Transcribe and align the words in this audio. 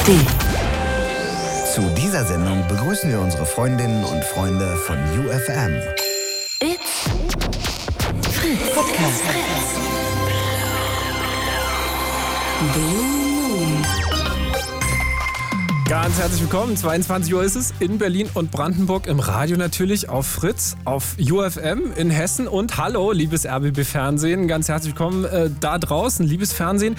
ARD. 0.00 1.66
Zu 1.74 1.82
dieser 1.94 2.24
Sendung 2.24 2.66
begrüßen 2.68 3.10
wir 3.10 3.20
unsere 3.20 3.44
Freundinnen 3.44 4.02
und 4.04 4.24
Freunde 4.24 4.76
von 4.86 4.96
UFM. 5.18 5.76
It's 6.60 7.04
Fritz. 8.32 8.74
Podcast. 8.74 9.22
Blue. 12.72 13.19
Ganz 15.90 16.20
herzlich 16.20 16.42
willkommen. 16.42 16.76
22 16.76 17.34
Uhr 17.34 17.42
ist 17.42 17.56
es 17.56 17.74
in 17.80 17.98
Berlin 17.98 18.30
und 18.34 18.52
Brandenburg 18.52 19.08
im 19.08 19.18
Radio 19.18 19.56
natürlich 19.56 20.08
auf 20.08 20.24
Fritz, 20.24 20.76
auf 20.84 21.16
UFM 21.18 21.92
in 21.96 22.10
Hessen 22.10 22.46
und 22.46 22.76
hallo, 22.76 23.10
liebes 23.10 23.44
RBB 23.44 23.80
Fernsehen. 23.82 24.46
Ganz 24.46 24.68
herzlich 24.68 24.92
willkommen 24.94 25.24
äh, 25.24 25.50
da 25.58 25.78
draußen, 25.78 26.24
liebes 26.24 26.52
Fernsehen. 26.52 26.94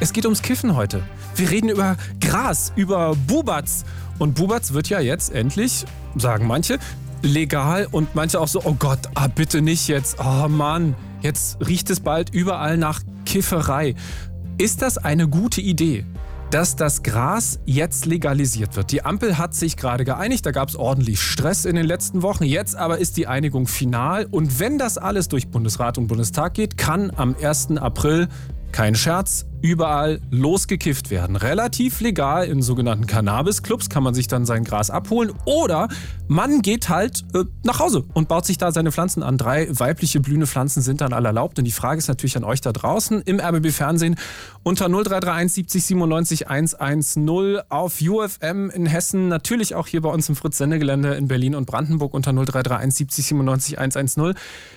Es 0.00 0.12
geht 0.12 0.24
ums 0.24 0.42
Kiffen 0.42 0.74
heute. 0.74 1.04
Wir 1.36 1.50
reden 1.52 1.68
über 1.68 1.96
Gras, 2.20 2.72
über 2.74 3.14
Bubatz. 3.28 3.84
Und 4.18 4.34
Bubatz 4.34 4.72
wird 4.72 4.88
ja 4.88 4.98
jetzt 4.98 5.32
endlich, 5.32 5.84
sagen 6.16 6.48
manche, 6.48 6.80
legal 7.22 7.86
und 7.92 8.16
manche 8.16 8.40
auch 8.40 8.48
so, 8.48 8.60
oh 8.64 8.74
Gott, 8.76 8.98
ah, 9.14 9.28
bitte 9.28 9.62
nicht 9.62 9.86
jetzt. 9.86 10.16
Oh 10.18 10.48
Mann, 10.48 10.96
jetzt 11.20 11.64
riecht 11.64 11.90
es 11.90 12.00
bald 12.00 12.34
überall 12.34 12.76
nach 12.76 13.02
Kifferei. 13.24 13.94
Ist 14.58 14.82
das 14.82 14.98
eine 14.98 15.28
gute 15.28 15.60
Idee? 15.60 16.04
Dass 16.52 16.76
das 16.76 17.02
Gras 17.02 17.60
jetzt 17.64 18.04
legalisiert 18.04 18.76
wird. 18.76 18.92
Die 18.92 19.04
Ampel 19.04 19.38
hat 19.38 19.54
sich 19.54 19.78
gerade 19.78 20.04
geeinigt, 20.04 20.44
da 20.44 20.50
gab 20.50 20.68
es 20.68 20.76
ordentlich 20.76 21.20
Stress 21.20 21.64
in 21.64 21.76
den 21.76 21.86
letzten 21.86 22.20
Wochen. 22.20 22.44
Jetzt 22.44 22.76
aber 22.76 22.98
ist 22.98 23.16
die 23.16 23.26
Einigung 23.26 23.66
final 23.66 24.26
und 24.30 24.60
wenn 24.60 24.76
das 24.76 24.98
alles 24.98 25.28
durch 25.28 25.48
Bundesrat 25.48 25.96
und 25.96 26.08
Bundestag 26.08 26.52
geht, 26.52 26.76
kann 26.76 27.10
am 27.16 27.34
1. 27.40 27.78
April 27.78 28.28
kein 28.70 28.94
Scherz, 28.94 29.46
überall 29.62 30.20
losgekifft 30.30 31.10
werden. 31.10 31.36
Relativ 31.36 32.00
legal 32.00 32.46
in 32.46 32.62
sogenannten 32.62 33.06
Cannabis-Clubs 33.06 33.88
kann 33.88 34.02
man 34.02 34.12
sich 34.12 34.26
dann 34.28 34.44
sein 34.44 34.64
Gras 34.64 34.90
abholen 34.90 35.32
oder 35.44 35.88
man 36.28 36.62
geht 36.62 36.88
halt 36.88 37.24
äh, 37.34 37.44
nach 37.62 37.78
Hause 37.78 38.04
und 38.12 38.28
baut 38.28 38.44
sich 38.44 38.58
da 38.58 38.72
seine 38.72 38.90
Pflanzen 38.90 39.22
an. 39.22 39.38
Drei 39.38 39.68
weibliche 39.70 40.20
blühende 40.20 40.46
Pflanzen 40.46 40.82
sind 40.82 41.00
dann 41.00 41.12
alle 41.12 41.28
erlaubt 41.28 41.58
und 41.58 41.64
die 41.64 41.72
Frage 41.72 41.98
ist 41.98 42.08
natürlich 42.08 42.36
an 42.36 42.44
euch 42.44 42.60
da 42.60 42.72
draußen 42.72 43.22
im 43.22 43.40
RBB 43.40 43.70
Fernsehen 43.70 44.16
unter 44.64 44.88
0331 44.88 45.52
70 45.54 45.84
97 45.86 46.48
110 46.48 47.60
auf 47.68 48.00
UFM 48.00 48.70
in 48.70 48.86
Hessen, 48.86 49.28
natürlich 49.28 49.74
auch 49.74 49.86
hier 49.86 50.00
bei 50.00 50.10
uns 50.10 50.28
im 50.28 50.36
Fritz-Sendegelände 50.36 51.14
in 51.14 51.28
Berlin 51.28 51.54
und 51.54 51.66
Brandenburg 51.66 52.14
unter 52.14 52.32
0331 52.32 52.96
70 52.96 53.26
97 53.26 53.78
110. 53.78 54.34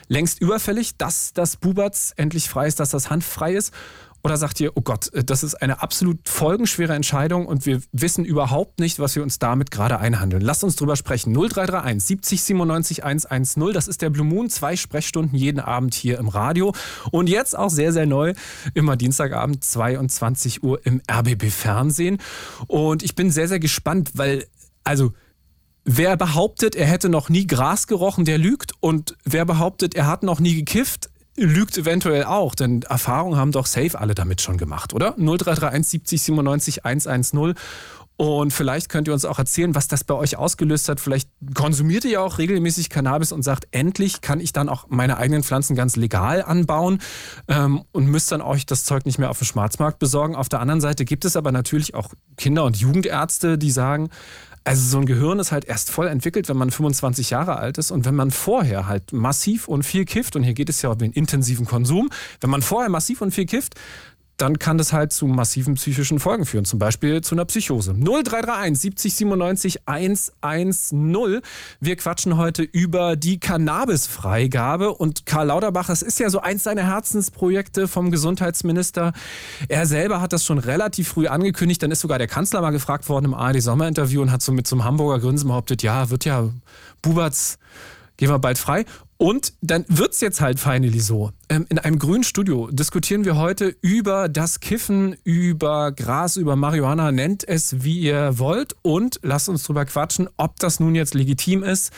Längst 0.07 0.41
überfällig, 0.41 0.97
dass 0.97 1.33
das 1.33 1.57
Buberts 1.57 2.11
endlich 2.15 2.49
frei 2.49 2.67
ist, 2.67 2.79
dass 2.79 2.91
das 2.91 3.09
Hanf 3.09 3.25
frei 3.25 3.53
ist. 3.53 3.73
Oder 4.25 4.37
sagt 4.37 4.59
ihr, 4.59 4.71
oh 4.73 4.81
Gott, 4.81 5.11
das 5.13 5.43
ist 5.43 5.53
eine 5.53 5.83
absolut 5.83 6.27
folgenschwere 6.27 6.95
Entscheidung 6.95 7.45
und 7.45 7.67
wir 7.67 7.79
wissen 7.91 8.25
überhaupt 8.25 8.79
nicht, 8.79 8.97
was 8.97 9.15
wir 9.15 9.21
uns 9.21 9.37
damit 9.37 9.69
gerade 9.69 9.99
einhandeln. 9.99 10.41
Lasst 10.41 10.63
uns 10.63 10.75
drüber 10.75 10.95
sprechen. 10.95 11.31
0331 11.31 12.03
70 12.03 12.41
97 12.41 13.03
110, 13.03 13.71
das 13.71 13.87
ist 13.87 14.01
der 14.01 14.09
Blue 14.09 14.25
Moon. 14.25 14.49
Zwei 14.49 14.77
Sprechstunden 14.77 15.37
jeden 15.37 15.59
Abend 15.59 15.93
hier 15.93 16.17
im 16.17 16.27
Radio. 16.27 16.73
Und 17.11 17.29
jetzt 17.29 17.55
auch 17.55 17.69
sehr, 17.69 17.93
sehr 17.93 18.07
neu, 18.07 18.33
immer 18.73 18.95
Dienstagabend, 18.95 19.63
22 19.63 20.63
Uhr 20.63 20.83
im 20.87 21.03
RBB 21.07 21.51
Fernsehen. 21.51 22.17
Und 22.65 23.03
ich 23.03 23.13
bin 23.13 23.29
sehr, 23.29 23.47
sehr 23.47 23.59
gespannt, 23.59 24.13
weil, 24.15 24.47
also, 24.83 25.13
Wer 25.87 26.17
behauptet, 26.17 26.75
er 26.75 26.87
hätte 26.87 27.09
noch 27.09 27.29
nie 27.29 27.45
Gras 27.45 27.85
gerochen, 27.85 28.25
der 28.25 28.39
lügt. 28.39 28.71
Und 28.79 29.15
wer 29.23 29.45
behauptet, 29.45 29.93
er 29.93 30.07
hat 30.07 30.23
noch 30.23 30.39
nie 30.39 30.55
gekifft, 30.55 31.11
lügt 31.37 31.77
eventuell 31.77 32.23
auch, 32.23 32.55
denn 32.55 32.83
Erfahrungen 32.83 33.37
haben 33.37 33.51
doch 33.51 33.65
safe 33.65 33.99
alle 33.99 34.15
damit 34.15 34.41
schon 34.41 34.57
gemacht, 34.57 34.93
oder? 34.93 35.15
0331 35.17 35.89
70 35.89 36.21
97 36.21 36.85
110. 36.85 37.55
Und 38.17 38.53
vielleicht 38.53 38.87
könnt 38.87 39.09
ihr 39.09 39.13
uns 39.13 39.25
auch 39.25 39.39
erzählen, 39.39 39.75
was 39.75 39.89
das 39.89 40.05
bei 40.05 40.13
euch 40.13 40.37
ausgelöst 40.37 40.87
hat. 40.87 41.01
Vielleicht 41.01 41.29
konsumiert 41.53 42.05
ihr 42.05 42.11
ja 42.11 42.19
auch 42.21 42.37
regelmäßig 42.37 42.89
Cannabis 42.89 43.33
und 43.33 43.43
sagt, 43.43 43.67
endlich 43.71 44.21
kann 44.21 44.39
ich 44.39 44.53
dann 44.53 44.69
auch 44.69 44.85
meine 44.87 45.17
eigenen 45.17 45.43
Pflanzen 45.43 45.75
ganz 45.75 45.97
legal 45.97 46.41
anbauen 46.41 46.99
ähm, 47.49 47.83
und 47.91 48.07
müsst 48.07 48.31
dann 48.31 48.41
euch 48.41 48.65
das 48.65 48.85
Zeug 48.85 49.05
nicht 49.05 49.19
mehr 49.19 49.29
auf 49.29 49.39
dem 49.39 49.45
Schwarzmarkt 49.47 49.99
besorgen. 49.99 50.35
Auf 50.35 50.47
der 50.47 50.61
anderen 50.61 50.79
Seite 50.79 51.03
gibt 51.03 51.25
es 51.25 51.35
aber 51.35 51.51
natürlich 51.51 51.93
auch 51.93 52.13
Kinder- 52.37 52.63
und 52.63 52.77
Jugendärzte, 52.77 53.57
die 53.57 53.71
sagen, 53.71 54.09
also 54.65 54.81
so 54.81 54.97
ein 54.97 55.05
Gehirn 55.05 55.39
ist 55.39 55.51
halt 55.51 55.65
erst 55.65 55.91
voll 55.91 56.07
entwickelt, 56.07 56.49
wenn 56.49 56.57
man 56.57 56.71
25 56.71 57.29
Jahre 57.29 57.57
alt 57.57 57.77
ist 57.77 57.91
und 57.91 58.03
wenn 58.03 58.15
man 58.15 58.31
vorher 58.31 58.87
halt 58.87 59.13
massiv 59.13 59.67
und 59.67 59.83
viel 59.83 60.05
kifft, 60.05 60.35
und 60.35 60.43
hier 60.43 60.55
geht 60.55 60.69
es 60.69 60.81
ja 60.81 60.89
um 60.89 60.97
den 60.97 61.11
intensiven 61.11 61.65
Konsum, 61.67 62.09
wenn 62.41 62.49
man 62.49 62.63
vorher 62.63 62.89
massiv 62.89 63.21
und 63.21 63.31
viel 63.31 63.45
kifft, 63.45 63.75
dann 64.37 64.59
kann 64.59 64.77
das 64.77 64.91
halt 64.91 65.13
zu 65.13 65.27
massiven 65.27 65.75
psychischen 65.75 66.19
Folgen 66.19 66.45
führen, 66.45 66.65
zum 66.65 66.79
Beispiel 66.79 67.21
zu 67.21 67.35
einer 67.35 67.45
Psychose. 67.45 67.93
0331 67.93 68.79
70 68.79 69.15
97 69.15 69.79
110. 69.85 71.41
Wir 71.79 71.95
quatschen 71.95 72.37
heute 72.37 72.63
über 72.63 73.15
die 73.15 73.39
Cannabisfreigabe 73.39 74.93
und 74.93 75.25
Karl 75.25 75.47
Lauterbach, 75.47 75.87
das 75.87 76.01
ist 76.01 76.19
ja 76.19 76.29
so 76.29 76.41
eins 76.41 76.63
seiner 76.63 76.83
Herzensprojekte 76.83 77.87
vom 77.87 78.11
Gesundheitsminister. 78.11 79.13
Er 79.69 79.85
selber 79.85 80.19
hat 80.19 80.33
das 80.33 80.43
schon 80.43 80.57
relativ 80.57 81.09
früh 81.09 81.27
angekündigt, 81.27 81.81
dann 81.81 81.91
ist 81.91 82.01
sogar 82.01 82.17
der 82.17 82.27
Kanzler 82.27 82.61
mal 82.61 82.71
gefragt 82.71 83.07
worden 83.07 83.25
im 83.25 83.33
ARD-Sommerinterview 83.33 84.21
und 84.21 84.31
hat 84.31 84.41
so 84.41 84.51
mit 84.51 84.67
so 84.67 84.75
einem 84.75 84.83
Hamburger 84.83 85.19
Grinsen 85.19 85.47
behauptet, 85.47 85.81
ja, 85.83 86.09
wird 86.09 86.25
ja 86.25 86.49
Buberts 87.01 87.57
gehen 88.17 88.29
wir 88.29 88.39
bald 88.39 88.57
frei. 88.57 88.85
Und 89.17 89.53
dann 89.61 89.85
wird 89.87 90.13
es 90.13 90.19
jetzt 90.19 90.41
halt 90.41 90.59
finally 90.59 90.99
so. 90.99 91.31
Ähm, 91.47 91.65
in 91.69 91.79
einem 91.79 91.99
grünen 91.99 92.23
Studio 92.23 92.69
diskutieren 92.69 93.23
wir 93.23 93.37
heute 93.37 93.73
über 93.81 94.27
das 94.27 94.59
Kiffen, 94.59 95.15
über 95.23 95.93
Gras, 95.93 96.35
über 96.35 96.57
Marihuana, 96.57 97.13
nennt 97.13 97.47
es 97.47 97.83
wie 97.83 97.99
ihr 97.99 98.39
wollt 98.39 98.75
und 98.81 99.19
lasst 99.23 99.47
uns 99.47 99.63
drüber 99.63 99.85
quatschen, 99.85 100.27
ob 100.35 100.59
das 100.59 100.81
nun 100.81 100.95
jetzt 100.95 101.13
legitim 101.13 101.63
ist 101.63 101.93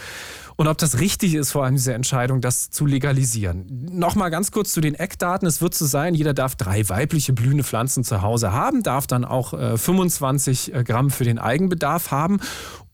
und 0.57 0.67
ob 0.67 0.77
das 0.77 1.00
richtig 1.00 1.33
ist, 1.33 1.51
vor 1.51 1.63
allem 1.63 1.75
diese 1.75 1.94
Entscheidung, 1.94 2.41
das 2.41 2.69
zu 2.69 2.85
legalisieren. 2.85 3.88
Nochmal 3.91 4.29
ganz 4.29 4.51
kurz 4.51 4.72
zu 4.72 4.81
den 4.81 4.94
Eckdaten. 4.94 5.47
Es 5.47 5.61
wird 5.61 5.73
so 5.73 5.85
sein, 5.85 6.13
jeder 6.13 6.35
darf 6.35 6.56
drei 6.56 6.88
weibliche 6.88 7.33
blühende 7.33 7.63
Pflanzen 7.63 8.03
zu 8.03 8.22
Hause 8.22 8.51
haben, 8.51 8.83
darf 8.83 9.07
dann 9.07 9.25
auch 9.25 9.53
äh, 9.53 9.77
25 9.77 10.73
äh, 10.73 10.83
Gramm 10.83 11.09
für 11.09 11.23
den 11.23 11.39
Eigenbedarf 11.39 12.11
haben 12.11 12.39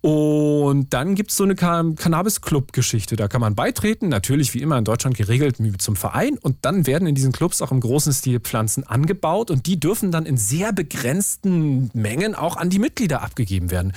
und 0.03 0.93
dann 0.93 1.15
gibt 1.15 1.31
es 1.31 1.37
so 1.37 1.45
eine 1.45 1.55
Cannabis-Club-Geschichte. 1.55 3.15
Da 3.15 3.29
kann 3.29 3.39
man 3.39 3.55
beitreten, 3.55 4.09
natürlich 4.09 4.53
wie 4.53 4.59
immer 4.59 4.77
in 4.77 4.83
Deutschland 4.83 5.15
geregelt 5.15 5.55
zum 5.81 5.95
Verein. 5.95 6.37
Und 6.37 6.57
dann 6.63 6.85
werden 6.85 7.07
in 7.07 7.15
diesen 7.15 7.31
Clubs 7.31 7.61
auch 7.61 7.71
im 7.71 7.79
großen 7.79 8.11
Stil 8.11 8.41
Pflanzen 8.41 8.83
angebaut 8.85 9.49
und 9.49 9.65
die 9.65 9.79
dürfen 9.79 10.11
dann 10.11 10.25
in 10.25 10.35
sehr 10.35 10.73
begrenzten 10.73 11.89
Mengen 11.93 12.35
auch 12.35 12.57
an 12.57 12.69
die 12.69 12.79
Mitglieder 12.79 13.21
abgegeben 13.21 13.71
werden. 13.71 13.93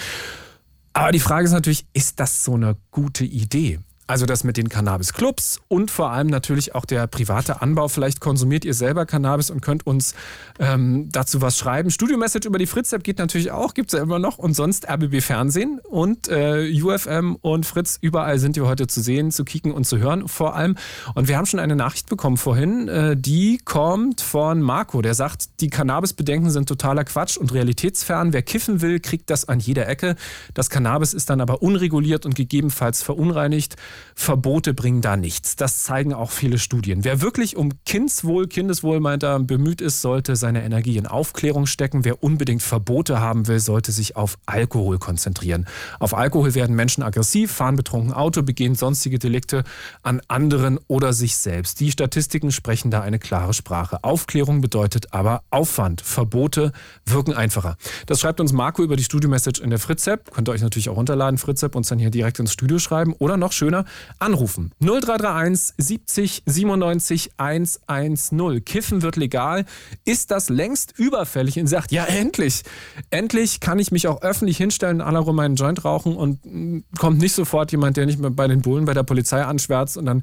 Aber 0.93 1.11
die 1.11 1.19
Frage 1.19 1.47
ist 1.47 1.53
natürlich, 1.53 1.87
ist 1.93 2.21
das 2.21 2.45
so 2.45 2.55
eine 2.55 2.77
gute 2.93 3.25
Idee? 3.25 3.81
Also 4.09 4.25
das 4.25 4.45
mit 4.45 4.57
den 4.57 4.69
Cannabis-Clubs 4.69 5.61
und 5.67 5.91
vor 5.91 6.13
allem 6.13 6.29
natürlich 6.29 6.77
auch 6.77 6.85
der 6.85 7.09
private 7.09 7.61
Anbau. 7.61 7.89
Vielleicht 7.89 8.21
konsumiert 8.21 8.65
ihr 8.65 8.75
selber 8.75 9.05
Cannabis 9.05 9.51
und 9.51 9.63
könnt 9.63 9.85
uns 9.85 10.15
ähm, 10.61 11.09
dazu 11.11 11.43
was 11.43 11.59
schreiben. 11.59 11.91
Studio-Message 11.91 12.47
über 12.47 12.59
die 12.59 12.67
Fritz-App 12.67 13.03
geht 13.03 13.19
natürlich 13.19 13.51
auch, 13.51 13.75
gibt 13.75 13.93
es 13.93 13.99
ja 13.99 14.05
immer 14.05 14.21
noch. 14.21 14.39
Und 14.39 14.55
sonst 14.55 14.89
RBB 14.89 15.21
Fernsehen 15.21 15.81
und 15.83 16.29
äh, 16.29 16.71
UFM 16.81 17.37
und 17.41 17.67
Fritz. 17.67 17.99
Überall 18.01 18.39
sind 18.39 18.55
wir 18.55 18.67
heute 18.67 18.87
zu 18.87 19.01
sehen, 19.01 19.33
zu 19.33 19.45
kicken 19.45 19.73
und 19.73 19.89
zu 19.89 19.99
hören 19.99 20.29
vor 20.29 20.55
allem. 20.55 20.77
Und 21.17 21.27
wir 21.27 21.37
haben 21.37 21.47
schon 21.47 21.59
eine 21.59 21.75
Nachricht 21.75 22.09
bekommen 22.09 22.37
vorhin, 22.37 22.87
äh, 22.87 23.17
die 23.17 23.59
kommt 23.59 24.21
von 24.21 24.63
Marco. 24.63 25.03
Der 25.03 25.15
sagt, 25.15 25.61
die 25.61 25.69
Cannabis-Bedenken 25.69 26.51
sind 26.51 26.69
totaler 26.69 27.03
Quatsch 27.03 27.37
und 27.37 27.53
realitätsfern. 27.53 28.33
Wer 28.33 28.43
kiffen 28.43 28.83
will, 28.83 29.01
kriegt 29.01 29.31
das 29.31 29.49
an 29.49 29.59
jeder 29.59 29.89
Ecke. 29.89 30.15
Das 30.55 30.71
Cannabis 30.71 31.13
ist 31.13 31.29
dann 31.29 31.41
aber 31.41 31.61
unreguliert 31.61 32.25
und 32.25 32.37
gegebenenfalls 32.37 33.03
verunreinigt. 33.03 33.75
Verbote 34.15 34.75
bringen 34.75 35.01
da 35.01 35.17
nichts. 35.17 35.57
Das 35.57 35.83
zeigen 35.85 36.13
auch 36.13 36.31
viele 36.31 36.59
Studien. 36.59 37.05
Wer 37.05 37.21
wirklich 37.21 37.57
um 37.57 37.71
Kindswohl, 37.85 38.47
Kindeswohl 38.47 39.01
meint 39.01 39.23
er, 39.23 39.39
bemüht 39.41 39.81
ist, 39.81 40.01
sollte 40.01 40.37
seine 40.37 40.65
Energie 40.65 40.97
in 40.97 41.07
Aufklärung 41.07 41.67
stecken. 41.67 42.05
Wer 42.05 42.23
unbedingt 42.23 42.63
Verbote 42.63 43.21
haben 43.21 43.47
will, 43.47 43.61
sollte 43.61 43.93
sich 43.93 44.17
auf 44.17 44.39
Alkohol 44.47 44.99
konzentrieren. 44.99 45.67
Auf 45.99 46.15
Alkohol 46.15 46.55
werden 46.55 46.77
Menschen 46.77 47.03
aggressiv, 47.03 47.53
fahren 47.53 47.77
betrunken 47.77 48.13
Auto, 48.13 48.43
begehen 48.43 48.75
sonstige 48.75 49.19
Delikte 49.19 49.65
an 50.03 50.21
anderen 50.29 50.79
oder 50.89 51.13
sich 51.13 51.37
selbst. 51.37 51.81
Die 51.81 51.91
Statistiken 51.91 52.53
sprechen 52.53 52.91
da 52.91 53.01
eine 53.01 53.19
klare 53.19 53.55
Sprache. 53.55 54.03
Aufklärung 54.05 54.61
bedeutet 54.61 55.13
aber 55.13 55.43
Aufwand. 55.51 56.01
Verbote 56.01 56.73
wirken 57.05 57.33
einfacher. 57.35 57.77
Das 58.07 58.21
schreibt 58.21 58.41
uns 58.41 58.53
Marco 58.53 58.83
über 58.83 58.97
die 58.97 59.05
Studio-Message 59.05 59.61
in 59.61 59.71
der 59.71 59.79
Fritz-App. 59.79 60.33
Könnt 60.33 60.49
ihr 60.49 60.53
euch 60.53 60.63
natürlich 60.63 60.89
auch 60.89 60.97
runterladen, 60.97 61.39
Fritz-App, 61.39 61.75
uns 61.75 61.89
dann 61.89 61.99
hier 61.99 62.11
direkt 62.11 62.39
ins 62.39 62.53
Studio 62.53 62.79
schreiben. 62.79 63.15
Oder 63.19 63.37
noch 63.37 63.53
schöner, 63.53 63.85
anrufen. 64.19 64.73
0331 64.81 65.75
70 65.79 66.43
97 66.47 67.33
110. 67.37 68.65
Kiffen 68.65 69.03
wird 69.03 69.17
legal. 69.17 69.65
Ist 70.05 70.31
das 70.31 70.49
längst 70.49 70.99
überfällig? 70.99 71.59
Und 71.59 71.67
sagt, 71.67 71.93
ja, 71.93 72.05
endlich. 72.05 72.63
Endlich 73.11 73.61
kann 73.61 73.79
ich 73.79 73.93
mich 73.93 74.09
auch 74.09 74.23
öffentlich 74.23 74.57
hinstellen, 74.57 75.01
alle 75.01 75.19
rum 75.19 75.37
meinen 75.37 75.57
Joint 75.57 75.85
rauchen 75.85 76.17
und 76.17 76.45
mm, 76.45 76.81
kommt 76.99 77.19
nicht 77.19 77.35
sofort 77.35 77.73
jemand, 77.73 77.97
der 77.97 78.07
nicht 78.07 78.19
mehr 78.19 78.31
bei 78.31 78.49
den 78.49 78.63
Bullen 78.63 78.85
bei 78.85 78.95
der 78.95 79.03
Polizei 79.03 79.43
anschwärzt 79.45 79.97
und 79.97 80.07
dann 80.07 80.23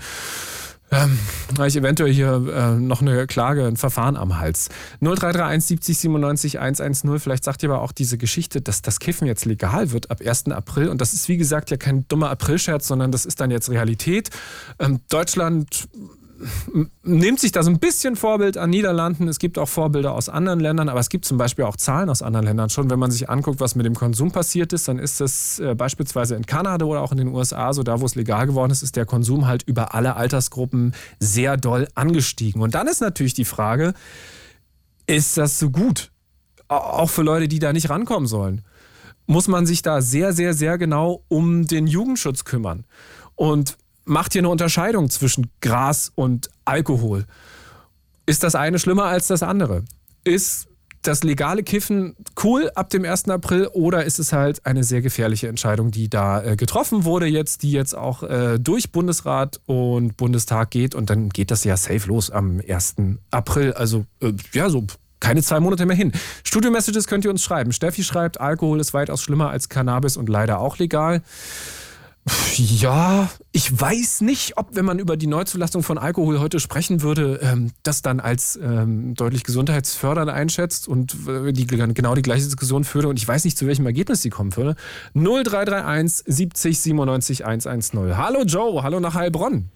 ähm, 0.93 1.19
habe 1.57 1.67
ich 1.67 1.75
eventuell 1.75 2.13
hier 2.13 2.43
äh, 2.53 2.79
noch 2.79 3.01
eine 3.01 3.27
Klage, 3.27 3.65
ein 3.65 3.77
Verfahren 3.77 4.15
am 4.15 4.39
Hals. 4.39 4.69
0331 5.01 5.67
70 5.67 5.97
97 5.97 6.59
110. 6.59 7.19
Vielleicht 7.19 7.43
sagt 7.43 7.63
ihr 7.63 7.69
aber 7.69 7.81
auch 7.81 7.91
diese 7.91 8.17
Geschichte, 8.17 8.61
dass 8.61 8.81
das 8.81 8.99
Kiffen 8.99 9.27
jetzt 9.27 9.45
legal 9.45 9.91
wird 9.91 10.11
ab 10.11 10.21
1. 10.25 10.47
April. 10.51 10.89
Und 10.89 11.01
das 11.01 11.13
ist, 11.13 11.27
wie 11.29 11.37
gesagt, 11.37 11.71
ja 11.71 11.77
kein 11.77 12.07
dummer 12.07 12.29
Aprilscherz, 12.29 12.87
sondern 12.87 13.11
das 13.11 13.25
ist 13.25 13.39
dann 13.39 13.51
jetzt 13.51 13.69
Realität. 13.69 14.29
Ähm, 14.79 14.99
Deutschland 15.09 15.87
nimmt 17.03 17.39
sich 17.39 17.51
da 17.51 17.63
so 17.63 17.69
ein 17.69 17.79
bisschen 17.79 18.15
Vorbild 18.15 18.57
an 18.57 18.69
Niederlanden. 18.69 19.27
Es 19.27 19.39
gibt 19.39 19.57
auch 19.57 19.67
Vorbilder 19.67 20.13
aus 20.13 20.29
anderen 20.29 20.59
Ländern, 20.59 20.89
aber 20.89 20.99
es 20.99 21.09
gibt 21.09 21.25
zum 21.25 21.37
Beispiel 21.37 21.65
auch 21.65 21.75
Zahlen 21.75 22.09
aus 22.09 22.21
anderen 22.21 22.45
Ländern. 22.45 22.69
Schon 22.69 22.89
wenn 22.89 22.99
man 22.99 23.11
sich 23.11 23.29
anguckt, 23.29 23.59
was 23.59 23.75
mit 23.75 23.85
dem 23.85 23.95
Konsum 23.95 24.31
passiert 24.31 24.73
ist, 24.73 24.87
dann 24.87 24.99
ist 24.99 25.21
es 25.21 25.59
äh, 25.59 25.75
beispielsweise 25.75 26.35
in 26.35 26.45
Kanada 26.45 26.85
oder 26.85 27.01
auch 27.01 27.11
in 27.11 27.17
den 27.17 27.29
USA, 27.29 27.73
so 27.73 27.83
da, 27.83 28.01
wo 28.01 28.05
es 28.05 28.15
legal 28.15 28.47
geworden 28.47 28.71
ist, 28.71 28.83
ist 28.83 28.95
der 28.95 29.05
Konsum 29.05 29.47
halt 29.47 29.63
über 29.63 29.93
alle 29.93 30.15
Altersgruppen 30.15 30.93
sehr 31.19 31.57
doll 31.57 31.87
angestiegen. 31.95 32.61
Und 32.61 32.75
dann 32.75 32.87
ist 32.87 33.01
natürlich 33.01 33.33
die 33.33 33.45
Frage, 33.45 33.93
ist 35.07 35.37
das 35.37 35.59
so 35.59 35.69
gut? 35.69 36.11
Auch 36.67 37.09
für 37.09 37.23
Leute, 37.23 37.47
die 37.47 37.59
da 37.59 37.73
nicht 37.73 37.89
rankommen 37.89 38.27
sollen. 38.27 38.61
Muss 39.25 39.47
man 39.47 39.65
sich 39.65 39.81
da 39.81 40.01
sehr, 40.01 40.33
sehr, 40.33 40.53
sehr 40.53 40.77
genau 40.77 41.23
um 41.27 41.67
den 41.67 41.87
Jugendschutz 41.87 42.43
kümmern. 42.43 42.85
Und 43.35 43.77
macht 44.05 44.33
hier 44.33 44.41
eine 44.41 44.49
Unterscheidung 44.49 45.09
zwischen 45.09 45.49
Gras 45.61 46.11
und 46.15 46.49
Alkohol. 46.65 47.25
Ist 48.25 48.43
das 48.43 48.55
eine 48.55 48.79
schlimmer 48.79 49.05
als 49.05 49.27
das 49.27 49.43
andere? 49.43 49.83
Ist 50.23 50.67
das 51.03 51.23
legale 51.23 51.63
Kiffen 51.63 52.15
cool 52.43 52.71
ab 52.75 52.89
dem 52.89 53.03
1. 53.03 53.29
April 53.29 53.67
oder 53.73 54.05
ist 54.05 54.19
es 54.19 54.31
halt 54.31 54.65
eine 54.65 54.83
sehr 54.83 55.01
gefährliche 55.01 55.49
Entscheidung, 55.49 55.91
die 55.91 56.09
da 56.09 56.41
äh, 56.41 56.55
getroffen 56.55 57.03
wurde 57.03 57.25
jetzt, 57.25 57.63
die 57.63 57.71
jetzt 57.71 57.93
auch 57.93 58.23
äh, 58.23 58.57
durch 58.57 58.91
Bundesrat 58.91 59.59
und 59.65 60.15
Bundestag 60.15 60.71
geht 60.71 60.95
und 60.95 61.09
dann 61.09 61.29
geht 61.29 61.51
das 61.51 61.65
ja 61.65 61.75
safe 61.75 62.07
los 62.07 62.31
am 62.31 62.61
1. 62.65 62.95
April. 63.31 63.73
Also 63.73 64.05
äh, 64.21 64.31
ja, 64.53 64.69
so 64.69 64.87
keine 65.19 65.41
zwei 65.41 65.59
Monate 65.59 65.85
mehr 65.85 65.95
hin. 65.95 66.11
Studio-Messages 66.43 67.07
könnt 67.07 67.25
ihr 67.25 67.31
uns 67.31 67.43
schreiben. 67.43 67.71
Steffi 67.71 68.03
schreibt, 68.03 68.41
Alkohol 68.41 68.79
ist 68.79 68.93
weitaus 68.93 69.21
schlimmer 69.21 69.49
als 69.49 69.69
Cannabis 69.69 70.17
und 70.17 70.27
leider 70.27 70.59
auch 70.59 70.77
legal. 70.77 71.21
Ja, 72.55 73.29
ich 73.51 73.79
weiß 73.79 74.21
nicht, 74.21 74.57
ob, 74.57 74.75
wenn 74.75 74.85
man 74.85 74.99
über 74.99 75.17
die 75.17 75.27
Neuzulassung 75.27 75.83
von 75.83 75.97
Alkohol 75.97 76.39
heute 76.39 76.59
sprechen 76.59 77.01
würde, 77.01 77.39
ähm, 77.41 77.71
das 77.83 78.01
dann 78.01 78.19
als 78.19 78.57
ähm, 78.61 79.13
deutlich 79.15 79.43
gesundheitsfördernd 79.43 80.29
einschätzt 80.29 80.87
und 80.87 81.15
äh, 81.27 81.51
die, 81.51 81.65
genau 81.67 82.15
die 82.15 82.21
gleiche 82.21 82.45
Diskussion 82.45 82.83
führe. 82.83 83.07
Und 83.07 83.17
ich 83.19 83.27
weiß 83.27 83.43
nicht, 83.43 83.57
zu 83.57 83.67
welchem 83.67 83.85
Ergebnis 83.85 84.21
sie 84.21 84.29
kommen 84.29 84.55
würde. 84.55 84.75
0331 85.15 86.23
70 86.25 86.79
97 86.79 87.45
110. 87.45 88.17
Hallo 88.17 88.43
Joe, 88.43 88.83
hallo 88.83 88.99
nach 88.99 89.15
Heilbronn. 89.15 89.69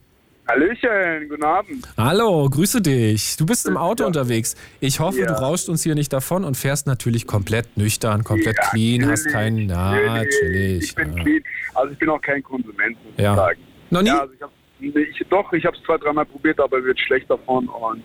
Hallöchen, 0.48 1.28
guten 1.30 1.44
Abend. 1.44 1.88
Hallo, 1.98 2.50
grüße 2.50 2.82
dich. 2.82 3.36
Du 3.36 3.46
bist 3.46 3.68
im 3.68 3.76
Auto 3.76 4.04
ja. 4.04 4.08
unterwegs. 4.08 4.56
Ich 4.80 5.00
hoffe, 5.02 5.20
Ja. 5.20 5.26
du 5.28 5.34
rauscht 5.34 5.68
uns 5.68 5.84
hier 5.84 5.94
nicht 5.94 6.14
davon 6.14 6.46
und 6.46 6.56
fährst 6.56 6.88
natürlich 6.88 7.28
komplett 7.28 7.76
nüchtern, 7.76 8.24
komplett 8.24 8.56
Ja, 8.56 8.70
clean, 8.70 9.06
hast 9.10 9.26
natürlich, 9.26 9.34
keinen. 9.34 9.66
Na, 9.68 10.14
natürlich. 10.24 10.84
Ich 10.86 10.96
bin 10.96 11.16
clean. 11.16 11.44
Also 11.76 11.92
ich 11.92 12.00
bin 12.00 12.10
auch 12.10 12.22
kein 12.22 12.42
Konsument, 12.44 12.98
muss 13.04 13.14
Ja. 13.18 13.32
ich 13.34 13.38
sagen. 13.38 13.60
Noch 13.90 14.02
nie? 14.04 14.10
Also 14.12 14.34
ich 14.34 14.42
hab, 14.42 14.52
ich, 14.80 15.26
doch, 15.30 15.52
ich 15.52 15.66
habe 15.66 15.76
es 15.76 15.84
zwei, 15.84 15.98
dreimal 15.98 16.26
probiert, 16.26 16.60
aber 16.62 16.82
wird 16.82 17.00
schlecht 17.02 17.30
davon 17.30 17.68
und 17.68 18.04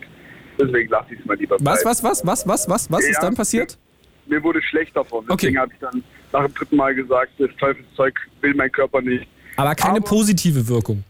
deswegen 0.58 0.90
lasse 0.90 1.14
ich 1.14 1.20
es 1.20 1.26
mal 1.26 1.36
lieber 1.36 1.56
Was, 1.60 1.84
was, 1.84 2.02
was, 2.02 2.26
was, 2.26 2.46
was, 2.48 2.68
was, 2.68 2.90
was 2.90 3.04
ist 3.04 3.22
dann 3.22 3.34
passiert? 3.36 3.78
Mir 4.26 4.42
wurde 4.42 4.60
schlecht 4.62 4.96
davon. 4.96 5.24
Deswegen 5.30 5.56
Okay. 5.56 5.60
habe 5.60 5.72
ich 5.72 5.78
dann 5.78 6.02
nach 6.32 6.44
dem 6.46 6.54
dritten 6.54 6.76
Mal 6.76 6.92
gesagt, 6.94 7.30
das 7.38 7.50
Teufelszeug 7.60 8.14
will 8.40 8.54
mein 8.54 8.72
Körper 8.72 9.00
nicht. 9.00 9.28
Aber 9.56 9.74
keine 9.76 9.98
Aber- 9.98 10.06
positive 10.06 10.66
Wirkung. 10.66 11.04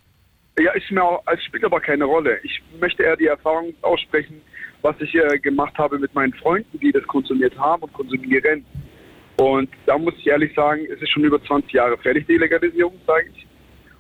Ja, 0.63 0.71
ist 0.73 0.91
mir 0.93 1.03
auch, 1.03 1.23
es 1.27 1.43
spielt 1.43 1.65
aber 1.65 1.81
keine 1.81 2.05
Rolle. 2.05 2.39
Ich 2.45 2.63
möchte 2.81 3.03
eher 3.03 3.17
die 3.17 3.27
Erfahrung 3.27 3.75
aussprechen, 3.83 4.41
was 4.83 4.95
ich 5.01 5.13
äh, 5.15 5.39
gemacht 5.39 5.77
habe 5.77 5.99
mit 5.99 6.15
meinen 6.15 6.33
Freunden, 6.35 6.79
die 6.79 6.93
das 6.93 7.03
konsumiert 7.05 7.59
haben 7.59 7.83
und 7.83 7.93
konsumieren. 7.93 8.65
Und 9.37 9.69
da 9.87 9.99
muss 9.99 10.15
ich 10.19 10.29
ehrlich 10.29 10.55
sagen, 10.55 10.87
es 10.93 11.03
ist 11.03 11.11
schon 11.11 11.25
über 11.25 11.43
20 11.43 11.73
Jahre 11.73 11.99
fertig, 11.99 12.27
die 12.29 12.37
Legalisierung, 12.37 12.95
sage 13.07 13.27
ich. 13.35 13.47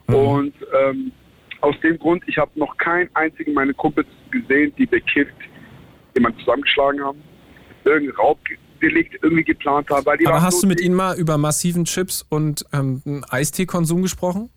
Mhm. 0.07 0.15
Und 0.15 0.55
ähm, 0.81 1.13
aus 1.63 1.75
dem 1.83 1.99
Grund, 1.99 2.23
ich 2.29 2.39
habe 2.39 2.51
noch 2.55 2.77
keinen 2.77 3.11
einzigen 3.15 3.55
meiner 3.55 3.73
Kumpels 3.73 4.07
gesehen, 4.31 4.73
die 4.79 4.87
bekifft 4.87 5.35
jemanden 6.15 6.39
zusammengeschlagen 6.41 7.03
haben, 7.03 7.23
irgendein 7.85 8.17
Raubdelikt 8.17 9.19
irgendwie 9.21 9.45
geplant 9.45 9.91
haben. 9.91 10.07
Aber 10.07 10.43
hast 10.43 10.61
so 10.61 10.67
du 10.67 10.69
mit 10.69 10.81
ihnen 10.81 10.95
mal 10.95 11.19
über 11.19 11.39
massiven 11.39 11.87
Chips 11.87 12.25
und 12.29 12.65
ähm, 12.73 13.25
Eisteekonsum 13.31 14.03
gesprochen? 14.03 14.51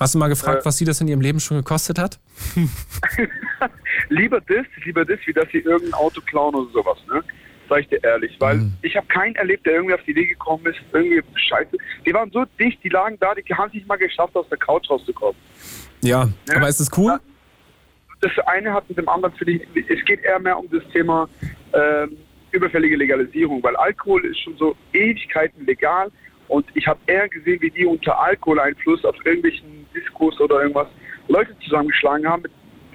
Hast 0.00 0.14
du 0.14 0.18
mal 0.18 0.28
gefragt, 0.28 0.62
Äh. 0.62 0.64
was 0.64 0.78
sie 0.78 0.84
das 0.84 1.00
in 1.00 1.08
ihrem 1.08 1.20
Leben 1.20 1.40
schon 1.40 1.56
gekostet 1.56 1.98
hat? 1.98 2.18
lieber 4.08 4.40
das, 4.40 4.66
lieber 4.84 5.04
das, 5.04 5.18
wie 5.26 5.32
dass 5.32 5.48
sie 5.50 5.58
irgendein 5.58 5.94
Auto 5.94 6.20
klauen 6.20 6.54
oder 6.54 6.70
sowas, 6.72 6.98
ne? 7.12 7.22
Sag 7.68 7.80
ich 7.80 7.88
dir 7.88 8.02
ehrlich, 8.02 8.34
weil 8.38 8.56
Mhm. 8.56 8.72
ich 8.80 8.96
habe 8.96 9.06
keinen 9.08 9.34
erlebt, 9.36 9.66
der 9.66 9.74
irgendwie 9.74 9.94
auf 9.94 10.02
die 10.04 10.12
Idee 10.12 10.26
gekommen 10.26 10.64
ist, 10.66 10.78
irgendwie 10.92 11.22
scheiße. 11.38 11.76
Die 12.06 12.14
waren 12.14 12.30
so 12.30 12.44
dicht, 12.58 12.82
die 12.82 12.88
lagen 12.88 13.18
da, 13.20 13.34
die 13.34 13.42
haben 13.54 13.68
es 13.68 13.74
nicht 13.74 13.86
mal 13.86 13.96
geschafft, 13.96 14.34
aus 14.36 14.48
der 14.48 14.56
Couch 14.58 14.88
rauszukommen. 14.88 15.36
Ja, 16.02 16.28
Ja. 16.48 16.56
aber 16.56 16.68
ist 16.68 16.80
es 16.80 16.90
cool? 16.96 17.18
Das 18.20 18.32
eine 18.46 18.72
hat 18.72 18.88
mit 18.88 18.96
dem 18.98 19.08
anderen, 19.08 19.34
finde 19.34 19.52
ich, 19.74 19.90
es 19.90 20.04
geht 20.06 20.22
eher 20.24 20.38
mehr 20.38 20.58
um 20.58 20.68
das 20.70 20.82
Thema 20.92 21.28
ähm, 21.74 22.16
überfällige 22.52 22.96
Legalisierung, 22.96 23.62
weil 23.62 23.76
Alkohol 23.76 24.24
ist 24.24 24.40
schon 24.40 24.56
so 24.56 24.74
Ewigkeiten 24.94 25.66
legal 25.66 26.10
und 26.48 26.66
ich 26.74 26.86
habe 26.86 26.98
eher 27.06 27.28
gesehen, 27.28 27.60
wie 27.60 27.70
die 27.70 27.86
unter 27.86 28.18
Alkoholeinfluss 28.18 29.04
auf 29.04 29.14
irgendwelchen 29.24 29.86
Diskos 29.94 30.40
oder 30.40 30.62
irgendwas 30.62 30.88
Leute 31.28 31.54
zusammengeschlagen 31.60 32.26
haben, 32.26 32.44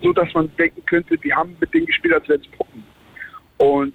so 0.02 0.12
dass 0.12 0.34
man 0.34 0.52
denken 0.58 0.84
könnte, 0.86 1.18
die 1.18 1.34
haben 1.34 1.56
mit 1.60 1.74
denen 1.74 1.86
gespielt, 1.86 2.16
als 2.16 2.28
wären 2.28 2.42
es 2.42 2.48
Puppen. 2.48 2.84
Und 3.58 3.94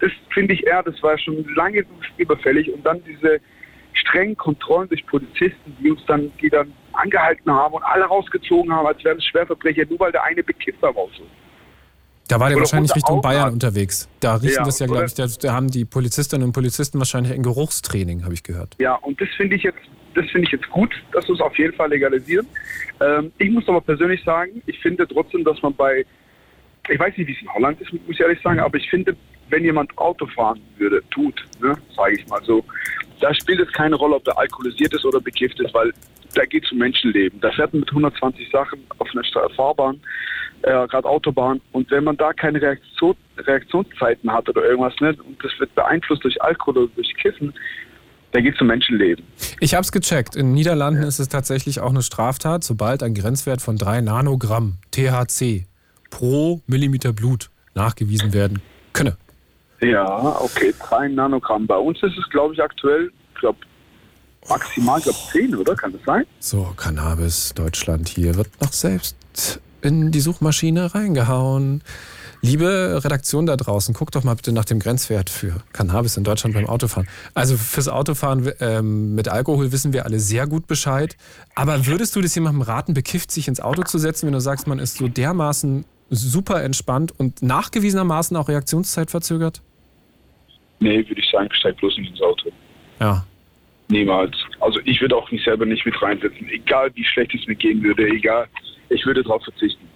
das 0.00 0.12
finde 0.32 0.54
ich 0.54 0.66
eher, 0.66 0.82
das 0.82 1.02
war 1.02 1.18
schon 1.18 1.44
lange 1.54 1.84
überfällig 2.18 2.72
und 2.72 2.84
dann 2.84 3.02
diese 3.04 3.40
strengen 3.92 4.36
Kontrollen 4.36 4.88
durch 4.88 5.04
Polizisten, 5.06 5.76
die 5.80 5.90
uns 5.90 6.04
dann, 6.06 6.30
die 6.40 6.48
dann 6.48 6.72
angehalten 6.92 7.50
haben 7.50 7.74
und 7.74 7.82
alle 7.82 8.04
rausgezogen 8.04 8.72
haben, 8.72 8.86
als 8.86 9.02
wären 9.04 9.18
es 9.18 9.24
Schwerverbrecher, 9.24 9.84
nur 9.88 9.98
weil 9.98 10.12
der 10.12 10.24
eine 10.24 10.42
bekifft 10.42 10.80
war. 10.82 10.92
So. 10.94 11.24
Da 12.30 12.38
war 12.38 12.48
der 12.48 12.56
Oder 12.56 12.62
wahrscheinlich 12.62 12.94
Richtung 12.94 13.16
Augen 13.16 13.22
Bayern 13.22 13.46
hat. 13.46 13.52
unterwegs. 13.54 14.08
Da 14.20 14.36
riechen 14.36 14.54
Ja, 14.54 14.64
das 14.64 14.78
ja, 14.78 14.86
glaube 14.86 15.06
ich, 15.06 15.14
da, 15.14 15.26
da 15.26 15.52
haben 15.52 15.68
die 15.68 15.84
Polizistinnen 15.84 16.46
und 16.46 16.52
Polizisten 16.52 16.98
wahrscheinlich 16.98 17.32
ein 17.32 17.42
Geruchstraining, 17.42 18.22
habe 18.22 18.34
ich 18.34 18.44
gehört. 18.44 18.76
Ja, 18.78 18.94
und 18.94 19.20
das 19.20 19.28
finde 19.36 19.56
ich 19.56 19.64
jetzt, 19.64 19.80
das 20.14 20.26
finde 20.30 20.46
ich 20.46 20.52
jetzt 20.52 20.70
gut, 20.70 20.92
dass 21.12 21.26
wir 21.26 21.34
es 21.34 21.40
auf 21.40 21.58
jeden 21.58 21.74
Fall 21.74 21.88
legalisieren. 21.88 22.46
Ähm, 23.00 23.32
ich 23.38 23.50
muss 23.50 23.68
aber 23.68 23.80
persönlich 23.80 24.22
sagen, 24.22 24.62
ich 24.66 24.78
finde 24.78 25.08
trotzdem, 25.08 25.42
dass 25.42 25.60
man 25.60 25.74
bei, 25.74 26.06
ich 26.88 27.00
weiß 27.00 27.16
nicht, 27.16 27.26
wie 27.26 27.32
es 27.32 27.42
in 27.42 27.52
Holland 27.52 27.80
ist, 27.80 27.92
muss 27.92 28.02
ich 28.08 28.20
ehrlich 28.20 28.40
sagen, 28.42 28.60
aber 28.60 28.78
ich 28.78 28.88
finde, 28.88 29.16
wenn 29.48 29.64
jemand 29.64 29.96
Auto 29.98 30.26
fahren 30.26 30.60
würde, 30.78 31.02
tut, 31.10 31.34
ne, 31.60 31.76
sage 31.96 32.14
ich 32.14 32.28
mal 32.28 32.40
so, 32.44 32.64
da 33.20 33.34
spielt 33.34 33.58
es 33.58 33.72
keine 33.72 33.96
Rolle, 33.96 34.14
ob 34.14 34.24
der 34.24 34.38
alkoholisiert 34.38 34.94
ist 34.94 35.04
oder 35.04 35.20
bekifft 35.20 35.58
ist, 35.58 35.74
weil 35.74 35.92
da 36.34 36.44
geht 36.44 36.64
es 36.64 36.72
um 36.72 36.78
Menschenleben. 36.78 37.40
Da 37.40 37.50
fährt 37.52 37.72
man 37.72 37.80
mit 37.80 37.90
120 37.90 38.50
Sachen 38.50 38.80
auf 38.98 39.08
einer 39.12 39.50
Fahrbahn, 39.50 40.00
äh, 40.62 40.86
gerade 40.88 41.08
Autobahn, 41.08 41.60
und 41.72 41.90
wenn 41.90 42.04
man 42.04 42.16
da 42.16 42.32
keine 42.32 42.60
Reaktion, 42.60 43.16
Reaktionszeiten 43.38 44.30
hat 44.30 44.48
oder 44.48 44.64
irgendwas, 44.64 44.94
ne, 45.00 45.16
und 45.26 45.42
das 45.42 45.52
wird 45.58 45.74
beeinflusst 45.74 46.24
durch 46.24 46.40
Alkohol 46.42 46.84
oder 46.84 46.92
durch 46.94 47.14
Kiffen, 47.16 47.52
da 48.32 48.40
geht 48.40 48.54
es 48.54 48.60
um 48.60 48.68
Menschenleben. 48.68 49.24
Ich 49.58 49.74
habe 49.74 49.82
es 49.82 49.90
gecheckt. 49.90 50.36
In 50.36 50.46
den 50.46 50.54
Niederlanden 50.54 51.02
ist 51.02 51.18
es 51.18 51.28
tatsächlich 51.28 51.80
auch 51.80 51.90
eine 51.90 52.02
Straftat, 52.02 52.62
sobald 52.62 53.02
ein 53.02 53.14
Grenzwert 53.14 53.60
von 53.60 53.76
3 53.76 54.02
Nanogramm 54.02 54.78
THC 54.92 55.66
pro 56.10 56.60
Millimeter 56.66 57.12
Blut 57.12 57.50
nachgewiesen 57.74 58.32
werden 58.32 58.60
könne. 58.92 59.16
Ja, 59.80 60.36
okay, 60.40 60.74
drei 60.78 61.08
Nanogramm. 61.08 61.66
Bei 61.66 61.76
uns 61.76 62.02
ist 62.02 62.16
es, 62.18 62.28
glaube 62.30 62.54
ich, 62.54 62.62
aktuell, 62.62 63.10
ich 63.34 63.40
glaube, 63.40 63.58
maximal, 64.48 65.00
glaube 65.00 65.18
10, 65.32 65.54
oder? 65.54 65.74
Kann 65.74 65.92
das 65.92 66.02
sein? 66.04 66.24
So, 66.38 66.72
Cannabis, 66.76 67.52
Deutschland 67.54 68.08
hier 68.08 68.36
wird 68.36 68.48
noch 68.60 68.72
selbst 68.72 69.16
in 69.82 70.10
die 70.10 70.20
Suchmaschine 70.20 70.94
reingehauen. 70.94 71.82
Liebe 72.42 73.00
Redaktion 73.04 73.44
da 73.44 73.56
draußen, 73.56 73.94
guckt 73.94 74.14
doch 74.14 74.24
mal 74.24 74.34
bitte 74.34 74.52
nach 74.52 74.64
dem 74.64 74.78
Grenzwert 74.78 75.28
für 75.28 75.62
Cannabis 75.74 76.16
in 76.16 76.24
Deutschland 76.24 76.54
beim 76.54 76.66
Autofahren. 76.66 77.06
Also 77.34 77.56
fürs 77.56 77.88
Autofahren 77.88 78.50
ähm, 78.60 79.14
mit 79.14 79.28
Alkohol 79.28 79.72
wissen 79.72 79.92
wir 79.92 80.06
alle 80.06 80.18
sehr 80.18 80.46
gut 80.46 80.66
Bescheid. 80.66 81.16
Aber 81.54 81.86
würdest 81.86 82.16
du 82.16 82.22
das 82.22 82.34
jemandem 82.34 82.62
raten, 82.62 82.94
bekifft 82.94 83.30
sich 83.30 83.46
ins 83.46 83.60
Auto 83.60 83.82
zu 83.82 83.98
setzen, 83.98 84.26
wenn 84.26 84.32
du 84.32 84.40
sagst, 84.40 84.66
man 84.66 84.78
ist 84.78 84.96
so 84.96 85.08
dermaßen 85.08 85.84
super 86.08 86.62
entspannt 86.62 87.12
und 87.18 87.42
nachgewiesenermaßen 87.42 88.34
auch 88.38 88.48
Reaktionszeit 88.48 89.10
verzögert? 89.10 89.60
Nee, 90.80 91.06
würde 91.06 91.20
ich 91.20 91.30
sagen, 91.30 91.48
steig 91.52 91.76
bloß 91.76 91.98
nicht 91.98 92.10
ins 92.10 92.22
Auto. 92.22 92.50
Ja. 93.00 93.26
Niemals. 93.90 94.36
Also 94.60 94.78
ich 94.84 95.00
würde 95.00 95.16
auch 95.16 95.30
mich 95.32 95.42
selber 95.42 95.66
nicht 95.66 95.84
mit 95.84 96.00
reinsetzen, 96.00 96.48
egal 96.48 96.90
wie 96.94 97.04
schlecht 97.04 97.34
es 97.34 97.46
mir 97.48 97.56
gehen 97.56 97.82
würde, 97.82 98.06
egal. 98.06 98.46
Ich 98.88 99.04
würde 99.04 99.22
darauf 99.24 99.42
verzichten. 99.42 99.88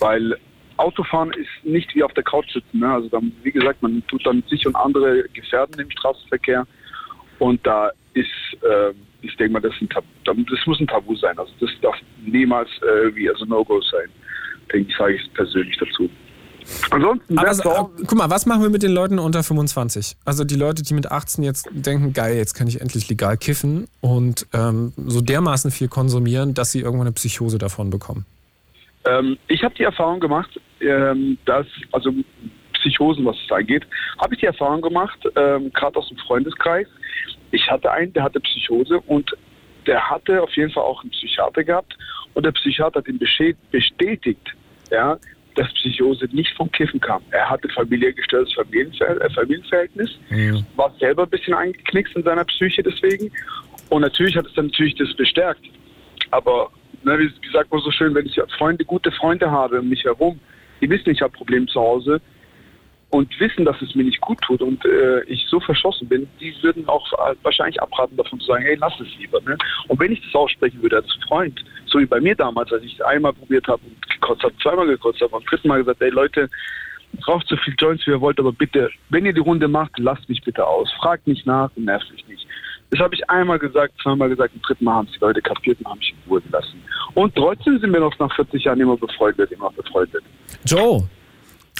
Weil 0.00 0.36
Autofahren 0.76 1.32
ist 1.32 1.48
nicht 1.64 1.94
wie 1.94 2.02
auf 2.02 2.12
der 2.14 2.24
Couch 2.24 2.50
sitzen. 2.52 2.80
Ne? 2.80 2.92
Also 2.92 3.08
dann, 3.08 3.32
wie 3.44 3.52
gesagt, 3.52 3.80
man 3.80 4.02
tut 4.08 4.26
dann 4.26 4.42
sich 4.48 4.66
und 4.66 4.74
andere 4.74 5.22
gefährden 5.34 5.80
im 5.80 5.90
Straßenverkehr. 5.90 6.66
Und 7.38 7.64
da 7.64 7.90
ist, 8.14 8.26
ähm, 8.68 8.94
ich 9.22 9.36
denke 9.36 9.52
mal, 9.52 9.60
das, 9.60 9.74
das 10.24 10.66
muss 10.66 10.80
ein 10.80 10.88
Tabu 10.88 11.14
sein. 11.14 11.38
Also 11.38 11.52
das 11.60 11.70
darf 11.80 11.96
niemals 12.24 12.70
äh, 12.82 13.14
wie 13.14 13.28
also 13.28 13.44
No-Go 13.44 13.80
sein. 13.82 14.08
denke 14.72 14.90
ich, 14.90 14.96
sage 14.96 15.14
ich 15.14 15.32
persönlich 15.34 15.76
dazu. 15.76 16.10
Ansonsten, 16.90 17.38
Aber 17.38 17.46
wer 17.46 17.54
so, 17.54 17.62
zu 17.62 17.70
Hause- 17.70 17.90
guck 18.06 18.18
mal, 18.18 18.30
was 18.30 18.46
machen 18.46 18.62
wir 18.62 18.70
mit 18.70 18.82
den 18.82 18.92
Leuten 18.92 19.18
unter 19.18 19.42
25? 19.42 20.16
Also 20.24 20.44
die 20.44 20.54
Leute, 20.56 20.82
die 20.82 20.94
mit 20.94 21.10
18 21.10 21.44
jetzt 21.44 21.68
denken, 21.70 22.12
geil, 22.12 22.36
jetzt 22.36 22.54
kann 22.54 22.66
ich 22.66 22.80
endlich 22.80 23.08
legal 23.08 23.36
kiffen 23.36 23.88
und 24.00 24.46
ähm, 24.52 24.92
so 24.96 25.20
dermaßen 25.20 25.70
viel 25.70 25.88
konsumieren, 25.88 26.54
dass 26.54 26.72
sie 26.72 26.80
irgendwann 26.80 27.06
eine 27.08 27.12
Psychose 27.14 27.58
davon 27.58 27.90
bekommen. 27.90 28.26
Ähm, 29.04 29.38
ich 29.48 29.62
habe 29.62 29.74
die 29.74 29.84
Erfahrung 29.84 30.20
gemacht, 30.20 30.60
ähm, 30.80 31.38
dass, 31.46 31.66
also 31.92 32.12
Psychosen, 32.74 33.24
was 33.24 33.36
es 33.44 33.50
angeht, 33.52 33.86
habe 34.18 34.34
ich 34.34 34.40
die 34.40 34.46
Erfahrung 34.46 34.80
gemacht, 34.82 35.18
ähm, 35.36 35.72
gerade 35.72 35.96
aus 35.98 36.08
dem 36.08 36.18
Freundeskreis. 36.18 36.86
Ich 37.50 37.68
hatte 37.70 37.90
einen, 37.90 38.12
der 38.12 38.24
hatte 38.24 38.40
Psychose 38.40 39.00
und 39.00 39.30
der 39.86 40.00
hatte 40.10 40.42
auf 40.42 40.54
jeden 40.54 40.70
Fall 40.70 40.82
auch 40.84 41.00
einen 41.02 41.10
Psychiater 41.10 41.64
gehabt 41.64 41.96
und 42.34 42.44
der 42.44 42.52
Psychiater 42.52 42.98
hat 43.00 43.06
besche- 43.06 43.56
bestätigt, 43.70 44.54
ja, 44.90 45.16
dass 45.58 45.72
Psychose 45.74 46.28
nicht 46.32 46.54
vom 46.56 46.70
Kiffen 46.70 47.00
kam. 47.00 47.22
Er 47.30 47.50
hatte 47.50 47.68
familiengestörtes 47.70 48.54
Familienver 48.54 49.20
äh, 49.20 49.30
Familienverhältnis, 49.30 50.18
war 50.76 50.94
selber 51.00 51.24
ein 51.24 51.30
bisschen 51.30 51.54
eingeknickst 51.54 52.14
in 52.16 52.22
seiner 52.22 52.44
Psyche 52.44 52.82
deswegen 52.82 53.30
und 53.88 54.02
natürlich 54.02 54.36
hat 54.36 54.46
es 54.46 54.54
dann 54.54 54.66
natürlich 54.66 54.94
das 54.94 55.12
bestärkt. 55.14 55.62
Aber 56.30 56.70
ne, 57.02 57.18
wie, 57.18 57.30
wie 57.42 57.52
sagt 57.52 57.72
man 57.72 57.80
so 57.80 57.90
schön, 57.90 58.14
wenn 58.14 58.26
ich 58.26 58.40
Freunde, 58.56 58.84
gute 58.84 59.10
Freunde 59.10 59.50
habe 59.50 59.80
um 59.80 59.88
mich 59.88 60.04
herum, 60.04 60.38
die 60.80 60.88
wissen, 60.88 61.10
ich 61.10 61.20
habe 61.20 61.32
Probleme 61.32 61.66
zu 61.66 61.80
Hause 61.80 62.20
und 63.10 63.40
wissen, 63.40 63.64
dass 63.64 63.80
es 63.80 63.94
mir 63.94 64.04
nicht 64.04 64.20
gut 64.20 64.38
tut 64.42 64.60
und 64.60 64.84
äh, 64.84 65.22
ich 65.24 65.46
so 65.48 65.58
verschossen 65.60 66.08
bin, 66.08 66.28
die 66.40 66.54
würden 66.62 66.86
auch 66.88 67.10
äh, 67.14 67.34
wahrscheinlich 67.42 67.80
abraten 67.80 68.16
davon 68.16 68.38
zu 68.40 68.46
sagen, 68.46 68.64
hey, 68.64 68.76
lass 68.78 68.92
es 69.00 69.08
lieber. 69.18 69.40
Ne? 69.42 69.56
Und 69.88 69.98
wenn 69.98 70.12
ich 70.12 70.22
das 70.22 70.34
aussprechen 70.34 70.82
würde 70.82 70.96
als 70.96 71.06
Freund, 71.26 71.64
so 71.86 71.98
wie 71.98 72.06
bei 72.06 72.20
mir 72.20 72.34
damals, 72.34 72.70
als 72.70 72.82
ich 72.82 72.94
es 72.94 73.00
einmal 73.00 73.32
probiert 73.32 73.66
habe 73.66 73.80
und 73.86 74.08
gekotzt 74.10 74.42
habe, 74.42 74.54
zweimal 74.62 74.86
gekotzt 74.86 75.22
habe, 75.22 75.34
und 75.34 75.50
dritten 75.50 75.68
Mal 75.68 75.78
gesagt, 75.78 76.02
ey 76.02 76.10
Leute, 76.10 76.50
raucht 77.26 77.48
so 77.48 77.56
viel 77.56 77.74
Joints, 77.78 78.06
wie 78.06 78.10
ihr 78.10 78.20
wollt, 78.20 78.38
aber 78.38 78.52
bitte, 78.52 78.90
wenn 79.08 79.24
ihr 79.24 79.32
die 79.32 79.40
Runde 79.40 79.68
macht, 79.68 79.98
lasst 79.98 80.28
mich 80.28 80.42
bitte 80.42 80.66
aus. 80.66 80.92
Fragt 81.00 81.26
nicht 81.26 81.46
nach 81.46 81.70
und 81.76 81.86
nervt 81.86 82.10
mich 82.12 82.26
nicht. 82.28 82.46
Das 82.90 83.00
habe 83.00 83.14
ich 83.14 83.28
einmal 83.28 83.58
gesagt, 83.58 83.94
zweimal 84.02 84.28
gesagt, 84.28 84.54
im 84.54 84.62
dritten 84.62 84.84
Mal 84.84 84.94
haben 84.94 85.06
es 85.06 85.12
die 85.12 85.20
Leute 85.20 85.42
kapiert 85.42 85.78
und 85.80 85.88
haben 85.88 85.98
mich 85.98 86.10
in 86.12 86.30
Ruhe 86.30 86.40
gelassen. 86.40 86.82
Und 87.14 87.34
trotzdem 87.34 87.78
sind 87.80 87.92
wir 87.92 88.00
noch 88.00 88.18
nach 88.18 88.34
40 88.34 88.64
Jahren 88.64 88.80
immer 88.80 88.96
befreundet, 88.96 89.50
immer 89.52 89.70
befreundet. 89.70 90.22
Joe, 90.64 91.08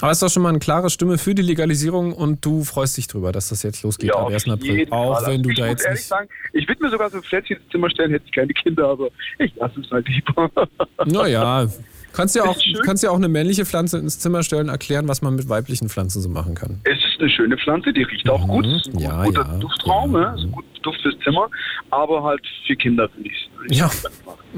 aber 0.01 0.11
ist 0.11 0.21
doch 0.21 0.29
schon 0.29 0.43
mal 0.43 0.49
eine 0.49 0.59
klare 0.59 0.89
Stimme 0.89 1.17
für 1.17 1.35
die 1.35 1.41
Legalisierung 1.41 2.13
und 2.13 2.43
du 2.45 2.63
freust 2.63 2.97
dich 2.97 3.07
drüber, 3.07 3.31
dass 3.31 3.49
das 3.49 3.63
jetzt 3.63 3.83
losgeht 3.83 4.13
ab 4.13 4.25
auf 4.27 4.33
1. 4.33 4.47
April. 4.49 4.87
Auch 4.91 5.25
wenn 5.27 5.43
du 5.43 5.49
ich 5.49 5.57
da 5.59 5.67
jetzt 5.67 5.85
ehrlich 5.85 5.99
nicht. 5.99 6.07
sagen, 6.07 6.29
ich 6.53 6.67
würde 6.67 6.83
mir 6.83 6.89
sogar 6.89 7.09
so 7.09 7.17
ein 7.17 7.23
Plätzchen 7.23 7.57
ins 7.57 7.69
Zimmer 7.71 7.89
stellen, 7.89 8.11
hätte 8.11 8.25
ich 8.25 8.31
keine 8.31 8.53
Kinder, 8.53 8.87
aber 8.89 9.09
ich 9.39 9.53
lasse 9.55 9.79
es 9.81 9.89
mal 9.89 10.03
lieber. 10.03 10.49
Naja, 11.05 11.67
kannst 12.13 12.35
ja 12.35 12.43
auch, 12.43 12.57
kannst 12.83 13.03
ja 13.03 13.11
auch 13.11 13.15
eine 13.15 13.29
männliche 13.29 13.65
Pflanze 13.65 13.97
ins 13.97 14.19
Zimmer 14.19 14.43
stellen, 14.43 14.69
erklären, 14.69 15.07
was 15.07 15.21
man 15.21 15.35
mit 15.35 15.47
weiblichen 15.49 15.89
Pflanzen 15.89 16.21
so 16.21 16.29
machen 16.29 16.55
kann. 16.55 16.79
Es 16.83 16.97
ist 16.97 17.19
eine 17.19 17.29
schöne 17.29 17.57
Pflanze, 17.57 17.93
die 17.93 18.03
riecht 18.03 18.29
auch 18.29 18.47
gut. 18.47 18.65
Es 18.65 18.85
ist 18.87 18.93
ein 18.95 18.99
Ja, 18.99 19.23
guter 19.23 19.41
ja, 19.47 19.57
Duftraum, 19.57 20.13
ja. 20.13 20.19
ne? 20.19 20.33
Es 20.35 20.39
ist 20.41 20.45
ein 20.47 20.51
guter 20.51 20.67
Duft 20.81 21.01
fürs 21.01 21.15
Zimmer, 21.23 21.47
aber 21.91 22.23
halt 22.23 22.41
für 22.67 22.75
Kinder 22.75 23.09
finde 23.09 23.29
ich 23.29 23.49
es. 23.69 23.77
Ja. 23.77 23.91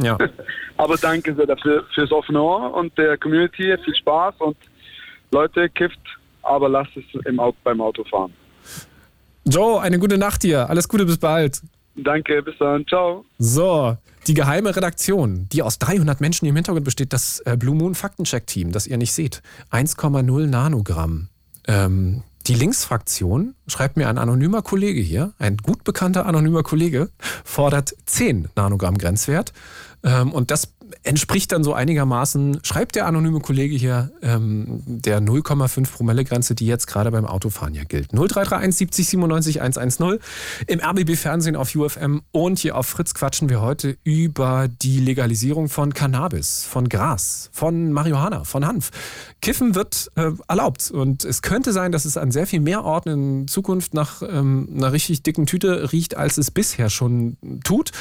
Ja. 0.02 0.18
Aber 0.78 0.96
danke 0.98 1.36
sehr 1.36 1.46
dafür 1.46 1.84
fürs 1.94 2.12
offene 2.12 2.42
Ohr 2.42 2.74
und 2.74 2.96
der 2.98 3.18
Community. 3.18 3.76
Viel 3.84 3.96
Spaß 3.96 4.36
und 4.40 4.56
Leute, 5.32 5.70
kifft, 5.70 6.00
aber 6.44 6.70
lasst 6.70 6.92
es 6.96 7.04
im 7.26 7.40
Auto, 7.40 7.58
beim 7.64 7.82
Autofahren. 7.82 8.34
Joe, 9.46 9.82
eine 9.82 9.98
gute 9.98 10.18
Nacht 10.18 10.44
dir. 10.44 10.70
Alles 10.70 10.88
Gute, 10.88 11.06
bis 11.06 11.18
bald. 11.18 11.62
Danke, 11.96 12.42
bis 12.44 12.56
dann. 12.60 12.86
Ciao. 12.88 13.26
So, 13.40 13.98
die 14.28 14.34
geheime 14.34 14.76
Redaktion, 14.76 15.48
die 15.52 15.64
aus 15.64 15.80
300 15.80 16.22
Menschen 16.22 16.46
im 16.46 16.56
Hintergrund 16.56 16.86
besteht, 16.86 17.12
das 17.14 17.40
äh, 17.46 17.58
Blue 17.58 17.76
Moon 17.76 17.96
Faktencheck-Team, 17.96 18.72
das 18.72 18.88
ihr 18.88 18.98
nicht 18.98 19.14
seht. 19.14 19.42
1,0 19.72 20.48
Nanogramm. 20.48 21.30
Ähm, 21.68 22.24
die 22.48 22.56
Linksfraktion, 22.56 23.56
schreibt 23.68 23.98
mir 23.98 24.10
ein 24.10 24.18
anonymer 24.18 24.62
Kollege 24.62 25.02
hier, 25.02 25.34
ein 25.38 25.58
gut 25.58 25.84
bekannter 25.84 26.26
anonymer 26.26 26.64
Kollege, 26.64 27.10
fordert 27.44 27.96
10 28.06 28.50
Nanogramm 28.56 28.98
Grenzwert. 28.98 29.54
Ähm, 30.04 30.32
und 30.32 30.52
das 30.52 30.74
entspricht 31.04 31.52
dann 31.52 31.64
so 31.64 31.74
einigermaßen, 31.74 32.60
schreibt 32.64 32.96
der 32.96 33.06
anonyme 33.06 33.40
Kollege 33.40 33.76
hier, 33.76 34.12
ähm, 34.22 34.82
der 34.86 35.22
0,5 35.22 35.92
Promille-Grenze, 35.92 36.56
die 36.56 36.66
jetzt 36.66 36.88
gerade 36.88 37.12
beim 37.12 37.26
Autofahren 37.26 37.74
ja 37.74 37.84
gilt. 37.84 38.12
0331 38.12 38.78
70 38.78 39.08
97 39.10 39.62
110. 39.62 40.20
Im 40.68 40.80
RBB-Fernsehen 40.80 41.56
auf 41.56 41.76
UFM 41.76 42.22
und 42.32 42.60
hier 42.60 42.78
auf 42.78 42.88
Fritz 42.88 43.14
quatschen 43.14 43.50
wir 43.50 43.62
heute 43.62 43.98
über 44.04 44.68
die 44.82 45.00
Legalisierung 45.00 45.70
von 45.70 45.94
Cannabis, 45.94 46.66
von 46.66 46.90
Gras, 46.90 47.50
von 47.52 47.92
Marihuana, 47.92 48.44
von 48.44 48.66
Hanf. 48.66 48.92
Kiffen 49.42 49.76
wird 49.76 50.12
äh, 50.16 50.32
erlaubt 50.48 50.92
und 50.92 51.26
es 51.26 51.42
könnte 51.42 51.72
sein, 51.72 51.92
dass 51.92 52.06
es 52.06 52.18
an 52.18 52.32
sehr 52.32 52.48
viel 52.48 52.60
mehr 52.60 52.84
Orten 52.84 53.10
in 53.10 53.48
Zukunft 53.48 53.94
nach 53.94 54.22
ähm, 54.22 54.70
einer 54.76 54.92
richtig 54.92 55.24
dicken 55.24 55.46
Tüte 55.46 55.92
riecht, 55.92 56.16
als 56.16 56.38
es 56.38 56.52
bisher 56.52 56.90
schon 56.90 57.38
tut. 57.64 57.92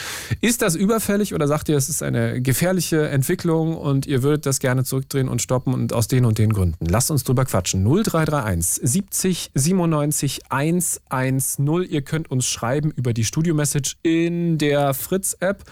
Ist 0.41 0.63
das 0.63 0.75
überfällig 0.75 1.35
oder 1.35 1.49
sagt 1.49 1.69
ihr, 1.69 1.77
es 1.77 1.89
ist 1.89 2.03
eine 2.03 2.41
gefährliche 2.43 2.80
Entwicklung 2.83 3.77
und 3.77 4.07
ihr 4.07 4.23
würdet 4.23 4.47
das 4.47 4.59
gerne 4.59 4.85
zurückdrehen 4.85 5.29
und 5.29 5.43
stoppen 5.43 5.75
und 5.75 5.93
aus 5.93 6.09
den 6.09 6.25
und 6.25 6.39
den 6.39 6.53
Gründen? 6.53 6.87
Lasst 6.87 7.11
uns 7.11 7.25
drüber 7.25 7.45
quatschen. 7.45 7.85
0331 7.85 8.81
70 8.83 9.51
97 9.55 10.41
110. 10.49 11.87
Ihr 11.89 12.03
könnt 12.03 12.31
uns 12.31 12.47
schreiben 12.47 12.91
über 12.91 13.13
die 13.13 13.25
Studio-Message 13.25 13.97
in 14.03 14.59
der 14.59 14.95
Fritz-App. 14.95 15.65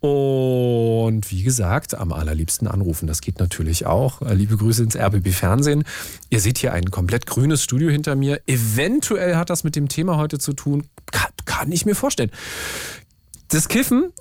Und 0.00 1.30
wie 1.30 1.42
gesagt, 1.42 1.94
am 1.94 2.12
allerliebsten 2.12 2.68
anrufen. 2.68 3.06
Das 3.06 3.22
geht 3.22 3.38
natürlich 3.38 3.86
auch. 3.86 4.20
Äh, 4.20 4.34
Liebe 4.34 4.58
Grüße 4.58 4.82
ins 4.82 4.96
RBB 4.96 5.30
Fernsehen. 5.30 5.84
Ihr 6.28 6.40
seht 6.40 6.58
hier 6.58 6.74
ein 6.74 6.90
komplett 6.90 7.26
grünes 7.26 7.62
Studio 7.62 7.88
hinter 7.88 8.14
mir. 8.14 8.40
Eventuell 8.46 9.36
hat 9.36 9.48
das 9.48 9.64
mit 9.64 9.76
dem 9.76 9.88
Thema 9.88 10.18
heute 10.18 10.38
zu 10.38 10.52
tun. 10.52 10.84
Kann, 11.10 11.30
kann 11.46 11.72
ich 11.72 11.86
mir 11.86 11.94
vorstellen. 11.94 12.30
Das 13.48 13.68
Kiffen. 13.68 14.12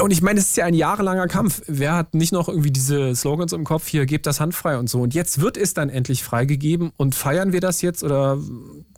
Und 0.00 0.12
ich 0.12 0.22
meine, 0.22 0.38
es 0.38 0.46
ist 0.50 0.56
ja 0.56 0.64
ein 0.64 0.74
jahrelanger 0.74 1.26
Kampf. 1.26 1.60
Wer 1.66 1.94
hat 1.94 2.14
nicht 2.14 2.32
noch 2.32 2.48
irgendwie 2.48 2.70
diese 2.70 3.16
Slogans 3.16 3.52
im 3.52 3.64
Kopf 3.64 3.88
hier, 3.88 4.06
gebt 4.06 4.26
das 4.26 4.38
handfrei 4.38 4.78
und 4.78 4.88
so. 4.88 5.00
Und 5.00 5.12
jetzt 5.12 5.40
wird 5.40 5.56
es 5.56 5.74
dann 5.74 5.88
endlich 5.88 6.22
freigegeben. 6.22 6.92
Und 6.96 7.16
feiern 7.16 7.52
wir 7.52 7.60
das 7.60 7.82
jetzt 7.82 8.04
oder 8.04 8.38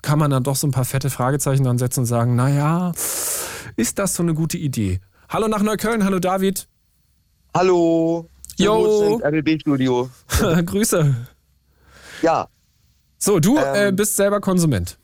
kann 0.02 0.18
man 0.18 0.30
dann 0.30 0.42
doch 0.42 0.56
so 0.56 0.66
ein 0.66 0.72
paar 0.72 0.84
fette 0.84 1.08
Fragezeichen 1.08 1.64
dran 1.64 1.78
setzen 1.78 2.00
und 2.00 2.06
sagen, 2.06 2.36
naja, 2.36 2.92
ist 3.76 3.98
das 3.98 4.14
so 4.14 4.22
eine 4.22 4.34
gute 4.34 4.58
Idee? 4.58 5.00
Hallo 5.30 5.48
nach 5.48 5.62
Neukölln, 5.62 6.04
hallo 6.04 6.18
David. 6.18 6.68
Hallo. 7.54 8.28
Jo. 8.58 9.20
RBB-Studio. 9.24 10.10
Grüße. 10.66 11.14
Ja, 12.20 12.46
So, 13.18 13.40
du 13.40 13.56
Ähm. 13.58 13.64
äh, 13.74 13.92
bist 13.92 14.16
selber 14.16 14.40
Konsument. 14.40 14.98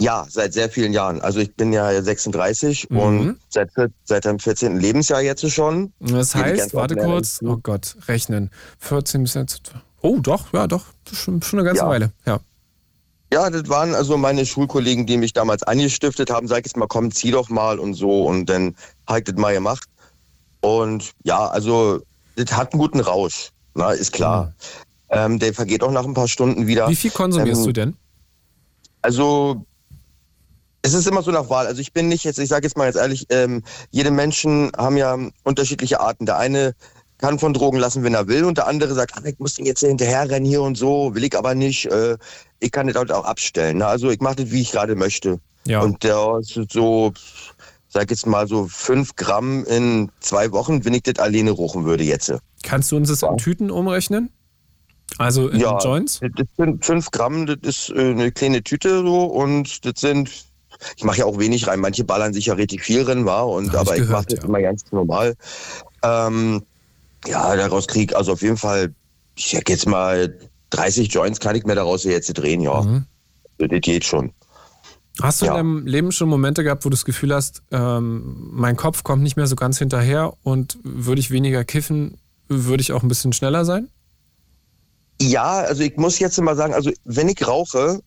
Ja, 0.00 0.26
seit 0.28 0.52
sehr 0.54 0.68
vielen 0.70 0.92
Jahren. 0.92 1.20
Also 1.20 1.38
ich 1.40 1.54
bin 1.54 1.72
ja 1.72 2.02
36 2.02 2.88
Mhm. 2.90 2.98
und 2.98 3.40
seit, 3.50 3.70
seit 4.04 4.24
dem 4.24 4.38
14. 4.38 4.78
Lebensjahr 4.80 5.20
jetzt 5.20 5.48
schon. 5.50 5.92
Das 6.00 6.34
heißt, 6.34 6.74
warte 6.74 6.96
kurz, 6.96 7.40
oh 7.44 7.58
Gott, 7.62 7.96
rechnen. 8.08 8.50
14 8.78 9.22
bis 9.22 9.34
jetzt. 9.34 9.72
Oh, 10.02 10.18
doch, 10.20 10.52
ja, 10.52 10.66
doch. 10.66 10.84
Schon, 11.12 11.42
schon 11.42 11.58
eine 11.60 11.66
ganze 11.66 11.82
Ja. 11.82 11.88
Weile. 11.88 12.12
Ja. 12.26 12.40
Ja, 13.32 13.48
das 13.48 13.68
waren 13.68 13.94
also 13.94 14.16
meine 14.16 14.44
Schulkollegen, 14.44 15.06
die 15.06 15.16
mich 15.16 15.32
damals 15.32 15.62
angestiftet 15.62 16.30
haben. 16.30 16.48
Sag 16.48 16.60
ich 16.60 16.66
jetzt 16.66 16.76
mal, 16.76 16.88
komm, 16.88 17.12
zieh 17.12 17.30
doch 17.30 17.48
mal 17.48 17.78
und 17.78 17.94
so. 17.94 18.24
Und 18.24 18.46
dann 18.46 18.74
ich 19.16 19.24
das 19.24 19.36
mal 19.36 19.54
gemacht. 19.54 19.84
Und 20.62 21.12
ja, 21.22 21.46
also 21.46 22.00
das 22.36 22.50
hat 22.56 22.72
einen 22.72 22.80
guten 22.80 22.98
Rausch. 23.00 23.50
Na, 23.74 23.92
ist 23.92 24.12
klar. 24.12 24.52
Ähm, 25.10 25.38
der 25.38 25.54
vergeht 25.54 25.82
auch 25.84 25.92
nach 25.92 26.04
ein 26.04 26.14
paar 26.14 26.26
Stunden 26.28 26.66
wieder. 26.66 26.88
Wie 26.88 26.96
viel 26.96 27.10
konsumierst 27.12 27.60
Ähm, 27.60 27.66
du 27.66 27.72
denn? 27.72 27.96
Also 29.02 29.64
es 30.82 30.94
ist 30.94 31.06
immer 31.06 31.22
so 31.22 31.30
nach 31.30 31.48
Wahl. 31.50 31.66
Also 31.66 31.80
ich 31.80 31.92
bin 31.92 32.08
nicht 32.08 32.24
jetzt, 32.24 32.38
ich 32.38 32.48
sage 32.48 32.66
jetzt 32.66 32.76
mal 32.76 32.86
jetzt 32.86 32.96
ehrlich, 32.96 33.26
ähm, 33.30 33.62
jede 33.90 34.10
Menschen 34.10 34.72
haben 34.76 34.96
ja 34.96 35.16
unterschiedliche 35.44 36.00
Arten. 36.00 36.26
Der 36.26 36.38
eine 36.38 36.74
kann 37.18 37.38
von 37.38 37.52
Drogen 37.52 37.78
lassen, 37.78 38.02
wenn 38.02 38.14
er 38.14 38.28
will, 38.28 38.44
und 38.44 38.56
der 38.56 38.66
andere 38.66 38.94
sagt, 38.94 39.12
ah, 39.16 39.22
ich 39.24 39.38
muss 39.38 39.54
den 39.54 39.66
jetzt 39.66 39.80
hinterherrennen 39.80 40.48
hier 40.48 40.62
und 40.62 40.78
so, 40.78 41.14
will 41.14 41.24
ich 41.24 41.36
aber 41.36 41.54
nicht. 41.54 41.86
Äh, 41.86 42.16
ich 42.60 42.72
kann 42.72 42.86
das 42.86 42.96
halt 42.96 43.12
auch 43.12 43.24
abstellen. 43.24 43.78
Ne? 43.78 43.86
Also 43.86 44.10
ich 44.10 44.20
mache 44.20 44.36
das, 44.36 44.50
wie 44.50 44.62
ich 44.62 44.72
gerade 44.72 44.94
möchte. 44.94 45.38
Ja. 45.66 45.82
Und 45.82 46.02
der 46.02 46.38
ist 46.40 46.58
so, 46.72 47.12
sag 47.88 48.10
jetzt 48.10 48.26
mal 48.26 48.48
so 48.48 48.66
fünf 48.66 49.16
Gramm 49.16 49.64
in 49.64 50.10
zwei 50.20 50.50
Wochen, 50.52 50.84
wenn 50.84 50.94
ich 50.94 51.02
das 51.02 51.18
alleine 51.18 51.50
rochen 51.50 51.84
würde 51.84 52.04
jetzt. 52.04 52.32
Kannst 52.62 52.90
du 52.90 52.96
uns 52.96 53.08
das 53.08 53.22
in 53.22 53.36
Tüten 53.36 53.70
umrechnen? 53.70 54.30
Also 55.18 55.48
in 55.48 55.60
Ja. 55.60 55.78
Joints? 55.78 56.20
Das 56.20 56.46
sind 56.56 56.84
fünf 56.84 57.10
Gramm, 57.10 57.46
das 57.46 57.58
ist 57.62 57.90
äh, 57.90 58.10
eine 58.12 58.32
kleine 58.32 58.62
Tüte 58.62 59.02
so 59.02 59.24
und 59.24 59.84
das 59.84 60.00
sind, 60.00 60.30
ich 60.96 61.04
mache 61.04 61.18
ja 61.18 61.24
auch 61.24 61.38
wenig 61.38 61.66
rein. 61.66 61.80
Manche 61.80 62.04
ballern 62.04 62.32
sich 62.32 62.46
ja 62.46 62.54
richtig 62.54 62.82
viel 62.82 63.04
drin, 63.04 63.26
war 63.26 63.48
und 63.48 63.66
ich 63.66 63.78
aber 63.78 63.94
ich, 63.94 64.02
gehört, 64.02 64.12
mache 64.12 64.26
das 64.26 64.38
ja. 64.40 64.44
immer 64.44 64.60
ganz 64.60 64.84
normal. 64.92 65.34
Ähm, 66.02 66.62
ja, 67.26 67.54
daraus 67.56 67.86
krieg 67.86 68.14
also 68.14 68.32
auf 68.32 68.42
jeden 68.42 68.56
Fall, 68.56 68.94
ich 69.36 69.50
sag 69.50 69.68
jetzt 69.68 69.86
mal 69.86 70.38
30 70.70 71.12
Joints 71.12 71.40
kann 71.40 71.56
ich 71.56 71.64
mir 71.64 71.74
daraus 71.74 72.04
jetzt 72.04 72.32
drehen, 72.32 72.60
ja. 72.60 72.82
Mhm. 72.82 73.04
Das 73.58 73.68
geht 73.82 74.04
schon. 74.04 74.32
Hast 75.20 75.42
du 75.42 75.46
in 75.46 75.50
Ja. 75.50 75.56
deinem 75.58 75.86
Leben 75.86 76.12
schon 76.12 76.28
Momente 76.28 76.64
gehabt, 76.64 76.84
wo 76.84 76.88
du 76.88 76.94
das 76.94 77.04
Gefühl 77.04 77.34
hast, 77.34 77.62
ähm, 77.70 78.48
mein 78.52 78.76
Kopf 78.76 79.02
kommt 79.02 79.22
nicht 79.22 79.36
mehr 79.36 79.46
so 79.46 79.56
ganz 79.56 79.78
hinterher 79.78 80.32
und 80.42 80.78
würde 80.82 81.20
ich 81.20 81.30
weniger 81.30 81.64
kiffen, 81.64 82.18
würde 82.48 82.80
ich 82.80 82.92
auch 82.92 83.02
ein 83.02 83.08
bisschen 83.08 83.32
schneller 83.32 83.64
sein? 83.64 83.88
Ja, 85.20 85.58
also 85.58 85.82
ich 85.82 85.96
muss 85.96 86.18
jetzt 86.18 86.40
mal 86.40 86.56
sagen, 86.56 86.72
also 86.72 86.90
wenn 87.04 87.28
ich 87.28 87.46
rauche, 87.46 88.00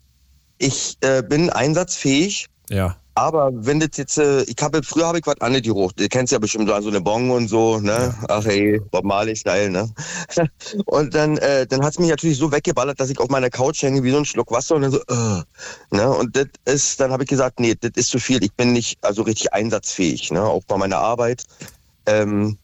ich 0.58 0.98
äh, 1.02 1.22
bin 1.22 1.50
einsatzfähig, 1.52 2.48
Ja. 2.70 2.96
aber 3.16 3.52
wenn 3.54 3.80
das 3.80 3.90
jetzt, 3.96 4.18
äh, 4.18 4.44
ich 4.44 4.56
habe 4.62 4.82
früher 4.84 5.08
habe 5.08 5.20
ich 5.20 5.28
was 5.28 5.40
an 5.42 5.62
die 5.62 5.72
hoch, 5.72 5.92
du 5.92 6.08
kennst 6.08 6.32
ja 6.34 6.40
bestimmt 6.40 6.68
so, 6.68 6.82
so 6.82 6.90
eine 6.90 7.02
Bong 7.02 7.30
und 7.30 7.48
so, 7.48 7.80
ne? 7.80 8.14
Ach 8.28 8.44
hey, 8.46 8.80
Bob 8.92 9.04
Marley 9.04 9.36
Style, 9.36 9.70
ne? 9.70 9.90
und 10.86 11.14
dann, 11.14 11.38
äh, 11.38 11.68
dann 11.68 11.84
hat's 11.84 12.00
mich 12.00 12.10
natürlich 12.10 12.38
so 12.38 12.52
weggeballert, 12.52 13.00
dass 13.00 13.10
ich 13.10 13.20
auf 13.20 13.30
meiner 13.30 13.50
Couch 13.50 13.84
hänge 13.84 14.04
wie 14.04 14.12
so 14.12 14.18
ein 14.18 14.26
Schluck 14.26 14.52
Wasser 14.52 14.76
und 14.76 14.84
dann 14.84 14.92
so, 14.92 15.00
äh, 15.00 15.44
ne? 15.96 16.10
Und 16.10 16.36
das 16.36 16.48
ist, 16.66 17.00
dann 17.00 17.12
habe 17.12 17.24
ich 17.24 17.30
gesagt, 17.30 17.60
nee, 17.60 17.76
das 17.80 17.92
ist 17.96 18.10
zu 18.10 18.20
viel. 18.20 18.44
Ich 18.44 18.54
bin 18.54 18.74
nicht 18.74 18.98
also 19.04 19.22
richtig 19.22 19.54
einsatzfähig, 19.54 20.32
ne? 20.32 20.42
Auch 20.42 20.64
bei 20.64 20.78
meiner 20.78 20.98
Arbeit. 20.98 21.44
Ähm, 22.06 22.58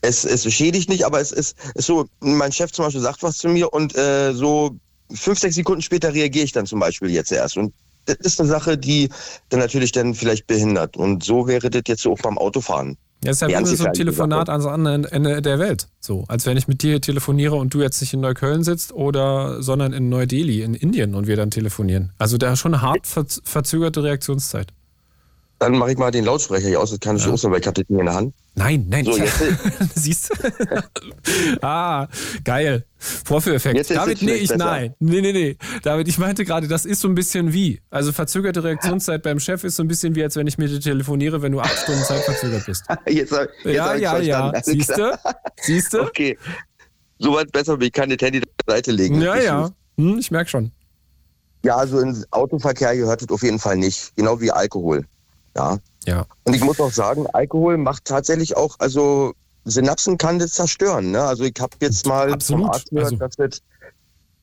es, 0.00 0.24
es 0.24 0.52
schädigt 0.52 0.88
nicht, 0.88 1.04
aber 1.04 1.20
es 1.20 1.32
ist, 1.32 1.56
ist 1.74 1.86
so, 1.86 2.06
mein 2.20 2.52
Chef 2.52 2.70
zum 2.72 2.84
Beispiel 2.84 3.00
sagt 3.00 3.22
was 3.22 3.38
zu 3.38 3.48
mir 3.48 3.72
und 3.72 3.96
äh, 3.96 4.32
so 4.32 4.76
fünf, 5.12 5.38
sechs 5.38 5.54
Sekunden 5.54 5.82
später 5.82 6.12
reagiere 6.12 6.44
ich 6.44 6.52
dann 6.52 6.66
zum 6.66 6.80
Beispiel 6.80 7.10
jetzt 7.10 7.32
erst. 7.32 7.56
Und 7.56 7.72
das 8.08 8.16
ist 8.20 8.40
eine 8.40 8.48
Sache, 8.48 8.78
die 8.78 9.10
dann 9.50 9.60
natürlich 9.60 9.92
dann 9.92 10.14
vielleicht 10.14 10.46
behindert. 10.46 10.96
Und 10.96 11.22
so 11.22 11.46
wäre 11.46 11.70
das 11.70 11.82
jetzt 11.86 12.06
auch 12.06 12.18
beim 12.18 12.38
Autofahren. 12.38 12.96
Ja, 13.24 13.32
ist 13.32 13.42
ja 13.42 13.48
wie 13.48 13.64
so 13.64 13.84
ein 13.84 13.92
Telefonat 13.92 14.48
ans 14.48 14.64
andere 14.64 15.10
Ende 15.10 15.42
der 15.42 15.58
Welt. 15.58 15.88
So, 15.98 16.24
als 16.28 16.46
wenn 16.46 16.56
ich 16.56 16.68
mit 16.68 16.82
dir 16.82 17.00
telefoniere 17.00 17.56
und 17.56 17.74
du 17.74 17.80
jetzt 17.80 18.00
nicht 18.00 18.14
in 18.14 18.20
Neukölln 18.20 18.62
sitzt 18.62 18.92
oder, 18.92 19.60
sondern 19.60 19.92
in 19.92 20.08
Neu-Delhi, 20.08 20.62
in 20.62 20.74
Indien 20.74 21.16
und 21.16 21.26
wir 21.26 21.36
dann 21.36 21.50
telefonieren. 21.50 22.12
Also 22.18 22.38
da 22.38 22.54
schon 22.54 22.74
eine 22.74 22.82
hart 22.82 23.06
verz- 23.06 23.40
verzögerte 23.42 24.04
Reaktionszeit. 24.04 24.68
Dann 25.60 25.76
mache 25.76 25.90
ich 25.90 25.98
mal 25.98 26.12
den 26.12 26.24
Lautsprecher 26.24 26.68
hier 26.68 26.80
aus, 26.80 26.90
das 26.90 27.00
kann 27.00 27.16
ich 27.16 27.26
auch 27.26 27.36
so, 27.36 27.50
weil 27.50 27.58
ich 27.60 27.66
habe 27.66 27.82
das 27.82 27.88
nicht 27.88 27.98
in 27.98 28.06
der 28.06 28.14
Hand. 28.14 28.32
Nein, 28.54 28.86
nein. 28.88 29.04
So, 29.04 29.16
jetzt- 29.16 29.42
Siehst 29.96 30.30
du? 30.30 30.82
ah, 31.62 32.06
geil. 32.44 32.84
Vorführeffekt. 32.98 33.76
Jetzt 33.76 33.90
David, 33.90 34.16
es 34.18 34.22
nee, 34.22 34.32
ich 34.34 34.48
besser. 34.48 34.64
nein. 34.64 34.94
Nee, 35.00 35.20
nee, 35.20 35.32
nee. 35.32 35.56
David, 35.82 36.06
ich 36.08 36.18
meinte 36.18 36.44
gerade, 36.44 36.68
das 36.68 36.84
ist 36.84 37.00
so 37.00 37.08
ein 37.08 37.14
bisschen 37.14 37.52
wie. 37.52 37.80
Also 37.90 38.12
verzögerte 38.12 38.62
Reaktionszeit 38.62 39.22
beim 39.22 39.40
Chef 39.40 39.64
ist 39.64 39.76
so 39.76 39.82
ein 39.82 39.88
bisschen 39.88 40.14
wie, 40.14 40.22
als 40.22 40.36
wenn 40.36 40.46
ich 40.46 40.58
mit 40.58 40.70
dir 40.70 40.80
telefoniere, 40.80 41.42
wenn 41.42 41.52
du 41.52 41.60
acht 41.60 41.76
Stunden 41.76 42.02
Zeit 42.02 42.22
verzögert 42.22 42.64
bist. 42.66 42.84
Jetzt, 43.08 43.32
hab- 43.32 43.48
jetzt 43.64 43.74
ja, 43.76 43.84
hab 43.86 43.98
ja, 43.98 44.18
ja. 44.20 44.52
Siehst 44.62 44.90
du? 44.96 45.18
Siehst 45.60 45.92
du? 45.92 46.02
Okay. 46.02 46.38
Soweit 47.18 47.50
besser, 47.50 47.76
ich 47.80 47.92
kann 47.92 48.10
das 48.10 48.18
Handy 48.20 48.42
beiseite 48.64 48.92
legen. 48.92 49.20
Ja, 49.20 49.36
ja. 49.36 49.70
Hm, 49.96 50.18
ich 50.18 50.30
merke 50.30 50.50
schon. 50.50 50.70
Ja, 51.64 51.76
also 51.76 51.98
ins 51.98 52.24
Autoverkehr 52.32 52.96
gehört 52.96 53.22
das 53.22 53.28
auf 53.30 53.42
jeden 53.42 53.58
Fall 53.58 53.76
nicht. 53.76 54.12
Genau 54.14 54.40
wie 54.40 54.52
Alkohol. 54.52 55.04
Ja. 55.58 55.78
Ja. 56.06 56.24
Und 56.44 56.54
ich 56.54 56.62
muss 56.64 56.80
auch 56.80 56.92
sagen, 56.92 57.26
Alkohol 57.32 57.76
macht 57.76 58.04
tatsächlich 58.06 58.56
auch, 58.56 58.76
also 58.78 59.34
Synapsen 59.64 60.16
kann 60.16 60.38
das 60.38 60.52
zerstören. 60.52 61.10
Ne? 61.10 61.20
Also 61.22 61.44
ich 61.44 61.54
habe 61.60 61.76
jetzt 61.82 62.06
mal 62.06 62.32
Absolut. 62.32 62.62
vom 62.62 62.70
Arzt 62.70 62.90
gehört, 62.90 63.04
Also- 63.12 63.16
dass 63.16 63.36
das 63.36 63.60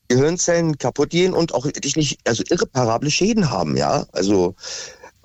Gehirnzellen 0.08 0.78
kaputt 0.78 1.10
gehen 1.10 1.34
und 1.34 1.52
auch 1.54 1.64
wirklich 1.64 2.18
also 2.24 2.44
irreparable 2.48 3.10
Schäden 3.10 3.50
haben, 3.50 3.76
ja. 3.76 4.06
Also 4.12 4.54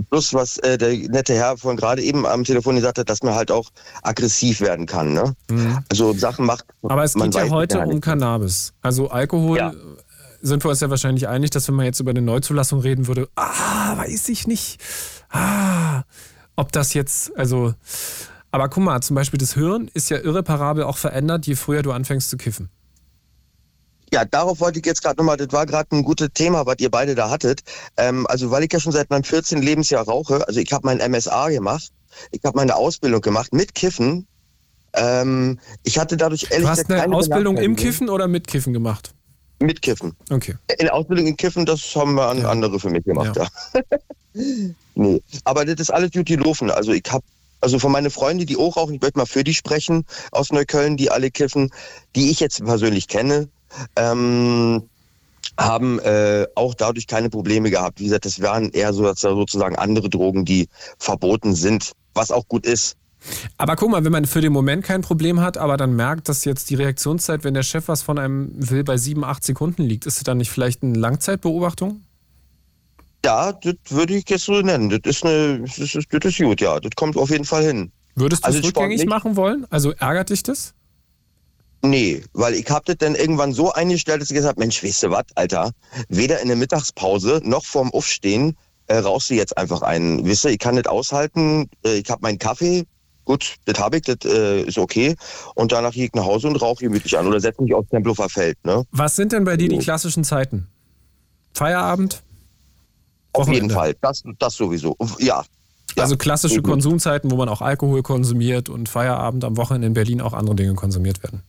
plus 0.10 0.34
was 0.34 0.58
äh, 0.60 0.80
der 0.80 0.90
nette 1.10 1.36
Herr 1.36 1.56
von 1.58 1.78
gerade 1.78 2.02
eben 2.02 2.26
am 2.26 2.44
Telefon 2.44 2.76
gesagt 2.78 2.98
hat, 2.98 3.08
dass 3.08 3.22
man 3.22 3.36
halt 3.36 3.52
auch 3.52 3.70
aggressiv 4.02 4.60
werden 4.60 4.88
kann. 4.88 5.14
Ne? 5.14 5.36
Mhm. 5.52 5.78
Also 5.90 6.14
Sachen 6.14 6.48
macht. 6.48 6.66
Aber 6.82 7.04
es 7.04 7.14
geht 7.14 7.36
ja 7.36 7.50
heute 7.50 7.80
um 7.82 7.90
nicht. 7.90 8.02
Cannabis. 8.02 8.74
Also 8.82 9.10
Alkohol 9.10 9.58
Ja. 9.60 9.70
äh, 9.70 9.76
sind 10.42 10.64
wir 10.66 10.70
uns 10.72 10.80
ja 10.80 10.90
wahrscheinlich 10.90 11.28
einig, 11.28 11.52
dass 11.52 11.68
wenn 11.68 11.76
man 11.76 11.86
jetzt 11.86 12.00
über 12.00 12.10
eine 12.10 12.24
Neuzulassung 12.24 12.80
reden 12.80 13.06
würde, 13.06 13.30
ah, 13.36 13.96
weiß 13.98 14.30
ich 14.30 14.48
nicht. 14.48 14.80
Ah, 15.32 16.04
ob 16.56 16.72
das 16.72 16.94
jetzt, 16.94 17.36
also. 17.38 17.74
Aber 18.52 18.68
guck 18.68 18.84
mal, 18.84 19.02
zum 19.02 19.16
Beispiel 19.16 19.40
das 19.40 19.54
Hirn 19.54 19.90
ist 19.94 20.10
ja 20.10 20.18
irreparabel 20.18 20.84
auch 20.84 20.98
verändert, 20.98 21.48
je 21.48 21.56
früher 21.56 21.84
du 21.84 21.94
anfängst 21.94 22.30
zu 22.30 22.38
kiffen. 22.38 22.70
Ja, 24.14 24.26
darauf 24.26 24.60
wollte 24.60 24.80
ich 24.80 24.86
jetzt 24.86 25.02
gerade 25.02 25.18
nochmal, 25.18 25.38
das 25.38 25.54
war 25.54 25.66
gerade 25.66 25.96
ein 25.96 26.04
gutes 26.04 26.30
Thema, 26.34 26.66
was 26.66 26.76
ihr 26.80 26.92
beide 26.92 27.16
da 27.16 27.30
hattet. 27.30 27.62
Ähm, 27.96 28.28
also 28.28 28.52
weil 28.52 28.64
ich 28.64 28.74
ja 28.74 28.82
schon 28.82 28.92
seit 28.92 29.10
meinem 29.10 29.24
14. 29.24 29.62
Lebensjahr 29.62 30.04
rauche, 30.04 30.46
also 30.46 30.60
ich 30.60 30.74
habe 30.74 30.86
mein 30.86 30.98
MSA 30.98 31.50
gemacht, 31.50 31.92
ich 32.32 32.42
habe 32.44 32.58
meine 32.58 32.76
Ausbildung 32.76 33.22
gemacht 33.22 33.54
mit 33.54 33.74
Kiffen. 33.74 34.28
Ähm, 34.94 35.60
ich 35.84 35.98
hatte 35.98 36.18
dadurch 36.18 36.48
ehrlich 36.50 36.66
Du 36.66 36.70
hast 36.70 36.92
eine 36.92 37.16
Ausbildung 37.16 37.56
im. 37.56 37.78
Kiffen 37.78 38.10
oder 38.10 38.28
mit 38.28 38.48
Kiffen 38.48 38.74
gemacht? 38.74 39.14
Mit 39.62 39.82
Kiffen. 39.82 40.16
Okay. 40.30 40.56
In 40.80 40.90
Ausbildung 40.90 41.28
in 41.28 41.38
Kiffen, 41.38 41.66
das 41.66 41.96
haben 41.96 42.16
wir 42.16 42.28
an 42.28 42.40
Ja. 42.42 42.50
andere 42.50 42.80
für 42.80 42.90
mich 42.90 43.04
gemacht, 43.04 43.36
ja. 43.36 43.48
nee, 44.96 45.22
aber 45.44 45.66
das 45.66 45.80
ist 45.80 45.92
alles 45.92 46.12
gut 46.12 46.26
gelaufen. 46.26 46.72
Also 46.72 46.92
ich 46.94 47.04
habe 47.10 47.24
also 47.62 47.78
von 47.78 47.92
meinen 47.92 48.10
Freunden, 48.10 48.46
die 48.48 48.58
auch 48.58 48.76
rauchen, 48.76 48.96
ich 48.96 49.02
möchte 49.02 49.20
mal 49.20 49.28
für 49.28 49.44
die 49.44 49.54
sprechen 49.54 50.06
aus 50.32 50.52
Neukölln, 50.52 50.98
die 50.98 51.12
alle 51.12 51.30
kiffen, 51.30 51.70
die 52.16 52.32
ich 52.32 52.40
jetzt 52.40 52.64
persönlich 52.64 53.08
kenne, 53.08 53.50
ähm, 53.96 54.90
haben 55.60 56.00
äh, 56.00 56.48
auch 56.56 56.74
dadurch 56.74 57.06
keine 57.06 57.30
Probleme 57.30 57.70
gehabt. 57.70 58.00
Wie 58.00 58.06
gesagt, 58.06 58.26
das 58.26 58.42
waren 58.42 58.72
eher 58.72 58.94
so, 58.94 59.14
sozusagen 59.14 59.76
andere 59.76 60.10
Drogen, 60.10 60.44
die 60.44 60.70
verboten 60.98 61.54
sind, 61.54 61.92
was 62.16 62.32
auch 62.32 62.48
gut 62.48 62.66
ist. 62.66 62.96
Aber 63.58 63.76
guck 63.76 63.92
mal, 63.92 64.04
wenn 64.04 64.12
man 64.12 64.26
für 64.26 64.42
den 64.42 64.52
Moment 64.52 64.84
kein 64.84 65.02
Problem 65.02 65.40
hat, 65.40 65.58
aber 65.58 65.78
dann 65.78 65.96
merkt, 65.96 66.30
dass 66.30 66.46
jetzt 66.46 66.70
die 66.70 66.76
Reaktionszeit, 66.76 67.44
wenn 67.44 67.54
der 67.54 67.64
Chef 67.64 67.88
was 67.88 68.02
von 68.02 68.18
einem 68.18 68.52
will, 68.54 68.84
bei 68.84 68.98
sieben, 68.98 69.24
acht 69.24 69.44
Sekunden 69.44 69.84
liegt, 69.84 70.06
ist 70.06 70.18
es 70.18 70.24
dann 70.24 70.38
nicht 70.38 70.50
vielleicht 70.50 70.84
eine 70.84 70.98
Langzeitbeobachtung? 70.98 72.02
Ja, 73.24 73.54
das 73.54 73.76
würde 73.90 74.16
ich 74.16 74.28
jetzt 74.30 74.46
so 74.46 74.62
nennen. 74.62 74.90
Das 74.90 75.00
ist, 75.06 75.24
eine, 75.24 75.62
das 75.62 75.78
ist, 75.78 75.96
das 75.96 76.26
ist 76.26 76.38
gut, 76.40 76.60
ja. 76.60 76.80
Das 76.80 76.92
kommt 76.96 77.18
auf 77.18 77.30
jeden 77.30 77.46
Fall 77.46 77.64
hin. 77.64 77.92
Würdest 78.16 78.44
du 78.44 78.48
Also 78.48 78.60
es 78.60 78.66
rückgängig 78.66 79.06
machen 79.06 79.36
wollen? 79.36 79.66
Also 79.70 79.92
ärgert 79.92 80.32
dich 80.32 80.44
das? 80.44 80.74
Nee, 81.84 82.24
weil 82.34 82.54
ich 82.54 82.70
hab 82.70 82.86
das 82.86 82.98
dann 82.98 83.16
irgendwann 83.16 83.54
so 83.54 83.72
eingestellt, 83.72 84.22
dass 84.22 84.30
ich 84.30 84.36
gesagt 84.36 84.56
habe, 84.56 84.60
Mensch, 84.60 84.84
weißt 84.84 85.04
du 85.04 85.12
was, 85.12 85.26
Alter, 85.36 85.72
weder 86.10 86.40
in 86.40 86.48
der 86.48 86.58
Mittagspause 86.58 87.42
noch 87.44 87.66
vorm 87.66 87.92
Aufstehen 87.92 88.56
äh, 88.88 88.98
rauchst 88.98 89.30
du 89.30 89.36
jetzt 89.36 89.58
einfach 89.58 89.82
einen. 89.82 90.26
Wisst 90.26 90.46
ihr, 90.46 90.52
ich 90.52 90.60
kann 90.60 90.76
das 90.76 90.86
aushalten, 90.86 91.70
äh, 91.84 91.96
ich 91.98 92.10
habe 92.10 92.22
meinen 92.22 92.38
Kaffee, 92.38 92.86
gut, 93.26 93.56
das 93.66 93.80
habe 93.80 93.98
ich, 93.98 94.04
das 94.04 94.18
äh, 94.26 94.62
ist 94.64 94.78
okay. 94.78 95.16
Und 95.56 95.72
danach 95.72 95.92
gehe 95.92 96.06
ich 96.06 96.14
nach 96.14 96.26
Hause 96.26 96.48
und 96.48 96.56
rauche 96.62 96.86
gemütlich 96.86 97.18
an 97.18 97.28
oder 97.28 97.40
setze 97.40 97.62
mich 97.62 97.74
aufs 97.74 97.90
Tempelhofer 97.90 98.30
Feld. 98.30 98.58
Ne? 98.66 98.84
Was 98.92 99.16
sind 99.16 99.32
denn 99.32 99.44
bei 99.44 99.58
dir 99.58 99.70
die 99.70 99.80
klassischen 99.80 100.24
Zeiten? 100.24 100.68
Feierabend? 101.54 102.22
Auf 103.34 103.48
jeden? 103.50 103.70
Fall, 103.70 103.96
das, 104.02 104.24
das 104.40 104.56
sowieso. 104.56 104.96
Ja. 105.20 105.44
Also 105.98 106.16
klassische. 106.16 106.62
Konsumzeiten, 106.62 107.32
wo 107.32 107.36
man 107.36 107.50
auch 107.50 107.62
Alkohol 107.62 108.02
konsumiert 108.02 108.70
und 108.70 108.88
Feierabend 108.88 109.44
am 109.44 109.58
Wochenende 109.58 109.88
in 109.88 109.94
Berlin 109.94 110.22
auch 110.22 110.34
andere 110.34 110.56
Dinge 110.56 110.74
konsumiert 110.74 111.22
werden. 111.24 111.44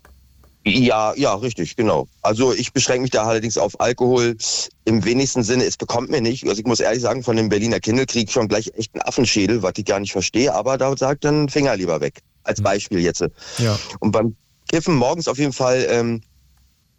Ja, 0.64 1.12
ja, 1.16 1.34
richtig, 1.34 1.74
genau. 1.74 2.06
Also 2.22 2.52
ich 2.52 2.72
beschränke 2.72 3.02
mich 3.02 3.10
da 3.10 3.24
allerdings 3.24 3.58
auf 3.58 3.80
Alkohol 3.80 4.36
im 4.84 5.04
wenigsten 5.04 5.42
Sinne. 5.42 5.64
Es 5.64 5.76
bekommt 5.76 6.08
mir 6.08 6.20
nicht. 6.20 6.44
Also 6.46 6.60
ich 6.60 6.66
muss 6.66 6.78
ehrlich 6.78 7.02
sagen, 7.02 7.24
von 7.24 7.36
dem 7.36 7.48
Berliner 7.48 7.78
ich 7.84 8.30
schon 8.30 8.48
gleich 8.48 8.70
echt 8.76 8.94
einen 8.94 9.02
Affenschädel, 9.02 9.62
was 9.62 9.72
ich 9.76 9.84
gar 9.84 9.98
nicht 9.98 10.12
verstehe. 10.12 10.54
Aber 10.54 10.78
da 10.78 10.96
sagt 10.96 11.24
dann 11.24 11.48
Finger 11.48 11.76
lieber 11.76 12.00
weg. 12.00 12.20
Als 12.44 12.60
Beispiel 12.60 13.00
jetzt. 13.00 13.24
Ja. 13.58 13.78
Und 14.00 14.12
beim 14.12 14.36
Kiffen 14.68 14.94
morgens 14.94 15.26
auf 15.28 15.38
jeden 15.38 15.52
Fall 15.52 15.86
ähm, 15.88 16.22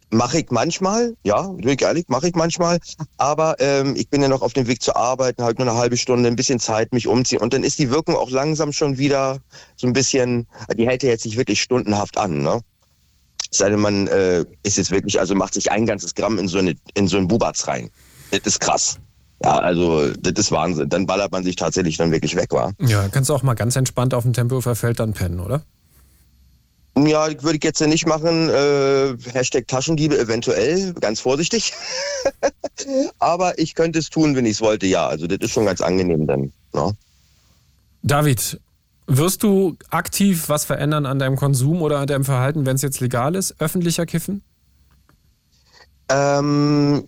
mache 0.09 0.39
ich 0.39 0.51
manchmal, 0.51 1.15
ja, 1.23 1.41
bin 1.47 1.69
ich 1.69 1.81
ehrlich, 1.81 2.05
mache 2.07 2.27
ich 2.27 2.35
manchmal. 2.35 2.79
Aber 3.17 3.55
ähm, 3.59 3.95
ich 3.95 4.09
bin 4.09 4.21
ja 4.21 4.27
noch 4.27 4.41
auf 4.41 4.53
dem 4.53 4.67
Weg 4.67 4.81
zur 4.81 4.95
Arbeit, 4.95 5.37
halt 5.39 5.59
nur 5.59 5.67
eine 5.67 5.77
halbe 5.77 5.97
Stunde, 5.97 6.29
ein 6.29 6.35
bisschen 6.35 6.59
Zeit, 6.59 6.93
mich 6.93 7.07
umziehen. 7.07 7.39
Und 7.39 7.53
dann 7.53 7.63
ist 7.63 7.79
die 7.79 7.89
Wirkung 7.89 8.15
auch 8.15 8.29
langsam 8.29 8.71
schon 8.71 8.97
wieder 8.97 9.39
so 9.75 9.87
ein 9.87 9.93
bisschen, 9.93 10.47
die 10.77 10.87
hält 10.87 11.03
ja 11.03 11.09
jetzt 11.09 11.25
nicht 11.25 11.37
wirklich 11.37 11.61
stundenhaft 11.61 12.17
an, 12.17 12.41
ne? 12.41 12.61
Sei 13.53 13.69
denn, 13.69 13.79
man 13.79 14.07
äh, 14.07 14.45
ist 14.63 14.77
jetzt 14.77 14.91
wirklich, 14.91 15.19
also 15.19 15.35
macht 15.35 15.53
sich 15.53 15.71
ein 15.71 15.85
ganzes 15.85 16.15
Gramm 16.15 16.39
in 16.39 16.47
so, 16.47 16.57
eine, 16.57 16.75
in 16.95 17.07
so 17.07 17.17
einen 17.17 17.27
Bubatz 17.27 17.67
rein. 17.67 17.89
Das 18.31 18.41
ist 18.45 18.59
krass. 18.59 18.97
Ja, 19.43 19.57
also 19.59 20.09
das 20.13 20.33
ist 20.37 20.51
Wahnsinn. 20.51 20.89
Dann 20.89 21.05
ballert 21.05 21.31
man 21.31 21.43
sich 21.43 21.55
tatsächlich 21.55 21.97
dann 21.97 22.11
wirklich 22.11 22.35
weg, 22.35 22.51
war. 22.51 22.73
Ja, 22.79 23.07
kannst 23.09 23.29
du 23.29 23.35
auch 23.35 23.43
mal 23.43 23.53
ganz 23.53 23.75
entspannt 23.75 24.13
auf 24.13 24.23
dem 24.23 24.33
Tempelhofer 24.33 24.75
Feld 24.75 24.99
dann 24.99 25.13
pennen, 25.13 25.39
oder? 25.39 25.63
Ja, 26.97 27.27
würde 27.41 27.57
ich 27.57 27.63
jetzt 27.63 27.81
ja 27.81 27.87
nicht 27.87 28.07
machen. 28.07 28.49
Äh, 28.49 29.15
Hashtag 29.33 29.67
Taschendiebe 29.67 30.17
eventuell, 30.17 30.93
ganz 30.93 31.19
vorsichtig. 31.19 31.73
Aber 33.19 33.57
ich 33.59 33.75
könnte 33.75 33.99
es 33.99 34.09
tun, 34.09 34.35
wenn 34.35 34.45
ich 34.45 34.53
es 34.53 34.61
wollte, 34.61 34.85
ja. 34.85 35.07
Also 35.07 35.27
das 35.27 35.39
ist 35.41 35.51
schon 35.51 35.65
ganz 35.65 35.81
angenehm 35.81 36.27
dann. 36.27 36.53
Ne? 36.73 36.95
David, 38.03 38.59
wirst 39.07 39.43
du 39.43 39.75
aktiv 39.89 40.49
was 40.49 40.65
verändern 40.65 41.05
an 41.05 41.19
deinem 41.19 41.35
Konsum 41.35 41.81
oder 41.81 41.99
an 41.99 42.07
deinem 42.07 42.23
Verhalten, 42.25 42.65
wenn 42.65 42.75
es 42.75 42.81
jetzt 42.81 42.99
legal 42.99 43.35
ist? 43.35 43.59
Öffentlicher 43.59 44.05
Kiffen? 44.05 44.43
Ähm, 46.09 47.07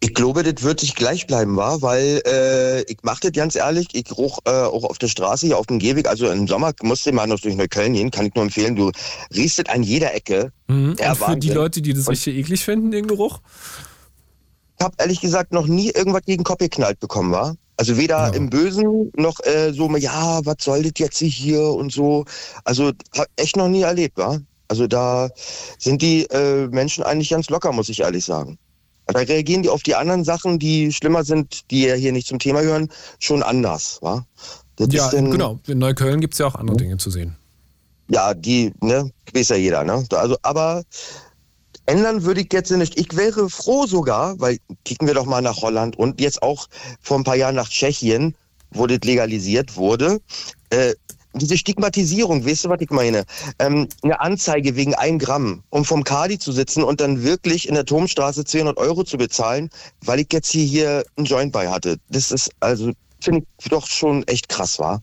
ich 0.00 0.14
glaube, 0.14 0.42
das 0.42 0.64
wird 0.64 0.80
sich 0.80 0.96
gleich 0.96 1.26
bleiben, 1.28 1.56
war, 1.56 1.80
weil 1.80 2.20
äh, 2.26 2.82
ich 2.82 2.98
mache 3.02 3.20
das 3.22 3.32
ganz 3.32 3.54
ehrlich, 3.54 3.88
ich 3.92 4.10
roch 4.16 4.40
äh, 4.44 4.50
auch 4.50 4.84
auf 4.84 4.98
der 4.98 5.06
Straße 5.06 5.46
hier 5.46 5.58
auf 5.58 5.66
dem 5.66 5.78
Gehweg, 5.78 6.08
also 6.08 6.28
im 6.28 6.48
Sommer 6.48 6.72
musst 6.82 7.06
du 7.06 7.12
mal 7.12 7.26
noch 7.28 7.38
durch 7.38 7.54
Neukölln 7.54 7.92
gehen, 7.92 8.10
kann 8.10 8.26
ich 8.26 8.34
nur 8.34 8.44
empfehlen, 8.44 8.74
du 8.74 8.90
riechst 9.34 9.60
das 9.60 9.66
an 9.66 9.84
jeder 9.84 10.12
Ecke. 10.14 10.52
Mhm. 10.66 10.96
Ja, 10.98 11.12
und 11.12 11.18
für 11.18 11.36
die. 11.36 11.50
Leute, 11.50 11.82
die 11.82 11.94
das 11.94 12.08
Und- 12.08 12.12
richtig 12.12 12.36
eklig 12.36 12.64
finden, 12.64 12.90
den 12.90 13.06
Geruch? 13.06 13.40
Ich 14.78 14.84
habe 14.84 14.96
ehrlich 14.98 15.20
gesagt 15.20 15.52
noch 15.52 15.68
nie 15.68 15.90
irgendwas 15.90 16.22
gegen 16.26 16.42
Kopf 16.42 16.58
geknallt 16.58 16.98
bekommen, 16.98 17.30
war. 17.30 17.54
Also 17.82 17.96
weder 17.96 18.28
Ja. 18.28 18.28
im 18.28 18.48
Bösen 18.48 19.10
noch 19.16 19.40
äh, 19.40 19.72
so, 19.72 19.90
ja, 19.96 20.40
was 20.44 20.58
soll 20.60 20.82
das 20.84 20.92
jetzt 20.98 21.18
hier 21.18 21.60
und 21.64 21.90
so. 21.92 22.24
Also 22.62 22.92
hab 23.18 23.26
echt 23.34 23.56
noch 23.56 23.66
nie 23.66 23.82
erlebt, 23.82 24.16
war. 24.18 24.40
Also 24.68 24.86
da 24.86 25.28
sind 25.80 26.00
die 26.00 26.22
äh, 26.30 26.68
Menschen 26.68 27.02
eigentlich 27.02 27.30
ganz 27.30 27.50
locker, 27.50 27.72
muss 27.72 27.88
ich 27.88 27.98
ehrlich 27.98 28.24
sagen. 28.24 28.56
Da 29.06 29.18
reagieren 29.18 29.64
die 29.64 29.68
auf 29.68 29.82
die 29.82 29.96
anderen 29.96 30.22
Sachen, 30.22 30.60
die 30.60 30.92
schlimmer 30.92 31.24
sind, 31.24 31.68
die 31.72 31.82
ja 31.86 31.94
hier 31.96 32.12
nicht 32.12 32.28
zum 32.28 32.38
Thema 32.38 32.60
gehören, 32.62 32.88
schon 33.18 33.42
anders. 33.42 33.98
Wa? 34.00 34.24
Das 34.76 34.86
Ja, 34.92 35.08
denn- 35.10 35.32
genau. 35.32 35.58
In 35.66 35.78
Neukölln 35.78 36.20
gibt 36.20 36.34
es 36.34 36.38
ja 36.38 36.46
auch 36.46 36.54
andere 36.54 36.76
Dinge 36.76 36.98
zu 36.98 37.10
sehen. 37.10 37.34
Ja, 38.08 38.32
die, 38.32 38.72
ne, 38.80 39.10
weiß 39.34 39.48
ja 39.48 39.56
jeder, 39.56 39.82
ne? 39.82 40.04
Also, 40.12 40.36
aber 40.42 40.84
ändern 41.86 42.24
würde 42.24 42.42
ich 42.42 42.52
jetzt 42.52 42.70
nicht. 42.70 42.98
Ich 42.98 43.16
wäre 43.16 43.48
froh 43.48 43.86
sogar, 43.86 44.38
weil 44.40 44.58
kicken 44.84 45.06
wir 45.06 45.14
doch 45.14 45.26
mal 45.26 45.42
nach 45.42 45.62
Holland 45.62 45.96
und 45.96 46.20
jetzt 46.20 46.42
auch 46.42 46.68
vor 47.00 47.18
ein 47.18 47.24
paar 47.24 47.36
Jahren 47.36 47.54
nach 47.54 47.68
Tschechien, 47.68 48.34
wo 48.70 48.86
das 48.86 49.00
legalisiert 49.04 49.76
wurde. 49.76 50.20
Äh, 50.70 50.94
diese 51.34 51.56
Stigmatisierung, 51.56 52.44
weißt 52.44 52.66
du, 52.66 52.68
was 52.68 52.80
ich 52.80 52.90
meine? 52.90 53.24
Ähm, 53.58 53.88
eine 54.02 54.20
Anzeige 54.20 54.76
wegen 54.76 54.94
ein 54.94 55.18
Gramm, 55.18 55.62
um 55.70 55.84
vom 55.84 56.04
Kadi 56.04 56.38
zu 56.38 56.52
sitzen 56.52 56.82
und 56.82 57.00
dann 57.00 57.22
wirklich 57.22 57.68
in 57.68 57.74
der 57.74 57.86
Turmstraße 57.86 58.44
200 58.44 58.76
Euro 58.76 59.02
zu 59.02 59.16
bezahlen, 59.16 59.70
weil 60.04 60.20
ich 60.20 60.28
jetzt 60.32 60.50
hier, 60.50 60.64
hier 60.64 61.04
einen 61.16 61.26
Joint 61.26 61.52
bei 61.52 61.68
hatte. 61.68 61.96
Das 62.10 62.30
ist 62.30 62.50
also, 62.60 62.92
finde 63.20 63.46
ich 63.58 63.70
doch 63.70 63.86
schon 63.86 64.26
echt 64.28 64.48
krass, 64.48 64.78
war. 64.78 65.02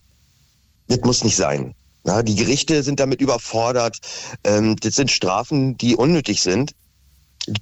Das 0.88 1.00
muss 1.02 1.24
nicht 1.24 1.36
sein. 1.36 1.74
Ja, 2.06 2.24
die 2.24 2.36
Gerichte 2.36 2.82
sind 2.84 3.00
damit 3.00 3.22
überfordert. 3.22 3.98
Ähm, 4.44 4.76
das 4.78 4.96
sind 4.96 5.12
Strafen, 5.12 5.78
die 5.78 5.96
unnötig 5.96 6.42
sind. 6.42 6.74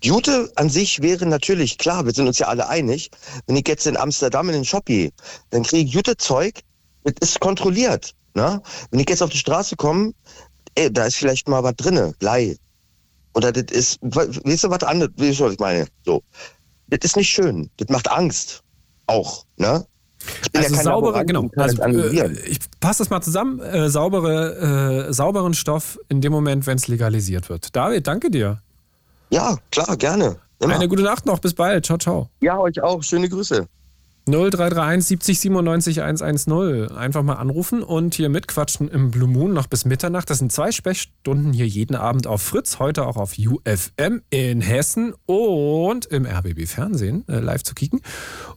Jute 0.04 0.52
an 0.56 0.69
sich 0.69 1.02
wäre 1.02 1.26
natürlich 1.26 1.78
klar, 1.78 2.06
wir 2.06 2.13
sind 2.13 2.28
uns 2.28 2.39
ja 2.39 2.47
alle 2.47 2.67
einig. 2.67 3.10
Wenn 3.47 3.56
ich 3.56 3.67
jetzt 3.67 3.88
in 3.88 3.97
Amsterdam 3.97 4.47
in 4.50 4.56
den 4.56 4.65
Shop 4.65 4.86
gehe, 4.86 5.12
dann 5.52 5.63
kriege 5.63 5.88
ich 5.88 5.93
Jute-Zeug, 5.93 6.62
das 7.04 7.13
ist 7.21 7.39
kontrolliert. 7.39 8.13
Ne? 8.36 8.62
Wenn 8.91 9.00
ich 9.00 9.10
jetzt 9.10 9.21
auf 9.23 9.30
die 9.30 9.38
Straße 9.38 9.76
komme, 9.76 10.13
ey, 10.76 10.91
da 10.91 11.06
ist 11.06 11.17
vielleicht 11.17 11.47
mal 11.47 11.63
was 11.63 11.76
drinne, 11.76 12.13
Blei. 12.19 12.58
Oder 13.34 13.52
das 13.52 13.65
ist, 13.71 14.00
we- 14.02 14.30
weißt 14.43 14.65
du, 14.65 14.69
was 14.69 14.84
anderes, 14.84 15.13
weißt 15.17 15.39
du, 15.39 15.45
was 15.45 15.54
ich 15.54 15.60
meine? 15.60 15.88
So. 16.06 16.23
Das 16.88 17.00
ist 17.04 17.15
nicht 17.17 17.30
schön. 17.30 17.69
Das 17.78 17.89
macht 17.89 18.10
Angst. 18.12 18.62
Auch, 19.08 19.45
ne? 19.58 19.86
Also 20.54 20.76
kein 20.76 20.84
saubere, 20.84 21.26
genau. 21.26 21.50
Also, 21.56 21.82
äh, 21.82 22.32
ich 22.48 22.60
passe 22.80 23.00
das 23.04 23.10
mal 23.10 23.22
zusammen. 23.22 23.60
Äh, 23.60 23.90
saubere, 23.90 25.08
äh, 25.08 25.13
sauberen 25.13 25.54
Stoff 25.54 26.00
in 26.10 26.22
dem 26.22 26.32
Moment, 26.32 26.68
wenn 26.68 26.78
es 26.78 26.88
legalisiert 26.88 27.50
wird. 27.50 27.76
David, 27.76 28.08
danke 28.08 28.30
dir. 28.32 28.62
ja, 29.30 29.58
klar, 29.72 29.98
gerne. 29.98 30.38
Immer. 30.60 30.76
Eine 30.76 30.88
gute 30.88 31.04
Nacht 31.04 31.26
noch. 31.26 31.40
Bis 31.40 31.54
bald. 31.54 31.86
Ciao, 31.86 31.98
ciao. 31.98 32.30
Ja, 32.42 32.58
euch 32.58 32.82
auch. 32.82 33.04
Schöne 33.04 33.30
Grüße. 33.30 33.68
0331 34.28 35.08
70 35.08 35.40
97 35.40 36.02
110. 36.02 36.92
Einfach 36.92 37.24
mal 37.24 37.36
anrufen 37.36 37.82
und 37.82 38.13
hier 38.13 38.30
mitquatschen 38.30 38.90
im 38.90 39.12
Blue 39.12 39.28
Moon 39.28 39.54
noch 39.54 39.68
bis 39.68 39.86
Mitternacht. 39.86 40.30
Das 40.30 40.40
sind 40.40 40.52
zwei 40.52 40.72
Sprechstunden 40.72 41.54
hier 41.54 41.68
jeden 41.68 41.96
Abend 41.96 42.28
auf 42.28 42.42
Fritz, 42.42 42.80
heute 42.80 43.06
auch 43.06 43.16
auf 43.18 43.36
UFM 43.38 44.22
in 44.30 44.62
Hessen 44.62 45.13
und 45.26 46.06
im 46.08 46.26
RBB 46.26 46.68
Fernsehen 46.68 47.24
äh, 47.28 47.40
live 47.40 47.63
zu 47.63 47.74
kicken. 47.74 48.02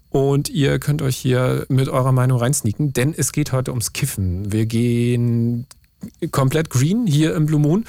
Und 0.08 0.48
ihr 0.48 0.80
könnt 0.80 1.02
euch 1.02 1.16
hier 1.16 1.66
mit 1.68 1.88
eurer 1.88 2.12
Meinung 2.12 2.38
reinsneaken, 2.38 2.92
denn 2.92 3.14
es 3.16 3.30
geht 3.30 3.52
heute 3.52 3.70
ums 3.70 3.92
Kiffen. 3.92 4.52
Wir 4.52 4.66
gehen 4.66 5.66
komplett 6.32 6.70
green 6.70 7.06
hier 7.06 7.34
im 7.34 7.46
Blue 7.46 7.60
Moon 7.60 7.84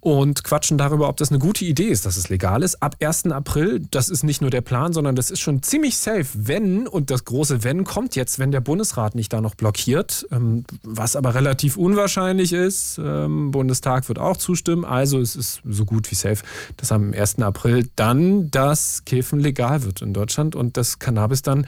und 0.00 0.44
quatschen 0.44 0.78
darüber, 0.78 1.08
ob 1.08 1.18
das 1.18 1.30
eine 1.30 1.38
gute 1.38 1.64
Idee 1.64 1.88
ist, 1.88 2.06
dass 2.06 2.16
es 2.16 2.28
legal 2.30 2.62
ist. 2.62 2.82
Ab 2.82 2.96
1. 3.00 3.26
April, 3.26 3.80
das 3.90 4.08
ist 4.08 4.22
nicht 4.22 4.40
nur 4.40 4.50
der 4.50 4.62
Plan, 4.62 4.92
sondern 4.92 5.14
das 5.14 5.30
ist 5.30 5.40
schon 5.40 5.62
ziemlich 5.62 5.98
safe, 5.98 6.26
wenn, 6.34 6.86
und 6.86 7.10
das 7.10 7.24
große 7.24 7.62
Wenn 7.64 7.84
kommt 7.84 8.16
jetzt, 8.16 8.38
wenn 8.38 8.50
der 8.50 8.60
Bundesrat 8.60 9.14
nicht 9.14 9.32
da 9.32 9.40
noch 9.40 9.54
blockiert, 9.54 10.26
ähm, 10.32 10.64
was 10.82 11.16
aber 11.16 11.34
relativ 11.34 11.76
unwahrscheinlich 11.76 12.52
ist. 12.52 12.98
Ähm, 13.02 13.50
Bundestag 13.50 14.08
wird 14.08 14.18
auch 14.18 14.38
zustimmen, 14.38 14.84
also 14.84 15.20
es 15.20 15.36
ist 15.36 15.60
so 15.68 15.84
gut 15.84 16.10
wie 16.10 16.14
safe, 16.14 16.42
dass 16.78 16.92
am 16.92 17.12
1. 17.12 17.40
April 17.40 17.88
dann 17.96 18.50
das 18.50 19.04
Kiffen 19.04 19.38
legal 19.38 19.84
wird 19.84 20.00
in 20.00 20.14
Deutschland 20.14 20.56
und 20.56 20.76
das 20.78 20.98
Cannabis 20.98 21.42
dann 21.42 21.66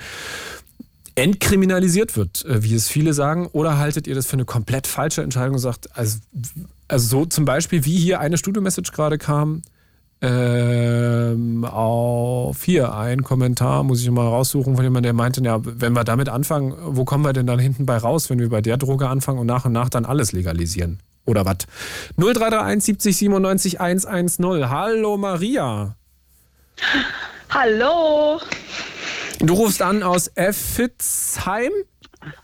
entkriminalisiert 1.14 2.16
wird, 2.16 2.45
äh, 2.47 2.62
wie 2.62 2.75
es 2.75 2.88
viele 2.88 3.12
sagen? 3.12 3.47
Oder 3.53 3.79
haltet 3.79 4.07
ihr 4.07 4.14
das 4.14 4.27
für 4.27 4.35
eine 4.35 4.45
komplett 4.45 4.87
falsche 4.87 5.23
Entscheidung 5.23 5.55
und 5.55 5.61
sagt, 5.61 5.95
also, 5.97 6.18
also 6.92 7.20
so 7.20 7.24
zum 7.24 7.44
Beispiel, 7.46 7.85
wie 7.85 7.96
hier 7.96 8.20
eine 8.20 8.37
Studio-Message 8.37 8.92
gerade 8.92 9.16
kam, 9.16 9.62
ähm, 10.20 11.64
auf 11.64 12.62
hier 12.62 12.94
ein 12.94 13.22
Kommentar, 13.24 13.83
muss 13.83 14.02
ich 14.02 14.11
mal 14.11 14.26
raussuchen, 14.26 14.76
von 14.76 14.85
jemandem, 14.85 15.05
der 15.05 15.12
meinte, 15.14 15.42
ja, 15.42 15.59
wenn 15.62 15.94
wir 15.94 16.05
damit 16.05 16.28
anfangen, 16.28 16.74
wo 16.78 17.05
kommen 17.05 17.24
wir 17.24 17.33
denn 17.33 17.46
dann 17.46 17.59
hinten 17.59 17.87
bei 17.87 17.96
raus, 17.96 18.31
wenn 18.31 18.38
wir 18.38 18.50
bei 18.50 18.61
der 18.61 18.76
Droge 18.76 19.09
anfangen 19.09 19.38
und 19.38 19.46
nach 19.46 19.64
und 19.64 19.72
nach 19.72 19.88
dann 19.88 20.05
alles 20.05 20.33
legalisieren? 20.33 21.00
Oder 21.24 21.46
was? 21.46 21.59
0331 22.18 22.85
70 22.85 23.16
97 23.16 23.81
110. 23.81 24.68
Hallo 24.68 25.16
Maria. 25.16 25.96
Hallo. 27.48 28.40
Du 29.38 29.55
rufst 29.55 29.83
an 29.83 30.02
aus 30.02 30.31
Effitzheim? 30.35 31.72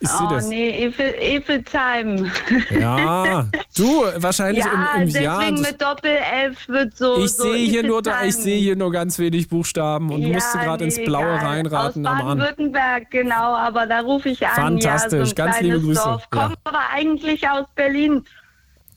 Ich 0.00 0.08
Oh 0.20 0.28
das. 0.30 0.48
nee, 0.48 0.86
Eiffel, 0.86 1.14
Eiffelsheim. 1.20 2.30
Ja, 2.70 3.48
du 3.76 4.04
wahrscheinlich 4.16 4.64
Ja, 4.64 4.72
im, 4.94 5.02
im 5.02 5.06
deswegen 5.08 5.24
Jahr. 5.24 5.50
mit 5.52 5.80
Doppel-F 5.80 6.68
wird 6.68 6.96
so. 6.96 7.18
Ich 7.18 7.32
so 7.34 7.44
sehe 7.44 7.68
hier 7.68 7.82
nur, 7.82 8.02
ich 8.24 8.36
sehe 8.36 8.58
hier 8.58 8.76
nur 8.76 8.90
ganz 8.92 9.18
wenig 9.18 9.48
Buchstaben 9.48 10.10
und 10.10 10.22
Ja, 10.22 10.34
musste 10.34 10.58
gerade 10.58 10.84
ins 10.84 10.96
nee, 10.96 11.04
Blaue 11.04 11.24
egal. 11.34 11.46
reinraten 11.46 12.06
Aus. 12.06 12.18
Baden-Württemberg, 12.20 13.10
genau, 13.10 13.54
aber 13.54 13.86
da 13.86 14.00
rufe 14.00 14.28
ich 14.30 14.46
an. 14.46 14.54
Fantastisch, 14.54 15.18
ja, 15.18 15.26
so 15.26 15.34
ganz 15.34 15.60
liebe 15.60 15.80
Grüße. 15.80 16.00
Ja. 16.04 16.20
Komme 16.30 16.54
aber 16.64 16.80
eigentlich 16.92 17.48
aus 17.48 17.66
Berlin. 17.74 18.24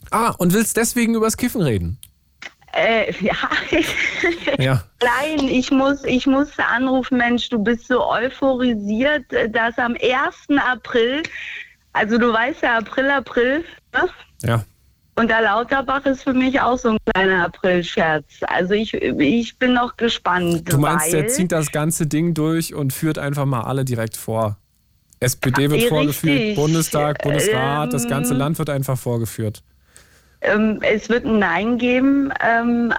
Ah, 0.09 0.33
und 0.37 0.53
willst 0.53 0.77
deswegen 0.77 1.15
übers 1.15 1.37
Kiffen 1.37 1.61
reden? 1.61 1.97
Äh, 2.73 3.11
ja, 3.21 3.35
Ja. 4.59 4.83
Nein, 5.01 5.47
ich 5.47 5.71
muss, 5.71 6.03
ich 6.03 6.27
musste 6.27 6.65
anrufen, 6.65 7.17
Mensch, 7.17 7.49
du 7.49 7.59
bist 7.59 7.87
so 7.87 8.05
euphorisiert, 8.05 9.25
dass 9.49 9.77
am 9.77 9.93
1. 9.93 10.59
April, 10.59 11.23
also 11.93 12.17
du 12.17 12.31
weißt 12.31 12.61
ja, 12.63 12.77
April, 12.77 13.09
April, 13.09 13.63
ne? 13.93 14.09
Ja. 14.43 14.63
Und 15.15 15.29
der 15.29 15.41
Lauterbach 15.41 16.05
ist 16.05 16.23
für 16.23 16.33
mich 16.33 16.59
auch 16.61 16.77
so 16.77 16.91
ein 16.91 16.97
kleiner 17.13 17.45
April-Scherz. 17.45 18.25
Also 18.47 18.73
ich, 18.73 18.93
ich 18.93 19.59
bin 19.59 19.73
noch 19.73 19.97
gespannt. 19.97 20.71
Du 20.71 20.77
meinst, 20.77 21.11
der 21.11 21.27
zieht 21.27 21.51
das 21.51 21.71
ganze 21.71 22.07
Ding 22.07 22.33
durch 22.33 22.73
und 22.73 22.93
führt 22.93 23.19
einfach 23.19 23.45
mal 23.45 23.61
alle 23.61 23.83
direkt 23.83 24.15
vor. 24.15 24.57
SPD 25.19 25.63
wird 25.63 25.73
Richtig. 25.73 25.89
vorgeführt, 25.89 26.55
Bundestag, 26.55 27.21
Bundesrat, 27.21 27.93
das 27.93 28.07
ganze 28.07 28.33
Ähm, 28.33 28.39
Land 28.39 28.57
wird 28.57 28.69
einfach 28.71 28.97
vorgeführt. 28.97 29.61
Ähm, 30.41 30.79
es 30.81 31.09
wird 31.09 31.25
ein 31.25 31.39
Nein 31.39 31.77
geben. 31.77 32.31
Ähm, 32.43 32.93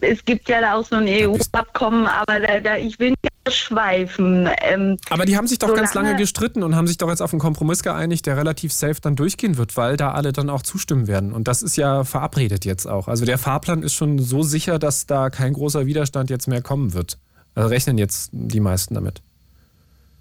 es 0.00 0.24
gibt 0.24 0.48
ja 0.48 0.60
da 0.60 0.74
auch 0.74 0.84
so 0.84 0.96
ein 0.96 1.06
EU-Abkommen, 1.08 2.06
aber 2.06 2.40
da, 2.40 2.60
da, 2.60 2.76
ich 2.76 2.98
will 2.98 3.10
nicht 3.10 3.32
ausschweifen. 3.46 4.48
Ähm, 4.62 4.96
Aber 5.10 5.24
die 5.24 5.36
haben 5.36 5.46
sich 5.46 5.58
doch 5.58 5.74
ganz 5.74 5.92
solange- 5.92 6.10
lange 6.10 6.20
gestritten 6.20 6.62
und 6.62 6.74
haben 6.76 6.86
sich 6.86 6.98
doch 6.98 7.08
jetzt 7.08 7.20
auf 7.22 7.32
einen 7.32 7.40
Kompromiss 7.40 7.82
geeinigt, 7.82 8.26
der 8.26 8.36
relativ 8.36 8.72
safe 8.72 9.00
dann 9.00 9.16
durchgehen 9.16 9.56
wird, 9.56 9.76
weil 9.76 9.96
da 9.96 10.12
alle 10.12 10.32
dann 10.32 10.50
auch 10.50 10.62
zustimmen 10.62 11.06
werden. 11.06 11.32
Und 11.32 11.48
das 11.48 11.62
ist 11.62 11.76
ja 11.76 12.04
verabredet 12.04 12.64
jetzt 12.64 12.86
auch. 12.86 13.08
Also 13.08 13.24
der 13.24 13.38
Fahrplan 13.38 13.82
ist 13.82 13.94
schon 13.94 14.18
so 14.18 14.42
sicher, 14.42 14.78
dass 14.78 15.06
da 15.06 15.30
kein 15.30 15.52
großer 15.54 15.86
Widerstand 15.86 16.30
jetzt 16.30 16.46
mehr 16.48 16.62
kommen 16.62 16.94
wird. 16.94 17.18
Also 17.54 17.68
rechnen 17.68 17.98
jetzt 17.98 18.30
die 18.32 18.60
meisten 18.60 18.94
damit. 18.94 19.22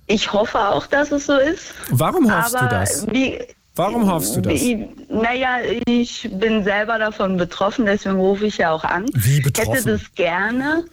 ich 0.07 0.33
hoffe 0.33 0.59
auch, 0.59 0.87
dass 0.87 1.11
es 1.11 1.25
so 1.27 1.37
ist. 1.37 1.73
Warum 1.89 2.31
hoffst 2.35 2.55
aber 2.55 2.67
du 2.67 2.75
das? 2.75 3.07
Wie, 3.11 3.39
Warum 3.75 4.11
hoffst 4.11 4.35
du 4.35 4.41
das? 4.41 4.61
Naja, 5.09 5.59
ich 5.87 6.29
bin 6.33 6.63
selber 6.63 6.99
davon 6.99 7.37
betroffen, 7.37 7.85
deswegen 7.85 8.17
rufe 8.17 8.45
ich 8.47 8.57
ja 8.57 8.71
auch 8.71 8.83
an. 8.83 9.05
Wie 9.13 9.37
Ich 9.37 9.43
betroffen? 9.43 9.73
hätte 9.73 9.91
das 9.91 10.13
gerne. 10.15 10.83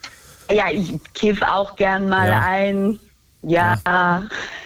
Ja, 0.50 0.66
ich 0.72 0.92
kiff 1.14 1.42
auch 1.42 1.76
gern 1.76 2.08
mal 2.08 2.28
Ja. 2.28 2.40
ein. 2.46 3.00
Ja. 3.42 4.24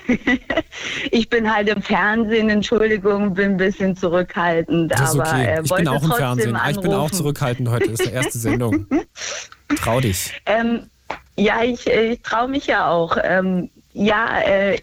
ich 1.11 1.29
bin 1.29 1.53
halt 1.55 1.69
im 1.69 1.83
Fernsehen, 1.83 2.49
Entschuldigung, 2.51 3.35
bin 3.35 3.53
ein 3.53 3.57
bisschen 3.57 3.97
zurückhaltend. 3.97 4.93
Das 4.93 5.13
ist 5.15 5.21
aber 5.21 5.29
okay. 5.31 5.45
äh, 5.47 5.61
Ich 5.63 5.71
wollte 5.71 5.85
bin 5.85 5.89
auch 5.93 6.03
im 6.03 6.13
Fernsehen. 6.13 6.57
Ah, 6.57 6.71
Ich 6.71 6.81
bin 6.81 6.91
auch 6.91 6.97
anrufen. 6.97 7.15
zurückhaltend 7.17 7.69
heute. 7.69 7.91
Das 7.91 8.01
ist 8.01 8.09
die 8.11 8.15
erste 8.15 8.39
Sendung. 8.39 8.87
Trau 9.83 10.01
dich. 10.01 10.33
Ähm, 10.47 10.89
ja, 11.37 11.63
ich, 11.63 11.87
ich 11.87 12.23
traue 12.23 12.49
mich 12.49 12.67
ja 12.67 12.89
auch. 12.91 13.17
Ähm, 13.23 13.71
ja, 13.93 14.41
äh, 14.41 14.79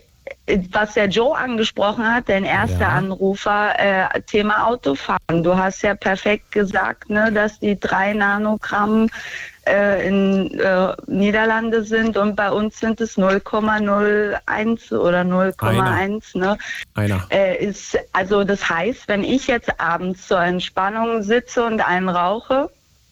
was 0.72 0.94
der 0.94 1.08
Joe 1.08 1.38
angesprochen 1.38 2.14
hat, 2.14 2.30
dein 2.30 2.44
erster 2.44 2.82
Ja. 2.82 2.90
Anrufer, 2.90 3.74
äh, 3.78 4.22
Thema 4.22 4.68
Autofahren. 4.68 5.44
Du 5.44 5.58
hast 5.58 5.82
ja 5.82 5.96
perfekt 5.96 6.52
gesagt, 6.52 7.10
ne, 7.10 7.32
dass 7.32 7.60
die 7.60 7.80
drei 7.80 8.14
Nanogramm 8.14 9.10
äh, 9.68 10.08
in 10.08 10.60
äh, 10.60 10.94
Niederlande 11.08 11.84
sind 11.84 12.18
und 12.18 12.36
bei 12.36 12.52
uns 12.52 12.80
sind 12.80 13.02
es 13.02 13.18
0,01 13.18 14.98
oder 14.98 15.22
0,1. 15.22 16.38
Ne? 16.38 16.58
Einer. 16.96 17.26
Äh, 17.30 17.64
ist, 17.66 17.98
also 18.14 18.44
das 18.44 18.68
heißt, 18.68 19.08
wenn 19.08 19.24
ich 19.24 19.48
jetzt 19.48 19.80
abends 19.80 20.28
zur 20.28 20.42
Entspannung 20.42 21.22
sitze 21.24 21.64
und 21.64 21.82
einen 21.88 22.10
rauche 22.10 22.70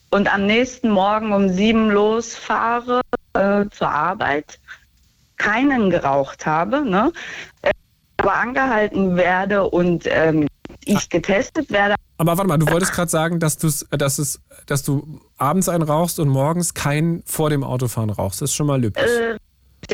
und 0.10 0.34
am 0.34 0.46
nächsten 0.46 0.90
Morgen 0.90 1.34
um 1.34 1.50
sieben 1.50 1.92
losfahre 1.92 3.02
äh, 3.34 3.66
zur 3.70 3.90
Arbeit, 3.90 4.60
keinen 5.38 5.90
geraucht 5.90 6.46
habe, 6.46 6.82
ne, 6.82 7.12
äh, 7.62 7.72
aber 8.18 8.36
angehalten 8.36 9.16
werde 9.16 9.70
und 9.70 10.06
ähm, 10.08 10.48
ich 10.86 11.10
getestet 11.10 11.70
werde 11.72 11.96
Aber 12.18 12.38
warte 12.38 12.48
mal, 12.48 12.58
du 12.58 12.70
wolltest 12.72 12.94
gerade 12.94 13.10
sagen, 13.10 13.40
dass, 13.40 13.58
du's, 13.58 13.86
dass, 13.92 14.20
es, 14.20 14.42
dass 14.66 14.84
du 14.84 15.22
abends 15.38 15.70
einen 15.70 15.84
rauchst 15.84 16.20
und 16.20 16.30
morgens 16.30 16.74
keinen 16.74 17.24
vor 17.26 17.50
dem 17.50 17.64
Autofahren 17.64 18.10
rauchst. 18.10 18.42
Das 18.42 18.50
ist 18.52 18.56
schon 18.56 18.68
mal 18.68 18.82
löblich. 18.82 19.06
Äh, 19.06 19.38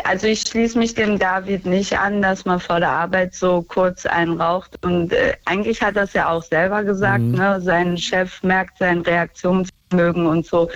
also 0.05 0.27
ich 0.27 0.41
schließe 0.41 0.77
mich 0.77 0.95
dem 0.95 1.19
David 1.19 1.65
nicht 1.65 1.97
an, 1.97 2.21
dass 2.21 2.45
man 2.45 2.59
vor 2.59 2.79
der 2.79 2.89
Arbeit 2.89 3.35
so 3.35 3.61
kurz 3.61 4.05
einen 4.05 4.39
raucht. 4.39 4.83
Und 4.83 5.13
äh, 5.13 5.33
eigentlich 5.45 5.81
hat 5.81 5.95
er 5.95 6.03
es 6.03 6.13
ja 6.13 6.29
auch 6.29 6.43
selber 6.43 6.83
gesagt, 6.83 7.21
Mhm. 7.21 7.35
ne? 7.35 7.61
sein 7.61 7.97
Chef 7.97 8.41
merkt 8.43 8.77
sein 8.79 9.01
Reaktionsvermögen 9.01 10.25
und 10.25 10.45
so. 10.45 10.69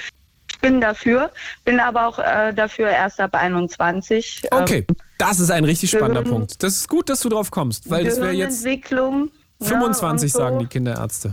Ich 0.57 0.61
bin 0.61 0.81
dafür, 0.81 1.29
bin 1.65 1.79
aber 1.79 2.07
auch 2.07 2.17
äh, 2.17 2.51
dafür 2.51 2.89
erst 2.89 3.19
ab 3.19 3.35
21. 3.35 4.41
ähm, 4.51 4.57
Okay, 4.59 4.87
das 5.19 5.39
ist 5.39 5.51
ein 5.51 5.63
richtig 5.63 5.91
spannender 5.91 6.23
Gehirn- 6.23 6.39
Punkt. 6.39 6.63
Das 6.63 6.77
ist 6.77 6.89
gut, 6.89 7.09
dass 7.09 7.19
du 7.19 7.29
drauf 7.29 7.51
kommst, 7.51 7.91
weil 7.91 8.05
das 8.05 8.17
wäre 8.19 8.31
jetzt 8.31 8.63
Gehirnentwicklung. 8.63 9.29
ne, 9.59 9.67
25, 9.67 10.25
und 10.25 10.31
so. 10.31 10.39
sagen 10.39 10.59
die 10.59 10.65
Kinderärzte. 10.65 11.31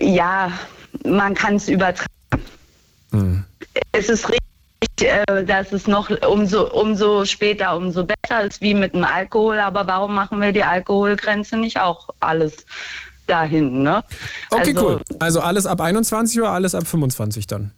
Ja, 0.00 0.52
man 1.04 1.34
kann 1.34 1.56
es 1.56 1.68
übertreiben. 1.68 2.06
Hm. 3.10 3.44
Es 3.90 4.08
ist 4.08 4.28
richtig, 4.28 4.40
äh, 5.28 5.44
dass 5.44 5.72
es 5.72 5.88
noch 5.88 6.10
umso, 6.24 6.70
umso 6.70 7.24
später, 7.24 7.76
umso 7.76 8.04
besser 8.04 8.44
ist 8.44 8.60
wie 8.60 8.74
mit 8.74 8.94
dem 8.94 9.02
Alkohol. 9.04 9.58
Aber 9.58 9.84
warum 9.88 10.14
machen 10.14 10.40
wir 10.40 10.52
die 10.52 10.62
Alkoholgrenze 10.62 11.56
nicht 11.56 11.80
auch 11.80 12.08
alles 12.20 12.64
dahin? 13.32 13.82
Ne? 13.82 14.02
Okay, 14.50 14.74
also, 14.74 14.86
cool. 14.86 15.00
Also 15.18 15.40
alles 15.40 15.66
ab 15.66 15.80
21 15.80 16.40
oder 16.40 16.50
alles 16.50 16.74
ab 16.74 16.86
25 16.86 17.46
dann? 17.46 17.72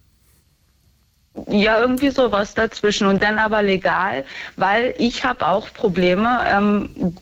Ja, 1.48 1.80
irgendwie 1.80 2.10
sowas 2.10 2.54
dazwischen 2.54 3.06
und 3.06 3.22
dann 3.22 3.38
aber 3.38 3.62
legal, 3.62 4.24
weil 4.56 4.94
ich 4.98 5.24
habe 5.24 5.46
auch 5.46 5.72
Probleme. 5.72 6.40
Ähm, 6.46 7.16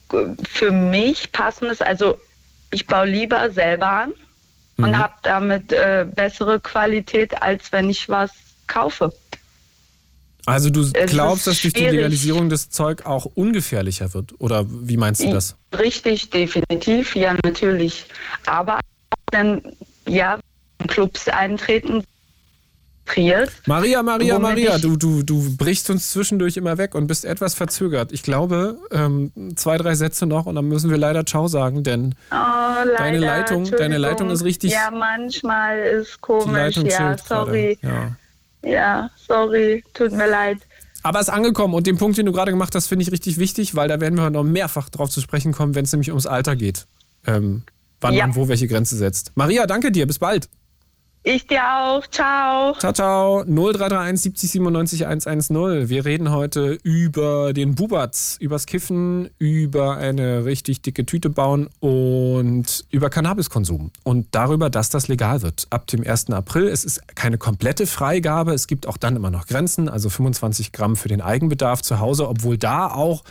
für 0.48 0.70
mich 0.70 1.32
passen 1.32 1.66
es, 1.70 1.80
also 1.80 2.18
ich 2.70 2.86
baue 2.86 3.06
lieber 3.06 3.50
selber 3.50 3.88
an 3.88 4.12
Mhm. 4.76 4.84
und 4.84 4.98
habe 4.98 5.14
damit 5.22 5.72
äh, 5.72 6.06
bessere 6.08 6.60
Qualität, 6.60 7.42
als 7.42 7.72
wenn 7.72 7.90
ich 7.90 8.08
was 8.08 8.30
kaufe. 8.66 9.12
Also 10.46 10.70
du 10.70 10.80
Es 10.82 11.10
glaubst, 11.10 11.46
dass 11.46 11.60
durch 11.60 11.72
die. 11.74 11.84
Legalisierung 11.84 12.48
das 12.48 12.68
Zeug 12.70 13.06
auch 13.06 13.26
ungefährlicher 13.34 14.12
wird? 14.14 14.34
Oder 14.40 14.66
wie 14.68 14.96
meinst 14.96 15.22
du 15.22 15.30
das? 15.30 15.56
Richtig, 15.78 16.30
definitiv, 16.30 17.14
ja, 17.14 17.34
natürlich. 17.44 18.06
Aber 18.46 18.76
auch 18.76 18.80
dann, 19.30 19.62
ja, 20.08 20.38
Clubs 20.88 21.28
eintreten. 21.28 22.02
Maria, 23.66 24.02
Maria, 24.02 24.38
Maria, 24.38 24.78
du, 24.78 24.96
du, 24.96 25.22
du 25.22 25.56
brichst 25.56 25.90
uns 25.90 26.12
zwischendurch 26.12 26.56
immer 26.56 26.78
weg 26.78 26.94
und 26.94 27.08
bist 27.08 27.24
etwas 27.24 27.54
verzögert. 27.54 28.12
Ich 28.12 28.22
glaube, 28.22 28.78
ähm, 28.92 29.32
zwei, 29.56 29.76
drei 29.76 29.94
Sätze 29.96 30.24
noch 30.24 30.46
und 30.46 30.54
dann 30.54 30.66
müssen 30.66 30.88
wir 30.88 30.96
leider 30.98 31.26
Ciao 31.26 31.48
sagen, 31.48 31.82
denn 31.82 32.14
Oh, 32.30 32.34
leider, 32.34 32.96
Deine 32.96 33.18
Leitung- 33.18 33.70
deine. 33.70 33.98
Leitung 33.98 34.30
ist 34.30 34.44
richtig- 34.44 34.72
Ja, 34.72 34.90
manchmal 34.90 35.78
ist 35.78 36.20
komisch, 36.20 36.76
ja, 36.76 37.16
sorry. 37.18 37.76
Ja. 37.82 38.16
Ja, 38.64 39.10
sorry, 39.16 39.82
tut 39.94 40.12
mir 40.12 40.28
leid. 40.28 40.58
Aber 41.02 41.18
es 41.20 41.26
ist 41.28 41.34
angekommen 41.34 41.74
und 41.74 41.86
den 41.86 41.98
Punkt, 41.98 42.16
den 42.16 42.26
du 42.26 42.32
gerade 42.32 42.52
gemacht 42.52 42.74
hast, 42.74 42.86
finde 42.86 43.02
ich 43.02 43.10
richtig 43.10 43.38
wichtig, 43.38 43.74
weil 43.74 43.88
da 43.88 44.00
werden 44.00 44.16
wir 44.16 44.30
noch 44.30 44.44
mehrfach 44.44 44.88
drauf 44.88 45.10
zu 45.10 45.20
sprechen 45.20 45.52
kommen, 45.52 45.74
wenn 45.74 45.84
es 45.84 45.92
nämlich 45.92 46.10
ums 46.10 46.26
Alter 46.26 46.54
geht. 46.54 46.86
Ähm, 47.26 47.64
wann 48.00 48.14
Ja. 48.14 48.26
man 48.26 48.36
wo 48.36 48.46
welche 48.48 48.68
Grenze 48.68 48.96
setzt. 48.96 49.32
Maria, 49.34 49.66
danke 49.66 49.90
dir, 49.90 50.06
bis 50.06 50.18
bald. 50.20 50.48
Ich 51.24 51.46
dir 51.46 51.62
auch, 51.62 52.04
ciao. 52.08 52.74
Ciao, 52.80 52.92
ciao. 52.92 53.44
0331 53.44 54.22
70 54.22 54.50
97 54.50 55.06
110. 55.06 55.88
Wir 55.88 56.04
reden 56.04 56.32
heute 56.32 56.80
über 56.82 57.52
den 57.52 57.76
Bubatz, 57.76 58.36
übers 58.40 58.66
Kiffen, 58.66 59.30
über 59.38 59.98
eine 59.98 60.44
richtig 60.44 60.82
dicke 60.82 61.06
Tüte 61.06 61.30
bauen 61.30 61.68
und 61.78 62.84
über 62.90 63.08
Cannabiskonsum. 63.08 63.92
Und 64.02 64.26
darüber, 64.32 64.68
dass 64.68 64.90
das 64.90 65.06
legal 65.06 65.42
wird. 65.42 65.68
Ab 65.70 65.86
dem 65.86 66.04
1. 66.04 66.30
April. 66.30 66.66
Es 66.66 66.82
ist 66.82 67.00
keine 67.14 67.38
komplette 67.38 67.86
Freigabe. 67.86 68.52
Es 68.52 68.66
gibt 68.66 68.88
auch 68.88 68.96
dann 68.96 69.14
immer 69.14 69.30
noch 69.30 69.46
Grenzen. 69.46 69.88
Also 69.88 70.10
25 70.10 70.72
Gramm 70.72 70.96
für 70.96 71.08
den 71.08 71.20
Eigenbedarf 71.20 71.82
zu 71.82 72.00
Hause, 72.00 72.28
obwohl 72.28 72.58
da 72.58 72.88
auch 72.88 73.22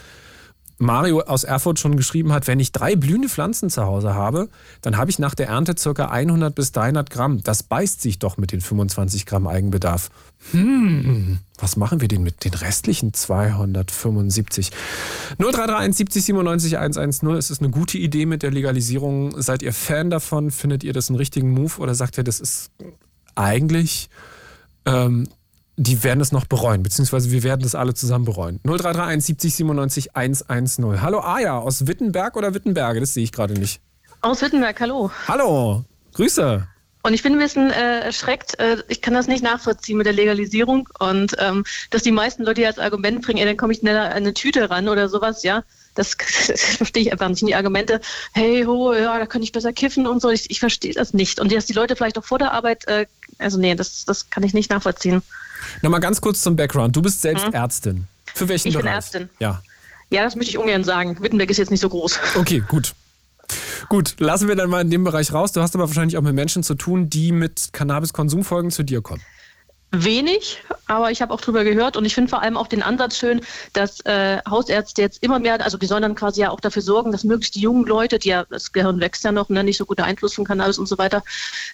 Mario 0.82 1.22
aus 1.22 1.44
Erfurt 1.44 1.80
schon 1.80 1.96
geschrieben 1.96 2.34
hat, 2.34 2.48
wenn 2.48 2.60
ich 2.60 2.72
drei 2.72 2.96
blühende 2.96 3.30
Pflanzen 3.30 3.70
zu 3.70 3.84
Hause 3.84 4.16
habe, 4.16 4.50
dann 4.82 4.98
habe 4.98 5.12
ich 5.12 5.20
nach 5.20 5.36
der 5.36 5.48
Ernte 5.48 5.76
ca. 5.76 6.06
100 6.06 6.54
bis 6.54 6.72
300 6.72 7.10
Gramm. 7.10 7.42
Das 7.44 7.64
beißt 7.64 8.02
sich 8.02 8.20
doch 8.20 8.38
mit 8.38 8.52
den 8.52 8.62
25 8.62 9.26
Gramm 9.26 9.48
Eigenbedarf. 9.48 10.10
Hm, 10.52 11.40
was 11.60 11.78
machen 11.78 12.02
wir 12.02 12.08
denn 12.08 12.24
mit 12.24 12.44
den 12.44 12.54
restlichen 12.54 13.14
275? 13.14 14.72
0331 15.38 15.98
70 15.98 16.26
97 16.26 16.78
110. 16.78 17.30
Ist 17.36 17.52
es 17.52 17.60
eine 17.60 17.70
gute 17.70 18.00
Idee 18.00 18.26
mit 18.26 18.42
der 18.42 18.52
Legalisierung? 18.52 19.40
Seid 19.40 19.62
ihr 19.62 19.74
Fan 19.74 20.10
davon? 20.10 20.50
Findet 20.50 20.84
ihr 20.84 20.94
das 20.94 21.10
einen 21.10 21.18
richtigen 21.18 21.52
Move? 21.52 21.80
Oder 21.80 21.94
sagt 21.94 22.18
ihr, 22.18 22.24
das 22.24 22.40
ist 22.40 22.72
eigentlich 23.36 24.10
ähm, 24.86 25.28
die 25.78 26.04
werden 26.04 26.22
es 26.22 26.32
noch 26.32 26.46
bereuen, 26.46 26.84
beziehungsweise 26.84 27.32
wir 27.32 27.44
werden 27.44 27.62
das 27.62 27.76
alle 27.76 27.94
zusammen 27.94 28.26
bereuen. 28.26 28.60
0331 28.64 29.26
70 29.26 29.56
97 29.56 30.16
110. 30.16 31.02
Hallo 31.02 31.20
Aja, 31.22 31.58
aus 31.58 31.88
Wittenberg 31.88 32.36
oder 32.36 32.54
Wittenberge? 32.54 33.00
Das 33.00 33.14
sehe 33.14 33.24
ich 33.24 33.32
gerade 33.32 33.54
nicht. 33.54 33.82
Aus 34.22 34.42
Wittenberg, 34.42 34.80
hallo. 34.80 35.12
Hallo, 35.28 35.84
Grüße. 36.14 36.68
Und 37.04 37.14
ich 37.14 37.24
bin 37.24 37.34
ein 37.34 37.40
bisschen 37.40 37.72
äh, 37.72 38.02
erschreckt. 38.02 38.60
Äh, 38.60 38.84
ich 38.88 39.02
kann 39.02 39.14
das 39.14 39.28
nicht 39.28 39.44
nachvollziehen 39.44 39.98
mit 39.98 40.06
der 40.06 40.14
Legalisierung 40.14 40.88
und 41.00 41.36
ähm, 41.40 41.64
dass 41.90 42.04
die 42.04 42.12
meisten 42.12 42.44
Leute 42.44 42.66
als 42.68 42.78
Argument 42.78 43.24
bringen, 43.24 43.40
ey, 43.40 43.46
dann 43.46 43.58
komme 43.58 43.74
ich 43.74 43.80
schneller 43.80 44.06
an 44.06 44.18
eine 44.18 44.34
Tüte 44.34 44.70
ran 44.70 44.88
oder 44.88 45.10
sowas, 45.10 45.42
ja. 45.42 45.64
Das, 45.96 46.16
das 46.48 46.62
verstehe 46.62 47.04
ich 47.04 47.12
einfach 47.12 47.30
nicht. 47.30 47.42
Und 47.42 47.48
die 47.48 47.56
Argumente, 47.56 48.02
hey, 48.34 48.64
ho, 48.66 48.94
ja, 48.94 49.18
da 49.18 49.26
kann 49.26 49.42
ich 49.42 49.52
besser 49.52 49.74
kiffen 49.74 50.06
und 50.06 50.22
so. 50.22 50.30
Ich, 50.30 50.52
ich 50.52 50.60
verstehe 50.60 50.94
das 50.94 51.14
nicht. 51.14 51.40
Und 51.40 51.52
dass 51.52 51.66
die 51.66 51.74
Leute 51.74 51.96
vielleicht 51.96 52.20
auch 52.20 52.26
vor 52.26 52.38
der 52.38 52.52
Arbeit, 52.52 52.88
äh, 52.88 53.08
also 53.40 53.58
nee, 53.58 53.74
das, 53.74 54.06
das 54.06 54.30
kann 54.30 54.44
ich 54.44 54.54
nicht 54.54 54.70
nachvollziehen. 54.70 55.24
Nochmal 55.82 56.00
ganz 56.00 56.22
kurz 56.22 56.42
zum 56.42 56.56
Background. 56.56 56.96
Du 56.96 57.02
bist 57.02 57.22
selbst 57.22 57.46
Ärztin. 57.54 58.08
Für 58.34 58.48
welchen 58.48 58.70
Ich 58.70 58.74
bin 58.76 58.84
Bereich? 58.84 58.96
Ärztin. 58.96 59.30
Ja. 59.40 59.62
Ja, 60.10 60.24
das 60.24 60.36
möchte 60.36 60.52
ich 60.52 60.58
ungern 60.58 60.84
sagen. 60.84 61.18
Wittenberg 61.22 61.50
ist 61.50 61.58
jetzt 61.58 61.72
nicht 61.72 61.80
so 61.80 61.90
groß. 61.90 62.20
Okay, 62.36 62.64
gut. 62.68 62.94
Gut, 63.90 64.16
lassen 64.20 64.48
wir 64.48 64.56
dann 64.56 64.70
mal 64.70 64.82
in 64.82 64.90
dem 64.90 65.04
Bereich 65.04 65.34
raus. 65.34 65.52
Du 65.52 65.62
hast 65.62 65.76
aber 65.76 65.88
wahrscheinlich 65.88 66.18
auch 66.18 66.22
mit 66.22 66.36
Menschen 66.36 66.64
zu 66.64 66.76
tun, 66.76 67.10
die 67.10 67.32
mit 67.32 67.70
Cannabiskonsumfolgen 67.74 68.72
zu 68.72 68.84
dir 68.84 69.02
kommen. 69.02 69.22
Wenig, 69.92 70.64
aber 70.88 71.12
ich 71.12 71.22
habe 71.22 71.34
auch 71.34 71.42
drüber 71.42 71.66
gehört 71.66 71.98
und 71.98 72.06
ich 72.06 72.16
finde 72.16 72.30
vor 72.30 72.42
allem 72.42 72.56
auch 72.56 72.68
den 72.68 72.82
Ansatz 72.82 73.18
schön, 73.18 73.42
dass 73.74 74.00
äh, 74.06 74.40
Hausärzte 74.50 75.02
jetzt 75.02 75.22
immer 75.22 75.40
mehr, 75.40 75.62
also 75.62 75.78
die 75.78 75.86
sollen 75.86 76.02
dann 76.02 76.16
quasi 76.16 76.42
ja 76.42 76.50
auch 76.50 76.62
dafür 76.62 76.82
sorgen, 76.82 77.12
dass 77.12 77.26
möglichst 77.26 77.56
die 77.56 77.60
jungen 77.60 77.86
Leute, 77.86 78.18
die 78.18 78.30
ja, 78.30 78.46
das 78.50 78.72
Gehirn 78.72 79.02
wächst 79.02 79.26
ja 79.26 79.34
noch, 79.34 79.50
ne, 79.50 79.66
nicht 79.66 79.78
so 79.78 79.86
guter 79.86 80.06
Einfluss 80.06 80.34
von 80.34 80.46
Cannabis 80.46 80.80
und 80.80 80.88
so 80.88 80.98
weiter, 80.98 81.24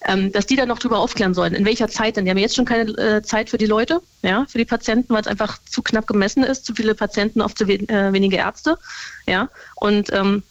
ähm, 0.06 0.32
dass 0.32 0.48
die 0.48 0.56
dann 0.56 0.68
noch 0.68 0.80
drüber 0.80 0.98
aufklären 0.98 1.36
sollen. 1.36 1.54
In 1.54 1.66
welcher 1.66 1.90
Zeit 1.90 2.18
denn? 2.18 2.26
Die 2.26 2.32
haben 2.32 2.40
jetzt 2.40 2.56
schon 2.56 2.66
keine 2.66 2.90
äh, 2.98 3.22
Zeit 3.22 3.52
für 3.52 3.60
die 3.60 3.68
Leute, 3.68 4.02
ja, 4.24 4.48
für 4.50 4.58
die 4.58 4.66
Patienten, 4.66 5.14
weil 5.14 5.22
es 5.22 5.28
einfach 5.28 5.60
zu 5.70 5.84
knapp 5.84 6.08
gemessen 6.08 6.44
ist, 6.44 6.66
zu 6.66 6.74
viele 6.74 6.96
Patienten 6.96 7.42
auf 7.42 7.54
zu 7.54 7.68
we 7.68 7.74
äh, 7.74 8.14
wenige 8.14 8.38
Ärzte, 8.38 8.80
ja, 9.28 9.50
und 9.76 10.12
ähm, 10.12 10.42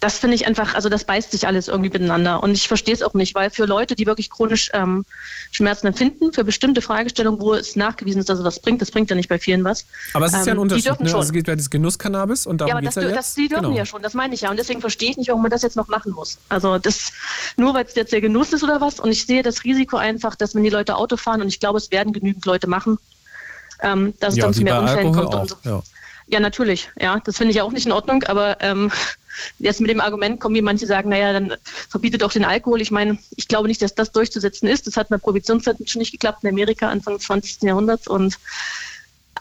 das 0.00 0.18
finde 0.18 0.34
ich 0.34 0.46
einfach, 0.46 0.74
also 0.74 0.88
das 0.88 1.04
beißt 1.04 1.30
sich 1.30 1.46
alles 1.46 1.68
irgendwie 1.68 1.90
miteinander. 1.90 2.42
Und 2.42 2.52
ich 2.52 2.68
verstehe 2.68 2.94
es 2.94 3.02
auch 3.02 3.12
nicht, 3.12 3.34
weil 3.34 3.50
für 3.50 3.66
Leute, 3.66 3.94
die 3.94 4.06
wirklich 4.06 4.30
chronisch 4.30 4.70
ähm, 4.72 5.04
Schmerzen 5.52 5.88
empfinden, 5.88 6.32
für 6.32 6.42
bestimmte 6.42 6.80
Fragestellungen, 6.80 7.38
wo 7.38 7.52
es 7.52 7.76
nachgewiesen 7.76 8.20
ist, 8.20 8.28
dass 8.30 8.38
es 8.38 8.44
was 8.44 8.60
bringt, 8.60 8.80
das 8.80 8.90
bringt 8.90 9.10
ja 9.10 9.16
nicht 9.16 9.28
bei 9.28 9.38
vielen 9.38 9.62
was. 9.62 9.84
Aber 10.14 10.24
es 10.26 10.32
ist 10.32 10.46
ja 10.46 10.52
ein 10.54 10.58
Ähm, 10.58 10.68
die 10.68 10.74
Unterschied. 10.74 10.86
dürfen 10.86 11.02
Ne? 11.04 11.10
schon. 11.10 11.18
Also 11.20 11.28
es 11.28 11.32
geht 11.34 11.46
bei 11.46 11.54
das 11.54 11.68
Genusscannabis 11.68 12.46
und 12.46 12.62
darum 12.62 12.74
ja, 12.74 12.80
geht 12.80 12.88
es 12.88 12.94
ja 12.94 13.02
jetzt. 13.02 13.16
das, 13.16 13.34
die 13.34 13.48
dürfen 13.48 13.64
Genau. 13.64 13.76
ja 13.76 13.84
schon, 13.84 14.00
das 14.02 14.14
meine 14.14 14.34
ich 14.34 14.40
ja. 14.40 14.50
Und 14.50 14.58
deswegen 14.58 14.80
verstehe 14.80 15.10
ich 15.10 15.16
nicht, 15.18 15.28
warum 15.28 15.42
man 15.42 15.50
das 15.50 15.60
jetzt 15.62 15.76
noch 15.76 15.88
machen 15.88 16.12
muss. 16.12 16.38
Also 16.48 16.78
das, 16.78 17.12
nur 17.58 17.74
weil 17.74 17.84
es 17.84 17.94
jetzt 17.94 18.12
der 18.12 18.22
Genuss 18.22 18.52
ist 18.54 18.62
oder 18.64 18.80
was. 18.80 19.00
Und 19.00 19.10
ich 19.12 19.26
sehe 19.26 19.42
das 19.42 19.64
Risiko 19.64 19.96
einfach, 19.98 20.34
dass 20.34 20.54
wenn 20.54 20.64
die 20.64 20.70
Leute 20.70 20.96
Auto 20.96 21.16
fahren, 21.18 21.42
und 21.42 21.48
ich 21.48 21.60
glaube, 21.60 21.76
es 21.78 21.90
werden 21.90 22.12
genügend 22.14 22.46
Leute 22.46 22.66
machen, 22.68 22.98
ähm, 23.82 24.14
dass 24.20 24.32
es 24.32 24.38
Ja, 24.38 24.44
dann 24.46 24.54
zu 24.54 24.62
mehr 24.62 24.80
Unfällen 24.80 25.06
Alkohol 25.08 25.24
kommt. 25.24 25.34
auch. 25.34 25.40
Und 25.42 25.48
so. 25.50 25.56
Ja. 25.64 25.82
Ja, 26.28 26.38
natürlich. 26.40 26.88
Ja, 26.98 27.18
das 27.24 27.36
finde 27.36 27.50
ich 27.50 27.56
ja 27.56 27.64
auch 27.64 27.72
nicht 27.72 27.86
in 27.86 27.92
Ordnung. 27.92 28.22
Aber 28.24 28.56
ähm, 28.60 28.90
jetzt 29.58 29.80
mit 29.80 29.90
dem 29.90 30.00
Argument 30.00 30.40
kommen, 30.40 30.54
wie 30.54 30.62
manche 30.62 30.86
sagen, 30.86 31.10
naja, 31.10 31.32
dann 31.32 31.54
verbietet 31.88 32.22
doch 32.22 32.32
den 32.32 32.44
Alkohol. 32.44 32.80
Ich 32.80 32.90
meine, 32.90 33.18
ich 33.36 33.48
glaube 33.48 33.68
nicht, 33.68 33.82
dass 33.82 33.94
das 33.94 34.12
durchzusetzen 34.12 34.68
ist. 34.68 34.86
Das 34.86 34.96
hat 34.96 35.10
in 35.10 35.14
der 35.14 35.18
Prohibitionszeit 35.18 35.76
schon 35.86 36.00
nicht 36.00 36.12
geklappt 36.12 36.44
in 36.44 36.50
Amerika 36.50 36.88
Anfang 36.88 37.14
des 37.14 37.24
20. 37.24 37.62
Jahrhunderts. 37.62 38.08
Und 38.08 38.38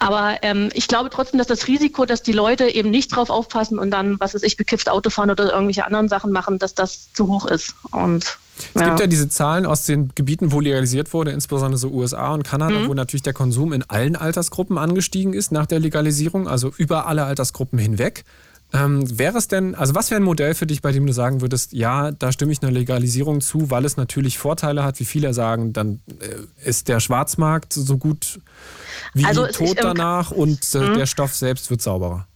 aber 0.02 0.38
ähm, 0.44 0.70
ich 0.74 0.88
glaube 0.88 1.10
trotzdem, 1.10 1.38
dass 1.40 1.48
das 1.48 1.68
Risiko, 1.68 2.06
dass 2.06 2.24
die 2.24 2.32
Leute 2.32 2.70
eben 2.70 2.90
nicht 2.90 3.14
drauf 3.14 3.30
aufpassen 3.30 3.78
und 3.78 3.92
dann, 3.92 4.18
was 4.20 4.34
weiß 4.34 4.44
ich, 4.44 4.56
bekifft 4.56 4.90
Auto 4.90 5.10
fahren 5.10 5.30
oder 5.30 5.52
irgendwelche 5.52 5.86
anderen 5.86 6.08
Sachen 6.08 6.32
machen, 6.32 6.58
dass 6.58 6.74
das 6.74 7.12
zu 7.14 7.28
hoch 7.28 7.46
ist. 7.46 7.76
Und 7.92 8.38
Es 8.74 8.82
gibt 8.82 9.00
ja 9.00 9.08
diese 9.08 9.28
Zahlen 9.28 9.66
aus 9.66 9.86
den 9.86 10.12
Gebieten, 10.16 10.54
wo 10.54 10.62
legalisiert 10.62 11.14
wurde, 11.14 11.32
insbesondere 11.32 11.78
so 11.78 11.90
USA 11.90 12.34
und 12.34 12.44
Kanada, 12.44 12.80
Mhm. 12.80 12.88
wo 12.88 12.94
natürlich 12.94 13.24
der 13.24 13.34
Konsum 13.34 13.74
in 13.74 13.84
allen 13.90 14.16
Altersgruppen 14.16 14.78
angestiegen 14.78 15.34
ist 15.34 15.52
nach 15.52 15.66
der 15.66 15.80
Legalisierung, 15.80 16.48
also 16.48 16.72
über 16.78 17.06
alle 17.08 17.26
Altersgruppen 17.26 17.78
hinweg. 17.78 18.24
Ähm, 18.72 19.18
wäre 19.18 19.38
es 19.38 19.48
denn, 19.48 19.74
also 19.74 19.96
was 19.96 20.12
wäre 20.12 20.22
ein 20.22 20.24
Modell 20.24 20.54
für 20.54 20.68
dich, 20.68 20.82
bei 20.84 20.92
dem 20.92 21.08
du 21.08 21.12
sagen 21.14 21.42
würdest, 21.42 21.74
ja, 21.74 22.12
da 22.12 22.32
stimme 22.32 22.52
ich 22.52 22.62
einer 22.62 22.72
Legalisierung 22.72 23.42
zu, 23.42 23.72
weil 23.72 23.84
es 23.84 23.98
natürlich 23.98 24.38
Vorteile 24.38 24.84
hat, 24.84 25.00
wie 25.00 25.06
viele 25.06 25.34
sagen, 25.34 25.74
dann 25.74 26.02
äh, 26.20 26.68
ist 26.68 26.88
der 26.88 27.00
Schwarzmarkt 27.00 27.74
so 27.74 27.98
gut 27.98 28.40
wie 29.16 29.26
Also 29.26 29.48
tot 29.48 29.78
danach 29.82 30.30
und 30.32 30.76
äh, 30.76 30.80
Mhm. 30.80 30.94
der 30.96 31.06
Stoff 31.08 31.36
selbst 31.36 31.70
wird 31.72 31.82
sauberer. 31.82 32.28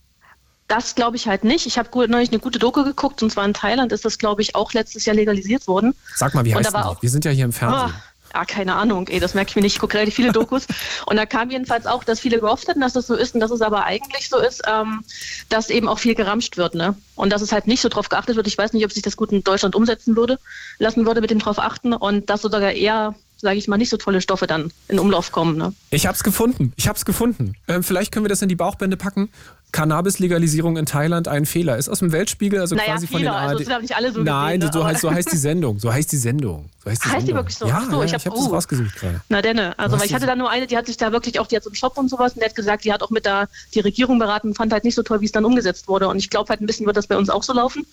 das 0.68 0.96
glaube 0.96 1.18
ich 1.18 1.28
halt 1.28 1.44
nicht. 1.44 1.68
Ich 1.68 1.78
habe 1.78 1.90
neulich 2.10 2.30
eine 2.32 2.40
gute 2.40 2.58
Doku 2.58 2.84
geguckt 2.84 3.22
und 3.22 3.32
zwar 3.32 3.46
in 3.46 3.54
Thailand 3.54 3.92
ist 3.92 4.04
das, 4.06 4.18
glaube 4.18 4.42
ich, 4.42 4.56
auch 4.56 4.74
letztes 4.74 5.06
Jahr 5.06 5.16
legalisiert 5.16 5.68
worden. 5.68 5.94
Sag 6.16 6.34
mal, 6.34 6.46
wie 6.46 6.56
heißt 6.56 6.68
da 6.70 6.74
war 6.74 6.82
denn 6.82 6.92
die? 6.94 6.98
auch- 6.98 7.02
Wir 7.04 7.10
sind 7.12 7.26
ja 7.26 7.32
hier 7.32 7.46
im 7.46 7.52
Fernsehen. 7.54 7.94
Ah, 8.36 8.46
keine 8.46 8.74
Ahnung, 8.74 9.08
ey, 9.10 9.20
das 9.20 9.36
merke 9.36 9.50
ich 9.52 9.56
mir 9.56 9.62
nicht. 9.62 9.74
Ich 9.74 9.80
gucke 9.80 9.96
relativ 9.96 10.16
viele 10.16 10.32
Dokus. 10.32 10.66
und 11.06 11.18
da 11.18 11.28
kam 11.28 11.52
jedenfalls 11.52 11.86
auch, 11.86 12.04
dass 12.04 12.20
viele 12.20 12.40
gehofft 12.40 12.68
hatten, 12.68 12.82
dass 12.82 12.94
das 12.94 13.06
so 13.06 13.14
ist 13.14 13.36
und 13.36 13.42
dass 13.42 13.52
es 13.52 13.62
aber 13.62 13.86
eigentlich 13.86 14.28
so 14.28 14.40
ist, 14.40 14.64
ähm, 14.68 15.04
dass 15.50 15.70
eben 15.70 15.88
auch 15.88 16.00
viel 16.00 16.16
geramscht 16.16 16.58
wird, 16.58 16.74
ne? 16.74 16.96
Und 17.16 17.32
dass 17.32 17.44
es 17.44 17.52
halt 17.52 17.68
nicht 17.68 17.82
so 17.82 17.90
drauf 17.90 18.10
geachtet 18.10 18.36
wird. 18.36 18.48
Ich 18.48 18.58
weiß 18.58 18.74
nicht, 18.74 18.86
ob 18.86 18.92
sich 18.92 19.04
das 19.04 19.18
gut 19.18 19.32
in 19.32 19.44
Deutschland 19.44 19.76
umsetzen 19.76 20.16
würde, 20.16 20.40
lassen 20.80 21.06
würde 21.06 21.22
mit 21.22 21.30
dem 21.30 21.38
drauf 21.38 21.60
achten 21.60 21.94
und 21.94 22.32
dass 22.32 22.42
sogar 22.42 22.72
eher, 22.72 23.14
sage 23.44 23.58
ich 23.60 23.68
mal, 23.68 23.78
nicht 23.78 23.90
so 23.92 23.98
tolle 23.98 24.22
Stoffe 24.22 24.48
dann 24.48 24.72
in 24.88 24.98
Umlauf 24.98 25.32
kommen, 25.32 25.58
ne? 25.58 25.74
Ich 25.92 26.08
hab's 26.08 26.24
gefunden. 26.24 26.74
Ich 26.78 26.88
hab's 26.88 27.06
gefunden. 27.06 27.54
Ähm, 27.68 27.84
vielleicht 27.84 28.12
können 28.12 28.26
wir 28.26 28.30
das 28.30 28.42
in 28.42 28.50
die 28.50 28.56
Bauchbände 28.56 28.98
packen. 28.98 29.30
Cannabis-Legalisierung 29.74 30.78
in 30.78 30.86
Thailand 30.86 31.28
ein 31.28 31.46
Fehler. 31.46 31.78
Ist 31.78 31.90
aus 31.90 32.00
dem 32.00 32.12
Weltspiegel, 32.12 32.60
also 32.60 32.76
Naja, 32.76 32.94
quasi 32.94 33.08
von 33.08 33.20
Fehler, 33.20 33.32
den 33.32 33.38
also 33.40 33.56
ARD. 33.58 33.62
es 33.62 33.68
aber 33.70 33.82
nicht 33.82 33.96
alle 33.96 34.12
so 34.12 34.22
Nein, 34.24 34.60
gewesen, 34.60 34.74
so, 34.74 34.80
aber- 34.80 34.88
heißt, 34.90 35.02
so 35.02 35.12
heißt 35.12 35.32
die 35.32 35.38
Sendung. 35.38 35.80
So 35.80 35.92
heißt 35.92 36.12
die 36.12 36.18
Sendung. 36.18 36.70
So 36.84 36.90
heißt 36.92 37.04
die, 37.04 37.10
Heißt 37.10 37.16
die 37.16 37.26
Sendung. 37.26 37.36
wirklich 37.38 37.58
so? 37.58 37.68
Ja, 37.68 37.82
so, 37.90 37.98
ja, 37.98 38.04
ich 38.04 38.06
ich, 38.06 38.14
hab- 38.14 38.26
habe 38.26 38.36
das 38.38 38.46
oh. 38.48 38.54
rausgesucht 38.54 38.96
gerade. 38.96 39.22
Na 39.30 39.42
denne. 39.42 39.78
Also 39.78 39.94
Was 39.94 40.02
weil 40.02 40.08
ich 40.08 40.14
hatte 40.14 40.26
da 40.28 40.36
nur 40.36 40.50
eine, 40.50 40.68
die 40.68 40.78
hat 40.78 40.86
sich 40.86 40.98
da 40.98 41.12
wirklich 41.12 41.40
auch, 41.40 41.48
die 41.48 41.56
hat 41.56 41.64
so 41.64 41.70
einen 41.70 41.76
Shop 41.76 41.98
und 41.98 42.08
sowas 42.10 42.34
und 42.34 42.42
die 42.42 42.46
hat 42.46 42.56
gesagt, 42.56 42.86
die 42.86 42.94
hat 42.94 43.02
auch 43.04 43.10
mit 43.10 43.26
der 43.26 43.50
die 43.74 43.80
Regierung 43.82 44.20
beraten, 44.20 44.54
fand 44.56 44.72
halt 44.72 44.84
nicht 44.84 44.96
so 44.96 45.04
toll, 45.04 45.22
wie 45.22 45.26
es 45.26 45.32
dann 45.32 45.44
umgesetzt 45.44 45.88
wurde. 45.88 46.08
Und 46.08 46.18
ich 46.18 46.30
glaube 46.30 46.50
halt 46.50 46.62
ein 46.62 46.66
bisschen 46.68 46.86
wird 46.86 46.96
das 46.96 47.08
bei 47.08 47.18
uns 47.18 47.30
auch 47.30 47.44
so 47.44 47.52
laufen. 47.54 47.86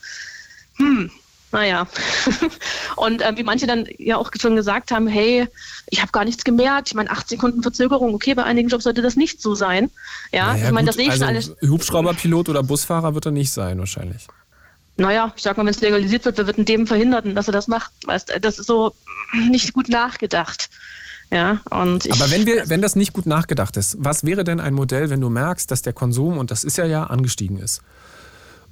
Hm, 0.77 1.11
naja. 1.53 1.87
und 2.97 3.23
ähm, 3.23 3.37
wie 3.37 3.43
manche 3.43 3.67
dann 3.67 3.87
ja 3.99 4.17
auch 4.17 4.31
schon 4.41 4.57
gesagt 4.57 4.91
haben, 4.91 5.07
hey, 5.07 5.49
ich 5.89 6.01
habe 6.01 6.13
gar 6.13 6.25
nichts 6.25 6.45
gemerkt. 6.45 6.89
Ich 6.89 6.95
meine, 6.95 7.11
acht 7.11 7.29
Sekunden 7.29 7.63
Verzögerung, 7.63 8.15
okay, 8.15 8.35
bei 8.35 8.45
einigen 8.45 8.69
Jobs 8.69 8.85
sollte 8.85 9.03
das 9.03 9.17
nicht 9.17 9.43
so 9.43 9.55
sein. 9.55 9.91
Ja, 10.33 10.53
Naja, 10.53 10.67
ich 10.67 10.73
meine, 10.73 10.87
das 10.87 10.97
sehe 10.97 11.09
ich 11.09 11.15
schon 11.15 11.23
also, 11.23 11.53
alles. 11.53 11.71
Hubschrauberpilot 11.71 12.49
oder 12.49 12.63
Busfahrer 12.63 13.15
wird 13.15 13.27
er 13.27 13.33
nicht 13.33 13.51
sein, 13.51 13.79
wahrscheinlich. 13.79 14.27
Naja, 14.97 15.33
ich 15.35 15.43
sag 15.43 15.57
mal, 15.57 15.65
wenn 15.65 15.71
es 15.71 15.81
legalisiert 15.81 16.25
wird, 16.25 16.37
wer 16.39 16.47
wird 16.47 16.59
denn 16.59 16.67
dem 16.67 16.87
verhindern, 16.87 17.35
dass 17.35 17.49
er 17.49 17.53
das 17.53 17.69
macht? 17.69 17.91
Weißt, 18.05 18.33
das 18.43 18.59
ist 18.59 18.67
so 18.67 18.95
nicht 19.49 19.73
gut 19.73 19.89
nachgedacht. 19.89 20.69
Ja, 21.33 21.61
und 21.71 22.07
ich, 22.07 22.13
Aber 22.13 22.31
wenn, 22.31 22.45
wir, 22.45 22.69
wenn 22.69 22.83
das 22.83 22.97
nicht 22.97 23.13
gut 23.13 23.25
nachgedacht 23.25 23.77
ist, 23.77 23.97
was 24.01 24.25
wäre 24.25 24.43
denn 24.43 24.59
ein 24.59 24.75
Modell, 24.75 25.11
wenn 25.11 25.21
du 25.21 25.31
merkst, 25.31 25.71
dass 25.71 25.81
der 25.81 25.93
Konsum, 25.93 26.39
und 26.39 26.51
das 26.51 26.65
ist 26.65 26.77
ja 26.77 26.85
ja, 26.85 27.05
angestiegen 27.05 27.59
ist, 27.59 27.83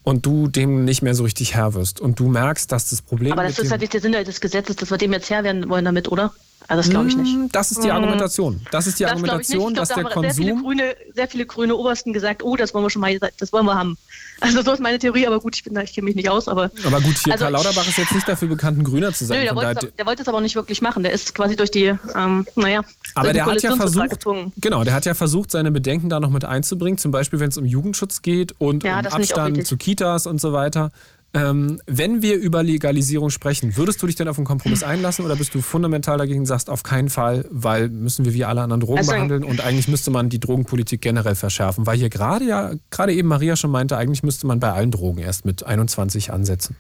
und 0.09 0.25
du 0.25 0.49
dem 0.49 0.87
nicht 0.87 1.03
mehr 1.03 1.15
so 1.15 1.25
richtig 1.25 1.55
Herr 1.55 1.75
wirst 1.75 2.01
und 2.01 2.19
du 2.19 2.29
merkst, 2.29 2.73
dass 2.73 2.89
das 2.89 3.03
Problem 3.03 3.33
aber 3.33 3.43
das 3.43 3.59
ist 3.59 3.71
halt 3.71 3.83
nicht 3.83 3.93
der 3.93 4.01
Sinn 4.01 4.13
des 4.13 4.41
Gesetzes, 4.41 4.77
dass 4.77 4.91
wir 4.91 4.97
dem 4.97 5.13
jetzt 5.13 5.29
Herr 5.29 5.45
werden 5.45 5.69
wollen 5.69 5.85
damit, 5.85 6.09
oder? 6.09 6.33
Also 6.67 6.83
das 6.83 6.91
glaube 6.91 7.09
ich 7.09 7.17
nicht. 7.17 7.33
Hm, 7.33 7.49
Das 7.51 7.71
ist 7.71 7.83
die 7.83 7.91
Argumentation. 7.91 8.61
Das 8.71 8.87
ist 8.87 8.99
die 8.99 9.05
Das 9.05 9.13
glaube 9.13 9.27
ich. 9.27 9.31
Argumentation, 9.31 9.73
Ich 9.73 9.79
dass 9.79 9.89
glaube, 9.89 10.03
der 10.09 10.17
haben 10.17 10.23
sehr 10.25 10.35
viele, 10.35 10.51
Konsum. 10.53 10.67
grüne, 10.67 10.97
sehr 11.15 11.29
viele 11.29 11.47
grüne 11.47 11.77
Obersten 11.77 12.13
gesagt, 12.13 12.43
oh, 12.43 12.57
das 12.57 12.75
wollen 12.75 12.85
wir 12.85 12.91
schon 12.91 13.01
mal, 13.01 13.19
das 13.39 13.53
wollen 13.53 13.65
wir 13.65 13.75
haben. 13.75 13.97
Also 14.41 14.63
so 14.63 14.73
ist 14.73 14.81
meine 14.81 14.99
Theorie, 14.99 15.27
aber 15.27 15.41
gut, 15.41 15.57
ich 15.57 15.65
bin 15.65 15.75
da, 15.75 15.81
ich 15.83 15.95
kenne 15.95 16.05
mich 16.05 16.15
nicht 16.15 16.29
aus, 16.29 16.47
aber 16.47 16.71
Aber 16.85 17.01
gut, 17.01 17.17
hier 17.25 17.33
Also- 17.33 17.45
Karl 17.45 17.53
Lauterbach 17.55 17.89
ist 17.89 17.97
jetzt 17.99 18.15
nicht 18.15 18.29
dafür 18.29 18.49
bekannt, 18.49 18.79
ein 18.79 18.85
Grüner 18.85 19.13
zu 19.15 19.25
sein. 19.25 19.39
Nö, 19.39 19.45
der 19.45 19.57
wollte, 19.57 19.87
es, 19.87 19.95
der 19.97 20.07
wollte 20.07 20.23
es 20.23 20.29
aber 20.29 20.39
auch 20.39 20.43
nicht 20.43 20.57
wirklich 20.57 20.83
machen. 20.83 21.03
Der 21.03 21.13
ist 21.13 21.35
quasi 21.35 21.57
durch 21.57 21.71
die, 21.71 21.95
ähm, 22.15 22.47
naja, 22.55 22.83
Aber 23.15 23.25
durch 23.25 23.33
die 23.33 23.35
der 23.35 23.47
hat 23.47 23.63
ja 23.63 23.77
versucht, 23.77 24.25
genau, 24.59 24.85
der 24.85 24.95
hat 24.95 25.07
ja 25.07 25.15
versucht, 25.15 25.51
seine 25.51 25.71
Bedenken 25.71 26.09
da 26.11 26.21
noch 26.21 26.31
mit 26.31 26.45
einzubringen, 26.45 26.99
zum 26.99 27.11
Beispiel, 27.13 27.41
wenn 27.41 27.49
es 27.49 27.57
um 27.57 27.65
Jugendschutz 27.65 28.21
geht 28.23 28.55
und 28.59 28.85
Ja, 28.85 29.01
um 29.01 29.07
Abstand 29.07 29.67
zu 29.67 29.77
Kitas 29.77 30.27
und 30.27 30.41
so 30.41 30.53
weiter. 30.53 30.91
Ähm, 31.35 31.81
wenn 31.87 32.23
wir 32.23 32.37
über 32.37 32.63
Legalisierung 32.63 33.29
sprechen, 33.29 33.77
würdest 33.77 34.01
du 34.01 34.07
dich 34.07 34.17
denn 34.17 34.29
auf 34.29 34.39
einen 34.39 34.47
Kompromiss 34.47 34.83
einlassen 34.83 35.27
oder 35.27 35.37
bist 35.37 35.55
du 35.55 35.61
fundamental 35.61 36.17
dagegen 36.17 36.41
und 36.41 36.47
sagst, 36.47 36.71
auf 36.71 36.83
keinen 36.83 37.11
Fall, 37.11 37.45
weil 37.51 37.91
müssen 37.91 38.25
wir 38.25 38.33
wie 38.33 38.47
alle 38.47 38.63
anderen 38.63 38.81
Drogen 38.81 38.99
Also- 39.01 39.13
behandeln 39.13 39.45
und 39.45 39.61
eigentlich 39.61 39.89
müsste 39.89 40.11
man 40.11 40.31
die 40.31 40.41
Drogenpolitik 40.41 41.03
generell 41.03 41.35
verschärfen, 41.35 41.87
weil 41.87 41.99
hier 41.99 42.09
gerade 42.09 42.47
ja, 42.47 42.73
gerade 42.91 43.13
eben 43.13 43.29
Maria 43.29 43.57
schon 43.57 43.71
meinte, 43.71 43.99
eigentlich 43.99 44.23
müsste 44.23 44.47
man 44.47 44.59
bei 44.59 44.73
allen 44.73 44.91
Drogen 44.91 45.19
erst 45.19 45.45
mit 45.45 45.65
21 45.65 46.33
ansetzen. 46.33 46.77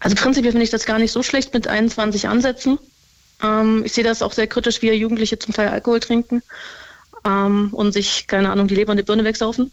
Also 0.00 0.16
prinzipiell 0.16 0.52
finde 0.52 0.64
ich 0.64 0.70
das 0.70 0.84
gar 0.84 0.98
nicht 0.98 1.12
so 1.12 1.22
schlecht 1.22 1.54
mit 1.54 1.68
21 1.68 2.28
Ansätzen. 2.28 2.78
Ähm, 3.42 3.82
ich 3.84 3.92
sehe 3.92 4.04
das 4.04 4.20
auch 4.20 4.32
sehr 4.32 4.48
kritisch, 4.48 4.82
wie 4.82 4.90
Jugendliche 4.90 5.38
zum 5.38 5.54
Teil 5.54 5.68
Alkohol 5.68 6.00
trinken 6.00 6.42
ähm, 7.24 7.68
und 7.72 7.92
sich, 7.92 8.26
keine 8.26 8.50
Ahnung, 8.50 8.66
die 8.66 8.74
Leber 8.74 8.90
und 8.90 8.96
die 8.96 9.04
Birne 9.04 9.24
wegsaufen. 9.24 9.70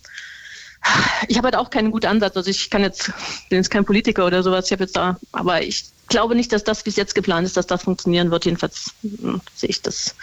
Ich 1.28 1.38
habe 1.38 1.46
halt 1.46 1.56
auch 1.56 1.70
keinen 1.70 1.92
guten 1.92 2.08
Ansatz. 2.08 2.36
Also 2.36 2.50
ich 2.50 2.70
kann 2.70 2.82
jetzt, 2.82 3.12
bin 3.50 3.58
jetzt 3.58 3.70
kein 3.70 3.86
Politiker 3.86 4.26
oder 4.26 4.44
sowas. 4.44 4.66
Ich 4.66 4.72
habe 4.72 4.84
jetzt 4.84 4.98
da, 4.98 5.18
aber 5.32 5.62
ich 5.62 5.86
glaube 6.08 6.36
nicht, 6.36 6.52
dass 6.52 6.64
das, 6.64 6.86
wie 6.86 6.90
es 6.90 6.96
jetzt 6.96 7.16
geplant 7.16 7.46
ist, 7.46 7.58
dass 7.58 7.68
das 7.68 7.84
funktionieren 7.84 8.32
wird. 8.32 8.46
Jedenfalls 8.46 8.92
hm, 9.02 9.42
sehe 9.56 9.70
ich 9.70 9.82
das 9.82 10.16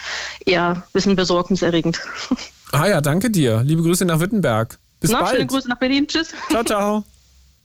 eher 0.44 0.70
ein 0.70 0.82
bisschen 0.92 1.16
besorgniserregend. 1.16 2.00
Ah 2.70 2.86
ja, 2.86 3.00
danke 3.00 3.30
dir. 3.30 3.62
Liebe 3.64 3.82
Grüße 3.82 4.04
nach 4.04 4.20
Wittenberg. 4.20 4.78
Bis 5.00 5.10
Na, 5.10 5.26
schöne 5.26 5.38
bald. 5.38 5.48
Grüße 5.48 5.68
nach 5.70 5.78
Berlin. 5.78 6.06
Tschüss. 6.06 6.34
Ciao, 6.50 6.62
ciao. 6.62 7.04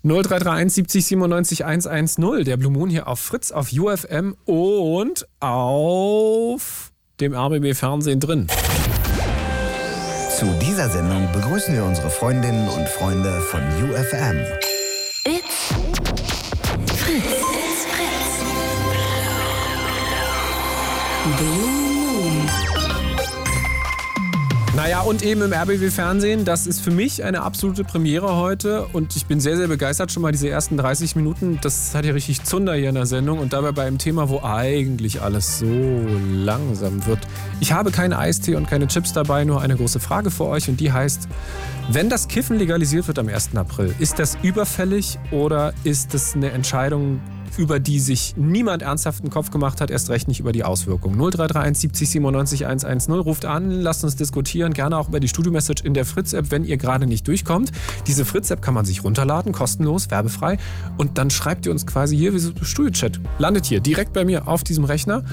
0331 0.04 0.74
70 0.74 1.06
97 1.06 1.66
110. 1.66 2.46
Der 2.46 2.56
Blue 2.56 2.72
Moon 2.72 2.90
hier 2.90 3.10
auf 3.10 3.20
Fritz, 3.20 3.52
auf 3.52 3.74
UFM 3.74 4.36
und 4.46 5.28
auf 5.42 6.92
dem 7.20 7.34
RBB 7.34 7.74
Fernsehen 7.74 8.22
drin. 8.22 8.48
Zu 10.44 10.52
dieser 10.60 10.90
Sendung 10.90 11.32
begrüßen 11.32 11.74
wir 11.74 11.86
unsere 11.86 12.10
Freundinnen 12.10 12.68
und 12.68 12.90
Freunde 12.90 13.40
von 13.50 13.62
UFM. 13.82 14.42
It's 15.24 15.70
Fritz. 16.98 17.24
It's 17.24 17.86
Fritz. 17.86 18.44
Blue 21.38 21.63
Naja, 24.84 25.00
und 25.00 25.24
eben 25.24 25.42
im 25.42 25.54
RBB 25.54 25.90
Fernsehen, 25.90 26.44
das 26.44 26.68
ist 26.68 26.82
für 26.82 26.92
mich 26.92 27.24
eine 27.24 27.44
absolute 27.44 27.86
Premiere 27.86 28.36
heute 28.36 28.86
und 28.92 29.16
ich 29.16 29.28
bin 29.28 29.40
sehr, 29.40 29.56
sehr 29.56 29.70
begeistert 29.70 30.12
schon 30.12 30.22
mal 30.22 30.34
diese 30.34 30.50
ersten 30.50 30.76
30 30.76 31.16
Minuten. 31.16 31.58
Das 31.62 31.96
hat 31.96 32.04
ja 32.04 32.12
richtig 32.12 32.44
Zunder 32.44 32.74
hier 32.74 32.90
in 32.90 32.96
der 32.96 33.06
Sendung 33.06 33.40
und 33.40 33.54
dabei 33.54 33.72
bei 33.72 33.86
einem 33.86 33.98
Thema, 33.98 34.28
wo 34.28 34.42
eigentlich 34.42 35.22
alles 35.22 35.60
so 35.60 36.02
langsam 36.34 37.06
wird. 37.06 37.20
Ich 37.62 37.72
habe 37.72 37.92
keine 37.92 38.20
Eistee 38.20 38.56
und 38.56 38.68
keine 38.68 38.88
Chips 38.88 39.14
dabei, 39.14 39.46
nur 39.46 39.62
eine 39.62 39.78
große 39.78 40.02
Frage 40.02 40.30
für 40.30 40.48
euch 40.48 40.68
und 40.68 40.82
die 40.82 40.92
heißt, 40.92 41.30
wenn 41.90 42.10
das 42.10 42.28
Kiffen 42.28 42.58
legalisiert 42.58 43.08
wird 43.08 43.20
am 43.20 43.30
1. 43.30 43.56
April, 43.56 43.96
ist 44.00 44.20
das 44.20 44.38
überfällig 44.44 45.18
oder 45.32 45.74
ist 45.86 46.14
es 46.14 46.36
eine 46.36 46.52
Entscheidung, 46.52 47.22
über 47.58 47.80
die 47.80 48.00
sich 48.00 48.36
niemand 48.38 48.82
ernsthaft 48.82 49.22
einen 49.22 49.30
Kopf 49.30 49.52
gemacht 49.52 49.82
hat, 49.82 49.92
erst 49.92 50.10
recht 50.10 50.28
nicht 50.28 50.40
über 50.40 50.52
die 50.52 50.64
Auswirkungen. 50.64 51.16
0331 51.16 51.82
70 51.82 52.10
97 52.10 52.66
110 52.66 53.14
ruft 53.14 53.46
an, 53.46 53.72
lasst 53.72 54.04
uns 54.04 54.16
diskutieren, 54.16 54.74
gerne 54.74 54.98
auch 54.98 55.10
über 55.10 55.20
die 55.20 55.28
Studio-Message 55.28 55.84
in 55.84 55.94
der 55.94 56.06
Fritz-App, 56.06 56.52
wenn 56.52 56.64
ihr 56.64 56.78
gerade 56.78 57.08
nicht 57.08 57.28
durchkommt. 57.28 57.72
Diese 58.08 58.26
Fritz-App 58.26 58.62
kann 58.62 58.74
man 58.74 58.86
sich 58.86 59.04
runterladen, 59.04 59.52
kostenlos, 59.52 60.10
werbefrei 60.12 60.58
und 60.98 61.18
dann 61.18 61.30
schreibt 61.30 61.66
ihr 61.66 61.72
uns 61.72 61.86
quasi 61.86 62.18
hier 62.18 62.34
wie 62.34 62.40
so 62.40 62.52
Studio-Chat. 62.62 63.20
Landet 63.40 63.66
hier 63.66 63.80
direkt 63.80 64.14
bei 64.14 64.26
mir 64.26 64.48
auf 64.48 64.64
diesem 64.64 64.84
Rechner. 64.84 65.24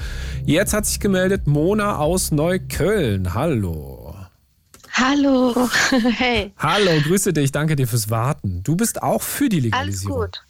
Jetzt 0.45 0.73
hat 0.73 0.85
sich 0.85 0.99
gemeldet 0.99 1.47
Mona 1.47 1.97
aus 1.97 2.31
Neukölln. 2.31 3.33
Hallo. 3.33 4.15
Hallo, 4.93 5.69
hey, 6.17 6.51
Hallo, 6.57 6.91
grüße 7.07 7.31
dich, 7.31 7.51
danke 7.51 7.75
dir 7.77 7.87
fürs 7.87 8.09
Warten. 8.09 8.61
Du 8.63 8.75
bist 8.75 9.01
auch 9.01 9.21
für 9.21 9.47
die 9.47 9.57
alles 9.57 9.63
Legalisierung. 10.03 10.19
gut. 10.19 10.43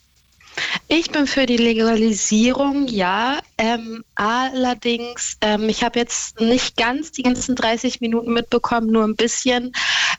Ich 0.87 1.11
bin 1.11 1.25
für 1.27 1.45
die 1.45 1.57
Legalisierung, 1.57 2.87
ja. 2.87 3.39
Ähm, 3.57 4.03
allerdings, 4.15 5.37
ähm, 5.41 5.69
ich 5.69 5.83
habe 5.83 5.99
jetzt 5.99 6.39
nicht 6.41 6.75
ganz 6.75 7.11
die 7.11 7.23
ganzen 7.23 7.55
30 7.55 8.01
Minuten 8.01 8.33
mitbekommen, 8.33 8.91
nur 8.91 9.05
ein 9.05 9.15
bisschen. 9.15 9.71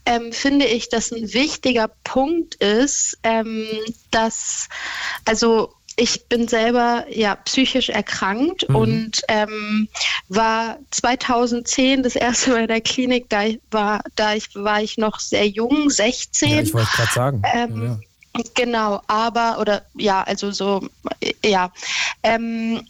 Ähm, 0.06 0.32
finde 0.32 0.66
ich, 0.66 0.88
dass 0.88 1.12
ein 1.12 1.34
wichtiger 1.34 1.88
Punkt 2.04 2.54
ist, 2.56 3.18
ähm, 3.22 3.66
dass, 4.10 4.68
also 5.24 5.74
ich 5.96 6.26
bin 6.28 6.48
selber 6.48 7.04
ja 7.10 7.36
psychisch 7.36 7.90
erkrankt 7.90 8.68
Mhm. 8.68 8.76
und 8.76 9.22
ähm, 9.28 9.88
war 10.28 10.78
2010 10.90 12.02
das 12.02 12.16
erste 12.16 12.50
Mal 12.50 12.62
in 12.62 12.68
der 12.68 12.80
Klinik, 12.80 13.28
da 13.28 13.44
ich 13.44 13.60
war, 13.70 14.00
da 14.16 14.34
ich 14.34 14.54
war 14.54 14.82
ich 14.82 14.96
noch 14.96 15.20
sehr 15.20 15.46
jung, 15.46 15.90
16. 15.90 16.48
Ja, 16.48 16.60
ich 16.62 16.74
wollte 16.74 16.90
gerade 16.92 17.12
sagen. 17.12 17.42
Ähm, 17.52 17.82
ja, 17.82 17.84
ja. 17.84 18.00
Genau, 18.54 19.02
aber, 19.06 19.58
oder 19.60 19.82
ja, 19.94 20.22
also 20.22 20.50
so, 20.52 20.88
ja. 21.44 21.70
Ähm, 22.22 22.82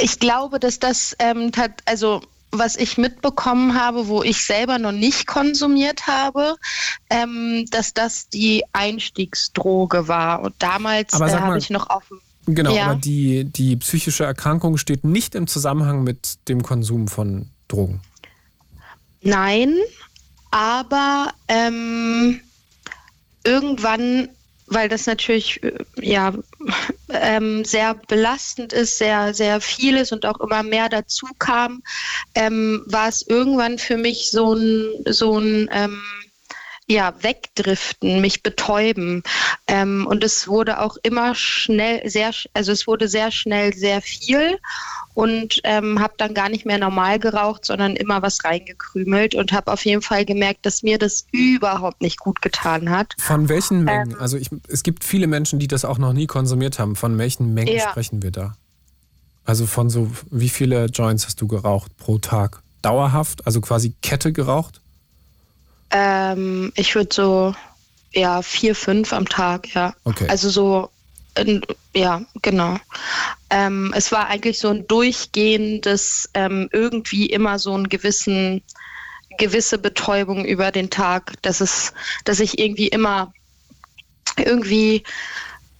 ich 0.00 0.20
glaube, 0.20 0.60
dass 0.60 0.78
das, 0.78 1.16
ähm, 1.18 1.50
tat, 1.50 1.82
also 1.86 2.22
was 2.50 2.76
ich 2.76 2.96
mitbekommen 2.96 3.74
habe, 3.74 4.08
wo 4.08 4.22
ich 4.22 4.44
selber 4.44 4.78
noch 4.78 4.92
nicht 4.92 5.26
konsumiert 5.26 6.06
habe, 6.06 6.56
ähm, 7.10 7.66
dass 7.70 7.92
das 7.94 8.28
die 8.28 8.64
Einstiegsdroge 8.72 10.08
war. 10.08 10.40
Und 10.40 10.54
damals 10.58 11.12
äh, 11.20 11.30
habe 11.34 11.58
ich 11.58 11.68
noch 11.68 11.88
dem 11.88 12.20
Genau, 12.54 12.74
Ja. 12.74 12.86
aber 12.86 12.94
die, 12.94 13.44
die 13.44 13.76
psychische 13.76 14.24
Erkrankung 14.24 14.78
steht 14.78 15.04
nicht 15.04 15.34
im 15.34 15.46
Zusammenhang 15.46 16.02
mit 16.02 16.48
dem 16.48 16.62
Konsum 16.62 17.08
von 17.08 17.50
Drogen. 17.68 18.00
Nein, 19.20 19.76
aber 20.50 21.32
ähm, 21.48 22.40
irgendwann, 23.48 24.28
weil 24.66 24.88
das 24.88 25.06
natürlich 25.06 25.62
äh, 25.62 25.72
ja 26.00 26.34
ähm, 27.08 27.64
sehr 27.64 27.94
belastend 27.94 28.72
ist, 28.72 28.98
sehr 28.98 29.32
sehr 29.32 29.60
viel 29.60 29.96
ist 29.96 30.12
und 30.12 30.26
auch 30.26 30.40
immer 30.40 30.62
mehr 30.62 30.88
dazu 30.88 31.26
kam, 31.38 31.82
ähm, 32.34 32.82
war 32.86 33.08
es 33.08 33.26
irgendwann 33.26 33.78
für 33.78 33.96
mich 33.96 34.30
so 34.30 34.54
ein 34.54 35.04
so 35.06 35.38
ein 35.38 35.70
ähm, 35.72 36.02
ja, 36.88 37.12
wegdriften, 37.22 38.20
mich 38.22 38.42
betäuben. 38.42 39.22
Ähm, 39.66 40.06
und 40.08 40.24
es 40.24 40.48
wurde 40.48 40.80
auch 40.80 40.96
immer 41.02 41.34
schnell, 41.34 42.08
sehr, 42.08 42.32
also 42.54 42.72
es 42.72 42.86
wurde 42.86 43.08
sehr 43.08 43.30
schnell 43.30 43.74
sehr 43.74 44.00
viel 44.00 44.58
und 45.18 45.60
ähm, 45.64 45.98
habe 45.98 46.14
dann 46.16 46.32
gar 46.32 46.48
nicht 46.48 46.64
mehr 46.64 46.78
normal 46.78 47.18
geraucht, 47.18 47.64
sondern 47.64 47.96
immer 47.96 48.22
was 48.22 48.44
reingekrümelt 48.44 49.34
und 49.34 49.50
habe 49.50 49.72
auf 49.72 49.84
jeden 49.84 50.00
Fall 50.00 50.24
gemerkt, 50.24 50.64
dass 50.64 50.84
mir 50.84 50.96
das 50.96 51.26
überhaupt 51.32 52.02
nicht 52.02 52.20
gut 52.20 52.40
getan 52.40 52.88
hat. 52.88 53.14
Von 53.18 53.48
welchen 53.48 53.82
Mengen? 53.82 54.12
Ähm, 54.12 54.16
also 54.20 54.36
ich, 54.36 54.48
es 54.68 54.84
gibt 54.84 55.02
viele 55.02 55.26
Menschen, 55.26 55.58
die 55.58 55.66
das 55.66 55.84
auch 55.84 55.98
noch 55.98 56.12
nie 56.12 56.28
konsumiert 56.28 56.78
haben. 56.78 56.94
Von 56.94 57.18
welchen 57.18 57.52
Mengen 57.52 57.74
ja. 57.74 57.90
sprechen 57.90 58.22
wir 58.22 58.30
da? 58.30 58.54
Also 59.44 59.66
von 59.66 59.90
so, 59.90 60.08
wie 60.30 60.48
viele 60.48 60.84
Joints 60.84 61.26
hast 61.26 61.40
du 61.40 61.48
geraucht 61.48 61.96
pro 61.96 62.18
Tag? 62.18 62.62
Dauerhaft, 62.82 63.44
also 63.44 63.60
quasi 63.60 63.94
Kette 64.02 64.32
geraucht? 64.32 64.80
Ähm, 65.90 66.72
ich 66.76 66.94
würde 66.94 67.12
so, 67.12 67.56
ja, 68.12 68.40
vier, 68.40 68.76
fünf 68.76 69.12
am 69.12 69.28
Tag, 69.28 69.74
ja. 69.74 69.94
Okay. 70.04 70.28
Also 70.28 70.48
so, 70.48 70.90
ja, 71.94 72.22
genau. 72.42 72.76
Ähm, 73.50 73.92
es 73.96 74.12
war 74.12 74.26
eigentlich 74.26 74.58
so 74.58 74.68
ein 74.68 74.86
durchgehendes, 74.86 76.28
ähm, 76.34 76.68
irgendwie 76.72 77.26
immer 77.26 77.58
so 77.58 77.74
einen 77.74 77.88
gewissen, 77.88 78.62
gewisse 79.38 79.78
Betäubung 79.78 80.44
über 80.44 80.70
den 80.72 80.90
Tag, 80.90 81.40
dass 81.42 81.60
es, 81.60 81.92
dass 82.24 82.40
ich 82.40 82.58
irgendwie 82.58 82.88
immer 82.88 83.32
irgendwie 84.36 85.04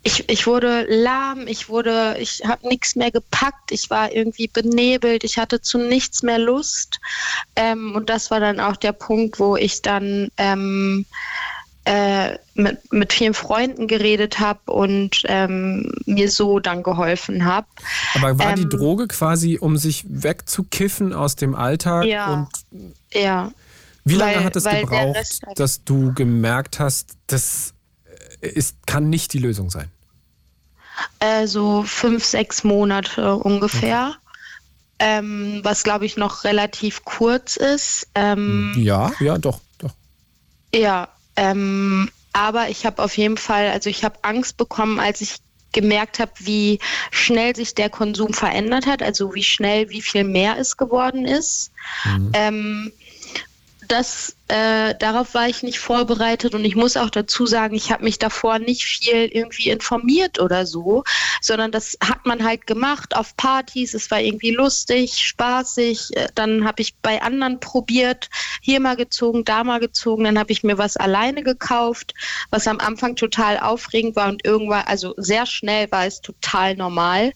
ich, 0.02 0.28
ich 0.28 0.46
wurde 0.46 0.86
lahm, 0.88 1.46
ich 1.46 1.68
wurde, 1.68 2.16
ich 2.18 2.42
habe 2.46 2.68
nichts 2.68 2.94
mehr 2.94 3.10
gepackt, 3.10 3.72
ich 3.72 3.90
war 3.90 4.12
irgendwie 4.12 4.46
benebelt, 4.46 5.24
ich 5.24 5.38
hatte 5.38 5.60
zu 5.60 5.76
nichts 5.76 6.22
mehr 6.22 6.38
Lust. 6.38 6.98
Ähm, 7.56 7.94
und 7.94 8.08
das 8.08 8.30
war 8.30 8.40
dann 8.40 8.60
auch 8.60 8.76
der 8.76 8.92
Punkt, 8.92 9.38
wo 9.38 9.56
ich 9.56 9.82
dann 9.82 10.30
ähm, 10.36 11.04
äh, 11.88 12.38
mit, 12.52 12.92
mit 12.92 13.14
vielen 13.14 13.32
Freunden 13.32 13.86
geredet 13.86 14.40
habe 14.40 14.70
und 14.70 15.22
ähm, 15.24 15.90
mir 16.04 16.30
so 16.30 16.58
dann 16.58 16.82
geholfen 16.82 17.46
habe. 17.46 17.66
Aber 18.14 18.38
war 18.38 18.54
die 18.54 18.62
ähm, 18.62 18.68
Droge 18.68 19.08
quasi, 19.08 19.56
um 19.58 19.78
sich 19.78 20.04
wegzukiffen 20.06 21.14
aus 21.14 21.34
dem 21.34 21.54
Alltag? 21.54 22.04
Ja. 22.04 22.34
Und 22.34 22.48
ja. 23.14 23.52
Wie 24.04 24.16
lange 24.16 24.36
weil, 24.36 24.44
hat 24.44 24.56
es 24.56 24.64
gebraucht, 24.64 25.40
dass 25.56 25.82
du 25.84 26.12
gemerkt 26.12 26.78
hast, 26.78 27.16
das 27.26 27.72
ist, 28.42 28.76
kann 28.86 29.08
nicht 29.08 29.32
die 29.32 29.38
Lösung 29.38 29.70
sein? 29.70 29.90
Äh, 31.20 31.46
so 31.46 31.84
fünf, 31.84 32.22
sechs 32.22 32.64
Monate 32.64 33.34
ungefähr. 33.34 34.08
Okay. 34.08 34.18
Ähm, 35.00 35.60
was 35.62 35.84
glaube 35.84 36.04
ich 36.04 36.18
noch 36.18 36.44
relativ 36.44 37.04
kurz 37.04 37.56
ist. 37.56 38.08
Ähm, 38.14 38.74
ja, 38.76 39.10
ja, 39.20 39.38
doch, 39.38 39.60
doch. 39.78 39.92
Ja, 40.74 41.08
ähm, 41.38 42.10
aber 42.32 42.68
ich 42.68 42.84
habe 42.84 43.02
auf 43.02 43.16
jeden 43.16 43.36
Fall, 43.36 43.68
also 43.68 43.88
ich 43.88 44.02
habe 44.02 44.18
Angst 44.22 44.56
bekommen, 44.56 44.98
als 44.98 45.20
ich 45.20 45.36
gemerkt 45.72 46.18
habe, 46.18 46.32
wie 46.38 46.80
schnell 47.12 47.54
sich 47.54 47.74
der 47.74 47.90
Konsum 47.90 48.34
verändert 48.34 48.86
hat, 48.86 49.02
also 49.02 49.34
wie 49.34 49.44
schnell, 49.44 49.88
wie 49.90 50.02
viel 50.02 50.24
mehr 50.24 50.58
es 50.58 50.76
geworden 50.76 51.26
ist. 51.26 51.70
Mhm. 52.04 52.30
Ähm, 52.32 52.92
das 53.86 54.34
äh, 54.48 54.94
darauf 54.98 55.34
war 55.34 55.48
ich 55.48 55.62
nicht 55.62 55.78
vorbereitet 55.78 56.54
und 56.54 56.64
ich 56.64 56.74
muss 56.74 56.96
auch 56.96 57.10
dazu 57.10 57.46
sagen, 57.46 57.74
ich 57.74 57.92
habe 57.92 58.04
mich 58.04 58.18
davor 58.18 58.58
nicht 58.58 58.84
viel 58.84 59.26
irgendwie 59.26 59.68
informiert 59.68 60.40
oder 60.40 60.64
so, 60.64 61.04
sondern 61.42 61.70
das 61.70 61.98
hat 62.02 62.24
man 62.24 62.42
halt 62.42 62.66
gemacht 62.66 63.14
auf 63.14 63.36
Partys. 63.36 63.92
Es 63.92 64.10
war 64.10 64.20
irgendwie 64.20 64.50
lustig, 64.50 65.18
spaßig. 65.18 66.16
Äh, 66.16 66.28
dann 66.34 66.64
habe 66.64 66.80
ich 66.80 66.96
bei 66.96 67.20
anderen 67.20 67.60
probiert, 67.60 68.30
hier 68.62 68.80
mal 68.80 68.96
gezogen, 68.96 69.44
da 69.44 69.64
mal 69.64 69.80
gezogen. 69.80 70.24
Dann 70.24 70.38
habe 70.38 70.50
ich 70.50 70.64
mir 70.64 70.78
was 70.78 70.96
alleine 70.96 71.42
gekauft, 71.42 72.14
was 72.50 72.66
am 72.66 72.80
Anfang 72.80 73.16
total 73.16 73.58
aufregend 73.58 74.16
war 74.16 74.28
und 74.28 74.46
irgendwann, 74.46 74.84
also 74.86 75.14
sehr 75.18 75.44
schnell 75.44 75.90
war 75.90 76.06
es 76.06 76.22
total 76.22 76.74
normal. 76.74 77.32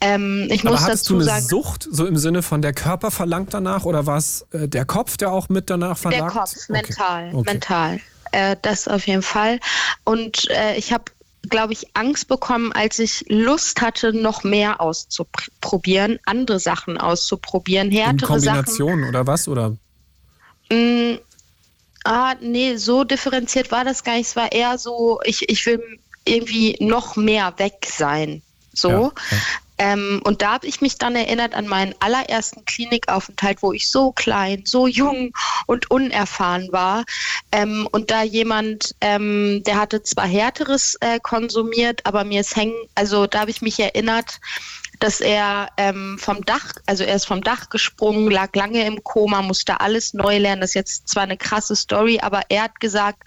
Ähm, 0.00 0.48
ich 0.50 0.60
Aber 0.60 0.72
muss 0.72 0.82
hattest 0.82 1.04
dazu 1.04 1.14
du 1.14 1.20
eine 1.20 1.24
sagen, 1.24 1.46
Sucht, 1.46 1.88
so 1.90 2.04
im 2.06 2.18
Sinne 2.18 2.42
von 2.42 2.60
der 2.60 2.74
Körper 2.74 3.10
verlangt 3.10 3.54
danach 3.54 3.84
oder 3.84 4.04
war 4.04 4.18
es 4.18 4.46
äh, 4.52 4.68
der 4.68 4.84
Kopf, 4.84 5.16
der 5.16 5.32
auch 5.32 5.48
mit 5.48 5.70
danach 5.70 5.96
verlangt? 5.96 6.34
Der 6.34 6.40
Kopf, 6.40 6.45
mental, 6.68 7.34
okay. 7.34 7.50
mental. 7.52 8.00
Äh, 8.32 8.56
das 8.62 8.88
auf 8.88 9.06
jeden 9.06 9.22
Fall. 9.22 9.60
Und 10.04 10.50
äh, 10.50 10.76
ich 10.76 10.92
habe 10.92 11.04
glaube 11.48 11.72
ich, 11.72 11.86
Angst 11.94 12.28
bekommen, 12.28 12.72
als 12.72 12.98
ich 12.98 13.24
Lust 13.28 13.80
hatte, 13.80 14.12
noch 14.12 14.44
mehr 14.44 14.80
auszuprobieren, 14.80 16.18
andere 16.24 16.58
Sachen 16.58 16.98
auszuprobieren, 16.98 17.90
härtere 17.90 18.34
In 18.34 18.42
Kombination 18.42 19.00
Sachen. 19.00 19.08
oder 19.08 19.26
was? 19.26 19.48
Oder? 19.48 19.76
Mm, 20.70 21.18
ah, 22.04 22.34
nee, 22.40 22.76
so 22.76 23.04
differenziert 23.04 23.70
war 23.70 23.84
das 23.84 24.02
gar 24.02 24.16
nicht. 24.16 24.28
Es 24.28 24.36
war 24.36 24.50
eher 24.52 24.78
so, 24.78 25.20
ich, 25.24 25.48
ich 25.48 25.64
will 25.66 25.80
irgendwie 26.24 26.76
noch 26.80 27.16
mehr 27.16 27.54
weg 27.58 27.86
sein. 27.88 28.42
So. 28.72 28.90
Ja, 28.90 28.96
ja. 29.30 29.38
Ähm, 29.78 30.20
und 30.24 30.42
da 30.42 30.54
habe 30.54 30.66
ich 30.66 30.80
mich 30.80 30.96
dann 30.98 31.16
erinnert 31.16 31.54
an 31.54 31.66
meinen 31.66 31.94
allerersten 32.00 32.64
Klinikaufenthalt, 32.64 33.62
wo 33.62 33.72
ich 33.72 33.90
so 33.90 34.12
klein, 34.12 34.62
so 34.64 34.86
jung 34.86 35.32
und 35.66 35.90
unerfahren 35.90 36.68
war. 36.72 37.04
Ähm, 37.52 37.88
und 37.92 38.10
da 38.10 38.22
jemand, 38.22 38.94
ähm, 39.00 39.62
der 39.64 39.78
hatte 39.78 40.02
zwar 40.02 40.26
härteres 40.26 40.96
äh, 41.00 41.18
konsumiert, 41.20 42.00
aber 42.04 42.24
mir 42.24 42.40
ist 42.40 42.56
hängen, 42.56 42.76
also 42.94 43.26
da 43.26 43.40
habe 43.40 43.50
ich 43.50 43.62
mich 43.62 43.78
erinnert, 43.78 44.40
dass 45.00 45.20
er 45.20 45.68
ähm, 45.76 46.18
vom 46.18 46.44
Dach, 46.44 46.74
also 46.86 47.04
er 47.04 47.16
ist 47.16 47.26
vom 47.26 47.42
Dach 47.42 47.68
gesprungen, 47.70 48.30
lag 48.30 48.54
lange 48.54 48.84
im 48.86 49.02
Koma, 49.04 49.42
musste 49.42 49.80
alles 49.80 50.14
neu 50.14 50.38
lernen. 50.38 50.60
Das 50.60 50.70
ist 50.70 50.74
jetzt 50.74 51.08
zwar 51.08 51.24
eine 51.24 51.36
krasse 51.36 51.76
Story, 51.76 52.18
aber 52.20 52.42
er 52.48 52.64
hat 52.64 52.80
gesagt, 52.80 53.22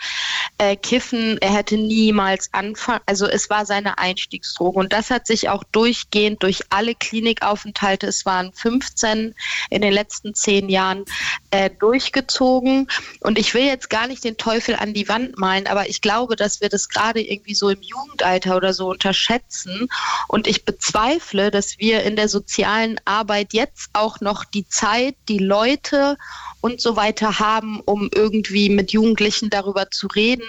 äh, 0.57 0.76
Kiffen, 0.76 1.38
er 1.39 1.53
hätte 1.53 1.78
niemals 1.78 2.49
anfangen, 2.53 3.01
also 3.05 3.28
es 3.28 3.49
war 3.49 3.65
seine 3.65 3.97
Einstiegsdroge. 3.97 4.80
Und 4.80 4.93
das 4.93 5.09
hat 5.09 5.28
sich 5.28 5.49
auch 5.49 5.63
durchgehend 5.72 6.43
durch 6.43 6.61
alle 6.70 6.95
Klinikaufenthalte, 6.95 8.07
es 8.07 8.26
waren 8.26 8.51
15 8.53 9.36
in 9.70 9.82
den 9.82 9.93
letzten 9.93 10.34
zehn 10.34 10.70
Jahren, 10.70 11.05
äh, 11.51 11.70
durchgezogen. 11.70 12.88
Und 13.22 13.38
ich 13.38 13.53
will 13.53 13.63
jetzt 13.63 13.89
gar 13.89 14.07
nicht 14.07 14.24
den 14.24 14.38
Teufel 14.38 14.76
an 14.76 14.93
die 14.93 15.07
Wand 15.07 15.38
malen, 15.38 15.67
aber 15.67 15.89
ich 15.89 16.01
glaube, 16.01 16.36
dass 16.36 16.61
wir 16.61 16.70
das 16.70 16.89
gerade 16.89 17.22
irgendwie 17.22 17.55
so 17.55 17.70
im 17.70 17.82
Jugendalter 17.82 18.57
oder 18.57 18.74
so 18.74 18.89
unterschätzen. 18.89 19.88
Und 20.28 20.47
ich 20.47 20.65
bezweifle, 20.65 21.51
dass 21.51 21.68
wir 21.78 22.03
in 22.03 22.15
der 22.15 22.28
sozialen 22.28 22.99
Arbeit 23.05 23.53
jetzt 23.53 23.89
auch 23.93 24.22
noch 24.22 24.45
die 24.45 24.67
Zeit, 24.67 25.15
die 25.28 25.38
Leute 25.38 26.17
und 26.61 26.82
so 26.82 26.95
weiter 26.95 27.39
haben, 27.39 27.80
um 27.82 28.09
irgendwie 28.13 28.70
mit 28.70 28.91
Jugendlichen 28.91 29.49
darüber 29.49 29.91
zu 29.91 30.07
reden 30.07 30.47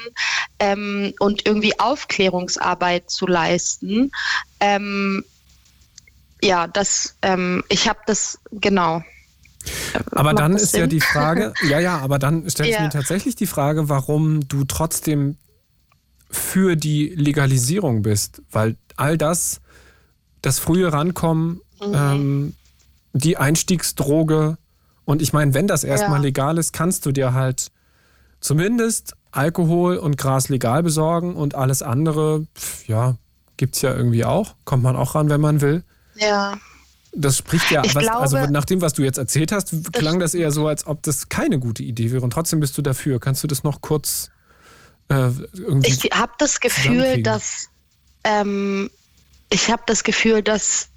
ähm, 0.59 1.13
und 1.19 1.47
irgendwie 1.47 1.79
Aufklärungsarbeit 1.79 3.11
zu 3.11 3.27
leisten. 3.27 4.11
Ähm, 4.61 5.25
ja, 6.43 6.67
das, 6.67 7.17
ähm, 7.23 7.63
ich 7.69 7.89
habe 7.89 8.01
das, 8.07 8.39
genau. 8.53 9.03
Aber 10.13 10.33
dann 10.33 10.55
ist 10.55 10.73
Sinn? 10.73 10.81
ja 10.81 10.87
die 10.87 11.01
Frage, 11.01 11.53
ja, 11.69 11.79
ja, 11.79 11.99
aber 11.99 12.19
dann 12.19 12.49
stellt 12.49 12.71
ja. 12.71 12.83
mir 12.83 12.91
tatsächlich 12.91 13.37
die 13.37 13.47
Frage, 13.47 13.89
warum 13.89 14.49
du 14.49 14.65
trotzdem 14.65 15.37
für 16.31 16.77
die 16.77 17.09
Legalisierung 17.09 18.03
bist, 18.03 18.43
weil 18.51 18.77
all 18.97 19.19
das 19.19 19.61
das 20.43 20.59
frühe 20.59 20.93
Rankommen, 20.93 21.61
mhm. 21.81 21.95
ähm, 21.95 22.55
die 23.13 23.37
Einstiegsdroge. 23.37 24.59
Und 25.05 25.23
ich 25.23 25.33
meine, 25.33 25.55
wenn 25.55 25.67
das 25.67 25.85
erstmal 25.85 26.19
ja. 26.19 26.25
legal 26.25 26.59
ist, 26.59 26.73
kannst 26.73 27.07
du 27.07 27.13
dir 27.13 27.33
halt 27.35 27.71
zumindest 28.41 29.15
Alkohol 29.33 29.97
und 29.97 30.17
Gras 30.17 30.49
legal 30.49 30.83
besorgen 30.83 31.37
und 31.37 31.55
alles 31.55 31.83
andere, 31.83 32.47
pf, 32.57 32.89
ja, 32.89 33.17
gibt 33.57 33.77
es 33.77 33.83
ja 33.83 33.95
irgendwie 33.95 34.25
auch. 34.25 34.57
Kommt 34.65 34.83
man 34.83 34.97
auch 34.97 35.15
ran, 35.15 35.29
wenn 35.29 35.41
man 35.41 35.61
will. 35.61 35.85
Ja. 36.17 36.59
Das 37.13 37.39
spricht 37.39 37.71
ja, 37.71 37.83
was, 37.83 37.97
also 37.97 38.09
glaube, 38.09 38.21
also 38.21 38.53
nach 38.53 38.65
dem, 38.65 38.81
was 38.81 38.93
du 38.93 39.03
jetzt 39.03 39.19
erzählt 39.19 39.51
hast, 39.51 39.93
klang 39.93 40.21
das 40.21 40.35
eher 40.35 40.53
so, 40.53 40.69
als 40.69 40.87
ob 40.87 41.03
das 41.03 41.29
keine 41.29 41.59
gute 41.59 41.83
Idee 41.83 42.13
wäre. 42.13 42.23
Und 42.23 42.33
trotzdem 42.33 42.61
bist 42.61 42.79
du 42.79 42.83
dafür. 42.83 43.19
Kannst 43.19 43.43
du 43.43 43.49
das 43.49 43.65
noch 43.65 43.81
kurz 43.81 44.31
äh, 45.09 45.31
irgendwie. 45.55 45.91
Ich 45.91 46.11
habe 46.13 46.33
das 46.39 46.61
Gefühl, 46.61 47.23
dass 47.23 47.69
ähm, 48.23 48.91
ich 49.51 49.71
habe 49.71 49.83
das 49.87 50.05
Gefühl, 50.05 50.43
dass 50.43 50.89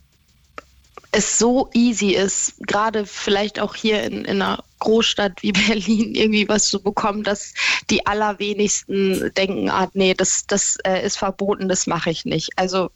es 1.11 1.37
so 1.37 1.69
easy 1.73 2.11
ist, 2.11 2.55
gerade 2.65 3.05
vielleicht 3.05 3.59
auch 3.59 3.75
hier 3.75 4.03
in, 4.03 4.25
in, 4.25 4.41
einer 4.41 4.63
Großstadt 4.79 5.43
wie 5.43 5.51
Berlin 5.67 6.15
irgendwie 6.15 6.49
was 6.49 6.67
zu 6.67 6.81
bekommen, 6.81 7.23
dass 7.23 7.53
die 7.89 8.05
allerwenigsten 8.05 9.31
denken, 9.35 9.69
ah, 9.69 9.89
nee, 9.93 10.13
das, 10.13 10.45
das 10.47 10.77
äh, 10.83 11.05
ist 11.05 11.17
verboten, 11.17 11.69
das 11.69 11.87
mache 11.87 12.09
ich 12.09 12.25
nicht. 12.25 12.49
Also 12.55 12.89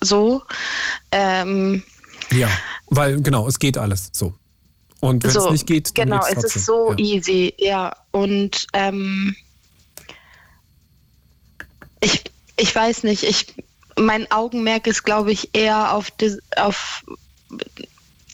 so. 0.00 0.42
Ähm, 1.12 1.82
ja, 2.32 2.48
weil 2.86 3.20
genau, 3.20 3.46
es 3.46 3.58
geht 3.58 3.76
alles 3.76 4.08
so. 4.12 4.34
Und 5.00 5.22
wenn 5.24 5.30
so, 5.30 5.46
es 5.46 5.52
nicht 5.52 5.66
geht, 5.66 5.96
dann 5.98 6.08
genau, 6.08 6.24
es 6.26 6.42
ist 6.42 6.64
so 6.64 6.92
ja. 6.92 6.98
easy, 6.98 7.54
ja. 7.58 7.94
Und 8.12 8.66
ähm, 8.72 9.36
ich, 12.00 12.24
ich 12.56 12.74
weiß 12.74 13.02
nicht, 13.02 13.22
ich 13.22 13.54
mein 13.98 14.30
Augenmerk 14.30 14.86
ist, 14.86 15.04
glaube 15.04 15.32
ich, 15.32 15.50
eher 15.52 15.94
auf, 15.94 16.10
die, 16.10 16.38
auf 16.56 17.04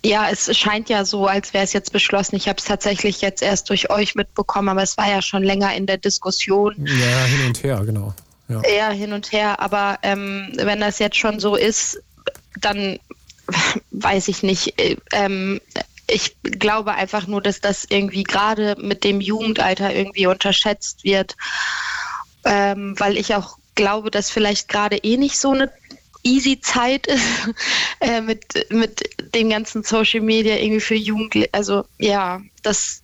ja, 0.05 0.29
es 0.31 0.57
scheint 0.57 0.89
ja 0.89 1.05
so, 1.05 1.27
als 1.27 1.55
wäre 1.55 1.65
es 1.65 1.73
jetzt 1.73 1.93
beschlossen. 1.93 2.37
Ich 2.37 2.49
habe 2.49 2.59
es 2.59 2.65
tatsächlich 2.65 3.21
jetzt 3.21 3.43
erst 3.43 3.71
durch 3.71 3.91
euch 3.91 4.15
mitbekommen, 4.15 4.69
aber 4.69 4.83
es 4.83 4.97
war 4.97 5.09
ja 5.09 5.23
schon 5.23 5.45
länger 5.45 5.75
in 5.75 5.87
der 5.87 5.99
Diskussion. 5.99 6.75
Ja, 6.87 7.25
hin 7.25 7.47
und 7.47 7.63
her, 7.63 7.83
genau. 7.85 8.15
Ja. 8.49 8.61
eher 8.63 8.91
hin 8.91 9.13
und 9.13 9.33
her. 9.33 9.61
Aber 9.61 9.99
ähm, 10.03 10.53
wenn 10.57 10.81
das 10.81 10.99
jetzt 10.99 11.17
schon 11.17 11.39
so 11.39 11.55
ist, 11.55 12.03
dann 12.61 12.99
weiß 13.93 14.29
ich 14.29 14.43
nicht. 14.43 14.79
Äh, 14.79 14.97
Ähm, 15.13 15.61
ich 16.09 16.37
glaube 16.43 16.93
einfach 16.93 17.27
nur, 17.27 17.41
dass 17.41 17.61
das 17.61 17.87
irgendwie 17.89 18.25
gerade 18.25 18.77
mit 18.79 19.05
dem 19.05 19.21
Jugendalter 19.21 19.95
irgendwie 19.95 20.27
unterschätzt 20.27 21.05
wird, 21.05 21.37
ähm, 22.45 22.95
weil 22.99 23.17
ich 23.17 23.35
auch 23.35 23.57
glaube, 23.83 24.13
dass 24.13 24.31
vielleicht 24.31 24.69
gerade 24.69 24.97
eh 24.99 25.17
nicht 25.17 25.37
so 25.37 25.51
eine 25.51 25.69
easy 26.23 26.61
Zeit 26.61 27.09
ist 27.09 27.51
äh, 28.01 28.21
mit, 28.21 28.71
mit 28.71 29.11
dem 29.35 29.51
ganzen 29.51 29.83
Social 29.83 30.21
Media 30.21 30.55
irgendwie 30.57 30.81
für 30.81 30.95
Jugendliche. 30.95 31.49
Also 31.51 31.85
ja, 31.99 32.41
das 32.63 33.02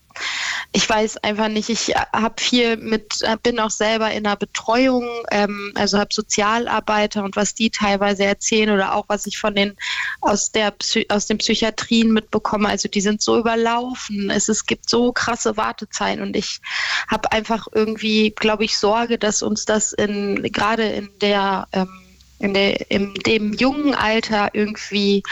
ich 0.72 0.88
weiß 0.88 1.18
einfach 1.18 1.48
nicht, 1.48 1.70
ich 1.70 1.94
habe 2.12 2.34
viel 2.40 2.76
mit, 2.76 3.24
bin 3.42 3.58
auch 3.58 3.70
selber 3.70 4.10
in 4.10 4.24
der 4.24 4.36
Betreuung, 4.36 5.08
ähm, 5.30 5.72
also 5.74 5.98
habe 5.98 6.12
Sozialarbeiter 6.12 7.24
und 7.24 7.36
was 7.36 7.54
die 7.54 7.70
teilweise 7.70 8.24
erzählen 8.24 8.70
oder 8.70 8.94
auch 8.94 9.04
was 9.08 9.26
ich 9.26 9.38
von 9.38 9.54
den 9.54 9.76
aus 10.20 10.52
der 10.52 10.74
aus 11.08 11.26
den 11.26 11.38
Psychiatrien 11.38 12.12
mitbekomme, 12.12 12.68
also 12.68 12.88
die 12.88 13.00
sind 13.00 13.22
so 13.22 13.38
überlaufen, 13.38 14.30
es, 14.30 14.48
es 14.48 14.66
gibt 14.66 14.90
so 14.90 15.12
krasse 15.12 15.56
Wartezeiten 15.56 16.22
und 16.22 16.36
ich 16.36 16.60
habe 17.08 17.32
einfach 17.32 17.66
irgendwie, 17.72 18.30
glaube 18.30 18.64
ich, 18.64 18.76
Sorge, 18.78 19.18
dass 19.18 19.42
uns 19.42 19.64
das 19.64 19.92
in 19.92 20.42
gerade 20.52 20.84
in 20.84 21.10
der 21.20 21.68
ähm, 21.72 22.07
in, 22.40 22.54
der, 22.54 22.90
in 22.90 23.14
dem 23.26 23.52
jungen 23.54 23.94
Alter 23.94 24.50
irgendwie 24.52 25.22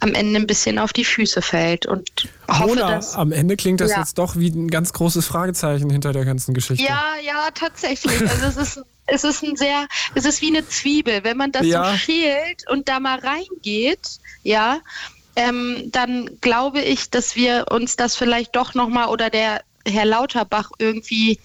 am 0.00 0.14
Ende 0.14 0.40
ein 0.40 0.46
bisschen 0.46 0.78
auf 0.78 0.92
die 0.92 1.04
Füße 1.04 1.40
fällt 1.42 1.86
und 1.86 2.10
hoffe, 2.48 2.66
Mona, 2.66 2.96
dass 2.96 3.14
am 3.14 3.32
Ende 3.32 3.56
klingt 3.56 3.80
das 3.80 3.90
Ja. 3.92 3.98
jetzt 4.00 4.18
doch 4.18 4.36
wie 4.36 4.48
ein 4.50 4.68
ganz 4.70 4.92
großes 4.92 5.26
Fragezeichen 5.26 5.90
hinter 5.90 6.12
der 6.12 6.24
ganzen 6.24 6.54
Geschichte. 6.54 6.84
Ja, 6.84 7.02
ja, 7.24 7.48
tatsächlich. 7.54 8.20
Also 8.28 8.46
es 8.46 8.56
ist, 8.56 8.82
es 9.06 9.24
ist 9.24 9.42
ein 9.44 9.56
sehr, 9.56 9.86
es 10.14 10.24
ist 10.24 10.42
wie 10.42 10.48
eine 10.48 10.66
Zwiebel. 10.66 11.24
Wenn 11.24 11.36
man 11.36 11.52
das 11.52 11.66
Ja. 11.66 11.92
so 11.92 11.96
schält 11.96 12.68
und 12.70 12.88
da 12.88 12.98
mal 13.00 13.18
reingeht, 13.18 14.18
ja, 14.42 14.80
ähm, 15.36 15.90
dann 15.92 16.28
glaube 16.40 16.80
ich, 16.80 17.10
dass 17.10 17.36
wir 17.36 17.66
uns 17.70 17.94
das 17.94 18.16
vielleicht 18.16 18.56
doch 18.56 18.74
nochmal 18.74 19.08
oder 19.08 19.30
der 19.30 19.62
Herr 19.90 20.04
Lauterbach 20.04 20.70
irgendwie 20.78 21.38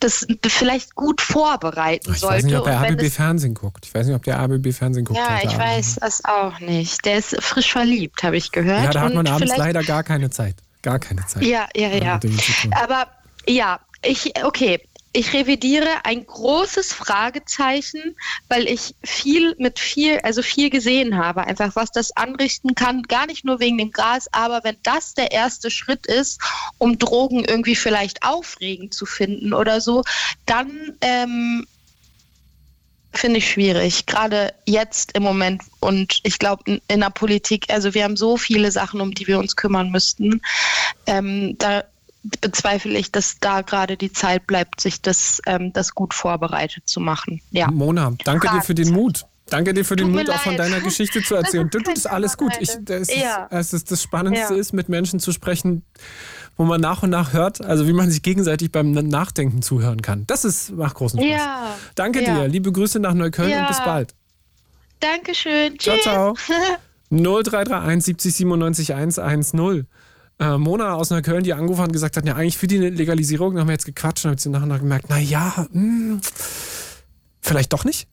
das 0.00 0.26
vielleicht 0.46 0.94
gut 0.94 1.20
vorbereiten 1.20 2.12
Ich 2.12 2.20
sollte. 2.20 2.36
weiß 2.36 2.44
nicht, 2.44 2.56
ob 2.56 2.66
er 2.66 2.80
wenn 2.82 2.94
ABB 2.94 3.10
Fernsehen 3.10 3.54
guckt. 3.54 3.86
Ich 3.86 3.94
weiß 3.94 4.06
nicht, 4.06 4.16
ob 4.16 4.24
der 4.24 4.38
ABB 4.38 4.72
Fernsehen 4.72 5.04
guckt. 5.04 5.18
ja, 5.18 5.40
ich 5.42 5.56
weiß 5.56 5.96
das 6.00 6.24
auch 6.24 6.60
nicht. 6.60 7.04
Der 7.04 7.18
ist 7.18 7.36
frisch 7.42 7.72
verliebt, 7.72 8.22
habe 8.22 8.36
ich 8.36 8.52
gehört. 8.52 8.84
Ja, 8.84 8.90
da 8.90 9.00
hat 9.02 9.14
man 9.14 9.26
Und 9.26 9.32
abends 9.32 9.56
leider 9.56 9.82
gar 9.82 10.02
keine 10.02 10.30
Zeit. 10.30 10.56
Gar 10.82 10.98
keine 10.98 11.26
Zeit. 11.26 11.42
Ja, 11.42 11.68
ja, 11.74 11.88
ja. 11.88 12.20
Aber 12.82 13.08
ja, 13.46 13.80
ich, 14.02 14.32
okay. 14.44 14.80
Ich 15.12 15.32
revidiere 15.32 16.04
ein 16.04 16.26
großes 16.26 16.92
Fragezeichen, 16.92 18.14
weil 18.48 18.68
ich 18.68 18.94
viel 19.02 19.54
mit 19.58 19.78
viel, 19.78 20.18
also 20.20 20.42
viel 20.42 20.68
gesehen 20.68 21.16
habe, 21.16 21.46
einfach 21.46 21.74
was 21.76 21.90
das 21.90 22.14
anrichten 22.16 22.74
kann, 22.74 23.02
gar 23.02 23.26
nicht 23.26 23.44
nur 23.44 23.58
wegen 23.58 23.78
dem 23.78 23.90
Gras, 23.90 24.28
aber 24.32 24.64
wenn 24.64 24.76
das 24.82 25.14
der 25.14 25.32
erste 25.32 25.70
Schritt 25.70 26.06
ist, 26.06 26.40
um 26.76 26.98
Drogen 26.98 27.44
irgendwie 27.44 27.74
vielleicht 27.74 28.22
aufregend 28.22 28.92
zu 28.92 29.06
finden 29.06 29.54
oder 29.54 29.80
so, 29.80 30.04
dann 30.44 30.96
ähm, 31.00 31.66
finde 33.12 33.38
ich 33.38 33.50
schwierig, 33.50 34.06
gerade 34.06 34.54
jetzt 34.66 35.12
im 35.12 35.22
Moment. 35.22 35.62
Und 35.80 36.20
ich 36.22 36.38
glaube, 36.38 36.80
in, 36.86 37.00
der 37.00 37.10
Politik, 37.10 37.66
also 37.70 37.94
wir 37.94 38.04
haben 38.04 38.16
so 38.16 38.36
viele 38.36 38.70
Sachen, 38.70 39.00
um 39.00 39.12
die 39.12 39.26
wir 39.26 39.38
uns 39.38 39.56
kümmern 39.56 39.90
müssten. 39.90 40.40
Ähm, 41.06 41.56
da 41.58 41.84
bezweifle 42.40 42.98
ich, 42.98 43.12
dass 43.12 43.38
da 43.40 43.62
gerade 43.62 43.96
die 43.96 44.12
Zeit 44.12 44.46
bleibt, 44.46 44.80
sich 44.80 45.00
das, 45.00 45.40
ähm, 45.46 45.72
das 45.72 45.94
gut 45.94 46.14
vorbereitet 46.14 46.84
zu 46.88 47.00
machen. 47.00 47.40
Ja. 47.50 47.70
Mona, 47.70 48.12
danke 48.24 48.48
dir 48.48 48.62
für 48.62 48.74
den 48.74 48.90
Mut. 48.92 49.24
Danke 49.50 49.72
dir 49.72 49.82
für 49.82 49.96
den 49.96 50.10
Mut, 50.10 50.28
auch 50.28 50.40
von 50.40 50.56
leid. 50.56 50.60
deiner 50.60 50.80
Geschichte 50.80 51.22
zu 51.22 51.34
Das 51.34 51.44
erzählen. 51.44 51.66
ist 51.68 51.74
Du, 51.74 51.78
das 51.78 51.94
ist 52.00 52.06
alles 52.06 52.36
gut. 52.36 52.52
Ich, 52.60 52.70
das, 52.82 53.08
Ja. 53.14 53.44
ist, 53.44 53.52
es 53.68 53.72
ist 53.72 53.90
das 53.90 54.02
Spannendste 54.02 54.52
Ja. 54.54 54.60
ist, 54.60 54.74
mit 54.74 54.90
Menschen 54.90 55.20
zu 55.20 55.32
sprechen, 55.32 55.84
wo 56.58 56.64
man 56.64 56.82
nach 56.82 57.02
und 57.02 57.08
nach 57.08 57.32
hört, 57.32 57.62
also 57.62 57.86
wie 57.88 57.94
man 57.94 58.10
sich 58.10 58.20
gegenseitig 58.22 58.72
beim 58.72 58.90
Nachdenken 58.92 59.62
zuhören 59.62 60.02
kann. 60.02 60.24
Das 60.26 60.44
ist, 60.44 60.72
macht 60.72 60.96
großen 60.96 61.18
Spaß. 61.18 61.30
Ja. 61.30 61.74
Danke 61.94 62.22
Ja. 62.22 62.34
dir. 62.42 62.48
Liebe 62.48 62.72
Grüße 62.72 62.98
nach 63.00 63.14
Neukölln 63.14 63.48
Ja. 63.50 63.60
und 63.62 63.68
bis 63.68 63.78
bald. 63.78 64.14
Dankeschön. 65.00 65.78
Ciao, 65.78 65.96
ciao. 65.98 66.34
0331 67.10 68.04
70 68.04 68.34
97 68.34 68.94
110. 68.94 69.86
Äh, 70.40 70.56
Mona 70.56 70.94
aus 70.94 71.10
Neukölln, 71.10 71.42
die 71.42 71.52
angerufen 71.52 71.80
hat 71.80 71.88
und 71.88 71.92
gesagt 71.92 72.16
hat, 72.16 72.24
ja, 72.24 72.36
eigentlich 72.36 72.58
für 72.58 72.68
die 72.68 72.78
Legalisierung, 72.78 73.54
dann 73.54 73.62
haben 73.62 73.68
wir 73.68 73.72
jetzt 73.72 73.86
gequatscht 73.86 74.24
und 74.24 74.32
haben 74.32 74.38
sie 74.38 74.50
nachher 74.50 74.66
noch 74.66 74.78
gemerkt, 74.78 75.06
na 75.08 75.18
ja, 75.18 75.66
hm, 75.72 76.20
vielleicht 77.40 77.72
doch 77.72 77.84
nicht. 77.84 78.08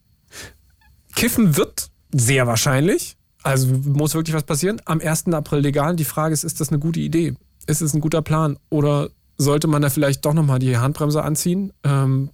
Kiffen 1.16 1.56
wird 1.56 1.90
sehr 2.12 2.48
wahrscheinlich, 2.48 3.18
also 3.44 3.68
muss 3.68 4.16
wirklich 4.16 4.36
was 4.36 4.44
passieren, 4.44 4.82
am 4.86 5.00
1. 5.00 5.28
April 5.28 5.60
legal. 5.60 5.96
Die 5.96 6.06
Frage 6.06 6.34
ist, 6.34 6.44
ist 6.44 6.60
das 6.60 6.70
eine 6.70 6.80
gute 6.80 7.00
Idee? 7.00 7.36
Ist 7.68 7.82
es 7.82 7.94
ein 7.94 8.02
guter 8.02 8.22
Plan? 8.22 8.58
Oder 8.70 9.10
sollte 9.38 9.68
man 9.68 9.82
da 9.82 9.90
vielleicht 9.90 10.26
doch 10.26 10.34
nochmal 10.34 10.60
die 10.60 10.78
Handbremse 10.78 11.24
anziehen 11.24 11.74
ähm, 11.84 12.32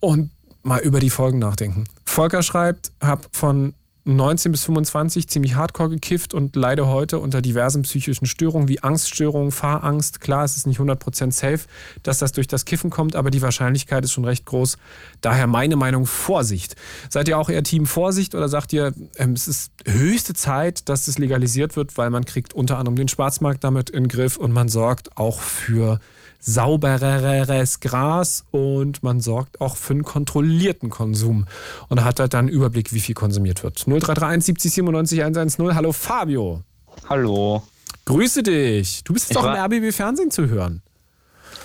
und 0.00 0.30
mal 0.62 0.80
über 0.80 1.00
die 1.00 1.10
Folgen 1.10 1.38
nachdenken? 1.38 1.84
Volker 2.04 2.42
schreibt, 2.42 2.92
hab 3.00 3.34
von 3.34 3.74
19 4.16 4.52
bis 4.52 4.64
25 4.64 5.28
ziemlich 5.28 5.54
hardcore 5.54 5.90
gekifft 5.90 6.34
und 6.34 6.56
leide 6.56 6.86
heute 6.86 7.18
unter 7.18 7.42
diversen 7.42 7.82
psychischen 7.82 8.26
Störungen 8.26 8.68
wie 8.68 8.82
Angststörungen, 8.82 9.50
Fahrangst. 9.50 10.20
Klar, 10.20 10.44
es 10.44 10.56
ist 10.56 10.66
nicht 10.66 10.80
100% 10.80 11.32
safe, 11.32 11.60
dass 12.02 12.18
das 12.18 12.32
durch 12.32 12.46
das 12.46 12.64
Kiffen 12.64 12.90
kommt, 12.90 13.16
aber 13.16 13.30
die 13.30 13.42
Wahrscheinlichkeit 13.42 14.04
ist 14.04 14.12
schon 14.12 14.24
recht 14.24 14.46
groß. 14.46 14.78
Daher 15.20 15.46
meine 15.46 15.76
Meinung, 15.76 16.06
Vorsicht. 16.06 16.76
Seid 17.08 17.28
ihr 17.28 17.38
auch 17.38 17.48
eher 17.48 17.62
Team 17.62 17.86
Vorsicht 17.86 18.34
oder 18.34 18.48
sagt 18.48 18.72
ihr, 18.72 18.92
ähm, 19.16 19.32
es 19.32 19.48
ist 19.48 19.72
höchste 19.86 20.34
Zeit, 20.34 20.88
dass 20.88 21.08
es 21.08 21.18
legalisiert 21.18 21.76
wird, 21.76 21.96
weil 21.98 22.10
man 22.10 22.24
kriegt 22.24 22.54
unter 22.54 22.78
anderem 22.78 22.96
den 22.96 23.08
Schwarzmarkt 23.08 23.64
damit 23.64 23.90
in 23.90 24.04
den 24.04 24.08
Griff 24.08 24.36
und 24.36 24.52
man 24.52 24.68
sorgt 24.68 25.16
auch 25.16 25.40
für 25.40 26.00
saubereres 26.40 27.80
Gras 27.80 28.44
und 28.50 29.02
man 29.02 29.20
sorgt 29.20 29.60
auch 29.60 29.76
für 29.76 29.92
einen 29.92 30.04
kontrollierten 30.04 30.90
Konsum 30.90 31.46
und 31.88 32.02
hat 32.02 32.18
halt 32.18 32.34
dann 32.34 32.46
einen 32.46 32.48
Überblick, 32.48 32.92
wie 32.92 33.00
viel 33.00 33.14
konsumiert 33.14 33.62
wird. 33.62 33.78
0331 33.86 34.44
70 34.46 34.72
97 34.72 35.22
110. 35.22 35.74
Hallo 35.74 35.92
Fabio. 35.92 36.62
Hallo. 37.08 37.62
Grüße 38.06 38.42
dich. 38.42 39.04
Du 39.04 39.12
bist 39.12 39.28
jetzt 39.28 39.36
Ich 39.38 39.44
auch 39.44 39.44
im 39.44 39.60
RBB 39.60 39.94
Fernsehen 39.94 40.30
zu 40.30 40.48
hören. 40.48 40.82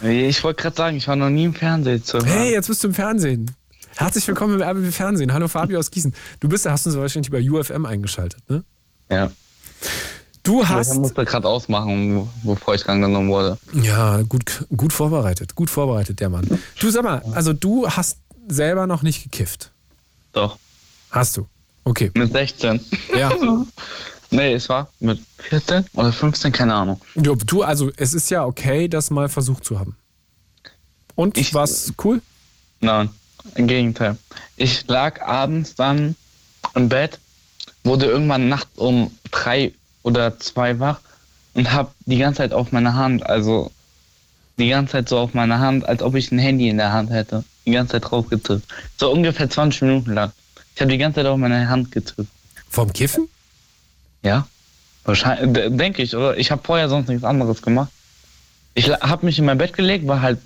Ich 0.03 0.43
wollte 0.43 0.61
gerade 0.61 0.75
sagen, 0.75 0.97
ich 0.97 1.07
war 1.07 1.15
noch 1.15 1.29
nie 1.29 1.45
im 1.45 1.53
Fernsehen 1.53 2.03
zu 2.03 2.17
hören. 2.17 2.27
Hey, 2.27 2.51
jetzt 2.51 2.67
bist 2.67 2.83
du 2.83 2.89
im 2.89 2.93
Fernsehen. 2.93 3.49
Herzlich 3.95 4.27
willkommen 4.27 4.59
im 4.59 4.61
RBB 4.61 4.93
Fernsehen. 4.93 5.31
Hallo 5.31 5.47
Fabio 5.47 5.79
aus 5.79 5.89
Gießen. 5.89 6.13
Du 6.41 6.49
bist, 6.49 6.65
hast 6.65 6.85
uns 6.85 6.97
wahrscheinlich 6.97 7.31
bei 7.31 7.49
UFM 7.49 7.85
eingeschaltet, 7.85 8.41
ne? 8.49 8.63
Ja. 9.09 9.31
Du 10.45 10.61
Ich 10.61 10.69
hast 10.69 10.93
musste 10.95 11.25
gerade 11.25 11.47
ausmachen, 11.47 12.29
bevor 12.43 12.75
ich 12.75 12.87
rangenommen 12.87 13.29
wurde. 13.29 13.57
Ja, 13.73 14.21
gut, 14.21 14.65
gut 14.77 14.93
vorbereitet. 14.93 15.55
Gut 15.55 15.69
vorbereitet, 15.69 16.19
der 16.19 16.29
Mann. 16.29 16.47
Du 16.79 16.89
sag 16.91 17.03
mal, 17.03 17.21
also 17.33 17.51
du 17.51 17.87
hast 17.89 18.19
selber 18.47 18.85
noch 18.87 19.01
nicht 19.01 19.23
gekifft. 19.23 19.71
Doch. 20.33 20.57
Hast 21.09 21.35
du? 21.37 21.47
Okay. 21.83 22.11
Mit 22.15 22.31
16. 22.31 22.79
Ja. 23.17 23.31
nee, 24.31 24.53
es 24.53 24.69
war 24.69 24.87
mit 24.99 25.19
14 25.39 25.85
oder 25.93 26.13
15, 26.13 26.51
keine 26.51 26.75
Ahnung. 26.75 27.01
Du, 27.15 27.35
du, 27.35 27.63
also 27.63 27.91
es 27.97 28.13
ist 28.13 28.29
ja 28.29 28.45
okay, 28.45 28.87
das 28.87 29.09
mal 29.09 29.27
versucht 29.29 29.65
zu 29.65 29.79
haben. 29.79 29.95
Und 31.15 31.37
Ich- 31.37 31.53
war's 31.55 31.91
cool? 32.03 32.21
Nein, 32.81 33.09
im 33.55 33.65
Gegenteil. 33.67 34.17
Ich 34.57 34.85
lag 34.87 35.21
abends 35.23 35.73
dann 35.75 36.15
im 36.75 36.87
Bett, 36.89 37.19
wurde 37.83 38.05
irgendwann 38.05 38.47
nachts 38.49 38.77
um 38.77 39.09
drei 39.31 39.73
oder 40.05 40.39
zwei 40.39 40.79
wach 40.79 40.99
und 41.55 41.73
hab 41.73 41.95
die 42.05 42.17
ganze 42.17 42.37
Zeit 42.37 42.53
auf 42.53 42.71
meine 42.71 42.93
Hand, 42.93 43.25
also 43.25 43.71
die 44.57 44.69
ganze 44.69 44.93
Zeit 44.93 45.09
so 45.09 45.17
auf 45.17 45.33
meine 45.33 45.59
Hand, 45.59 45.85
als 45.85 46.03
ob 46.03 46.13
ich 46.15 46.31
ein 46.31 46.37
Handy 46.37 46.69
in 46.69 46.77
der 46.77 46.93
Hand 46.93 47.09
hätte. 47.09 47.43
Die 47.65 47.71
ganze 47.71 47.93
Zeit 47.93 48.11
drauf 48.11 48.27
getippt. 48.29 48.63
So 48.97 49.11
ungefähr 49.11 49.49
20 49.49 49.81
Minuten 49.81 50.13
lang. 50.13 50.31
Ich 50.75 50.81
habe 50.81 50.91
die 50.91 50.99
ganze 50.99 51.15
Zeit 51.15 51.25
auf 51.25 51.37
meine 51.37 51.67
Hand 51.67 51.91
getippt. 51.91 52.29
Vom 52.69 52.93
Kiffen? 52.93 53.27
Ja, 54.21 54.47
wahrscheinlich, 55.03 55.75
denke 55.75 56.03
ich, 56.03 56.15
oder? 56.15 56.37
Ich 56.37 56.51
habe 56.51 56.61
vorher 56.63 56.87
sonst 56.87 57.09
nichts 57.09 57.23
anderes 57.23 57.61
gemacht. 57.63 57.89
Ich 58.75 58.89
habe 58.89 59.25
mich 59.25 59.39
in 59.39 59.45
mein 59.45 59.57
Bett 59.57 59.73
gelegt, 59.73 60.07
war 60.07 60.21
halt 60.21 60.39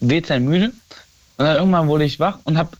dezent 0.00 0.46
müde. 0.46 0.72
Und 1.36 1.44
dann 1.44 1.56
irgendwann 1.56 1.88
wurde 1.88 2.04
ich 2.04 2.18
wach 2.18 2.38
und 2.44 2.56
habe 2.56 2.70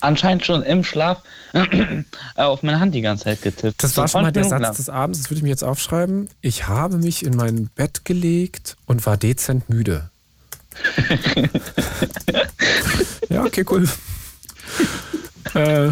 anscheinend 0.00 0.44
schon 0.44 0.62
im 0.62 0.84
Schlaf 0.84 1.22
äh, 1.52 2.02
auf 2.36 2.62
meine 2.62 2.80
Hand 2.80 2.94
die 2.94 3.00
ganze 3.02 3.24
Zeit 3.24 3.42
getippt. 3.42 3.82
Das 3.82 3.96
war 3.96 4.08
schon 4.08 4.22
mal 4.22 4.32
20 4.32 4.42
der 4.42 4.50
Satz 4.50 4.62
lang. 4.62 4.76
des 4.76 4.88
Abends, 4.88 5.18
das 5.20 5.30
würde 5.30 5.38
ich 5.38 5.42
mir 5.42 5.50
jetzt 5.50 5.64
aufschreiben. 5.64 6.28
Ich 6.40 6.68
habe 6.68 6.98
mich 6.98 7.24
in 7.24 7.36
mein 7.36 7.68
Bett 7.74 8.04
gelegt 8.04 8.76
und 8.86 9.04
war 9.06 9.16
dezent 9.16 9.68
müde. 9.68 10.10
ja, 13.28 13.44
okay, 13.44 13.64
cool. 13.70 13.88
äh, 15.54 15.90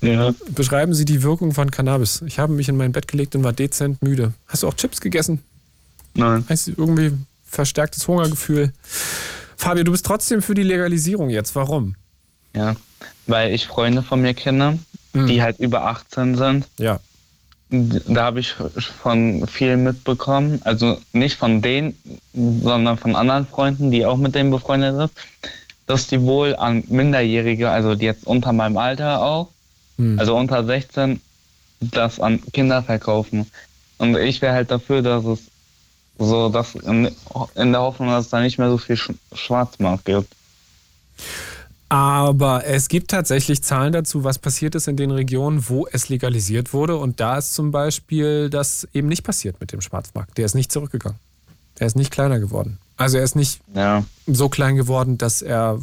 Ja. 0.00 0.34
Beschreiben 0.50 0.94
Sie 0.94 1.04
die 1.04 1.22
Wirkung 1.22 1.52
von 1.52 1.70
Cannabis. 1.70 2.22
Ich 2.26 2.38
habe 2.38 2.52
mich 2.52 2.68
in 2.68 2.76
mein 2.76 2.92
Bett 2.92 3.08
gelegt 3.08 3.34
und 3.34 3.44
war 3.44 3.52
dezent 3.52 4.02
müde. 4.02 4.32
Hast 4.46 4.62
du 4.62 4.68
auch 4.68 4.74
Chips 4.74 5.00
gegessen? 5.00 5.42
Nein. 6.14 6.44
Heißt 6.48 6.68
irgendwie 6.68 7.12
verstärktes 7.46 8.06
Hungergefühl. 8.08 8.72
Fabio, 9.56 9.84
du 9.84 9.92
bist 9.92 10.04
trotzdem 10.04 10.42
für 10.42 10.54
die 10.54 10.62
Legalisierung 10.62 11.30
jetzt. 11.30 11.54
Warum? 11.54 11.94
Ja. 12.56 12.74
Weil 13.26 13.52
ich 13.54 13.66
Freunde 13.66 14.02
von 14.02 14.20
mir 14.22 14.34
kenne, 14.34 14.78
Mhm. 15.12 15.26
die 15.28 15.42
halt 15.42 15.58
über 15.60 15.82
18 15.86 16.36
sind. 16.36 16.66
Ja. 16.78 16.98
Da 17.70 18.24
habe 18.24 18.40
ich 18.40 18.54
von 19.02 19.46
vielen 19.48 19.82
mitbekommen, 19.82 20.60
also 20.64 20.98
nicht 21.12 21.36
von 21.36 21.62
denen, 21.62 21.96
sondern 22.34 22.96
von 22.96 23.16
anderen 23.16 23.46
Freunden, 23.46 23.90
die 23.90 24.06
auch 24.06 24.16
mit 24.18 24.34
denen 24.34 24.50
befreundet 24.50 24.94
sind, 24.96 25.10
dass 25.86 26.06
die 26.06 26.20
wohl 26.22 26.54
an 26.54 26.84
Minderjährige, 26.88 27.70
also 27.70 27.94
die 27.94 28.04
jetzt 28.04 28.26
unter 28.26 28.52
meinem 28.52 28.76
Alter 28.76 29.22
auch, 29.22 29.48
Hm. 29.98 30.18
also 30.18 30.36
unter 30.36 30.64
16, 30.64 31.20
das 31.80 32.20
an 32.20 32.40
Kinder 32.52 32.82
verkaufen. 32.82 33.50
Und 33.98 34.16
ich 34.16 34.42
wäre 34.42 34.54
halt 34.54 34.70
dafür, 34.70 35.02
dass 35.02 35.24
es 35.24 35.40
so, 36.18 36.48
dass 36.50 36.74
in, 36.74 37.10
in 37.54 37.72
der 37.72 37.80
Hoffnung, 37.80 38.08
dass 38.10 38.26
es 38.26 38.30
da 38.30 38.40
nicht 38.40 38.58
mehr 38.58 38.68
so 38.70 38.78
viel 38.78 38.96
Sch 38.96 39.10
Schwarzmarkt 39.34 40.04
gibt. 40.04 40.30
Aber 41.88 42.64
es 42.66 42.88
gibt 42.88 43.10
tatsächlich 43.12 43.62
Zahlen 43.62 43.92
dazu, 43.92 44.24
was 44.24 44.38
passiert 44.38 44.74
ist 44.74 44.88
in 44.88 44.96
den 44.96 45.12
Regionen, 45.12 45.68
wo 45.68 45.86
es 45.92 46.08
legalisiert 46.08 46.72
wurde. 46.72 46.96
Und 46.96 47.20
da 47.20 47.38
ist 47.38 47.54
zum 47.54 47.70
Beispiel 47.70 48.50
das 48.50 48.88
eben 48.92 49.06
nicht 49.08 49.22
passiert 49.22 49.60
mit 49.60 49.72
dem 49.72 49.80
Schwarzmarkt. 49.80 50.36
Der 50.36 50.46
ist 50.46 50.54
nicht 50.54 50.72
zurückgegangen. 50.72 51.18
Er 51.78 51.86
ist 51.86 51.94
nicht 51.96 52.10
kleiner 52.10 52.40
geworden. 52.40 52.78
Also 52.96 53.18
er 53.18 53.24
ist 53.24 53.36
nicht 53.36 53.60
Ja. 53.74 54.04
so 54.26 54.48
klein 54.48 54.74
geworden, 54.76 55.16
dass 55.18 55.42
er, 55.42 55.80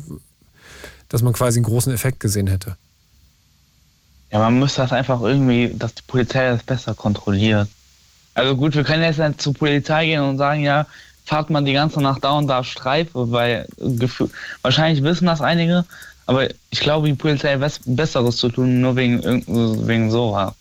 dass 1.07 1.21
man 1.21 1.31
quasi 1.33 1.59
einen 1.59 1.65
großen 1.65 1.93
Effekt 1.93 2.19
gesehen 2.19 2.47
hätte. 2.47 2.75
Ja, 4.31 4.39
man 4.39 4.57
müsste 4.59 4.81
das 4.81 4.91
einfach 4.91 5.21
irgendwie, 5.21 5.71
dass 5.77 5.93
die 5.93 6.01
Polizei 6.07 6.49
das 6.49 6.63
besser 6.63 6.95
kontrolliert. 6.95 7.69
Also 8.33 8.55
gut, 8.57 8.73
wir 8.75 8.83
können 8.83 9.03
jetzt 9.03 9.19
nicht 9.19 9.39
zur 9.39 9.53
Polizei 9.53 10.07
gehen 10.07 10.21
und 10.21 10.39
sagen, 10.39 10.63
ja, 10.63 10.87
fahrt 11.25 11.49
man 11.49 11.65
die 11.65 11.73
ganze 11.73 12.01
Nacht 12.01 12.23
da 12.23 12.31
und 12.31 12.47
da 12.47 12.63
Streife, 12.63 13.31
weil 13.31 13.67
wahrscheinlich 14.61 15.03
wissen 15.03 15.25
das 15.25 15.41
einige, 15.41 15.85
aber 16.25 16.49
ich 16.69 16.79
glaube, 16.79 17.07
die 17.07 17.13
Polizei 17.13 17.57
hat 17.57 17.79
Besseres 17.85 18.37
zu 18.37 18.49
tun, 18.49 18.81
nur 18.81 18.95
wegen, 18.95 19.21
wegen 19.87 20.11
sowas. 20.11 20.53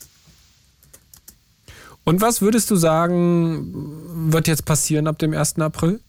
Und 2.05 2.19
was 2.19 2.41
würdest 2.41 2.69
du 2.69 2.75
sagen, 2.75 4.31
wird 4.31 4.47
jetzt 4.47 4.65
passieren 4.65 5.07
ab 5.07 5.17
dem 5.19 5.33
1. 5.33 5.59
April? 5.59 6.01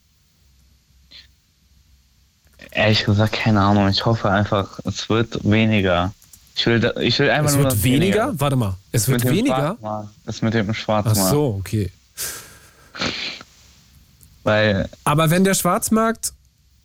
Ehrlich 2.73 3.05
gesagt, 3.05 3.33
keine 3.35 3.61
Ahnung. 3.61 3.89
Ich 3.89 4.05
hoffe 4.05 4.29
einfach, 4.29 4.81
es 4.85 5.09
wird 5.09 5.49
weniger. 5.49 6.13
Ich 6.57 6.67
will, 6.67 6.93
ich 7.01 7.19
will 7.21 7.31
einfach 7.31 7.51
Es 7.51 7.55
nur. 7.57 7.65
wird 7.65 7.75
dass 7.75 7.85
weniger? 7.85 8.33
Warte 8.41 8.57
mal, 8.57 8.75
es 8.91 9.07
wird 9.07 9.23
mit 9.23 9.31
dem 9.31 9.37
weniger? 9.37 10.09
Das 10.27 10.43
mit 10.43 10.55
dem 10.55 10.71
Ach 10.71 10.75
Schwarzmarkt. 10.75 11.31
so, 11.31 11.57
okay. 11.61 11.93
Weil 14.45 14.89
Aber 15.05 15.31
wenn 15.31 15.43
der 15.43 15.55
Schwarzmarkt 15.55 16.33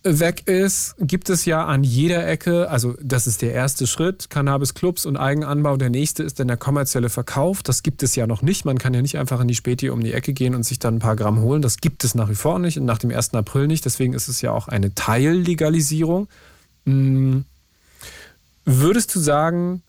weg 0.03 0.47
ist, 0.47 0.95
gibt 0.99 1.29
es 1.29 1.43
ja 1.43 1.65
an 1.65 1.83
jeder 1.83 2.25
Ecke, 2.25 2.69
also 2.69 2.95
das 3.01 3.27
ist 3.27 3.41
der 3.41 3.53
erste 3.53 3.85
Schritt, 3.85 4.29
Cannabis-Clubs 4.29 5.05
und 5.05 5.17
Eigenanbau. 5.17 5.75
Der 5.75 5.89
nächste 5.89 6.23
ist 6.23 6.39
dann 6.39 6.47
der 6.47 6.57
kommerzielle 6.57 7.09
Verkauf. 7.09 7.63
Das 7.63 7.83
gibt 7.83 8.01
es 8.01 8.15
ja 8.15 8.25
noch 8.25 8.41
nicht. 8.41 8.63
Man 8.63 8.77
kann 8.77 8.93
ja 8.93 9.01
nicht 9.01 9.17
einfach 9.17 9.41
in 9.41 9.49
die 9.49 9.55
Späti 9.55 9.89
um 9.89 10.01
die 10.01 10.13
Ecke 10.13 10.33
gehen 10.33 10.55
und 10.55 10.63
sich 10.63 10.79
dann 10.79 10.95
ein 10.95 10.99
paar 10.99 11.17
Gramm 11.17 11.41
holen. 11.41 11.61
Das 11.61 11.77
gibt 11.77 12.05
es 12.05 12.15
nach 12.15 12.29
wie 12.29 12.35
vor 12.35 12.59
nicht 12.59 12.79
und 12.79 12.85
nach 12.85 12.97
dem 12.97 13.11
1. 13.11 13.33
April 13.33 13.67
nicht. 13.67 13.83
Deswegen 13.83 14.13
ist 14.13 14.29
es 14.29 14.41
ja 14.41 14.51
auch 14.51 14.69
eine 14.69 14.95
Teillegalisierung. 14.95 16.29
Hm. 16.85 17.43
Würdest 18.63 19.13
du 19.15 19.19
sagen, 19.19 19.81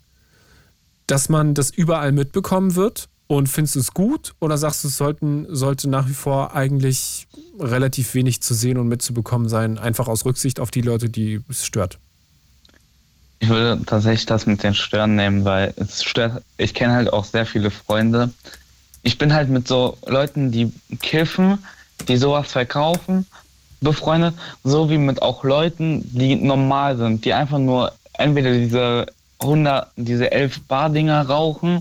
dass 1.07 1.29
man 1.29 1.55
das 1.55 1.71
überall 1.71 2.11
mitbekommen 2.12 2.75
wird? 2.75 3.09
Und 3.31 3.49
findest 3.49 3.77
du 3.77 3.79
es 3.79 3.95
gut 3.95 4.35
oder 4.41 4.59
sagst 4.59 4.83
du, 4.83 4.89
es 4.89 4.97
sollten, 4.97 5.47
sollte 5.49 5.89
nach 5.89 6.09
wie 6.09 6.14
vor 6.14 6.53
eigentlich 6.57 7.29
relativ 7.59 8.15
wenig 8.15 8.43
zu 8.43 8.55
sehen 8.55 8.79
und 8.79 8.89
mitzubekommen 8.89 9.49
sein, 9.49 9.79
einfach 9.79 10.09
aus 10.09 10.25
Rücksicht 10.25 10.61
auf 10.61 10.71
die 10.71 10.81
Leute, 10.83 11.09
die 11.09 11.41
es 11.49 11.65
stört? 11.67 11.99
Ich 13.41 13.49
würde 13.49 13.83
tatsächlich 13.87 14.27
das 14.27 14.47
mit 14.47 14.63
den 14.63 14.75
Stören 14.75 15.17
nehmen, 15.17 15.45
weil 15.45 15.73
es 15.77 16.05
stört. 16.05 16.43
Ich 16.59 16.75
kenne 16.75 16.93
halt 16.93 17.13
auch 17.13 17.25
sehr 17.25 17.47
viele 17.47 17.71
Freunde. 17.71 18.31
Ich 19.03 19.17
bin 19.17 19.33
halt 19.33 19.49
mit 19.49 19.67
so 19.67 19.97
Leuten, 20.07 20.51
die 20.51 20.73
kiffen, 21.01 21.59
die 22.07 22.19
sowas 22.19 22.51
verkaufen, 22.53 23.27
befreundet, 23.81 24.35
so 24.63 24.91
wie 24.91 24.99
mit 24.99 25.23
auch 25.23 25.43
Leuten, 25.43 26.03
die 26.17 26.37
normal 26.37 26.99
sind, 26.99 27.25
die 27.25 27.33
einfach 27.33 27.59
nur 27.59 27.93
entweder 28.13 28.53
diese 28.53 29.07
100, 29.39 29.91
diese 29.97 30.31
11 30.31 30.61
Bar-Dinger 30.69 31.23
rauchen. 31.23 31.81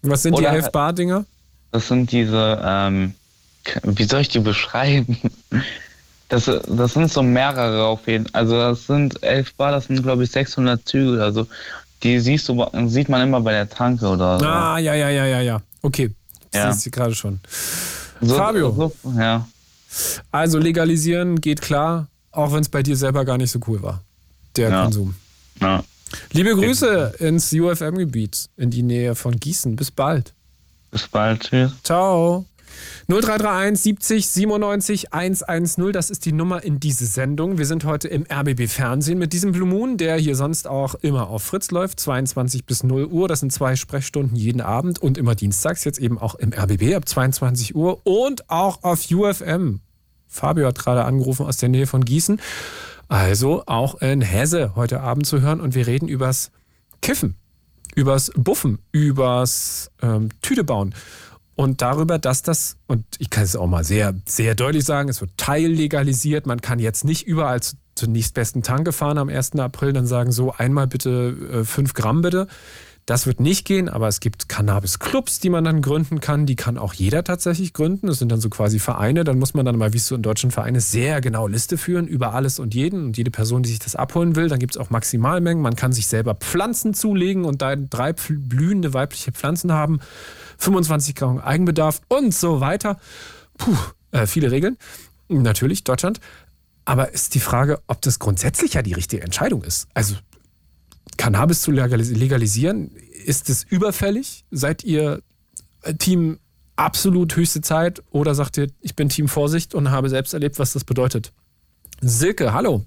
Was 0.00 0.22
sind 0.22 0.38
die 0.38 0.42
Oder- 0.42 0.52
11 0.52 0.72
Bar-Dinger? 0.72 1.26
Das 1.72 1.88
sind 1.88 2.10
diese, 2.10 2.58
ähm, 2.64 3.14
wie 3.82 4.04
soll 4.04 4.20
ich 4.20 4.28
die 4.28 4.40
beschreiben? 4.40 5.18
Das, 6.28 6.44
das 6.66 6.94
sind 6.94 7.12
so 7.12 7.22
mehrere 7.22 7.84
auf 7.84 8.06
jeden 8.08 8.26
Fall. 8.26 8.40
Also 8.40 8.56
das 8.56 8.86
sind 8.86 9.22
11 9.22 9.54
Bar, 9.54 9.72
das 9.72 9.86
sind 9.86 10.02
glaube 10.02 10.24
ich 10.24 10.30
600 10.30 10.86
Züge 10.88 11.12
oder 11.12 11.32
so. 11.32 11.46
Die 12.02 12.18
siehst 12.18 12.48
du, 12.48 12.66
sieht 12.86 13.08
man 13.08 13.22
immer 13.22 13.40
bei 13.40 13.52
der 13.52 13.68
Tanke 13.68 14.06
oder 14.08 14.38
so. 14.38 14.44
Ah, 14.46 14.78
ja, 14.78 14.94
ja, 14.94 15.10
ja, 15.10 15.26
ja, 15.26 15.40
ja. 15.40 15.60
Okay, 15.82 16.10
das 16.50 16.62
Ja. 16.62 16.70
ist 16.70 16.80
sie 16.80 16.90
gerade 16.90 17.14
schon. 17.14 17.40
so 18.20 18.34
Fabio. 18.36 18.72
So, 19.02 19.12
ja. 19.18 19.46
Also 20.32 20.58
legalisieren 20.58 21.40
geht 21.40 21.60
klar, 21.62 22.08
auch 22.32 22.52
wenn 22.52 22.60
es 22.62 22.68
bei 22.68 22.82
dir 22.82 22.96
selber 22.96 23.24
gar 23.24 23.38
nicht 23.38 23.50
so 23.50 23.60
cool 23.68 23.82
war, 23.82 24.02
der 24.56 24.70
Ja. 24.70 24.82
Konsum. 24.84 25.14
ja. 25.60 25.82
Liebe 26.32 26.54
Grüße 26.54 27.14
ins 27.18 27.52
UFM-Gebiet, 27.52 28.48
in 28.56 28.70
die 28.70 28.82
Nähe 28.82 29.14
von 29.16 29.38
Gießen. 29.38 29.74
Bis 29.76 29.90
bald. 29.90 30.32
Bis 30.92 31.08
bald. 31.08 31.40
Tschüss. 31.42 31.72
Ciao. 31.82 32.44
0331 33.08 33.82
70 33.82 34.28
97 34.28 35.12
110, 35.12 35.92
das 35.92 36.08
ist 36.08 36.24
die 36.24 36.32
Nummer 36.32 36.62
in 36.64 36.80
diese 36.80 37.04
Sendung. 37.04 37.58
Wir 37.58 37.66
sind 37.66 37.84
heute 37.84 38.08
im 38.08 38.24
RBB 38.30 38.66
Fernsehen 38.66 39.18
mit 39.18 39.32
diesem 39.32 39.52
Blue 39.52 39.68
Moon, 39.68 39.98
der 39.98 40.16
hier 40.16 40.36
sonst 40.36 40.66
auch 40.66 40.94
immer 40.94 41.28
auf 41.28 41.42
Fritz 41.42 41.70
läuft, 41.70 42.00
22 42.00 42.64
bis 42.64 42.82
0 42.82 43.06
Uhr. 43.06 43.28
Das 43.28 43.40
sind 43.40 43.52
zwei 43.52 43.76
Sprechstunden 43.76 44.36
jeden 44.36 44.62
Abend 44.62 45.00
und 45.00 45.18
immer 45.18 45.34
dienstags, 45.34 45.84
jetzt 45.84 45.98
eben 45.98 46.18
auch 46.18 46.34
im 46.34 46.52
RBB 46.52 46.94
ab 46.94 47.06
22 47.06 47.74
Uhr 47.74 48.00
und 48.06 48.48
auch 48.48 48.82
auf 48.82 49.10
UFM. 49.10 49.80
Fabio 50.26 50.66
hat 50.66 50.78
gerade 50.78 51.04
angerufen 51.04 51.44
aus 51.46 51.58
der 51.58 51.68
Nähe 51.68 51.86
von 51.86 52.04
Gießen. 52.04 52.40
Also 53.08 53.64
auch 53.66 54.00
in 54.00 54.22
Hesse 54.22 54.74
heute 54.76 55.00
Abend 55.00 55.26
zu 55.26 55.40
hören 55.40 55.60
und 55.60 55.74
wir 55.74 55.86
reden 55.86 56.08
übers 56.08 56.50
Kiffen, 57.02 57.36
übers 57.94 58.30
Buffen, 58.34 58.78
übers 58.92 59.90
ähm, 60.00 60.30
Tüte 60.40 60.64
bauen 60.64 60.94
und 61.56 61.82
darüber, 61.82 62.18
dass 62.18 62.42
das, 62.42 62.76
und 62.86 63.04
ich 63.18 63.30
kann 63.30 63.44
es 63.44 63.56
auch 63.56 63.66
mal 63.66 63.84
sehr, 63.84 64.14
sehr 64.26 64.54
deutlich 64.54 64.84
sagen, 64.84 65.08
es 65.08 65.20
wird 65.20 65.36
teillegalisiert. 65.36 66.46
Man 66.46 66.60
kann 66.60 66.78
jetzt 66.78 67.04
nicht 67.04 67.26
überall 67.26 67.62
zu, 67.62 67.76
zur 67.94 68.08
nächstbesten 68.08 68.62
Tanke 68.62 68.92
fahren 68.92 69.18
am 69.18 69.28
1. 69.28 69.52
April, 69.58 69.92
dann 69.92 70.06
sagen 70.06 70.32
so, 70.32 70.52
einmal 70.52 70.88
bitte 70.88 71.64
5 71.64 71.94
Gramm 71.94 72.22
bitte. 72.22 72.48
Das 73.06 73.26
wird 73.26 73.38
nicht 73.38 73.66
gehen, 73.66 73.90
aber 73.90 74.08
es 74.08 74.18
gibt 74.18 74.48
Cannabis-Clubs, 74.48 75.38
die 75.38 75.50
man 75.50 75.62
dann 75.62 75.82
gründen 75.82 76.20
kann. 76.20 76.46
Die 76.46 76.56
kann 76.56 76.78
auch 76.78 76.94
jeder 76.94 77.22
tatsächlich 77.22 77.74
gründen. 77.74 78.06
Das 78.06 78.18
sind 78.18 78.32
dann 78.32 78.40
so 78.40 78.48
quasi 78.48 78.78
Vereine. 78.78 79.24
Dann 79.24 79.38
muss 79.38 79.52
man 79.52 79.66
dann 79.66 79.76
mal, 79.76 79.92
wie 79.92 79.98
es 79.98 80.06
so 80.06 80.14
in 80.14 80.22
deutschen 80.22 80.50
Vereinen 80.50 80.76
ist, 80.76 80.90
sehr 80.90 81.20
genau 81.20 81.46
Liste 81.46 81.76
führen 81.76 82.06
über 82.06 82.32
alles 82.32 82.58
und 82.58 82.74
jeden 82.74 83.04
und 83.04 83.18
jede 83.18 83.30
Person, 83.30 83.62
die 83.62 83.68
sich 83.68 83.78
das 83.78 83.94
abholen 83.94 84.36
will. 84.36 84.48
Dann 84.48 84.58
gibt 84.58 84.74
es 84.74 84.80
auch 84.80 84.88
Maximalmengen. 84.88 85.62
Man 85.62 85.76
kann 85.76 85.92
sich 85.92 86.06
selber 86.06 86.34
Pflanzen 86.34 86.94
zulegen 86.94 87.44
und 87.44 87.60
da 87.60 87.76
drei 87.76 88.14
blühende 88.14 88.94
weibliche 88.94 89.32
Pflanzen 89.32 89.70
haben. 89.72 90.00
25 90.64 91.14
Gramm 91.14 91.38
Eigenbedarf 91.38 92.00
und 92.08 92.34
so 92.34 92.60
weiter. 92.60 92.98
Puh, 93.58 93.76
äh, 94.10 94.26
viele 94.26 94.50
Regeln. 94.50 94.76
Natürlich, 95.28 95.84
Deutschland. 95.84 96.20
Aber 96.84 97.12
ist 97.12 97.34
die 97.34 97.40
Frage, 97.40 97.80
ob 97.86 98.02
das 98.02 98.18
grundsätzlich 98.18 98.74
ja 98.74 98.82
die 98.82 98.92
richtige 98.92 99.22
Entscheidung 99.22 99.62
ist. 99.62 99.88
Also 99.94 100.16
Cannabis 101.16 101.62
zu 101.62 101.70
legalis- 101.70 102.12
legalisieren, 102.14 102.90
ist 103.24 103.48
es 103.48 103.64
überfällig? 103.64 104.44
Seid 104.50 104.84
ihr 104.84 105.22
äh, 105.82 105.94
Team 105.94 106.38
absolut 106.76 107.36
höchste 107.36 107.60
Zeit 107.60 108.02
oder 108.10 108.34
sagt 108.34 108.56
ihr, 108.56 108.70
ich 108.80 108.96
bin 108.96 109.08
Team 109.08 109.28
Vorsicht 109.28 109.74
und 109.74 109.90
habe 109.90 110.08
selbst 110.10 110.34
erlebt, 110.34 110.58
was 110.58 110.72
das 110.72 110.84
bedeutet? 110.84 111.32
Silke, 112.00 112.52
hallo. 112.52 112.84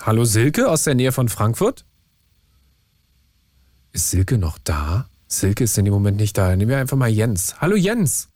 Hallo 0.00 0.24
Silke 0.24 0.68
aus 0.70 0.84
der 0.84 0.94
Nähe 0.94 1.12
von 1.12 1.28
Frankfurt. 1.28 1.84
Ist 3.92 4.10
Silke 4.10 4.38
noch 4.38 4.58
da? 4.58 5.08
Silke 5.38 5.64
ist 5.64 5.76
in 5.78 5.84
dem 5.84 5.94
Moment 5.94 6.16
nicht 6.18 6.36
da. 6.38 6.54
Nehmen 6.56 6.70
wir 6.70 6.78
einfach 6.78 6.96
mal 6.96 7.08
Jens. 7.08 7.60
Hallo 7.60 7.76
Jens. 7.76 8.28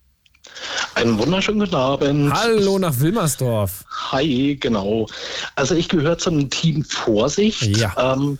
Einen 0.95 1.19
wunderschönen 1.19 1.61
guten 1.61 1.75
Abend. 1.75 2.33
Hallo 2.33 2.79
nach 2.79 2.99
Wilmersdorf. 2.99 3.85
Hi, 4.11 4.57
genau. 4.61 5.07
Also 5.55 5.75
ich 5.75 5.89
gehöre 5.89 6.19
zum 6.19 6.51
Team 6.51 6.85
Vorsicht. 6.85 7.77
Ja. 7.77 8.15
Ähm, 8.15 8.39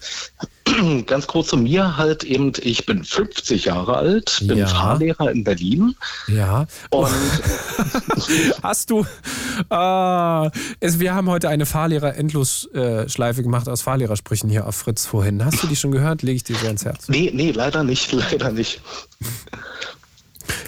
ganz 1.07 1.27
kurz 1.27 1.49
zu 1.49 1.57
mir 1.57 1.97
halt 1.97 2.25
eben, 2.25 2.53
ich 2.61 2.85
bin 2.85 3.05
50 3.05 3.67
Jahre 3.67 3.97
alt, 3.97 4.39
bin 4.43 4.59
Ja. 4.59 4.67
Fahrlehrer 4.67 5.31
in 5.31 5.45
Berlin. 5.45 5.95
Ja. 6.27 6.67
Und 6.91 7.09
Hast 8.63 8.91
du. 8.91 9.07
Äh, 9.71 10.51
es, 10.81 10.99
wir 11.01 11.15
haben 11.15 11.29
heute 11.31 11.49
eine 11.49 11.65
Fahrlehrer-Endlosschleife 11.67 13.43
gemacht 13.43 13.69
aus 13.69 13.83
Fahrlehrersprüchen 13.83 14.51
hier 14.51 14.67
auf 14.67 14.77
Fritz 14.77 15.07
vorhin. 15.07 15.45
Hast 15.45 15.63
du 15.63 15.67
die 15.67 15.77
schon 15.77 15.91
gehört? 15.93 16.23
Lege 16.23 16.37
ich 16.37 16.45
dir 16.45 16.57
sehr 16.57 16.71
ins 16.71 16.85
Herz. 16.85 17.09
nee, 17.09 17.31
nee, 17.33 17.51
leider 17.53 17.83
nicht, 17.85 18.13
leider 18.13 18.51
nicht. 18.53 18.81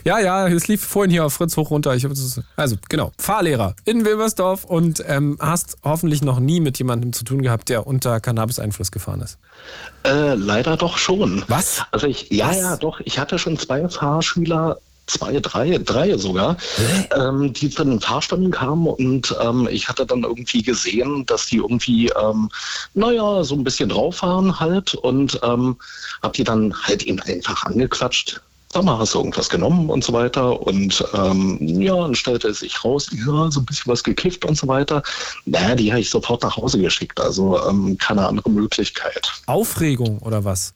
Ja, 0.04 0.18
ja, 0.18 0.48
es 0.48 0.68
lief 0.68 0.84
vorhin 0.84 1.10
hier 1.10 1.24
auf 1.24 1.34
Fritz 1.34 1.56
hoch 1.56 1.70
runter. 1.70 1.94
Ich 1.94 2.06
also, 2.56 2.76
genau. 2.88 3.12
Fahrlehrer 3.18 3.74
in 3.84 4.04
Wilmersdorf 4.04 4.64
und 4.64 5.02
ähm, 5.06 5.36
hast 5.40 5.76
hoffentlich 5.84 6.22
noch 6.22 6.40
nie 6.40 6.60
mit 6.60 6.78
jemandem 6.78 7.12
zu 7.12 7.24
tun 7.24 7.42
gehabt, 7.42 7.68
der 7.68 7.86
unter 7.86 8.20
Cannabis-Einfluss 8.20 8.90
gefahren 8.90 9.20
ist. 9.20 9.38
Äh, 10.04 10.34
leider 10.34 10.76
doch 10.76 10.96
schon. 10.98 11.44
Was? 11.48 11.82
Also 11.90 12.06
ich, 12.06 12.30
ja, 12.30 12.48
Was? 12.48 12.56
ja, 12.56 12.76
doch. 12.76 13.00
Ich 13.00 13.18
hatte 13.18 13.38
schon 13.38 13.58
zwei 13.58 13.88
Fahrschüler, 13.88 14.78
zwei, 15.10 15.40
drei, 15.40 15.78
drei 15.78 16.16
sogar, 16.16 16.56
ähm, 17.16 17.52
die 17.52 17.68
zu 17.68 17.84
den 17.84 18.00
Fahrstunden 18.00 18.50
kamen 18.50 18.86
und 18.86 19.34
ähm, 19.42 19.68
ich 19.70 19.88
hatte 19.88 20.06
dann 20.06 20.22
irgendwie 20.22 20.62
gesehen, 20.62 21.26
dass 21.26 21.46
die 21.46 21.56
irgendwie, 21.56 22.08
ähm, 22.10 22.48
naja, 22.94 23.42
so 23.42 23.54
ein 23.56 23.64
bisschen 23.64 23.88
drauf 23.88 24.22
waren 24.22 24.58
halt 24.60 24.94
und 24.94 25.38
ähm, 25.42 25.76
hab 26.22 26.32
die 26.34 26.44
dann 26.44 26.74
halt 26.82 27.02
eben 27.02 27.20
einfach 27.20 27.64
angequatscht. 27.64 28.40
Sag 28.72 28.84
mal, 28.84 28.98
hast 28.98 29.14
du 29.14 29.18
irgendwas 29.18 29.48
genommen 29.48 29.90
und 29.90 30.04
so 30.04 30.12
weiter? 30.12 30.60
Und 30.62 31.04
ähm, 31.12 31.58
ja, 31.60 31.96
dann 31.96 32.14
stellte 32.14 32.48
es 32.48 32.60
sich 32.60 32.84
raus, 32.84 33.10
ja, 33.12 33.50
so 33.50 33.60
ein 33.60 33.66
bisschen 33.66 33.90
was 33.90 34.04
gekifft 34.04 34.44
und 34.44 34.56
so 34.56 34.68
weiter. 34.68 35.02
Naja, 35.44 35.74
die 35.74 35.90
habe 35.90 36.00
ich 36.00 36.10
sofort 36.10 36.44
nach 36.44 36.56
Hause 36.56 36.78
geschickt. 36.78 37.20
Also 37.20 37.60
ähm, 37.68 37.98
keine 37.98 38.28
andere 38.28 38.48
Möglichkeit. 38.48 39.32
Aufregung 39.46 40.20
oder 40.20 40.44
was? 40.44 40.72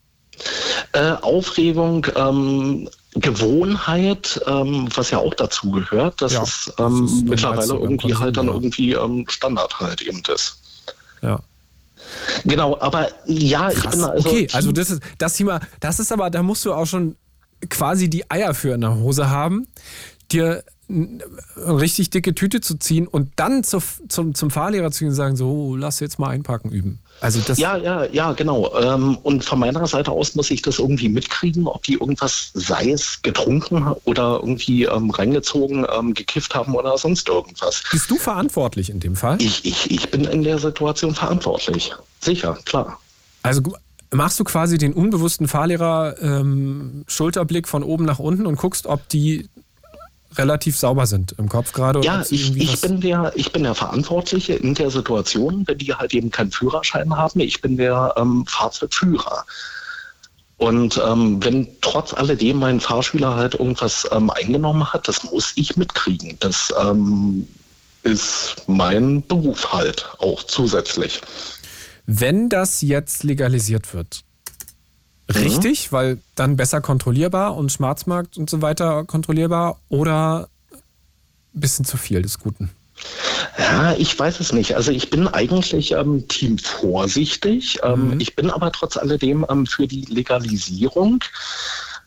Äh, 0.92 1.12
Aufregung, 1.22 2.04
ähm, 2.16 2.88
Gewohnheit, 3.14 4.40
ähm, 4.48 4.88
was 4.92 5.10
ja 5.10 5.18
auch 5.18 5.34
dazu 5.34 5.70
gehört, 5.70 6.20
dass 6.20 6.32
Ja, 6.32 6.42
es 6.42 6.72
das 6.76 6.84
ähm, 6.84 7.04
normal 7.04 7.22
mittlerweile 7.26 7.74
irgendwie 7.74 8.14
halt 8.16 8.36
dann 8.36 8.48
irgendwie 8.48 8.94
ähm, 8.94 9.24
Standard 9.28 9.78
halt 9.78 10.02
eben 10.02 10.20
ist. 10.34 10.58
Ja. 11.22 11.38
Genau, 12.44 12.76
aber 12.80 13.08
ja, 13.26 13.70
ich 13.70 13.88
bin 13.88 14.02
also. 14.02 14.28
okay, 14.28 14.48
also 14.52 14.72
das 14.72 14.90
ist 14.90 15.02
das 15.18 15.36
Thema, 15.36 15.60
das 15.78 16.00
ist 16.00 16.10
aber, 16.10 16.28
da 16.30 16.42
musst 16.42 16.64
du 16.64 16.74
auch 16.74 16.86
schon 16.86 17.16
quasi 17.68 18.08
die 18.08 18.30
Eier 18.30 18.54
für 18.54 18.74
in 18.74 18.80
der 18.80 18.96
Hose 18.96 19.30
haben, 19.30 19.66
dir 20.30 20.64
eine 20.88 21.80
richtig 21.80 22.10
dicke 22.10 22.34
Tüte 22.34 22.60
zu 22.60 22.78
ziehen 22.78 23.06
und 23.06 23.30
dann 23.36 23.64
zu, 23.64 23.78
zum, 24.08 24.34
zum 24.34 24.50
Fahrlehrer 24.50 24.90
zu 24.90 25.00
gehen 25.00 25.08
und 25.08 25.14
sagen, 25.14 25.36
so, 25.36 25.76
lass 25.76 26.00
jetzt 26.00 26.18
mal 26.18 26.28
einpacken 26.28 26.70
üben. 26.70 27.00
Also 27.20 27.40
das, 27.40 27.58
Ja, 27.58 27.76
ja, 27.76 28.04
ja, 28.04 28.32
genau. 28.32 28.78
Ähm, 28.78 29.16
und 29.22 29.44
von 29.44 29.58
meiner 29.58 29.86
Seite 29.86 30.10
aus 30.10 30.34
muss 30.34 30.50
ich 30.50 30.60
das 30.60 30.78
irgendwie 30.78 31.08
mitkriegen, 31.08 31.66
ob 31.66 31.84
die 31.84 31.94
irgendwas, 31.94 32.50
sei 32.52 32.90
es 32.90 33.22
getrunken 33.22 33.94
oder 34.04 34.40
irgendwie 34.42 34.84
ähm, 34.84 35.10
reingezogen, 35.10 35.86
ähm, 35.96 36.12
gekifft 36.12 36.54
haben 36.54 36.74
oder 36.74 36.98
sonst 36.98 37.28
irgendwas. 37.28 37.82
bist 37.90 38.10
du 38.10 38.16
verantwortlich 38.16 38.90
in 38.90 39.00
dem 39.00 39.16
Fall? 39.16 39.40
Ich, 39.40 39.64
ich, 39.64 39.90
ich 39.90 40.10
bin 40.10 40.24
in 40.24 40.42
der 40.42 40.58
Situation 40.58 41.14
verantwortlich. 41.14 41.94
Sicher, 42.20 42.58
klar. 42.64 42.98
Also 43.42 43.62
machst 44.16 44.38
du 44.40 44.44
quasi 44.44 44.78
den 44.78 44.92
unbewussten 44.92 45.48
Fahrlehrer 45.48 46.16
ähm, 46.20 47.04
Schulterblick 47.06 47.68
von 47.68 47.82
oben 47.82 48.04
nach 48.04 48.18
unten 48.18 48.46
und 48.46 48.56
guckst, 48.56 48.86
ob 48.86 49.08
die 49.08 49.48
relativ 50.36 50.76
sauber 50.76 51.06
sind 51.06 51.32
im 51.38 51.48
Kopf 51.48 51.72
gerade. 51.72 52.00
oder 52.00 52.06
Ja, 52.06 52.24
ich, 52.28 52.56
ich 52.56 52.80
bin 52.80 53.00
der, 53.00 53.32
ich 53.36 53.52
bin 53.52 53.62
der 53.62 53.74
Verantwortliche 53.74 54.54
in 54.54 54.74
der 54.74 54.90
Situation, 54.90 55.64
wenn 55.66 55.78
die 55.78 55.94
halt 55.94 56.12
eben 56.14 56.30
keinen 56.30 56.50
Führerschein 56.50 57.16
haben. 57.16 57.40
Ich 57.40 57.60
bin 57.60 57.76
der 57.76 58.14
ähm, 58.16 58.44
Fahrzeugführer. 58.46 59.44
Und 60.56 61.00
ähm, 61.04 61.44
wenn 61.44 61.68
trotz 61.80 62.14
alledem 62.14 62.58
mein 62.58 62.80
Fahrschüler 62.80 63.34
halt 63.34 63.54
irgendwas 63.54 64.08
ähm, 64.12 64.30
eingenommen 64.30 64.92
hat, 64.92 65.08
das 65.08 65.24
muss 65.24 65.52
ich 65.56 65.76
mitkriegen. 65.76 66.36
Das 66.40 66.72
ähm, 66.80 67.46
ist 68.02 68.56
mein 68.66 69.22
Beruf 69.26 69.72
halt 69.72 70.08
auch 70.18 70.42
zusätzlich. 70.44 71.20
Wenn 72.06 72.48
das 72.48 72.82
jetzt 72.82 73.24
legalisiert 73.24 73.94
wird, 73.94 74.24
richtig, 75.34 75.92
weil 75.92 76.18
dann 76.34 76.56
besser 76.56 76.80
kontrollierbar 76.80 77.56
und 77.56 77.72
Schwarzmarkt 77.72 78.36
und 78.36 78.50
so 78.50 78.60
weiter 78.62 79.04
kontrollierbar 79.04 79.78
oder 79.88 80.48
ein 81.54 81.60
bisschen 81.60 81.84
zu 81.84 81.96
viel 81.96 82.22
des 82.22 82.38
Guten? 82.38 82.70
Ja, 83.58 83.94
ich 83.96 84.18
weiß 84.18 84.40
es 84.40 84.52
nicht. 84.52 84.76
Also 84.76 84.90
ich 84.90 85.10
bin 85.10 85.28
eigentlich 85.28 85.92
ähm, 85.92 86.26
Team 86.28 86.58
vorsichtig. 86.58 87.78
Ähm, 87.82 88.18
Ich 88.20 88.36
bin 88.36 88.50
aber 88.50 88.70
trotz 88.72 88.96
alledem 88.96 89.44
ähm, 89.48 89.66
für 89.66 89.86
die 89.86 90.02
Legalisierung, 90.02 91.24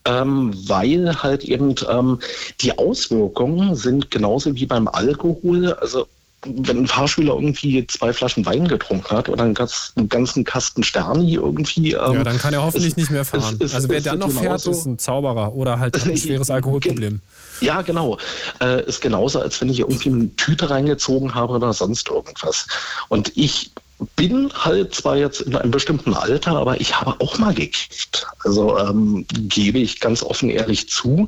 ähm, 0.05 0.53
weil 0.67 1.21
halt 1.21 1.43
eben 1.43 1.75
ähm, 1.89 2.19
die 2.61 2.77
Auswirkungen 2.77 3.75
sind 3.75 4.11
genauso 4.11 4.55
wie 4.55 4.65
beim 4.65 4.87
Alkohol. 4.87 5.73
Also 5.73 6.07
wenn 6.45 6.77
ein 6.83 6.87
Fahrschüler 6.87 7.33
irgendwie 7.33 7.85
zwei 7.87 8.13
Flaschen 8.13 8.45
Wein 8.45 8.67
getrunken 8.67 9.09
hat 9.15 9.27
oder 9.27 9.43
einen, 9.43 9.53
ganz, 9.55 9.91
einen 9.95 10.07
ganzen 10.07 10.43
Kasten 10.43 10.83
Sterni 10.83 11.33
irgendwie. 11.33 11.93
Ähm, 11.93 12.13
ja, 12.13 12.23
dann 12.23 12.37
kann 12.37 12.53
er 12.53 12.61
hoffentlich 12.63 12.89
ist- 12.91 12.97
nicht 12.97 13.11
mehr 13.11 13.25
fahren. 13.25 13.55
ist- 13.55 13.61
ist- 13.63 13.75
also 13.75 13.89
wer 13.89 14.01
dann 14.01 14.19
noch 14.19 14.29
fährt, 14.29 14.43
genauso- 14.43 14.71
ist 14.71 14.85
ein 14.85 14.99
Zauberer 14.99 15.53
oder 15.53 15.79
halt 15.79 15.95
ein 16.05 16.15
schweres 16.17 16.49
Alkoholproblem. 16.51 17.21
Ja, 17.59 17.81
genau. 17.81 18.17
Äh, 18.61 18.85
ist 18.85 19.01
genauso, 19.01 19.39
als 19.41 19.59
wenn 19.61 19.69
ich 19.69 19.79
irgendwie 19.79 20.09
eine 20.09 20.35
Tüte 20.35 20.69
reingezogen 20.69 21.33
habe 21.33 21.53
oder 21.53 21.73
sonst 21.73 22.07
irgendwas. 22.09 22.67
Und 23.09 23.35
ich 23.35 23.71
bin 24.15 24.51
halt 24.53 24.93
zwar 24.93 25.17
jetzt 25.17 25.41
in 25.41 25.55
einem 25.55 25.71
bestimmten 25.71 26.13
Alter, 26.13 26.55
aber 26.55 26.79
ich 26.79 27.01
habe 27.01 27.15
auch 27.19 27.39
mal 27.39 27.51
gekifft. 27.55 28.27
Also 28.45 28.77
ähm, 28.77 29.25
gebe 29.31 29.79
ich 29.79 29.99
ganz 29.99 30.21
offen 30.21 30.51
ehrlich 30.51 30.87
zu. 30.87 31.27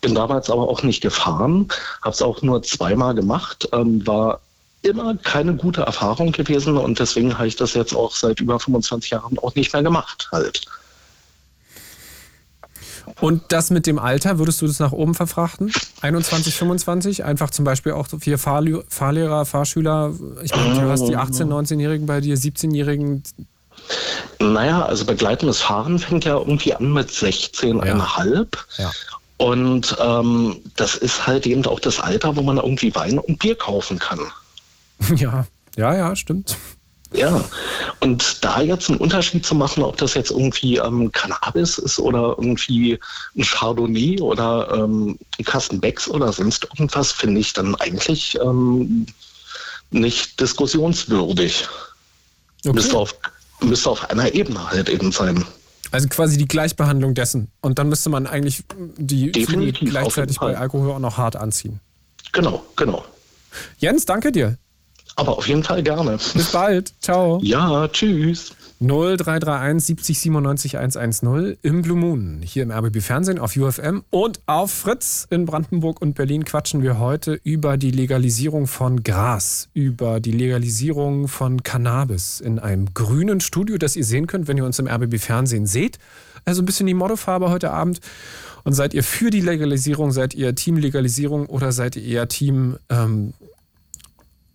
Bin 0.00 0.14
damals 0.14 0.48
aber 0.48 0.62
auch 0.66 0.82
nicht 0.82 1.02
gefahren, 1.02 1.68
habe 2.00 2.14
es 2.14 2.22
auch 2.22 2.40
nur 2.40 2.62
zweimal 2.62 3.14
gemacht, 3.14 3.68
ähm, 3.74 4.06
war 4.06 4.40
immer 4.86 5.16
keine 5.16 5.54
gute 5.54 5.82
Erfahrung 5.82 6.32
gewesen 6.32 6.76
und 6.76 6.98
deswegen 6.98 7.36
habe 7.36 7.48
ich 7.48 7.56
das 7.56 7.74
jetzt 7.74 7.94
auch 7.94 8.14
seit 8.14 8.40
über 8.40 8.58
25 8.58 9.10
Jahren 9.10 9.38
auch 9.38 9.54
nicht 9.54 9.72
mehr 9.72 9.82
gemacht 9.82 10.28
halt. 10.32 10.62
Und 13.20 13.44
das 13.48 13.70
mit 13.70 13.86
dem 13.86 13.98
Alter, 13.98 14.38
würdest 14.38 14.60
du 14.60 14.66
das 14.66 14.78
nach 14.78 14.92
oben 14.92 15.14
verfrachten? 15.14 15.72
21, 16.02 16.54
25? 16.54 17.24
Einfach 17.24 17.50
zum 17.50 17.64
Beispiel 17.64 17.92
auch 17.92 18.08
so 18.08 18.18
vier 18.18 18.38
Fahrlü- 18.38 18.84
Fahrlehrer, 18.88 19.46
Fahrschüler. 19.46 20.12
Ich 20.42 20.54
meine, 20.54 20.74
du 20.80 20.88
hast 20.88 21.06
die 21.06 21.16
18-, 21.16 21.46
19-Jährigen 21.46 22.06
bei 22.06 22.20
dir, 22.20 22.36
17-Jährigen. 22.36 23.22
Naja, 24.40 24.84
also 24.84 25.04
begleitendes 25.04 25.62
Fahren 25.62 25.98
fängt 25.98 26.24
ja 26.24 26.36
irgendwie 26.36 26.74
an 26.74 26.92
mit 26.92 27.08
16,5. 27.08 28.46
Ja. 28.78 28.90
Und 29.38 29.96
ähm, 30.00 30.56
das 30.76 30.96
ist 30.96 31.26
halt 31.26 31.46
eben 31.46 31.64
auch 31.66 31.80
das 31.80 32.00
Alter, 32.00 32.36
wo 32.36 32.42
man 32.42 32.56
irgendwie 32.56 32.94
Wein 32.94 33.18
und 33.18 33.38
Bier 33.38 33.54
kaufen 33.54 33.98
kann. 33.98 34.20
Ja, 35.16 35.46
ja, 35.76 35.94
ja, 35.94 36.16
stimmt. 36.16 36.56
Ja, 37.12 37.44
und 38.00 38.44
da 38.44 38.60
jetzt 38.60 38.90
einen 38.90 38.98
Unterschied 38.98 39.46
zu 39.46 39.54
machen, 39.54 39.82
ob 39.82 39.96
das 39.96 40.14
jetzt 40.14 40.32
irgendwie 40.32 40.76
ähm, 40.76 41.10
Cannabis 41.12 41.78
ist 41.78 41.98
oder 41.98 42.34
irgendwie 42.36 42.98
ein 43.36 43.44
Chardonnay 43.44 44.20
oder 44.20 44.68
ähm, 44.72 45.16
ein 45.38 45.44
Kasten 45.44 45.80
Becks 45.80 46.08
oder 46.08 46.32
sonst 46.32 46.64
irgendwas, 46.64 47.12
finde 47.12 47.40
ich 47.40 47.52
dann 47.52 47.74
eigentlich 47.76 48.36
ähm, 48.42 49.06
nicht 49.90 50.40
diskussionswürdig. 50.40 51.68
Müsste, 52.64 52.96
auf, 52.96 53.14
müsste 53.60 53.90
auf 53.90 54.10
einer 54.10 54.34
Ebene 54.34 54.68
halt 54.68 54.88
eben 54.88 55.12
sein. 55.12 55.44
Also 55.92 56.08
quasi 56.08 56.36
die 56.36 56.48
Gleichbehandlung 56.48 57.14
dessen. 57.14 57.52
Und 57.60 57.78
dann 57.78 57.88
müsste 57.88 58.10
man 58.10 58.26
eigentlich 58.26 58.64
die 58.96 59.30
Definitiv, 59.30 59.90
gleichzeitig 59.90 60.38
bei 60.40 60.58
Alkohol 60.58 60.90
auch 60.90 60.98
noch 60.98 61.16
hart 61.16 61.36
anziehen. 61.36 61.80
Genau, 62.32 62.64
genau. 62.74 63.04
Jens, 63.78 64.04
danke 64.04 64.32
dir. 64.32 64.58
Aber 65.16 65.38
auf 65.38 65.48
jeden 65.48 65.62
Fall 65.62 65.82
gerne. 65.82 66.18
Bis 66.34 66.52
bald. 66.52 66.92
Ciao. 67.00 67.40
Ja, 67.42 67.88
tschüss. 67.88 68.52
0331 68.80 69.86
70 69.86 70.20
97 70.20 70.76
110 70.76 71.56
im 71.62 71.80
Blue 71.80 71.96
Moon. 71.96 72.42
Hier 72.44 72.62
im 72.62 72.70
RBB 72.70 73.00
Fernsehen 73.00 73.38
auf 73.38 73.56
UFM 73.56 74.04
und 74.10 74.40
auf 74.44 74.70
Fritz 74.70 75.26
in 75.30 75.46
Brandenburg 75.46 76.02
und 76.02 76.14
Berlin 76.14 76.44
quatschen 76.44 76.82
wir 76.82 76.98
heute 76.98 77.40
über 77.42 77.78
die 77.78 77.90
Legalisierung 77.90 78.66
von 78.66 79.02
Gras, 79.02 79.68
über 79.72 80.20
die 80.20 80.32
Legalisierung 80.32 81.28
von 81.28 81.62
Cannabis 81.62 82.42
in 82.42 82.58
einem 82.58 82.92
grünen 82.92 83.40
Studio, 83.40 83.78
das 83.78 83.96
ihr 83.96 84.04
sehen 84.04 84.26
könnt, 84.26 84.46
wenn 84.46 84.58
ihr 84.58 84.66
uns 84.66 84.78
im 84.78 84.86
RBB 84.86 85.18
Fernsehen 85.18 85.64
seht. 85.64 85.98
Also 86.44 86.60
ein 86.60 86.66
bisschen 86.66 86.86
die 86.86 86.94
Mottofarbe 86.94 87.48
heute 87.48 87.70
Abend. 87.70 88.00
Und 88.64 88.74
seid 88.74 88.94
ihr 88.94 89.04
für 89.04 89.30
die 89.30 89.40
Legalisierung, 89.40 90.10
seid 90.10 90.34
ihr 90.34 90.54
Team 90.54 90.76
Legalisierung 90.76 91.46
oder 91.46 91.72
seid 91.72 91.96
ihr 91.96 92.02
eher 92.02 92.28
Team 92.28 92.76
ähm, 92.90 93.32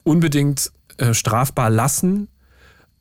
unbedingt 0.04 0.72
äh, 0.97 1.14
strafbar 1.14 1.70
lassen, 1.70 2.28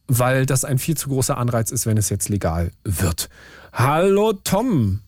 weil 0.07 0.46
das 0.46 0.64
ein 0.64 0.78
viel 0.78 0.96
zu 0.96 1.09
großer 1.09 1.36
Anreiz 1.38 1.70
ist, 1.70 1.86
wenn 1.86 1.96
es 1.96 2.09
jetzt 2.09 2.28
legal 2.28 2.72
wird. 2.84 3.28
Hallo 3.72 4.32
Tom. 4.32 5.01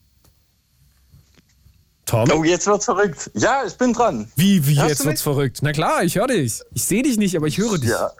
Tom? 2.05 2.29
Oh, 2.33 2.43
jetzt 2.43 2.67
wird's 2.67 2.85
verrückt. 2.85 3.31
Ja, 3.33 3.63
ich 3.65 3.73
bin 3.75 3.93
dran. 3.93 4.29
Wie, 4.35 4.65
wie, 4.67 4.75
Hörst 4.77 4.89
jetzt 4.89 5.05
wird's 5.05 5.21
verrückt? 5.21 5.59
Na 5.61 5.71
klar, 5.71 6.03
ich 6.03 6.15
höre 6.15 6.27
dich. 6.27 6.61
Ich 6.73 6.83
sehe 6.83 7.01
dich 7.01 7.17
nicht, 7.17 7.35
aber 7.37 7.47
ich 7.47 7.57
höre 7.57 7.77
dich. 7.77 7.89
Ja. 7.89 8.11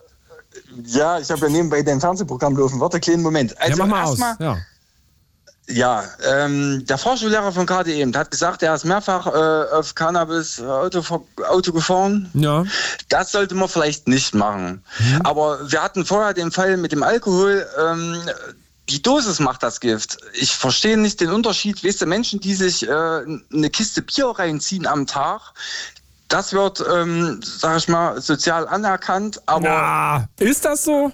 Ja, 0.86 1.19
ich 1.19 1.30
habe 1.32 1.41
ja 1.41 1.49
nebenbei 1.49 1.82
dein 1.82 1.99
Fernsehprogramm 1.99 2.55
laufen. 2.55 2.80
Warte, 2.80 2.99
kleinen 2.99 3.24
Moment. 3.24 3.59
Also 3.59 3.78
ja, 3.78 3.86
mach 3.86 3.88
mal 3.91 4.03
aus. 4.03 4.19
erstmal- 4.19 4.36
Ja. 4.39 4.57
Ja, 5.70 6.03
ähm, 6.26 6.86
der 6.88 6.97
Fahrschullehrer 6.97 7.53
von 7.53 7.66
gerade 7.66 7.93
eben 7.93 8.16
hat 8.18 8.32
gesagt, 8.32 8.64
er 8.64 8.76
ist 8.76 8.84
mehrfach 8.84 9.28
äh, 9.28 9.74
auf 9.74 9.95
Cannabis 9.95 10.59
äh, 10.59 10.64
Auto, 10.64 11.26
Auto 11.47 11.72
gefahren. 11.72 12.30
Ja. 12.34 12.66
Das 13.07 13.32
sollte 13.32 13.55
man 13.55 13.70
vielleicht 13.70 14.07
nicht 14.07 14.36
machen. 14.36 14.84
Aber 15.24 15.72
wir 15.72 15.82
hatten 15.82 16.05
vorher 16.05 16.34
den 16.34 16.51
Fall 16.51 16.76
mit 16.76 16.91
dem 16.91 17.01
Alkohol. 17.01 17.66
Ähm, 17.82 18.22
die 18.89 19.01
Dosis 19.01 19.39
macht 19.39 19.64
das 19.64 19.80
Gift. 19.80 20.18
Ich 20.34 20.53
verstehe 20.53 20.97
nicht 20.97 21.22
den 21.22 21.30
Unterschied. 21.30 21.84
Weißt 21.86 22.01
du, 22.01 22.05
Menschen, 22.07 22.41
die 22.41 22.55
sich 22.55 22.88
äh, 22.88 22.91
eine 22.91 23.70
Kiste 23.70 24.01
Bier 24.01 24.28
reinziehen 24.28 24.86
am 24.86 25.07
Tag, 25.07 25.53
das 26.28 26.51
wird, 26.51 26.84
ähm, 26.91 27.39
sag 27.43 27.78
ich 27.78 27.88
mal, 27.88 28.20
sozial 28.20 28.68
anerkannt. 28.68 29.41
Aber 29.45 29.68
Ja, 29.68 30.28
ist 30.39 30.66
das 30.66 30.84
so? 30.84 31.11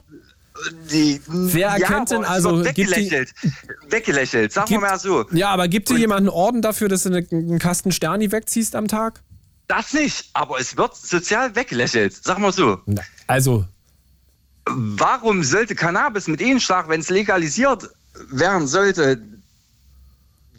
Die, 0.92 1.22
Wer 1.28 1.70
erkennt 1.70 2.12
denn 2.12 2.24
aber 2.24 2.38
es 2.38 2.46
also, 2.46 2.64
gibt 2.64 2.78
die- 2.78 2.82
weggelächelt. 2.90 3.34
weggelächelt, 3.90 4.52
sagen 4.54 4.70
wir 4.72 4.80
mal 4.80 5.00
so. 5.00 5.26
Ja, 5.32 5.50
aber 5.50 5.68
gibt 5.68 5.90
dir 5.90 5.98
jemand 5.98 6.20
einen 6.20 6.30
Orden 6.30 6.62
dafür, 6.62 6.88
dass 6.90 7.04
du 7.04 7.10
eine- 7.10 7.26
einen 7.32 7.60
Kasten 7.60 7.92
Sterni 7.92 8.32
wegziehst 8.32 8.76
am 8.76 8.88
Tag? 8.88 9.22
Das 9.68 9.94
nicht, 9.94 10.30
aber 10.34 10.60
es 10.60 10.76
wird 10.78 10.96
sozial 10.96 11.56
weggelächelt, 11.56 12.14
sagen 12.24 12.42
wir 12.42 12.52
so. 12.52 12.80
Also, 13.28 13.66
Warum 14.72 15.44
sollte 15.44 15.74
Cannabis 15.74 16.28
mit 16.28 16.42
Ehenschlag, 16.42 16.88
wenn 16.90 17.00
es 17.02 17.10
legalisiert 17.10 17.90
werden 18.30 18.68
sollte, 18.68 19.20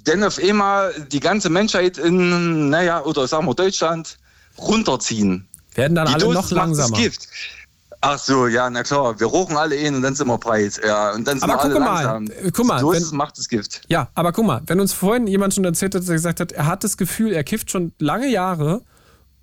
denn 0.06 0.24
auf 0.24 0.38
einmal 0.42 0.92
die 1.12 1.20
ganze 1.20 1.48
Menschheit 1.50 1.96
in, 1.98 2.70
naja, 2.70 3.02
oder 3.04 3.28
sagen 3.28 3.46
wir 3.46 3.54
Deutschland, 3.54 4.18
runterziehen? 4.58 5.46
werden 5.76 5.94
dann 5.94 6.06
die 6.08 6.14
alle 6.14 6.24
Dosis 6.24 6.34
noch 6.34 6.42
macht 6.42 6.50
das 6.50 6.56
langsamer. 6.58 6.96
Gift. 6.96 7.28
Ach 8.02 8.18
so, 8.18 8.46
ja, 8.46 8.70
na 8.70 8.82
klar, 8.82 9.20
wir 9.20 9.26
rochen 9.26 9.56
alle 9.58 9.76
ihn 9.76 9.94
und 9.96 10.02
dann 10.02 10.14
sind 10.14 10.26
wir 10.26 10.38
breit. 10.38 10.80
Ja, 10.82 11.12
und 11.12 11.28
dann 11.28 11.38
sind 11.38 11.50
Aber 11.50 11.58
wir 11.58 11.64
alle 11.64 11.74
guck 11.74 11.82
mal, 11.82 12.02
langsam. 12.04 12.52
guck 12.54 12.66
mal, 12.66 12.80
Dosis 12.80 13.10
wenn- 13.10 13.18
macht 13.18 13.36
das 13.38 13.48
Gift. 13.48 13.82
Ja, 13.88 14.08
aber 14.14 14.32
guck 14.32 14.46
mal, 14.46 14.62
wenn 14.66 14.80
uns 14.80 14.94
vorhin 14.94 15.26
jemand 15.26 15.52
schon 15.54 15.64
erzählt 15.64 15.94
hat, 15.94 16.00
dass 16.02 16.08
er 16.08 16.14
gesagt 16.14 16.40
hat, 16.40 16.52
er 16.52 16.66
hat 16.66 16.82
das 16.82 16.96
Gefühl, 16.96 17.32
er 17.32 17.44
kifft 17.44 17.70
schon 17.70 17.92
lange 17.98 18.28
Jahre 18.28 18.80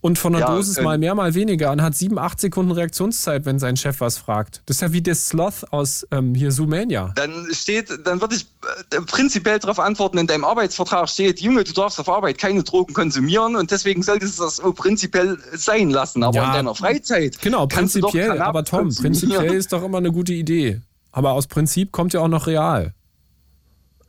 und 0.01 0.19
von 0.19 0.33
der 0.33 0.41
Ja, 0.41 0.55
Dosis 0.55 0.77
äh, 0.77 0.83
mal 0.83 0.97
mehr, 0.97 1.15
mal 1.15 1.33
weniger 1.33 1.71
und 1.71 1.81
hat 1.81 1.95
sieben, 1.95 2.19
acht 2.19 2.39
Sekunden 2.39 2.71
Reaktionszeit, 2.71 3.45
wenn 3.45 3.59
sein 3.59 3.77
Chef 3.77 3.99
was 3.99 4.17
fragt. 4.17 4.61
Das 4.65 4.77
ist 4.77 4.81
ja 4.81 4.93
wie 4.93 5.01
der 5.01 5.15
Sloth 5.15 5.65
aus 5.71 6.07
ähm, 6.11 6.35
hier 6.35 6.51
Zoomania. 6.51 7.13
Dann 7.15 7.47
steht, 7.51 7.89
dann 8.05 8.21
würde 8.21 8.35
ich 8.35 8.45
äh, 8.91 9.01
prinzipiell 9.01 9.59
darauf 9.59 9.79
antworten, 9.79 10.17
in 10.17 10.27
deinem 10.27 10.43
Arbeitsvertrag 10.43 11.09
steht, 11.09 11.41
Junge, 11.41 11.63
du 11.63 11.73
darfst 11.73 11.99
auf 11.99 12.09
Arbeit 12.09 12.37
keine 12.37 12.63
Drogen 12.63 12.93
konsumieren 12.93 13.55
und 13.55 13.71
deswegen 13.71 14.03
solltest 14.03 14.39
du 14.39 14.43
das 14.43 14.61
prinzipiell 14.75 15.37
sein 15.53 15.89
lassen. 15.89 16.23
Aber 16.23 16.35
Ja, 16.35 16.47
in 16.47 16.53
deiner 16.53 16.75
Freizeit. 16.75 17.41
Genau, 17.41 17.65
prinzipiell, 17.67 18.39
aber 18.39 18.63
Tom, 18.63 18.93
prinzipiell 18.93 19.53
ist 19.53 19.73
doch 19.73 19.83
immer 19.83 19.97
eine 19.97 20.11
gute 20.11 20.33
Idee. 20.33 20.81
Aber 21.11 21.31
aus 21.31 21.47
Prinzip 21.47 21.91
kommt 21.91 22.13
ja 22.13 22.19
auch 22.19 22.27
noch 22.27 22.45
real. 22.45 22.93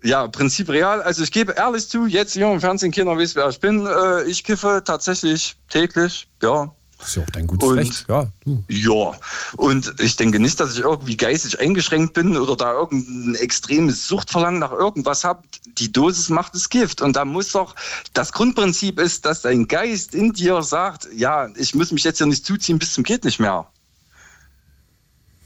Ja, 0.03 0.29
Prinzip 0.29 0.69
real. 0.69 1.03
Also 1.03 1.23
ich 1.25 1.33
gebe 1.33 1.53
ehrlich 1.53 1.89
zu, 1.89 2.07
jetzt 2.07 2.33
hier 2.35 2.51
im 2.53 2.61
Fernsehen, 2.61 2.93
keiner 2.93 3.17
weiß, 3.17 3.35
wer 3.35 3.49
ich 3.49 3.59
bin. 3.61 3.87
Äh, 3.87 4.25
ich 4.25 4.45
kiffe 4.45 4.83
tatsächlich 4.85 5.57
täglich, 5.69 6.29
ja. 6.43 6.73
Das 6.99 7.09
ist 7.11 7.17
ja 7.17 7.23
auch 7.23 7.31
dein 7.31 7.47
gutes 7.47 7.69
Und- 7.69 7.79
Recht. 7.79 8.07
Ja, 8.09 8.27
du. 8.45 8.65
Ja, 8.69 9.13
und 9.57 9.95
ich 10.01 10.17
denke 10.17 10.41
nicht, 10.41 10.59
dass 10.59 10.75
ich 10.75 10.81
irgendwie 10.81 11.17
geistig 11.17 11.61
eingeschränkt 11.61 12.13
bin 12.15 12.37
oder 12.37 12.57
da 12.57 12.73
irgendein 12.73 13.37
extremes 13.37 14.09
Suchtverlangen 14.09 14.59
nach 14.59 14.73
irgendwas 14.73 15.23
habe. 15.23 15.43
Die 15.79 15.93
Dosis 15.93 16.29
macht 16.29 16.55
das 16.57 16.69
Gift. 16.69 17.01
Und 17.01 17.15
da 17.15 17.25
muss 17.25 17.53
doch, 17.53 17.77
das 18.15 18.33
Grundprinzip 18.33 18.99
ist, 18.99 19.25
dass 19.27 19.43
dein 19.43 19.69
Geist 19.69 20.13
in 20.15 20.33
dir 20.33 20.61
sagt, 20.63 21.09
ja, 21.15 21.49
ich 21.57 21.73
muss 21.75 21.93
mich 21.93 22.03
jetzt 22.03 22.19
hier 22.19 22.27
nicht 22.27 22.45
zuziehen 22.45 22.79
bis 22.81 22.93
zum 22.95 23.05
geht 23.05 23.25
nicht 23.25 23.39
mehr. 23.39 23.67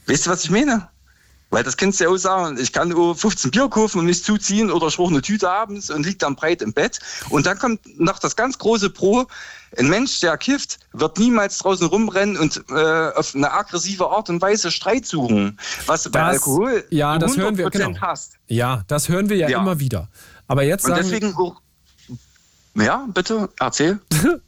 Weißt 0.06 0.26
du, 0.26 0.30
was 0.30 0.44
ich 0.44 0.50
meine? 0.50 0.88
Weil 1.52 1.62
das 1.64 1.76
kannst 1.76 2.00
du 2.00 2.04
ja 2.04 2.10
auch 2.10 2.16
sagen, 2.16 2.56
ich 2.58 2.72
kann 2.72 2.92
auch 2.94 3.12
15 3.14 3.50
Bier 3.50 3.68
kaufen 3.68 3.98
und 3.98 4.06
nicht 4.06 4.24
zuziehen 4.24 4.70
oder 4.70 4.86
ich 4.86 4.98
rauche 4.98 5.10
eine 5.12 5.20
Tüte 5.20 5.50
abends 5.50 5.90
und 5.90 6.06
liegt 6.06 6.22
dann 6.22 6.34
breit 6.34 6.62
im 6.62 6.72
Bett. 6.72 6.98
Und 7.28 7.44
dann 7.44 7.58
kommt 7.58 8.00
noch 8.00 8.18
das 8.18 8.36
ganz 8.36 8.56
große 8.56 8.88
Pro, 8.88 9.26
ein 9.76 9.86
Mensch, 9.88 10.18
der 10.20 10.38
kifft, 10.38 10.78
wird 10.94 11.18
niemals 11.18 11.58
draußen 11.58 11.86
rumrennen 11.86 12.38
und 12.38 12.64
äh, 12.70 13.10
auf 13.14 13.34
eine 13.34 13.52
aggressive 13.52 14.08
Art 14.08 14.30
und 14.30 14.40
Weise 14.40 14.70
Streit 14.70 15.04
suchen. 15.04 15.58
Was 15.84 16.04
du 16.04 16.10
bei 16.10 16.20
Das- 16.20 16.28
Alkohol 16.30 16.84
ja, 16.88 17.18
das 17.18 17.36
hören 17.36 17.58
wir, 17.58 17.66
100% 17.68 17.70
genau. 17.70 18.00
hast. 18.00 18.32
Ja, 18.46 18.84
das 18.88 19.10
hören 19.10 19.28
wir 19.28 19.36
ja, 19.36 19.48
Ja. 19.50 19.60
immer 19.60 19.78
wieder. 19.78 20.08
Aber 20.48 20.62
jetzt 20.62 20.84
Und 20.86 20.92
sagen, 20.92 21.02
deswegen 21.04 21.34
auch, 21.36 21.60
ja, 22.76 23.06
bitte, 23.12 23.50
erzähl. 23.60 24.00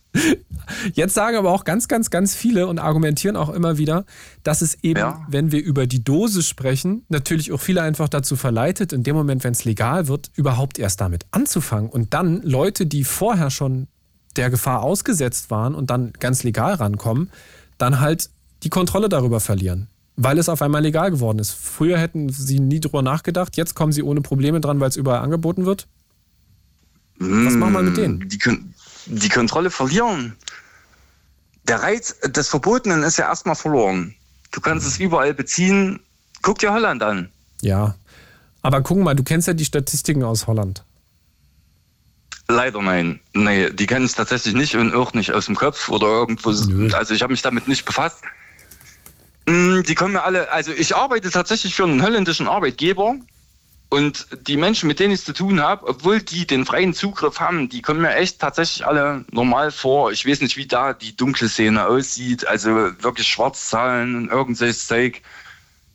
Jetzt 0.94 1.14
sagen 1.14 1.36
aber 1.36 1.50
auch 1.50 1.64
ganz, 1.64 1.88
ganz, 1.88 2.08
ganz 2.10 2.34
viele 2.34 2.66
und 2.68 2.78
argumentieren 2.78 3.36
auch 3.36 3.50
immer 3.50 3.78
wieder, 3.78 4.04
dass 4.44 4.62
es 4.62 4.82
eben, 4.82 5.00
Ja. 5.00 5.26
wenn 5.28 5.52
wir 5.52 5.62
über 5.62 5.86
die 5.86 6.02
Dosis 6.02 6.46
sprechen, 6.48 7.04
natürlich 7.08 7.52
auch 7.52 7.60
viele 7.60 7.82
einfach 7.82 8.08
dazu 8.08 8.36
verleitet, 8.36 8.92
in 8.92 9.02
dem 9.02 9.16
Moment, 9.16 9.44
wenn 9.44 9.52
es 9.52 9.64
legal 9.64 10.08
wird, 10.08 10.30
überhaupt 10.36 10.78
erst 10.78 11.00
damit 11.00 11.26
anzufangen. 11.32 11.90
Und 11.90 12.14
dann 12.14 12.42
Leute, 12.42 12.86
die 12.86 13.04
vorher 13.04 13.50
schon 13.50 13.88
der 14.36 14.50
Gefahr 14.50 14.82
ausgesetzt 14.82 15.50
waren 15.50 15.74
und 15.74 15.90
dann 15.90 16.12
ganz 16.18 16.42
legal 16.44 16.74
rankommen, 16.74 17.30
dann 17.78 18.00
halt 18.00 18.30
die 18.62 18.70
Kontrolle 18.70 19.08
darüber 19.08 19.40
verlieren. 19.40 19.88
Weil 20.16 20.38
es 20.38 20.48
auf 20.48 20.62
einmal 20.62 20.82
legal 20.82 21.10
geworden 21.10 21.40
ist. 21.40 21.50
Früher 21.52 21.98
hätten 21.98 22.28
sie 22.28 22.60
nie 22.60 22.78
drüber 22.80 23.02
nachgedacht, 23.02 23.56
jetzt 23.56 23.74
kommen 23.74 23.90
sie 23.92 24.02
ohne 24.04 24.20
Probleme 24.20 24.60
dran, 24.60 24.78
weil 24.78 24.88
es 24.88 24.96
überall 24.96 25.20
angeboten 25.20 25.66
wird. 25.66 25.88
Was 27.18 27.54
machen 27.54 27.72
wir 27.72 27.82
mit 27.82 27.96
denen? 27.96 28.28
Die, 28.28 28.38
Kon- 28.38 28.73
die 29.06 29.28
Kontrolle 29.28 29.70
verlieren. 29.70 30.36
Der 31.64 31.82
Reiz 31.82 32.16
des 32.26 32.48
Verbotenen 32.48 33.02
ist 33.02 33.16
ja 33.16 33.28
erstmal 33.28 33.54
verloren. 33.54 34.14
Du 34.52 34.60
kannst 34.60 34.86
es 34.86 34.98
überall 34.98 35.34
beziehen. 35.34 36.00
Guck 36.42 36.58
dir 36.58 36.72
Holland 36.72 37.02
an. 37.02 37.30
Ja. 37.62 37.94
Aber 38.62 38.82
guck 38.82 38.98
mal, 38.98 39.14
du 39.14 39.22
kennst 39.22 39.48
ja 39.48 39.54
die 39.54 39.64
Statistiken 39.64 40.22
aus 40.22 40.46
Holland. 40.46 40.84
Leider 42.48 42.82
nein. 42.82 43.20
Nee, 43.32 43.70
die 43.70 43.86
kenne 43.86 44.04
ich 44.04 44.12
tatsächlich 44.12 44.54
nicht 44.54 44.74
und 44.74 44.94
auch 44.94 45.14
nicht 45.14 45.32
aus 45.32 45.46
dem 45.46 45.54
Kopf 45.54 45.88
oder 45.88 46.06
irgendwo. 46.06 46.50
Also 46.94 47.14
ich 47.14 47.22
habe 47.22 47.32
mich 47.32 47.42
damit 47.42 47.68
nicht 47.68 47.86
befasst. 47.86 48.18
Mm, 49.46 49.80
Die 49.82 49.94
kommen 49.94 50.12
mir 50.12 50.22
alle, 50.22 50.50
also 50.50 50.72
ich 50.72 50.94
arbeite 50.94 51.30
tatsächlich 51.30 51.74
für 51.74 51.84
einen 51.84 52.02
holländischen 52.02 52.46
Arbeitgeber 52.46 53.16
und 53.94 54.26
die 54.48 54.56
Menschen, 54.56 54.88
mit 54.88 54.98
denen 54.98 55.14
ich 55.14 55.24
zu 55.24 55.32
tun 55.32 55.60
habe, 55.60 55.86
obwohl 55.86 56.20
die 56.20 56.46
den 56.46 56.66
freien 56.66 56.94
Zugriff 56.94 57.38
haben, 57.38 57.68
die 57.68 57.80
kommen 57.80 58.02
mir 58.02 58.14
echt 58.16 58.40
tatsächlich 58.40 58.84
alle 58.84 59.24
normal 59.30 59.70
vor. 59.70 60.10
Ich 60.10 60.26
weiß 60.26 60.40
nicht, 60.40 60.56
wie 60.56 60.66
da 60.66 60.92
die 60.92 61.16
dunkle 61.16 61.48
Szene 61.48 61.86
aussieht, 61.86 62.46
also 62.46 62.70
wirklich 62.70 63.28
Schwarzzahlen 63.28 64.16
und 64.16 64.28
irgendwelches 64.30 64.88
Zeug. 64.88 65.22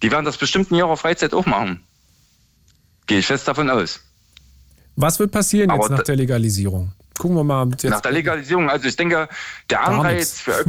Die 0.02 0.12
werden 0.12 0.24
das 0.24 0.38
bestimmt 0.38 0.72
in 0.72 0.78
ihrer 0.78 0.96
Freizeit 0.96 1.34
auch 1.34 1.46
machen. 1.46 1.84
Gehe 3.06 3.20
ich 3.20 3.28
fest 3.28 3.48
davon 3.50 3.70
aus. 3.70 4.00
Was 4.96 5.20
wird 5.20 5.32
passieren 5.32 5.70
jetzt 5.70 5.80
Aber 5.80 5.90
nach 5.90 5.98
da- 5.98 6.04
der 6.04 6.16
Legalisierung? 6.16 6.94
Gucken 7.18 7.36
wir 7.36 7.44
mal. 7.44 7.68
Jetzt 7.72 7.84
Nach 7.84 8.00
der 8.00 8.14
Legalisierung, 8.14 8.70
also 8.70 8.88
ich 8.88 8.96
denke, 8.96 9.28
der 9.70 9.86
Anreiz 9.86 10.40
für 10.40 10.64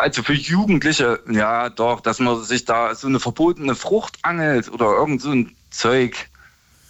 also 0.00 0.22
für 0.22 0.32
Jugendliche, 0.32 1.20
ja 1.30 1.68
doch, 1.68 2.00
dass 2.00 2.20
man 2.20 2.42
sich 2.42 2.64
da 2.64 2.94
so 2.94 3.06
eine 3.06 3.20
verbotene 3.20 3.74
Frucht 3.74 4.18
angelt 4.22 4.72
oder 4.72 4.86
irgend 4.86 5.20
so 5.20 5.30
ein 5.30 5.54
Zeug, 5.68 6.29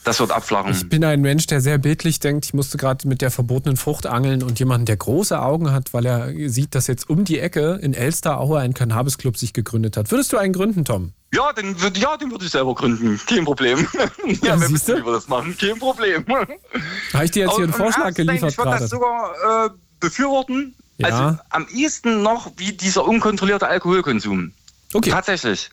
das 0.05 0.19
wird 0.19 0.31
abflachen. 0.31 0.73
Ich 0.73 0.89
bin 0.89 1.05
ein 1.05 1.21
Mensch, 1.21 1.47
der 1.47 1.61
sehr 1.61 1.77
bildlich 1.77 2.21
denkt. 2.21 2.47
Ich 2.47 2.55
musste 2.55 2.79
gerade 2.79 3.07
mit 3.07 3.21
der 3.21 3.31
verbotenen 3.31 3.77
Frucht 3.77 4.07
angeln 4.07 4.43
und 4.43 4.59
jemanden, 4.59 4.87
der 4.87 4.97
große 4.97 5.41
Augen 5.41 5.73
hat, 5.73 5.93
weil 5.93 6.07
er 6.07 6.33
sieht, 6.49 6.75
dass 6.75 6.87
jetzt 6.87 7.11
um 7.11 7.25
die 7.25 7.39
Ecke 7.39 7.79
in 7.83 7.93
Elsteraue 7.93 8.61
ein 8.61 8.73
Cannabis-Club 8.73 9.37
sich 9.37 9.53
gegründet 9.53 9.97
hat. 9.99 10.11
Würdest 10.11 10.33
du 10.33 10.39
einen 10.39 10.55
gründen, 10.55 10.85
Tom? 10.87 11.13
Ja, 11.35 11.53
den, 11.53 11.77
ja, 11.95 12.17
den 12.17 12.31
würde 12.31 12.47
ich 12.47 12.51
selber 12.51 12.75
gründen, 12.75 13.21
kein 13.27 13.45
Problem. 13.45 13.87
ja, 14.43 14.61
wir 14.61 14.71
wissen, 14.71 14.97
wie 14.97 15.05
wir 15.05 15.13
das 15.13 15.29
machen, 15.29 15.57
kein 15.57 15.79
Problem. 15.79 16.25
Habe 17.13 17.25
ich 17.25 17.31
dir 17.31 17.45
jetzt 17.45 17.57
hier 17.57 17.65
einen 17.65 17.73
Vorschlag 17.73 18.15
geliefert 18.15 18.53
Ich 18.53 18.59
würde 18.59 18.71
das 18.71 18.91
sogar 18.91 19.67
äh, 19.67 19.71
befürworten. 20.01 20.75
Ja. 20.97 21.09
Also 21.09 21.39
am 21.51 21.67
ehesten 21.69 22.23
noch 22.23 22.51
wie 22.57 22.73
dieser 22.73 23.07
unkontrollierte 23.07 23.67
Alkoholkonsum. 23.67 24.53
Okay. 24.93 25.11
Tatsächlich. 25.11 25.71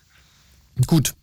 Gut. 0.85 1.13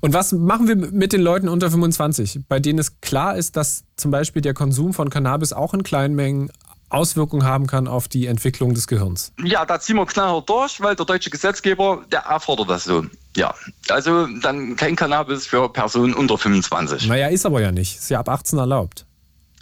Und 0.00 0.12
was 0.12 0.32
machen 0.32 0.68
wir 0.68 0.76
mit 0.76 1.12
den 1.12 1.22
Leuten 1.22 1.48
unter 1.48 1.70
25, 1.70 2.40
bei 2.48 2.60
denen 2.60 2.78
es 2.78 3.00
klar 3.00 3.36
ist, 3.36 3.56
dass 3.56 3.84
zum 3.96 4.10
Beispiel 4.10 4.42
der 4.42 4.54
Konsum 4.54 4.92
von 4.92 5.10
Cannabis 5.10 5.52
auch 5.52 5.74
in 5.74 5.82
kleinen 5.82 6.14
Mengen 6.14 6.50
Auswirkungen 6.92 7.44
haben 7.44 7.66
kann 7.66 7.88
auf 7.88 8.06
die 8.06 8.26
Entwicklung 8.26 8.74
des 8.74 8.86
Gehirns? 8.86 9.32
Ja, 9.42 9.64
da 9.64 9.80
ziehen 9.80 9.96
wir 9.96 10.06
knallhart 10.06 10.48
durch, 10.48 10.80
weil 10.80 10.94
der 10.94 11.06
deutsche 11.06 11.30
Gesetzgeber, 11.30 12.04
der 12.12 12.20
erfordert 12.20 12.68
das 12.68 12.84
so. 12.84 13.06
Ja, 13.34 13.54
also 13.88 14.26
dann 14.42 14.76
kein 14.76 14.94
Cannabis 14.94 15.46
für 15.46 15.68
Personen 15.70 16.12
unter 16.12 16.36
25. 16.36 17.08
Naja, 17.08 17.28
ist 17.28 17.46
aber 17.46 17.62
ja 17.62 17.72
nicht. 17.72 17.96
Ist 17.96 18.10
ja 18.10 18.20
ab 18.20 18.28
18 18.28 18.58
erlaubt. 18.58 19.06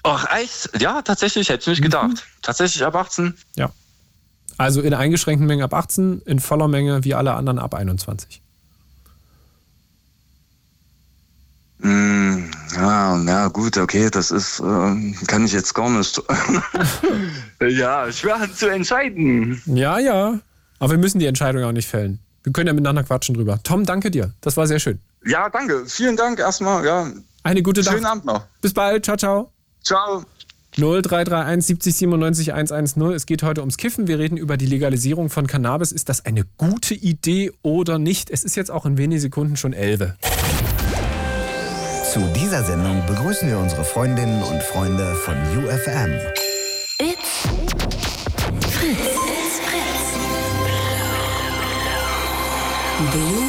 Ach, 0.02 0.26
echt? 0.36 0.70
Ja, 0.80 1.02
tatsächlich, 1.02 1.48
hätte 1.48 1.62
ich 1.62 1.78
nicht 1.78 1.82
gedacht. 1.82 2.26
Tatsächlich 2.42 2.84
ab 2.84 2.96
18? 2.96 3.34
Ja. 3.56 3.70
Also 4.56 4.80
in 4.80 4.92
eingeschränkten 4.92 5.46
Mengen 5.46 5.62
ab 5.62 5.72
18, 5.72 6.22
in 6.26 6.40
voller 6.40 6.68
Menge 6.68 7.04
wie 7.04 7.14
alle 7.14 7.34
anderen 7.34 7.58
ab 7.58 7.74
21. 7.74 8.42
Hm, 11.82 12.50
ja, 12.74 13.16
na 13.16 13.48
gut, 13.48 13.78
okay, 13.78 14.10
das 14.10 14.30
ist, 14.30 14.60
äh, 14.60 15.12
kann 15.26 15.44
ich 15.44 15.52
jetzt 15.52 15.74
gar 15.74 15.88
nicht. 15.88 16.22
ja, 17.60 18.12
schwer 18.12 18.48
zu 18.54 18.68
entscheiden. 18.68 19.62
Ja, 19.66 19.98
ja. 19.98 20.38
Aber 20.78 20.92
wir 20.92 20.98
müssen 20.98 21.18
die 21.18 21.26
Entscheidung 21.26 21.64
auch 21.64 21.72
nicht 21.72 21.88
fällen. 21.88 22.18
Wir 22.42 22.52
können 22.52 22.68
ja 22.68 22.72
miteinander 22.72 23.04
quatschen 23.04 23.34
drüber. 23.34 23.60
Tom, 23.62 23.84
danke 23.84 24.10
dir. 24.10 24.32
Das 24.40 24.56
war 24.56 24.66
sehr 24.66 24.78
schön. 24.78 24.98
Ja, 25.26 25.48
danke. 25.50 25.84
Vielen 25.86 26.16
Dank 26.16 26.38
erstmal. 26.38 26.84
Ja. 26.84 27.10
Eine 27.42 27.62
gute 27.62 27.82
Nacht. 27.82 27.92
Schönen 27.92 28.06
Abend 28.06 28.24
noch. 28.24 28.46
Bis 28.60 28.72
bald. 28.72 29.04
Ciao, 29.04 29.16
ciao. 29.16 29.52
Ciao. 29.82 30.24
0331 30.76 31.66
70 31.66 31.96
97 31.96 32.52
110. 32.54 33.02
Es 33.12 33.26
geht 33.26 33.42
heute 33.42 33.60
ums 33.60 33.76
Kiffen. 33.76 34.06
Wir 34.06 34.18
reden 34.18 34.36
über 34.36 34.56
die 34.56 34.66
Legalisierung 34.66 35.28
von 35.28 35.46
Cannabis. 35.46 35.92
Ist 35.92 36.08
das 36.08 36.24
eine 36.24 36.44
gute 36.56 36.94
Idee 36.94 37.52
oder 37.62 37.98
nicht? 37.98 38.30
Es 38.30 38.44
ist 38.44 38.56
jetzt 38.56 38.70
auch 38.70 38.86
in 38.86 38.96
wenigen 38.96 39.20
Sekunden 39.20 39.56
schon 39.56 39.72
11. 39.72 40.12
Zu 42.12 42.18
dieser 42.34 42.64
Sendung 42.64 43.06
begrüßen 43.06 43.48
wir 43.48 43.56
unsere 43.56 43.84
Freundinnen 43.84 44.42
und 44.42 44.60
Freunde 44.64 45.14
von 45.14 45.36
UFM. 45.56 46.18
It's 46.98 47.46
Fritz. 48.68 48.98
It's 48.98 49.60
Fritz. 49.60 50.18
Blue 53.12 53.39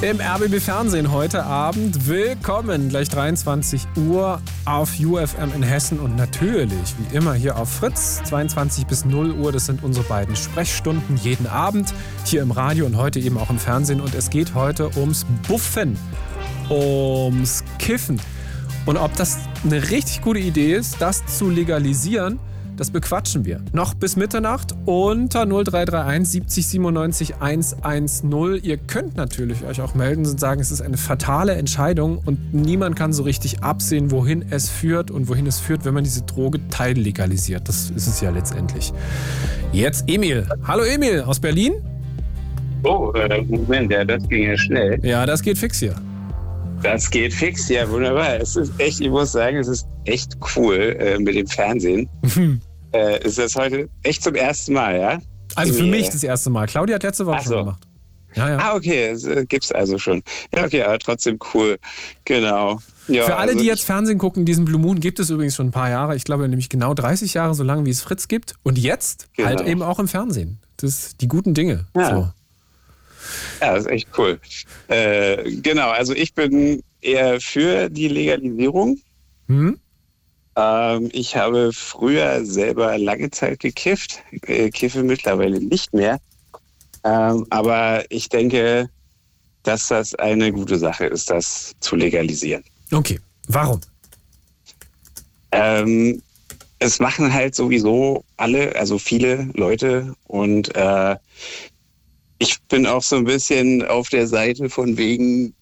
Im 0.00 0.20
RBB 0.20 0.60
Fernsehen 0.60 1.10
heute 1.10 1.42
Abend. 1.42 2.06
Willkommen, 2.06 2.88
gleich 2.88 3.08
23 3.08 3.82
Uhr 3.96 4.40
auf 4.64 4.92
UFM 5.00 5.50
in 5.56 5.64
Hessen 5.64 5.98
und 5.98 6.14
natürlich, 6.14 6.94
wie 6.98 7.16
immer, 7.16 7.34
hier 7.34 7.58
auf 7.58 7.68
Fritz. 7.68 8.22
22 8.22 8.86
bis 8.86 9.04
0 9.04 9.32
Uhr, 9.32 9.50
das 9.50 9.66
sind 9.66 9.82
unsere 9.82 10.06
beiden 10.06 10.36
Sprechstunden 10.36 11.16
jeden 11.16 11.48
Abend 11.48 11.92
hier 12.24 12.42
im 12.42 12.52
Radio 12.52 12.86
und 12.86 12.96
heute 12.96 13.18
eben 13.18 13.36
auch 13.38 13.50
im 13.50 13.58
Fernsehen. 13.58 14.00
Und 14.00 14.14
es 14.14 14.30
geht 14.30 14.54
heute 14.54 14.88
ums 14.96 15.26
Buffen, 15.48 15.98
ums 16.70 17.64
Kiffen. 17.80 18.20
Und 18.86 18.98
ob 18.98 19.16
das 19.16 19.38
eine 19.64 19.90
richtig 19.90 20.22
gute 20.22 20.38
Idee 20.38 20.76
ist, 20.76 21.02
das 21.02 21.26
zu 21.26 21.50
legalisieren, 21.50 22.38
das 22.78 22.90
bequatschen 22.90 23.44
wir. 23.44 23.60
Noch 23.72 23.94
bis 23.94 24.16
Mitternacht 24.16 24.74
unter 24.86 25.44
0331 25.44 26.28
70 26.28 26.66
97 26.66 27.34
110. 27.40 28.60
Ihr 28.62 28.76
könnt 28.76 29.16
natürlich 29.16 29.64
euch 29.64 29.80
auch 29.80 29.94
melden 29.94 30.24
und 30.24 30.38
sagen, 30.38 30.60
es 30.60 30.70
ist 30.70 30.80
eine 30.80 30.96
fatale 30.96 31.54
Entscheidung 31.54 32.18
und 32.24 32.54
niemand 32.54 32.96
kann 32.96 33.12
so 33.12 33.24
richtig 33.24 33.62
absehen, 33.62 34.10
wohin 34.10 34.44
es 34.50 34.70
führt 34.70 35.10
und 35.10 35.28
wohin 35.28 35.46
es 35.46 35.58
führt, 35.58 35.84
wenn 35.84 35.94
man 35.94 36.04
diese 36.04 36.22
Droge 36.22 36.60
teillegalisiert. 36.68 37.68
Das 37.68 37.90
ist 37.90 38.06
es 38.06 38.20
ja 38.20 38.30
letztendlich. 38.30 38.92
Jetzt 39.72 40.04
Emil. 40.06 40.46
Hallo 40.64 40.84
Emil 40.84 41.22
aus 41.22 41.40
Berlin. 41.40 41.74
Oh, 42.84 43.12
äh, 43.12 43.42
Moment, 43.42 43.90
ja, 43.90 44.04
das 44.04 44.28
ging 44.28 44.44
ja 44.44 44.56
schnell. 44.56 45.04
Ja, 45.04 45.26
das 45.26 45.42
geht 45.42 45.58
fix 45.58 45.80
hier. 45.80 45.96
Das 46.82 47.10
geht 47.10 47.34
fix, 47.34 47.68
ja, 47.68 47.90
wunderbar. 47.90 48.36
Es 48.40 48.54
ist 48.54 48.72
echt, 48.78 49.00
ich 49.00 49.10
muss 49.10 49.32
sagen, 49.32 49.56
es 49.56 49.66
ist 49.66 49.88
echt 50.04 50.36
cool 50.56 50.96
äh, 51.00 51.18
mit 51.18 51.34
dem 51.34 51.46
Fernsehen. 51.48 52.08
äh, 52.92 53.24
ist 53.24 53.38
das 53.38 53.54
heute 53.56 53.88
echt 54.02 54.22
zum 54.22 54.34
ersten 54.34 54.72
Mal, 54.74 54.98
ja? 54.98 55.18
Also 55.54 55.72
für 55.74 55.84
mich 55.84 56.08
das 56.10 56.22
erste 56.22 56.50
Mal. 56.50 56.66
Claudia 56.66 56.96
hat 56.96 57.02
letzte 57.02 57.26
Woche 57.26 57.36
Ach 57.38 57.42
schon 57.42 57.52
so. 57.52 57.58
gemacht. 57.58 57.82
Ja, 58.34 58.50
ja. 58.50 58.58
Ah, 58.58 58.76
okay, 58.76 59.10
das 59.10 59.24
äh, 59.24 59.46
gibt's 59.46 59.72
also 59.72 59.98
schon. 59.98 60.22
Ja, 60.54 60.64
okay, 60.64 60.82
aber 60.82 60.98
trotzdem 60.98 61.38
cool. 61.54 61.78
Genau. 62.26 62.78
Ja, 63.08 63.24
Für 63.24 63.36
alle, 63.36 63.52
also 63.52 63.60
die 63.62 63.66
jetzt 63.66 63.84
Fernsehen 63.84 64.18
gucken, 64.18 64.44
diesen 64.44 64.66
Blue 64.66 64.78
Moon 64.78 65.00
gibt 65.00 65.18
es 65.18 65.30
übrigens 65.30 65.56
schon 65.56 65.68
ein 65.68 65.72
paar 65.72 65.88
Jahre. 65.88 66.14
Ich 66.14 66.24
glaube 66.24 66.46
nämlich 66.46 66.68
genau 66.68 66.92
30 66.92 67.32
Jahre, 67.34 67.54
so 67.54 67.62
lange 67.64 67.86
wie 67.86 67.90
es 67.90 68.02
Fritz 68.02 68.28
gibt. 68.28 68.54
Und 68.62 68.76
jetzt 68.78 69.28
Genau. 69.34 69.48
halt 69.48 69.62
eben 69.62 69.82
auch 69.82 69.98
im 69.98 70.08
Fernsehen. 70.08 70.58
Das 70.76 70.90
ist 70.90 71.20
die 71.22 71.28
guten 71.28 71.54
Dinge. 71.54 71.86
Ja. 71.96 72.10
So. 72.14 72.30
Ja, 73.62 73.74
das 73.74 73.86
ist 73.86 73.90
echt 73.90 74.08
cool. 74.18 74.38
Äh, 74.88 75.50
genau, 75.62 75.88
also 75.90 76.12
ich 76.14 76.34
bin 76.34 76.82
eher 77.00 77.40
für 77.40 77.88
die 77.88 78.08
Legalisierung. 78.08 78.98
Hm? 79.48 79.78
Ähm, 80.58 81.08
ich 81.12 81.36
habe 81.36 81.72
früher 81.72 82.44
selber 82.44 82.98
lange 82.98 83.30
Zeit 83.30 83.60
gekifft, 83.60 84.20
äh, 84.42 84.70
kiffe 84.70 85.04
mittlerweile 85.04 85.60
nicht 85.60 85.94
mehr. 85.94 86.18
Ähm, 87.04 87.46
aber 87.50 88.04
ich 88.10 88.28
denke, 88.28 88.90
dass 89.62 89.86
das 89.86 90.16
eine 90.16 90.50
gute 90.50 90.76
Sache 90.76 91.06
ist, 91.06 91.30
das 91.30 91.74
zu 91.78 91.94
legalisieren. 91.94 92.64
Okay. 92.90 93.20
Warum? 93.46 93.80
Ähm, 95.52 96.20
es 96.80 96.98
machen 96.98 97.32
halt 97.32 97.54
sowieso 97.54 98.24
alle, 98.36 98.74
also 98.74 98.98
viele 98.98 99.50
Leute 99.54 100.14
und 100.26 100.74
äh, 100.74 101.16
ich 102.40 102.60
bin 102.62 102.86
auch 102.86 103.02
so 103.02 103.16
ein 103.16 103.24
bisschen 103.24 103.84
auf 103.86 104.08
der 104.08 104.26
Seite 104.26 104.68
von 104.68 104.96
wegen, 104.96 105.54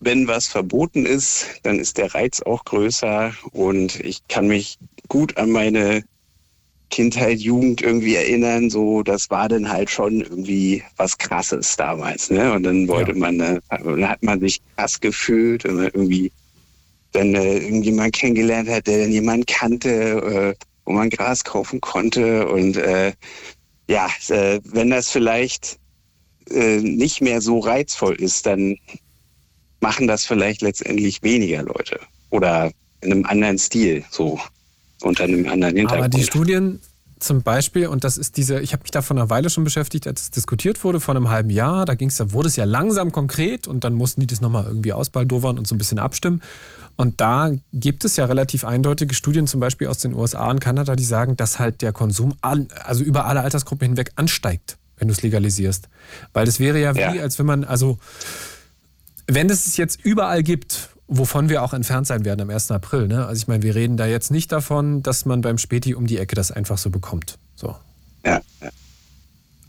wenn 0.00 0.28
was 0.28 0.46
verboten 0.46 1.06
ist, 1.06 1.46
dann 1.62 1.78
ist 1.78 1.98
der 1.98 2.14
Reiz 2.14 2.42
auch 2.42 2.64
größer 2.64 3.32
und 3.52 4.00
ich 4.00 4.26
kann 4.28 4.48
mich 4.48 4.78
gut 5.08 5.36
an 5.36 5.50
meine 5.50 6.04
Kindheit, 6.90 7.38
Jugend 7.38 7.82
irgendwie 7.82 8.14
erinnern, 8.14 8.70
so 8.70 9.02
das 9.02 9.30
war 9.30 9.48
dann 9.48 9.68
halt 9.68 9.90
schon 9.90 10.20
irgendwie 10.20 10.82
was 10.96 11.18
Krasses 11.18 11.76
damals, 11.76 12.30
ne? 12.30 12.52
Und 12.52 12.62
dann 12.62 12.86
wollte 12.86 13.14
man, 13.14 13.40
äh, 13.40 13.60
dann 13.68 14.08
hat 14.08 14.22
man 14.22 14.38
sich 14.40 14.60
krass 14.76 15.00
gefühlt, 15.00 15.64
wenn 15.64 15.76
man 15.76 15.86
irgendwie 15.86 16.30
dann 17.12 17.34
äh, 17.34 17.58
irgendjemand 17.58 18.12
kennengelernt 18.12 18.68
hat, 18.68 18.86
der 18.86 19.00
dann 19.00 19.12
jemanden 19.12 19.46
kannte, 19.46 19.90
äh, 19.90 20.64
wo 20.84 20.92
man 20.92 21.10
Gras 21.10 21.42
kaufen 21.42 21.80
konnte 21.80 22.46
und 22.48 22.76
äh, 22.76 23.12
ja, 23.88 24.08
äh, 24.28 24.60
wenn 24.64 24.90
das 24.90 25.08
vielleicht 25.08 25.78
äh, 26.50 26.78
nicht 26.78 27.20
mehr 27.20 27.40
so 27.40 27.58
reizvoll 27.58 28.14
ist, 28.14 28.46
dann 28.46 28.76
machen 29.84 30.06
das 30.06 30.24
vielleicht 30.24 30.62
letztendlich 30.62 31.22
weniger 31.22 31.62
Leute 31.62 32.00
oder 32.30 32.72
in 33.02 33.12
einem 33.12 33.26
anderen 33.26 33.58
Stil, 33.58 34.02
so 34.10 34.40
unter 35.02 35.24
einem 35.24 35.46
anderen 35.46 35.76
Hintergrund. 35.76 36.04
Aber 36.04 36.08
die 36.08 36.24
Studien 36.24 36.80
zum 37.18 37.42
Beispiel, 37.42 37.86
und 37.86 38.02
das 38.02 38.16
ist 38.16 38.38
diese, 38.38 38.60
ich 38.60 38.72
habe 38.72 38.82
mich 38.82 38.92
da 38.92 39.02
vor 39.02 39.14
einer 39.14 39.28
Weile 39.28 39.50
schon 39.50 39.62
beschäftigt, 39.62 40.06
als 40.06 40.22
es 40.22 40.30
diskutiert 40.30 40.82
wurde, 40.84 41.00
vor 41.00 41.14
einem 41.14 41.28
halben 41.28 41.50
Jahr, 41.50 41.84
da 41.84 41.94
ging's, 41.94 42.16
da 42.16 42.32
wurde 42.32 42.48
es 42.48 42.56
ja 42.56 42.64
langsam 42.64 43.12
konkret 43.12 43.68
und 43.68 43.84
dann 43.84 43.92
mussten 43.92 44.22
die 44.22 44.26
das 44.26 44.40
nochmal 44.40 44.64
irgendwie 44.64 44.94
ausbaldowern 44.94 45.58
und 45.58 45.66
so 45.66 45.74
ein 45.74 45.78
bisschen 45.78 45.98
abstimmen. 45.98 46.42
Und 46.96 47.20
da 47.20 47.50
gibt 47.74 48.06
es 48.06 48.16
ja 48.16 48.24
relativ 48.24 48.64
eindeutige 48.64 49.14
Studien, 49.14 49.46
zum 49.46 49.60
Beispiel 49.60 49.88
aus 49.88 49.98
den 49.98 50.14
USA 50.14 50.50
und 50.50 50.60
Kanada, 50.60 50.96
die 50.96 51.04
sagen, 51.04 51.36
dass 51.36 51.58
halt 51.58 51.82
der 51.82 51.92
Konsum 51.92 52.34
an, 52.40 52.68
also 52.84 53.04
über 53.04 53.26
alle 53.26 53.42
Altersgruppen 53.42 53.86
hinweg 53.88 54.12
ansteigt, 54.16 54.78
wenn 54.96 55.08
du 55.08 55.12
es 55.12 55.20
legalisierst. 55.20 55.88
Weil 56.32 56.46
das 56.46 56.58
wäre 56.58 56.80
ja 56.80 56.94
wie, 56.94 57.00
Ja. 57.00 57.22
als 57.22 57.38
wenn 57.38 57.46
man, 57.46 57.64
also 57.64 57.98
wenn 59.26 59.50
es 59.50 59.66
es 59.66 59.76
jetzt 59.76 60.04
überall 60.04 60.42
gibt, 60.42 60.90
wovon 61.06 61.48
wir 61.48 61.62
auch 61.62 61.72
entfernt 61.72 62.06
sein 62.06 62.24
werden 62.24 62.40
am 62.40 62.50
1. 62.50 62.70
April, 62.70 63.08
ne? 63.08 63.26
Also 63.26 63.42
ich 63.42 63.48
meine, 63.48 63.62
wir 63.62 63.74
reden 63.74 63.96
da 63.96 64.06
jetzt 64.06 64.30
nicht 64.30 64.52
davon, 64.52 65.02
dass 65.02 65.26
man 65.26 65.40
beim 65.40 65.58
Späti 65.58 65.94
um 65.94 66.06
die 66.06 66.18
Ecke 66.18 66.34
das 66.34 66.50
einfach 66.50 66.78
so 66.78 66.90
bekommt. 66.90 67.38
So. 67.54 67.76
Ja. 68.24 68.40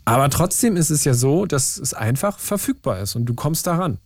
Aber 0.04 0.30
trotzdem 0.30 0.76
ist 0.76 0.90
es 0.90 1.04
ja 1.04 1.14
so, 1.14 1.46
dass 1.46 1.76
es 1.78 1.92
einfach 1.92 2.38
verfügbar 2.38 3.00
ist 3.00 3.16
und 3.16 3.26
du 3.26 3.34
kommst 3.34 3.66
daran. 3.66 3.98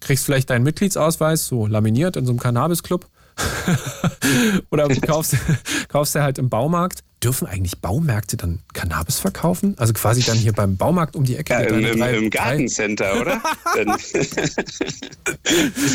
Kriegst 0.00 0.24
vielleicht 0.24 0.50
deinen 0.50 0.64
Mitgliedsausweis 0.64 1.46
so 1.46 1.66
laminiert 1.66 2.16
in 2.16 2.24
so 2.24 2.32
einem 2.32 2.40
Cannabis-Club 2.40 3.06
oder 4.70 4.88
kaufst, 4.88 5.36
kaufst 5.88 6.14
du 6.14 6.22
halt 6.22 6.38
im 6.38 6.52
Aumarkt. 6.52 7.00
Dürfen 7.22 7.46
eigentlich 7.46 7.78
Baumärkte 7.80 8.36
dann 8.36 8.58
Cannabis 8.74 9.20
verkaufen? 9.20 9.74
Also 9.78 9.92
quasi 9.92 10.22
dann 10.22 10.36
hier 10.36 10.52
beim 10.52 10.76
Baumarkt 10.76 11.14
um 11.14 11.22
die 11.22 11.36
Ecke. 11.36 11.52
ja, 11.52 11.60
im, 11.60 11.78
im, 11.84 11.98
drei- 11.98 12.16
im 12.16 12.30
Gartencenter, 12.30 13.20
oder? 13.20 13.40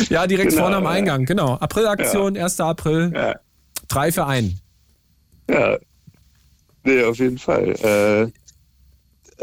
Ja, 0.08 0.26
direkt 0.26 0.50
Genau, 0.50 0.62
vorne 0.62 0.76
am 0.76 0.84
ja. 0.84 0.90
Eingang, 0.90 1.24
genau. 1.26 1.54
Aprilaktion, 1.58 2.36
1. 2.36 2.60
April. 2.60 3.12
Ja. 3.14 3.34
Drei 3.88 4.12
für 4.12 4.26
einen. 4.26 4.58
ja. 5.50 5.78
Nee, 6.84 7.02
auf 7.02 7.18
jeden 7.18 7.36
Fall. 7.38 7.74
Äh, 7.82 8.22
ähm, 8.22 8.30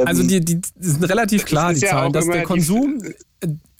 Also 0.07 0.23
die, 0.23 0.39
die, 0.43 0.61
sind 0.79 1.03
relativ 1.03 1.45
klar, 1.45 1.73
die 1.73 1.81
ja 1.81 1.89
Zahlen, 1.89 2.13
dass 2.13 2.25
der 2.25 2.41
Konsum 2.43 3.03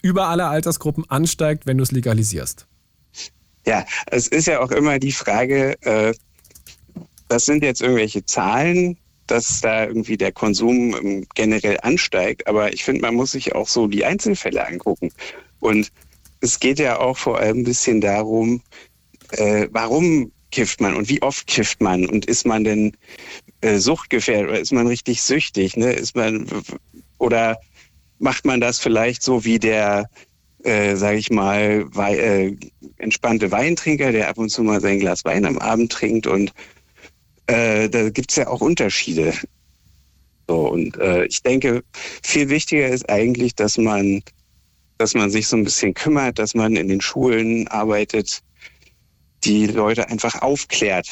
über 0.02 0.28
alle 0.28 0.46
Altersgruppen 0.46 1.04
ansteigt, 1.10 1.66
wenn 1.66 1.76
du 1.78 1.82
es 1.82 1.90
legalisierst. 1.90 2.66
Ja, 3.66 3.84
es 4.06 4.28
ist 4.28 4.46
ja 4.46 4.60
auch 4.60 4.70
immer 4.70 4.98
die 4.98 5.12
Frage, 5.12 5.76
äh, 5.82 6.14
das 7.28 7.44
sind 7.44 7.64
jetzt 7.64 7.82
irgendwelche 7.82 8.24
Zahlen, 8.24 8.96
dass 9.26 9.60
da 9.60 9.86
irgendwie 9.86 10.16
der 10.16 10.32
Konsum 10.32 10.94
ähm, 10.94 11.26
generell 11.34 11.78
ansteigt, 11.82 12.46
aber 12.46 12.72
ich 12.72 12.84
finde, 12.84 13.02
man 13.02 13.16
muss 13.16 13.32
sich 13.32 13.54
auch 13.54 13.66
so 13.66 13.88
die 13.88 14.04
Einzelfälle 14.04 14.66
angucken. 14.66 15.10
Und 15.58 15.90
es 16.40 16.60
geht 16.60 16.78
ja 16.78 17.00
auch 17.00 17.16
vor 17.16 17.38
allem 17.38 17.58
ein 17.58 17.64
bisschen 17.64 18.00
darum, 18.00 18.62
äh, 19.32 19.66
warum 19.72 20.30
kifft 20.52 20.80
man 20.80 20.94
und 20.94 21.08
wie 21.08 21.22
oft 21.22 21.48
kifft 21.48 21.80
man 21.80 22.06
und 22.06 22.26
ist 22.26 22.46
man 22.46 22.62
denn 22.62 22.96
äh, 23.62 23.78
suchtgefährdet 23.78 24.48
oder 24.48 24.60
ist 24.60 24.72
man 24.72 24.86
richtig 24.86 25.22
süchtig? 25.22 25.76
Ne? 25.76 25.92
Ist 25.92 26.14
man 26.14 26.46
oder 27.18 27.58
macht 28.18 28.44
man 28.44 28.60
das 28.60 28.78
vielleicht 28.78 29.22
so 29.22 29.44
wie 29.44 29.58
der, 29.58 30.08
äh, 30.66 30.96
sage 30.96 31.18
ich 31.18 31.30
mal, 31.30 31.84
Wei 31.94 32.16
äh, 32.16 32.56
entspannte 32.98 33.50
Weintrinker, 33.50 34.12
der 34.12 34.28
ab 34.28 34.38
und 34.38 34.48
zu 34.48 34.62
mal 34.62 34.80
sein 34.80 34.98
Glas 34.98 35.24
Wein 35.24 35.46
am 35.46 35.58
Abend 35.58 35.92
trinkt 35.92 36.26
und 36.26 36.52
äh, 37.46 37.88
da 37.88 38.10
gibt 38.10 38.30
es 38.30 38.36
ja 38.36 38.48
auch 38.48 38.60
Unterschiede. 38.60 39.32
So, 40.48 40.68
und 40.70 40.96
äh, 40.98 41.26
ich 41.26 41.42
denke, 41.42 41.82
viel 42.22 42.48
wichtiger 42.48 42.88
ist 42.88 43.08
eigentlich, 43.08 43.54
dass 43.54 43.78
man, 43.78 44.22
dass 44.98 45.14
man 45.14 45.30
sich 45.30 45.46
so 45.46 45.56
ein 45.56 45.64
bisschen 45.64 45.94
kümmert, 45.94 46.38
dass 46.38 46.54
man 46.54 46.76
in 46.76 46.88
den 46.88 47.00
Schulen 47.00 47.68
arbeitet, 47.68 48.42
die 49.44 49.66
Leute 49.66 50.08
einfach 50.08 50.42
aufklärt 50.42 51.08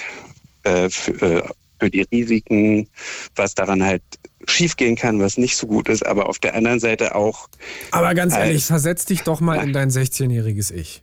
äh, 0.64 0.88
für, 0.88 1.22
äh, 1.22 1.42
für 1.78 1.90
die 1.90 2.02
Risiken, 2.02 2.88
was 3.36 3.54
daran 3.54 3.84
halt 3.84 4.02
schiefgehen 4.46 4.96
kann, 4.96 5.20
was 5.20 5.36
nicht 5.38 5.56
so 5.56 5.66
gut 5.66 5.88
ist, 5.88 6.04
aber 6.04 6.28
auf 6.28 6.38
der 6.38 6.54
anderen 6.54 6.80
Seite 6.80 7.14
auch. 7.14 7.48
Aber 7.90 8.14
ganz 8.14 8.34
Äh, 8.34 8.40
ehrlich, 8.48 8.64
versetz 8.64 9.04
dich 9.06 9.22
doch 9.22 9.40
mal 9.40 9.56
in 9.56 9.72
dein 9.72 9.90
16-jähriges 9.90 10.72
Ich. 10.72 11.02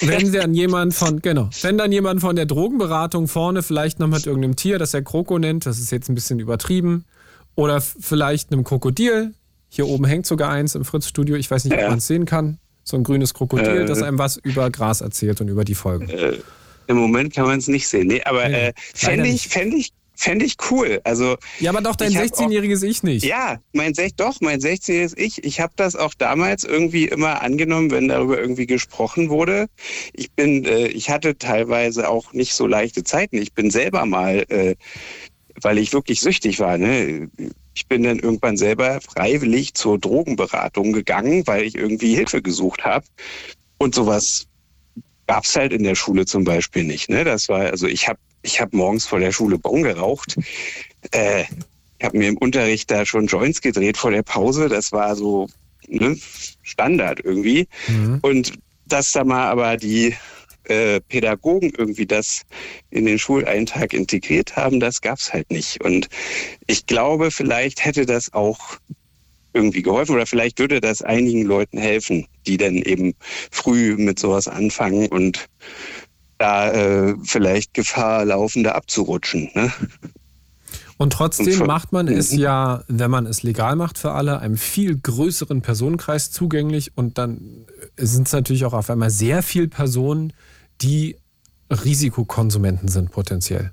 Wenn 0.00 0.32
dann 0.32 0.54
jemand 0.54 0.94
von, 0.94 1.20
genau, 1.20 1.50
wenn 1.62 1.78
dann 1.78 1.92
jemand 1.92 2.20
von 2.20 2.36
der 2.36 2.46
Drogenberatung 2.46 3.28
vorne 3.28 3.62
vielleicht 3.62 3.98
noch 3.98 4.08
mit 4.08 4.26
irgendeinem 4.26 4.56
Tier, 4.56 4.78
das 4.78 4.94
er 4.94 5.02
Kroko 5.02 5.38
nennt, 5.38 5.66
das 5.66 5.78
ist 5.78 5.92
jetzt 5.92 6.08
ein 6.08 6.14
bisschen 6.14 6.38
übertrieben, 6.40 7.04
oder 7.54 7.80
vielleicht 7.80 8.52
einem 8.52 8.64
Krokodil, 8.64 9.34
hier 9.68 9.86
oben 9.86 10.04
hängt 10.06 10.26
sogar 10.26 10.50
eins 10.50 10.74
im 10.74 10.84
Fritz-Studio, 10.84 11.36
ich 11.36 11.50
weiß 11.50 11.64
nicht, 11.64 11.76
ob 11.76 11.88
man 11.88 11.98
es 11.98 12.06
sehen 12.06 12.24
kann, 12.24 12.58
so 12.82 12.96
ein 12.96 13.04
grünes 13.04 13.34
Krokodil, 13.34 13.82
Äh. 13.82 13.84
das 13.86 14.02
einem 14.02 14.18
was 14.18 14.38
über 14.38 14.70
Gras 14.70 15.00
erzählt 15.02 15.40
und 15.40 15.48
über 15.48 15.64
die 15.64 15.74
Folgen. 15.74 16.08
Äh, 16.08 16.38
Im 16.88 16.96
Moment 16.96 17.34
kann 17.34 17.46
man 17.46 17.58
es 17.58 17.68
nicht 17.68 17.86
sehen. 17.88 18.08
Nee, 18.08 18.22
aber 18.24 18.44
äh, 18.46 18.72
fände 18.94 19.28
ich, 19.28 19.48
fände 19.48 19.76
ich, 19.76 19.92
fände 20.22 20.44
ich 20.44 20.56
cool. 20.70 21.00
Also, 21.04 21.36
Ja, 21.58 21.70
aber 21.70 21.80
doch 21.80 21.96
dein 21.96 22.12
ich 22.12 22.16
hab 22.16 22.26
16-jähriges 22.26 22.82
Ich 22.84 23.02
nicht. 23.02 23.24
Ja, 23.24 23.58
mein 23.72 23.92
sech, 23.92 24.14
doch, 24.14 24.40
mein 24.40 24.60
16-jähriges 24.60 25.18
Ich. 25.18 25.44
Ich 25.44 25.60
habe 25.60 25.72
das 25.76 25.96
auch 25.96 26.14
damals 26.14 26.62
irgendwie 26.64 27.06
immer 27.06 27.42
angenommen, 27.42 27.90
wenn 27.90 28.08
darüber 28.08 28.38
irgendwie 28.38 28.66
gesprochen 28.66 29.30
wurde. 29.30 29.66
Ich 30.12 30.30
bin, 30.32 30.64
äh, 30.64 30.86
ich 30.86 31.10
hatte 31.10 31.38
teilweise 31.38 32.08
auch 32.08 32.32
nicht 32.32 32.54
so 32.54 32.66
leichte 32.66 33.02
Zeiten. 33.02 33.36
Ich 33.36 33.52
bin 33.52 33.70
selber 33.70 34.06
mal, 34.06 34.44
äh, 34.48 34.76
weil 35.60 35.78
ich 35.78 35.92
wirklich 35.92 36.20
süchtig 36.20 36.60
war, 36.60 36.78
ne? 36.78 37.28
Ich 37.74 37.88
bin 37.88 38.04
dann 38.04 38.18
irgendwann 38.18 38.56
selber 38.56 39.00
freiwillig 39.00 39.74
zur 39.74 39.98
Drogenberatung 39.98 40.92
gegangen, 40.92 41.46
weil 41.46 41.64
ich 41.64 41.74
irgendwie 41.74 42.14
Hilfe 42.14 42.42
gesucht 42.42 42.84
habe. 42.84 43.06
Und 43.78 43.94
sowas 43.94 44.46
gab 45.26 45.44
es 45.44 45.56
halt 45.56 45.72
in 45.72 45.82
der 45.82 45.94
Schule 45.94 46.26
zum 46.26 46.44
Beispiel 46.44 46.84
nicht. 46.84 47.08
Ne? 47.08 47.24
Das 47.24 47.48
war, 47.48 47.62
also 47.62 47.86
ich 47.86 48.08
habe 48.08 48.18
ich 48.42 48.60
hab 48.60 48.72
morgens 48.72 49.06
vor 49.06 49.20
der 49.20 49.32
Schule 49.32 49.58
Bon 49.58 49.82
geraucht. 49.82 50.36
Äh, 51.12 51.44
ich 51.98 52.04
habe 52.04 52.18
mir 52.18 52.28
im 52.28 52.36
Unterricht 52.38 52.90
da 52.90 53.06
schon 53.06 53.26
Joints 53.26 53.60
gedreht 53.60 53.96
vor 53.96 54.10
der 54.10 54.22
Pause. 54.22 54.68
Das 54.68 54.92
war 54.92 55.14
so 55.14 55.48
ne, 55.88 56.16
Standard 56.62 57.20
irgendwie. 57.24 57.68
Und 58.22 58.54
dass 58.86 59.12
da 59.12 59.24
mal 59.24 59.46
aber 59.46 59.76
die 59.76 60.14
äh, 60.64 61.00
Pädagogen 61.00 61.72
irgendwie 61.76 62.06
das 62.06 62.42
in 62.90 63.06
den 63.06 63.18
Schuleintrag 63.18 63.92
integriert 63.92 64.56
haben, 64.56 64.80
das 64.80 65.00
gab's 65.00 65.32
halt 65.32 65.50
nicht. 65.50 65.82
Und 65.82 66.08
ich 66.66 66.86
glaube, 66.86 67.30
vielleicht 67.30 67.84
hätte 67.84 68.06
das 68.06 68.32
auch 68.32 68.78
irgendwie 69.54 69.82
geholfen 69.82 70.14
oder 70.14 70.26
vielleicht 70.26 70.58
würde 70.58 70.80
das 70.80 71.02
einigen 71.02 71.42
Leuten 71.42 71.78
helfen, 71.78 72.26
die 72.46 72.56
dann 72.56 72.76
eben 72.76 73.14
früh 73.50 73.96
mit 73.96 74.18
sowas 74.18 74.48
anfangen 74.48 75.08
und 75.08 75.46
da 76.42 76.72
äh, 76.72 77.14
vielleicht 77.22 77.72
Gefahr 77.74 78.24
laufen, 78.24 78.64
da 78.64 78.72
abzurutschen. 78.72 79.50
Ne? 79.54 79.72
Und 80.98 81.12
trotzdem 81.14 81.60
Und 81.60 81.66
macht 81.66 81.92
man 81.92 82.06
es 82.08 82.32
Mhm. 82.32 82.38
ja, 82.38 82.84
wenn 82.88 83.10
man 83.10 83.26
es 83.26 83.42
legal 83.42 83.76
macht 83.76 83.98
für 83.98 84.12
alle, 84.12 84.38
einem 84.40 84.56
viel 84.56 84.96
größeren 84.98 85.62
Personenkreis 85.62 86.30
zugänglich 86.30 86.92
und 86.96 87.18
dann 87.18 87.66
sind 87.96 88.26
es 88.26 88.32
natürlich 88.32 88.64
auch 88.64 88.72
auf 88.72 88.90
einmal 88.90 89.10
sehr 89.10 89.42
viele 89.42 89.68
Personen, 89.68 90.32
die 90.80 91.16
Risikokonsumenten 91.70 92.88
sind 92.88 93.10
potenziell. 93.10 93.70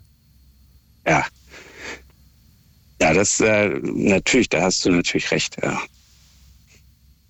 Ja. 1.05 1.25
Ja, 3.01 3.13
das 3.13 3.39
äh, 3.39 3.69
natürlich, 3.83 4.49
da 4.49 4.61
hast 4.63 4.85
du 4.85 4.91
natürlich 4.91 5.31
recht. 5.31 5.57
Ja. 5.61 5.79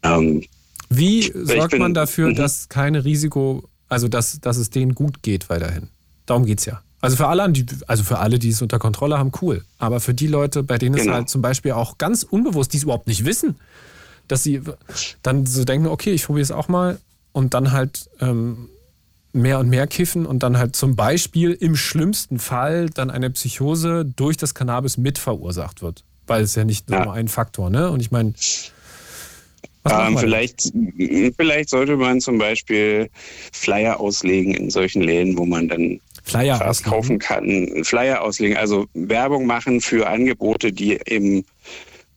Ähm, 0.04 0.44
Wie 0.90 1.32
sorgt 1.34 1.72
bin- 1.72 1.82
man 1.82 1.94
dafür, 1.94 2.30
Mhm. 2.30 2.36
dass 2.36 2.70
keine 2.70 3.04
Risiko, 3.06 3.68
also 3.90 4.08
dass, 4.08 4.40
dass 4.40 4.58
es 4.58 4.70
denen 4.70 4.96
gut 4.96 5.22
geht 5.24 5.50
weiterhin? 5.50 5.90
Darum 6.26 6.46
geht 6.46 6.60
es 6.60 6.66
ja. 6.66 6.82
Also 7.02 7.16
für 7.16 7.28
alle, 7.28 7.50
die, 7.52 7.66
also 7.88 8.04
für 8.04 8.20
alle, 8.20 8.40
die 8.40 8.50
es 8.50 8.62
unter 8.62 8.78
Kontrolle 8.78 9.18
haben, 9.18 9.32
cool. 9.42 9.64
Aber 9.78 10.00
für 10.00 10.14
die 10.14 10.28
Leute, 10.28 10.64
bei 10.64 10.78
denen 10.78 10.96
es 10.96 11.04
Genau. 11.04 11.16
halt 11.16 11.30
zum 11.30 11.42
Beispiel 11.42 11.72
auch 11.72 11.98
ganz 11.98 12.24
unbewusst, 12.24 12.74
die 12.74 12.78
es 12.78 12.84
überhaupt 12.84 13.08
nicht 13.08 13.26
wissen, 13.26 13.56
dass 14.28 14.44
sie 14.44 14.62
dann 15.24 15.46
so 15.46 15.64
denken, 15.64 15.88
okay, 15.88 16.12
ich 16.12 16.26
probiere 16.26 16.44
es 16.44 16.52
auch 16.52 16.68
mal 16.68 17.00
und 17.32 17.54
dann 17.54 17.72
halt 17.72 18.10
ähm, 18.20 18.68
mehr 19.32 19.60
und 19.60 19.70
mehr 19.70 19.88
kiffen 19.88 20.26
und 20.26 20.44
dann 20.44 20.58
halt 20.58 20.76
zum 20.76 20.96
Beispiel 20.96 21.52
im 21.54 21.76
schlimmsten 21.76 22.38
Fall 22.38 22.90
dann 22.90 23.10
eine 23.10 23.30
Psychose 23.30 24.04
durch 24.06 24.38
das 24.38 24.54
Cannabis 24.54 24.98
mit 24.98 25.18
verursacht 25.18 25.82
wird. 25.82 26.04
Weil 26.28 26.44
es 26.44 26.54
ja 26.56 26.64
nicht 26.66 26.90
nur 26.90 27.14
ein 27.14 27.28
Faktor, 27.28 27.70
ne? 27.70 27.90
Und 27.90 28.02
ich 28.02 28.12
meine, 28.12 28.34
ähm, 29.86 30.18
vielleicht, 30.18 30.72
vielleicht 31.38 31.70
sollte 31.70 31.96
man 31.96 32.20
zum 32.20 32.38
Beispiel 32.38 33.10
Flyer 33.52 34.00
auslegen 34.00 34.54
in 34.54 34.70
solchen 34.70 35.02
Läden, 35.02 35.38
wo 35.38 35.46
man 35.46 35.68
dann 35.70 36.00
Flyer 36.24 36.60
was 36.64 36.84
kaufen 36.84 37.18
kann. 37.18 37.84
Flyer 37.84 38.22
auslegen, 38.22 38.58
also 38.58 38.88
Werbung 38.94 39.46
machen 39.46 39.82
für 39.82 40.08
Angebote, 40.08 40.72
die 40.72 41.00
eben 41.06 41.46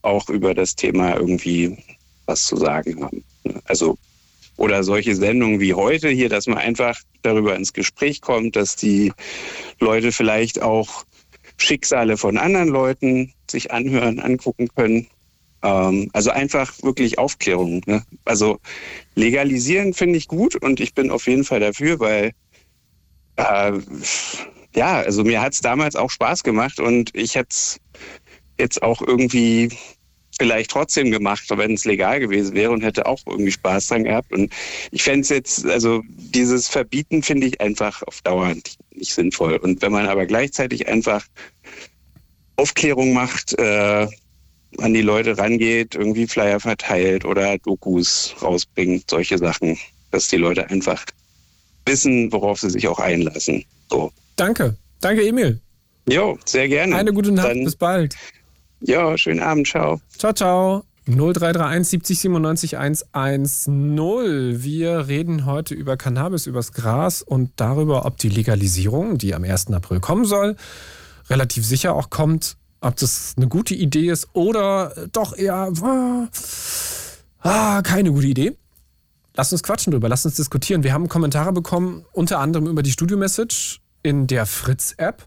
auch 0.02 0.28
über 0.28 0.54
das 0.54 0.74
Thema 0.74 1.16
irgendwie 1.16 1.76
was 2.26 2.46
zu 2.46 2.56
sagen 2.56 3.02
haben. 3.02 3.24
Also 3.64 3.96
oder 4.56 4.84
solche 4.84 5.16
Sendungen 5.16 5.60
wie 5.60 5.74
heute 5.74 6.08
hier, 6.08 6.28
dass 6.28 6.46
man 6.46 6.58
einfach 6.58 6.98
darüber 7.22 7.56
ins 7.56 7.72
Gespräch 7.72 8.20
kommt, 8.20 8.54
dass 8.54 8.76
die 8.76 9.12
Leute 9.80 10.12
vielleicht 10.12 10.60
auch 10.60 11.04
Schicksale 11.56 12.16
von 12.16 12.36
anderen 12.36 12.68
Leuten 12.68 13.32
sich 13.50 13.72
anhören, 13.72 14.20
angucken 14.20 14.68
können. 14.74 15.06
Ähm, 15.62 16.10
also 16.12 16.30
einfach 16.30 16.72
wirklich 16.82 17.18
Aufklärung. 17.18 17.82
Ne? 17.86 18.02
Also 18.24 18.58
legalisieren 19.14 19.94
finde 19.94 20.18
ich 20.18 20.28
gut 20.28 20.56
und 20.56 20.80
ich 20.80 20.94
bin 20.94 21.10
auf 21.10 21.26
jeden 21.26 21.44
Fall 21.44 21.60
dafür, 21.60 22.00
weil 22.00 22.32
äh, 23.36 23.72
ja, 24.74 25.00
also 25.00 25.24
mir 25.24 25.40
hat 25.40 25.52
es 25.52 25.60
damals 25.60 25.96
auch 25.96 26.10
Spaß 26.10 26.42
gemacht 26.42 26.80
und 26.80 27.14
ich 27.14 27.34
hätte 27.34 27.50
es 27.50 27.80
jetzt 28.58 28.82
auch 28.82 29.02
irgendwie 29.02 29.70
vielleicht 30.38 30.70
trotzdem 30.70 31.10
gemacht, 31.10 31.44
wenn 31.54 31.74
es 31.74 31.84
legal 31.84 32.20
gewesen 32.20 32.54
wäre 32.54 32.72
und 32.72 32.82
hätte 32.82 33.06
auch 33.06 33.20
irgendwie 33.26 33.52
Spaß 33.52 33.88
dran 33.88 34.04
gehabt. 34.04 34.32
Und 34.32 34.52
ich 34.90 35.02
fände 35.02 35.20
es 35.20 35.28
jetzt, 35.28 35.66
also 35.66 36.02
dieses 36.06 36.68
Verbieten 36.68 37.22
finde 37.22 37.46
ich 37.46 37.60
einfach 37.60 38.02
auf 38.04 38.22
Dauer 38.22 38.54
nicht 38.94 39.14
sinnvoll. 39.14 39.56
Und 39.56 39.82
wenn 39.82 39.92
man 39.92 40.06
aber 40.06 40.26
gleichzeitig 40.26 40.88
einfach 40.88 41.26
Aufklärung 42.56 43.12
macht, 43.12 43.58
äh, 43.58 44.08
an 44.78 44.94
die 44.94 45.02
Leute 45.02 45.36
rangeht, 45.36 45.94
irgendwie 45.94 46.26
Flyer 46.26 46.60
verteilt 46.60 47.24
oder 47.24 47.58
Dokus 47.58 48.34
rausbringt, 48.42 49.08
solche 49.10 49.38
Sachen, 49.38 49.76
dass 50.10 50.28
die 50.28 50.36
Leute 50.36 50.68
einfach 50.70 51.04
wissen, 51.86 52.32
worauf 52.32 52.60
sie 52.60 52.70
sich 52.70 52.86
auch 52.88 52.98
einlassen. 52.98 53.64
So. 53.90 54.12
Danke. 54.36 54.76
Danke, 55.00 55.26
Emil. 55.26 55.60
Jo, 56.08 56.38
sehr 56.44 56.68
gerne. 56.68 56.96
Eine 56.96 57.12
gute 57.12 57.32
Nacht, 57.32 57.48
Dann- 57.48 57.64
bis 57.64 57.76
bald. 57.76 58.14
Ja, 58.80 59.16
schönen 59.16 59.40
Abend, 59.40 59.66
ciao. 59.68 60.00
Ciao, 60.18 60.32
ciao. 60.32 60.84
0331 61.06 61.88
70 61.90 62.18
97 62.20 62.78
110. 62.78 64.62
Wir 64.62 65.08
reden 65.08 65.46
heute 65.46 65.74
über 65.74 65.96
Cannabis, 65.96 66.46
übers 66.46 66.72
Gras 66.72 67.22
und 67.22 67.50
darüber, 67.56 68.06
ob 68.06 68.18
die 68.18 68.28
Legalisierung, 68.28 69.18
die 69.18 69.34
am 69.34 69.44
1. 69.44 69.72
April 69.72 70.00
kommen 70.00 70.24
soll, 70.24 70.56
relativ 71.28 71.64
sicher 71.66 71.94
auch 71.94 72.10
kommt, 72.10 72.56
ob 72.82 72.96
das 72.96 73.34
eine 73.36 73.48
gute 73.48 73.74
Idee 73.74 74.10
ist 74.10 74.28
oder 74.32 74.92
doch 75.12 75.36
eher 75.36 75.72
ah, 75.82 76.28
ah, 77.40 77.82
keine 77.82 78.12
gute 78.12 78.26
Idee. 78.26 78.56
Lasst 79.34 79.52
uns 79.52 79.62
quatschen 79.62 79.92
drüber, 79.92 80.08
lasst 80.08 80.26
uns 80.26 80.34
diskutieren. 80.34 80.82
Wir 80.82 80.92
haben 80.92 81.08
Kommentare 81.08 81.52
bekommen, 81.52 82.04
unter 82.12 82.38
anderem 82.38 82.66
über 82.66 82.82
die 82.82 82.90
Studio-Message 82.90 83.80
in 84.02 84.26
der 84.26 84.44
Fritz-App 84.44 85.26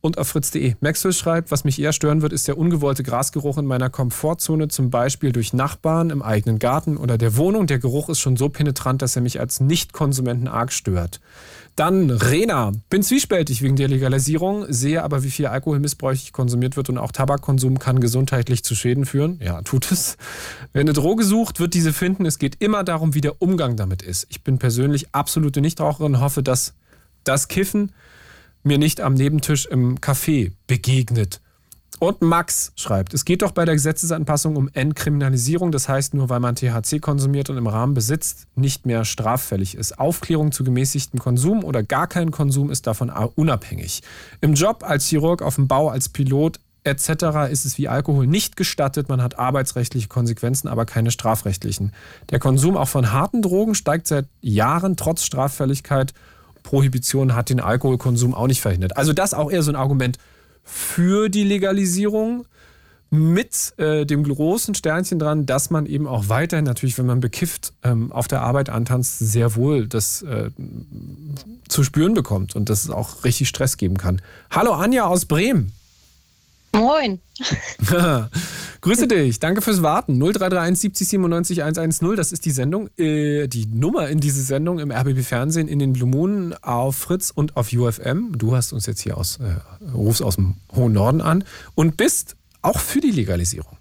und 0.00 0.16
auf 0.16 0.28
fritz.de. 0.28 0.76
Maxwell 0.80 1.12
schreibt, 1.12 1.50
was 1.50 1.64
mich 1.64 1.80
eher 1.80 1.92
stören 1.92 2.22
wird, 2.22 2.32
ist 2.32 2.46
der 2.46 2.56
ungewollte 2.56 3.02
Grasgeruch 3.02 3.58
in 3.58 3.66
meiner 3.66 3.90
Komfortzone, 3.90 4.68
zum 4.68 4.90
Beispiel 4.90 5.32
durch 5.32 5.52
Nachbarn 5.52 6.10
im 6.10 6.22
eigenen 6.22 6.58
Garten 6.58 6.96
oder 6.96 7.18
der 7.18 7.36
Wohnung. 7.36 7.66
Der 7.66 7.80
Geruch 7.80 8.08
ist 8.08 8.20
schon 8.20 8.36
so 8.36 8.48
penetrant, 8.48 9.02
dass 9.02 9.16
er 9.16 9.22
mich 9.22 9.40
als 9.40 9.60
Nicht-Konsumenten 9.60 10.46
arg 10.46 10.72
stört. 10.72 11.20
Dann 11.78 12.10
Rena. 12.10 12.72
Bin 12.90 13.04
zwiespältig 13.04 13.62
wegen 13.62 13.76
der 13.76 13.86
Legalisierung, 13.86 14.66
sehe 14.68 15.04
aber, 15.04 15.22
wie 15.22 15.30
viel 15.30 15.46
Alkohol 15.46 15.78
missbräuchlich 15.78 16.32
konsumiert 16.32 16.76
wird 16.76 16.88
und 16.88 16.98
auch 16.98 17.12
Tabakkonsum 17.12 17.78
kann 17.78 18.00
gesundheitlich 18.00 18.64
zu 18.64 18.74
Schäden 18.74 19.06
führen. 19.06 19.38
Ja, 19.40 19.62
tut 19.62 19.92
es. 19.92 20.16
Wer 20.72 20.80
eine 20.80 20.92
Droge 20.92 21.22
sucht, 21.22 21.60
wird 21.60 21.74
diese 21.74 21.92
finden. 21.92 22.26
Es 22.26 22.40
geht 22.40 22.56
immer 22.58 22.82
darum, 22.82 23.14
wie 23.14 23.20
der 23.20 23.40
Umgang 23.40 23.76
damit 23.76 24.02
ist. 24.02 24.26
Ich 24.28 24.42
bin 24.42 24.58
persönlich 24.58 25.14
absolute 25.14 25.60
Nichtraucherin, 25.60 26.18
hoffe, 26.18 26.42
dass 26.42 26.74
das 27.22 27.46
Kiffen 27.46 27.92
mir 28.64 28.78
nicht 28.78 29.00
am 29.00 29.14
Nebentisch 29.14 29.64
im 29.66 29.98
Café 30.00 30.50
begegnet. 30.66 31.40
Und 32.00 32.22
Max 32.22 32.72
schreibt, 32.76 33.12
es 33.12 33.24
geht 33.24 33.42
doch 33.42 33.50
bei 33.50 33.64
der 33.64 33.74
Gesetzesanpassung 33.74 34.54
um 34.54 34.68
Entkriminalisierung, 34.72 35.72
das 35.72 35.88
heißt 35.88 36.14
nur, 36.14 36.28
weil 36.28 36.38
man 36.38 36.54
THC 36.54 37.00
konsumiert 37.00 37.50
und 37.50 37.56
im 37.56 37.66
Rahmen 37.66 37.94
besitzt, 37.94 38.46
nicht 38.54 38.86
mehr 38.86 39.04
straffällig 39.04 39.74
ist. 39.74 39.98
Aufklärung 39.98 40.52
zu 40.52 40.62
gemäßigtem 40.62 41.18
Konsum 41.18 41.64
oder 41.64 41.82
gar 41.82 42.06
kein 42.06 42.30
Konsum 42.30 42.70
ist 42.70 42.86
davon 42.86 43.10
unabhängig. 43.10 44.02
Im 44.40 44.54
Job 44.54 44.84
als 44.86 45.06
Chirurg, 45.06 45.42
auf 45.42 45.56
dem 45.56 45.66
Bau, 45.66 45.88
als 45.88 46.08
Pilot 46.08 46.60
etc. 46.84 47.50
ist 47.50 47.64
es 47.64 47.78
wie 47.78 47.88
Alkohol 47.88 48.28
nicht 48.28 48.56
gestattet. 48.56 49.08
Man 49.08 49.20
hat 49.20 49.38
arbeitsrechtliche 49.38 50.06
Konsequenzen, 50.06 50.68
aber 50.68 50.86
keine 50.86 51.10
strafrechtlichen. 51.10 51.92
Der 52.30 52.38
Konsum 52.38 52.76
auch 52.76 52.88
von 52.88 53.12
harten 53.12 53.42
Drogen 53.42 53.74
steigt 53.74 54.06
seit 54.06 54.26
Jahren 54.40 54.96
trotz 54.96 55.24
Straffälligkeit. 55.24 56.14
Prohibition 56.62 57.34
hat 57.34 57.50
den 57.50 57.60
Alkoholkonsum 57.60 58.34
auch 58.34 58.46
nicht 58.46 58.60
verhindert. 58.60 58.96
Also 58.96 59.12
das 59.12 59.34
auch 59.34 59.50
eher 59.50 59.62
so 59.62 59.72
ein 59.72 59.76
Argument 59.76 60.18
für 60.68 61.28
die 61.28 61.44
Legalisierung. 61.44 62.46
mit 63.10 63.72
äh, 63.78 64.04
dem 64.04 64.22
großen 64.22 64.74
Sternchen 64.74 65.18
dran, 65.18 65.46
dass 65.46 65.70
man 65.70 65.86
eben 65.86 66.06
auch 66.06 66.28
weiterhin 66.28 66.66
natürlich, 66.66 66.98
wenn 66.98 67.06
man 67.06 67.20
bekifft 67.20 67.72
ähm, 67.82 68.12
auf 68.12 68.28
der 68.28 68.42
Arbeit 68.42 68.68
antanzt, 68.68 69.18
sehr 69.18 69.56
wohl 69.56 69.86
das 69.86 70.20
äh, 70.20 70.50
zu 71.68 71.84
spüren 71.84 72.12
bekommt 72.12 72.54
und 72.54 72.68
dass 72.68 72.84
es 72.84 72.90
auch 72.90 73.24
richtig 73.24 73.48
Stress 73.48 73.78
geben 73.78 73.96
kann. 73.96 74.20
Hallo 74.50 74.72
Anja 74.72 75.06
aus 75.06 75.24
Bremen. 75.24 75.72
Moin. 76.72 77.20
Grüße 78.80 79.08
dich, 79.08 79.40
danke 79.40 79.60
fürs 79.60 79.82
Warten. 79.82 80.18
0331 80.18 80.80
70 80.80 81.08
97 81.08 81.62
110, 81.62 82.16
das 82.16 82.32
ist 82.32 82.44
die 82.44 82.50
Sendung, 82.50 82.88
äh, 82.96 83.48
die 83.48 83.66
Nummer 83.66 84.08
in 84.08 84.20
diese 84.20 84.42
Sendung 84.42 84.78
im 84.78 84.92
RBB 84.92 85.22
Fernsehen 85.22 85.68
in 85.68 85.78
den 85.78 85.92
Blue 85.92 86.08
Moon 86.08 86.54
auf 86.62 86.96
Fritz 86.96 87.30
und 87.30 87.56
auf 87.56 87.72
UFM. 87.72 88.36
Du 88.36 88.54
hast 88.54 88.72
uns 88.72 88.86
jetzt 88.86 89.00
hier 89.00 89.16
aus, 89.16 89.38
äh, 89.38 89.90
rufst 89.92 90.22
aus 90.22 90.36
dem 90.36 90.56
hohen 90.74 90.92
Norden 90.92 91.20
an 91.20 91.44
und 91.74 91.96
bist 91.96 92.36
auch 92.62 92.78
für 92.78 93.00
die 93.00 93.10
Legalisierung. 93.10 93.77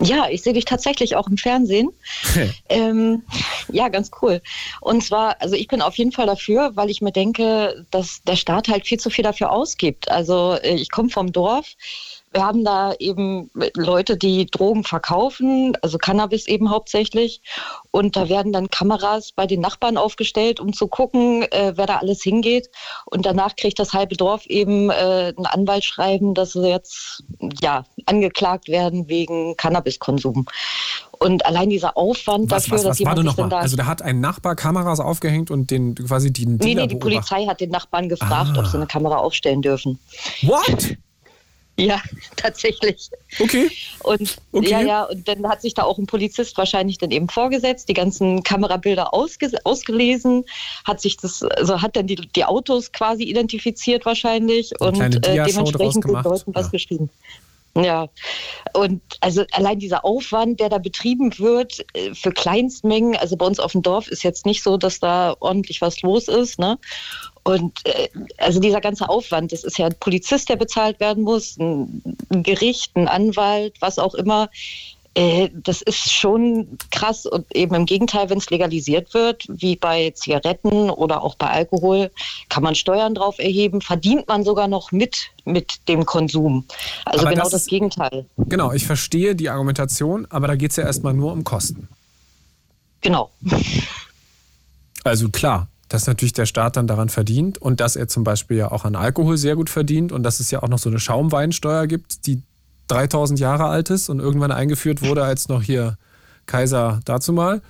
Ja, 0.00 0.28
ich 0.28 0.42
sehe 0.42 0.52
dich 0.52 0.66
tatsächlich 0.66 1.16
auch 1.16 1.26
im 1.26 1.38
Fernsehen. 1.38 1.90
ähm, 2.68 3.22
ja, 3.72 3.88
ganz 3.88 4.10
cool. 4.20 4.42
Und 4.80 5.02
zwar, 5.02 5.40
also 5.40 5.54
ich 5.54 5.68
bin 5.68 5.80
auf 5.80 5.96
jeden 5.96 6.12
Fall 6.12 6.26
dafür, 6.26 6.72
weil 6.74 6.90
ich 6.90 7.00
mir 7.00 7.12
denke, 7.12 7.86
dass 7.90 8.22
der 8.24 8.36
Staat 8.36 8.68
halt 8.68 8.86
viel 8.86 9.00
zu 9.00 9.08
viel 9.08 9.24
dafür 9.24 9.50
ausgibt. 9.50 10.10
Also 10.10 10.54
äh, 10.54 10.74
ich 10.74 10.90
komme 10.90 11.08
vom 11.08 11.32
Dorf. 11.32 11.76
Wir 12.32 12.44
haben 12.44 12.64
da 12.64 12.92
eben 12.98 13.50
Leute, 13.76 14.16
die 14.18 14.44
Drogen 14.46 14.84
verkaufen, 14.84 15.76
also 15.80 15.96
Cannabis 15.96 16.46
eben 16.46 16.70
hauptsächlich. 16.70 17.40
Und 17.92 18.14
da 18.16 18.28
werden 18.28 18.52
dann 18.52 18.68
Kameras 18.68 19.32
bei 19.32 19.46
den 19.46 19.60
Nachbarn 19.60 19.96
aufgestellt, 19.96 20.60
um 20.60 20.72
zu 20.74 20.86
gucken, 20.86 21.42
äh, 21.50 21.72
wer 21.76 21.86
da 21.86 21.96
alles 21.98 22.22
hingeht. 22.22 22.68
Und 23.06 23.24
danach 23.24 23.56
kriegt 23.56 23.78
das 23.78 23.94
halbe 23.94 24.16
Dorf 24.16 24.44
eben 24.46 24.90
äh, 24.90 25.32
ein 25.36 25.46
Anwaltsschreiben, 25.46 26.34
dass 26.34 26.52
sie 26.52 26.68
jetzt 26.68 27.22
ja 27.62 27.84
angeklagt 28.04 28.68
werden 28.68 29.08
wegen 29.08 29.56
Cannabiskonsum. 29.56 30.46
Und 31.18 31.46
allein 31.46 31.70
dieser 31.70 31.96
Aufwand 31.96 32.50
Was, 32.50 32.64
dafür, 32.64 32.74
was, 32.78 32.82
dass 32.82 33.00
was 33.00 33.06
war 33.06 33.12
jemand 33.16 33.26
nochmal? 33.28 33.48
dann 33.48 33.50
da 33.50 33.58
Also 33.60 33.76
da 33.78 33.86
hat 33.86 34.02
ein 34.02 34.20
Nachbar 34.20 34.56
Kameras 34.56 35.00
aufgehängt 35.00 35.50
und 35.50 35.70
den 35.70 35.94
quasi 35.94 36.30
die 36.30 36.44
Nee, 36.44 36.74
nee, 36.74 36.86
die. 36.86 36.96
Polizei 36.96 37.46
hat 37.46 37.60
den 37.62 37.70
Nachbarn 37.70 38.10
gefragt, 38.10 38.50
Ah. 38.54 38.58
ob 38.58 38.66
sie 38.66 38.76
eine 38.76 38.86
Kamera 38.86 39.16
aufstellen 39.16 39.62
dürfen. 39.62 39.98
What? 40.42 40.96
Ja, 41.78 42.00
tatsächlich. 42.36 43.10
Okay. 43.38 43.70
Und 44.02 44.36
Okay. 44.52 44.70
ja, 44.70 44.80
ja, 44.80 45.04
und 45.04 45.28
dann 45.28 45.46
hat 45.46 45.60
sich 45.60 45.74
da 45.74 45.82
auch 45.82 45.98
ein 45.98 46.06
Polizist 46.06 46.56
wahrscheinlich 46.56 46.96
dann 46.96 47.10
eben 47.10 47.28
vorgesetzt, 47.28 47.88
die 47.88 47.94
ganzen 47.94 48.42
Kamerabilder 48.42 49.12
ausge 49.12 49.50
ausgelesen, 49.64 50.44
hat 50.86 51.00
sich 51.00 51.18
das, 51.18 51.42
also 51.42 51.82
hat 51.82 51.96
dann 51.96 52.06
die, 52.06 52.16
die 52.16 52.44
Autos 52.44 52.92
quasi 52.92 53.24
identifiziert 53.24 54.06
wahrscheinlich 54.06 54.72
und 54.80 55.00
äh, 55.00 55.20
dementsprechend 55.20 56.04
den. 56.04 56.14
Leuten 56.14 56.54
was 56.54 56.70
geschrieben. 56.70 57.10
Ja, 57.74 58.08
und 58.72 59.02
also 59.20 59.44
allein 59.52 59.78
dieser 59.78 60.02
Aufwand, 60.04 60.60
der 60.60 60.70
da 60.70 60.78
betrieben 60.78 61.38
wird 61.38 61.84
äh, 61.92 62.14
für 62.14 62.32
Kleinstmengen, 62.32 63.16
also 63.16 63.36
bei 63.36 63.44
uns 63.44 63.60
auf 63.60 63.72
dem 63.72 63.82
Dorf 63.82 64.08
ist 64.08 64.22
jetzt 64.22 64.46
nicht 64.46 64.62
so, 64.62 64.78
dass 64.78 64.98
da 64.98 65.36
ordentlich 65.40 65.82
was 65.82 66.00
los 66.00 66.28
ist, 66.28 66.58
ne? 66.58 66.78
Und 67.46 67.86
äh, 67.86 68.08
also 68.38 68.58
dieser 68.58 68.80
ganze 68.80 69.08
Aufwand, 69.08 69.52
das 69.52 69.62
ist 69.62 69.78
ja 69.78 69.86
ein 69.86 69.94
Polizist, 70.00 70.48
der 70.48 70.56
bezahlt 70.56 70.98
werden 70.98 71.22
muss, 71.22 71.56
ein, 71.58 72.02
ein 72.28 72.42
Gericht, 72.42 72.96
ein 72.96 73.06
Anwalt, 73.06 73.74
was 73.78 74.00
auch 74.00 74.14
immer. 74.14 74.50
Äh, 75.14 75.50
das 75.54 75.80
ist 75.80 76.12
schon 76.12 76.76
krass 76.90 77.24
und 77.24 77.46
eben 77.54 77.76
im 77.76 77.86
Gegenteil, 77.86 78.28
wenn 78.30 78.38
es 78.38 78.50
legalisiert 78.50 79.14
wird, 79.14 79.44
wie 79.48 79.76
bei 79.76 80.10
Zigaretten 80.10 80.90
oder 80.90 81.22
auch 81.22 81.36
bei 81.36 81.46
Alkohol, 81.46 82.10
kann 82.48 82.64
man 82.64 82.74
Steuern 82.74 83.14
drauf 83.14 83.38
erheben, 83.38 83.80
verdient 83.80 84.26
man 84.26 84.42
sogar 84.42 84.66
noch 84.66 84.90
mit 84.90 85.30
mit 85.44 85.86
dem 85.86 86.04
Konsum. 86.04 86.64
Also 87.04 87.20
Aber 87.20 87.30
genau 87.30 87.44
das 87.44 87.52
das, 87.52 87.66
Gegenteil. 87.66 88.26
Genau, 88.38 88.72
ich 88.72 88.84
verstehe 88.84 89.36
die 89.36 89.50
Argumentation, 89.50 90.26
aber 90.30 90.48
da 90.48 90.56
geht 90.56 90.72
es 90.72 90.78
ja 90.78 90.84
erstmal 90.84 91.14
nur 91.14 91.32
um 91.32 91.44
Kosten. 91.44 91.86
Genau. 93.02 93.30
Also 95.04 95.28
klar, 95.28 95.68
dass 95.88 96.06
natürlich 96.06 96.32
der 96.32 96.46
Staat 96.46 96.76
dann 96.76 96.86
daran 96.86 97.08
verdient 97.08 97.58
und 97.58 97.80
dass 97.80 97.96
er 97.96 98.08
zum 98.08 98.24
Beispiel 98.24 98.56
ja 98.56 98.70
auch 98.72 98.84
an 98.84 98.96
Alkohol 98.96 99.36
sehr 99.36 99.56
gut 99.56 99.70
verdient 99.70 100.12
und 100.12 100.22
dass 100.22 100.40
es 100.40 100.50
ja 100.50 100.62
auch 100.62 100.68
noch 100.68 100.78
so 100.78 100.88
eine 100.88 100.98
Schaumweinsteuer 100.98 101.86
gibt, 101.86 102.26
die 102.26 102.42
3000 102.88 103.38
Jahre 103.38 103.66
alt 103.66 103.90
ist 103.90 104.08
und 104.08 104.20
irgendwann 104.20 104.52
eingeführt 104.52 105.02
wurde, 105.02 105.24
als 105.24 105.48
noch 105.48 105.62
hier 105.62 105.96
Kaiser 106.46 107.00
dazu 107.04 107.32
mal. 107.32 107.62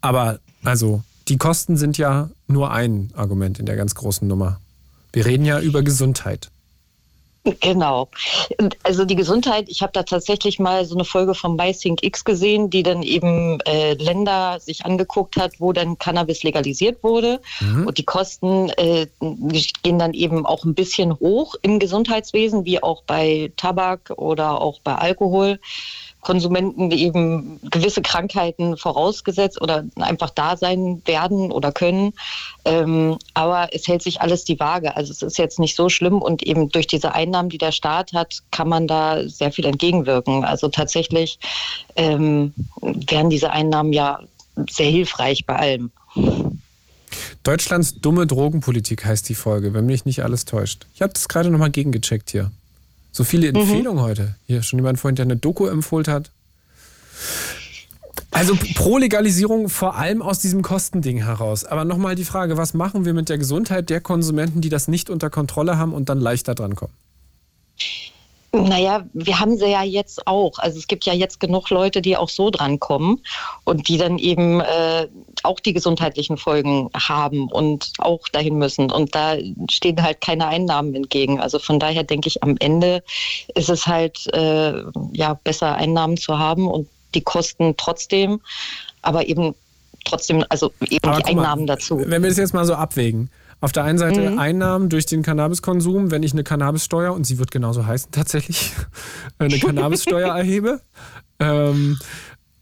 Aber 0.00 0.40
also 0.62 1.02
die 1.28 1.38
Kosten 1.38 1.76
sind 1.76 1.98
ja 1.98 2.30
nur 2.46 2.70
ein 2.70 3.10
Argument 3.14 3.58
in 3.58 3.66
der 3.66 3.76
ganz 3.76 3.94
großen 3.94 4.26
Nummer. 4.26 4.60
Wir 5.12 5.26
reden 5.26 5.44
ja 5.44 5.60
über 5.60 5.82
Gesundheit. 5.82 6.50
Genau. 7.60 8.08
Also 8.82 9.04
die 9.04 9.16
Gesundheit, 9.16 9.66
ich 9.68 9.82
habe 9.82 9.92
da 9.92 10.02
tatsächlich 10.02 10.58
mal 10.58 10.86
so 10.86 10.94
eine 10.94 11.04
Folge 11.04 11.34
von 11.34 11.56
MySync 11.56 12.02
X 12.02 12.24
gesehen, 12.24 12.70
die 12.70 12.82
dann 12.82 13.02
eben 13.02 13.60
äh, 13.66 13.92
Länder 13.94 14.58
sich 14.60 14.86
angeguckt 14.86 15.36
hat, 15.36 15.60
wo 15.60 15.74
dann 15.74 15.98
Cannabis 15.98 16.42
legalisiert 16.42 17.02
wurde. 17.02 17.40
Und 17.86 17.98
die 17.98 18.04
Kosten 18.04 18.70
äh, 18.70 19.08
gehen 19.82 19.98
dann 19.98 20.14
eben 20.14 20.46
auch 20.46 20.64
ein 20.64 20.74
bisschen 20.74 21.18
hoch 21.20 21.54
im 21.60 21.78
Gesundheitswesen, 21.78 22.64
wie 22.64 22.82
auch 22.82 23.02
bei 23.02 23.52
Tabak 23.56 24.12
oder 24.16 24.62
auch 24.62 24.80
bei 24.80 24.94
Alkohol. 24.94 25.58
Konsumenten 26.24 26.90
eben 26.90 27.60
gewisse 27.70 28.02
Krankheiten 28.02 28.76
vorausgesetzt 28.76 29.60
oder 29.62 29.84
einfach 29.96 30.30
da 30.30 30.56
sein 30.56 31.02
werden 31.04 31.52
oder 31.52 31.70
können. 31.70 32.12
Ähm, 32.64 33.18
aber 33.34 33.68
es 33.72 33.86
hält 33.86 34.02
sich 34.02 34.20
alles 34.20 34.44
die 34.44 34.58
Waage. 34.58 34.96
Also 34.96 35.12
es 35.12 35.22
ist 35.22 35.38
jetzt 35.38 35.60
nicht 35.60 35.76
so 35.76 35.88
schlimm 35.88 36.20
und 36.20 36.42
eben 36.42 36.70
durch 36.70 36.88
diese 36.88 37.14
Einnahmen, 37.14 37.50
die 37.50 37.58
der 37.58 37.72
Staat 37.72 38.12
hat, 38.12 38.42
kann 38.50 38.68
man 38.68 38.88
da 38.88 39.28
sehr 39.28 39.52
viel 39.52 39.66
entgegenwirken. 39.66 40.44
Also 40.44 40.68
tatsächlich 40.68 41.38
ähm, 41.94 42.52
wären 42.80 43.30
diese 43.30 43.52
Einnahmen 43.52 43.92
ja 43.92 44.20
sehr 44.68 44.90
hilfreich 44.90 45.46
bei 45.46 45.56
allem. 45.56 45.90
Deutschlands 47.42 48.00
dumme 48.00 48.26
Drogenpolitik 48.26 49.04
heißt 49.04 49.28
die 49.28 49.34
Folge, 49.34 49.74
wenn 49.74 49.86
mich 49.86 50.04
nicht 50.04 50.22
alles 50.22 50.46
täuscht. 50.46 50.86
Ich 50.94 51.02
habe 51.02 51.12
das 51.12 51.28
gerade 51.28 51.50
nochmal 51.50 51.70
gegengecheckt 51.70 52.30
hier. 52.30 52.50
So 53.14 53.22
viele 53.22 53.46
Empfehlungen 53.46 54.02
heute. 54.02 54.34
Hier 54.44 54.64
schon 54.64 54.80
jemand 54.80 54.98
vorhin, 54.98 55.14
der 55.14 55.24
eine 55.24 55.36
Doku 55.36 55.66
empfohlen 55.66 56.08
hat. 56.08 56.32
Also 58.32 58.56
pro 58.74 58.98
Legalisierung 58.98 59.68
vor 59.68 59.94
allem 59.94 60.20
aus 60.20 60.40
diesem 60.40 60.62
Kostending 60.62 61.18
heraus. 61.18 61.64
Aber 61.64 61.84
nochmal 61.84 62.16
die 62.16 62.24
Frage, 62.24 62.56
was 62.56 62.74
machen 62.74 63.04
wir 63.04 63.14
mit 63.14 63.28
der 63.28 63.38
Gesundheit 63.38 63.88
der 63.88 64.00
Konsumenten, 64.00 64.60
die 64.60 64.68
das 64.68 64.88
nicht 64.88 65.10
unter 65.10 65.30
Kontrolle 65.30 65.78
haben 65.78 65.94
und 65.94 66.08
dann 66.08 66.18
leichter 66.18 66.56
drankommen? 66.56 66.92
Naja, 68.54 69.04
wir 69.12 69.40
haben 69.40 69.56
sie 69.56 69.66
ja 69.66 69.82
jetzt 69.82 70.26
auch. 70.26 70.58
Also 70.58 70.78
es 70.78 70.86
gibt 70.86 71.04
ja 71.04 71.12
jetzt 71.12 71.40
genug 71.40 71.70
Leute, 71.70 72.00
die 72.00 72.16
auch 72.16 72.28
so 72.28 72.50
drankommen 72.50 73.20
und 73.64 73.88
die 73.88 73.98
dann 73.98 74.18
eben 74.18 74.60
äh, 74.60 75.08
auch 75.42 75.60
die 75.60 75.72
gesundheitlichen 75.72 76.36
Folgen 76.36 76.88
haben 76.94 77.48
und 77.48 77.92
auch 77.98 78.28
dahin 78.28 78.56
müssen. 78.56 78.90
Und 78.90 79.14
da 79.14 79.36
stehen 79.70 80.02
halt 80.02 80.20
keine 80.20 80.46
Einnahmen 80.46 80.94
entgegen. 80.94 81.40
Also 81.40 81.58
von 81.58 81.78
daher 81.78 82.04
denke 82.04 82.28
ich, 82.28 82.42
am 82.42 82.56
Ende 82.60 83.02
ist 83.54 83.68
es 83.68 83.86
halt 83.86 84.32
äh, 84.32 84.82
ja 85.12 85.34
besser, 85.42 85.74
Einnahmen 85.74 86.16
zu 86.16 86.38
haben 86.38 86.68
und 86.68 86.88
die 87.14 87.22
Kosten 87.22 87.74
trotzdem, 87.76 88.40
aber 89.02 89.26
eben 89.26 89.54
trotzdem, 90.04 90.44
also 90.48 90.72
eben 90.88 91.08
Aber 91.08 91.16
die 91.16 91.22
guck 91.22 91.34
mal, 91.34 91.42
Einnahmen 91.42 91.66
dazu. 91.66 91.98
Wenn 91.98 92.22
wir 92.22 92.28
das 92.28 92.38
jetzt 92.38 92.54
mal 92.54 92.64
so 92.64 92.74
abwägen. 92.74 93.30
Auf 93.64 93.72
der 93.72 93.84
einen 93.84 93.96
Seite 93.96 94.32
Mhm. 94.32 94.38
Einnahmen 94.38 94.88
durch 94.90 95.06
den 95.06 95.22
Cannabiskonsum, 95.22 96.10
wenn 96.10 96.22
ich 96.22 96.34
eine 96.34 96.44
Cannabissteuer, 96.44 97.14
und 97.14 97.24
sie 97.24 97.38
wird 97.38 97.50
genauso 97.50 97.86
heißen 97.86 98.12
tatsächlich, 98.12 98.72
eine 99.38 99.58
Cannabissteuer 99.58 100.28
erhebe. 100.36 100.82
Ähm, 101.38 101.98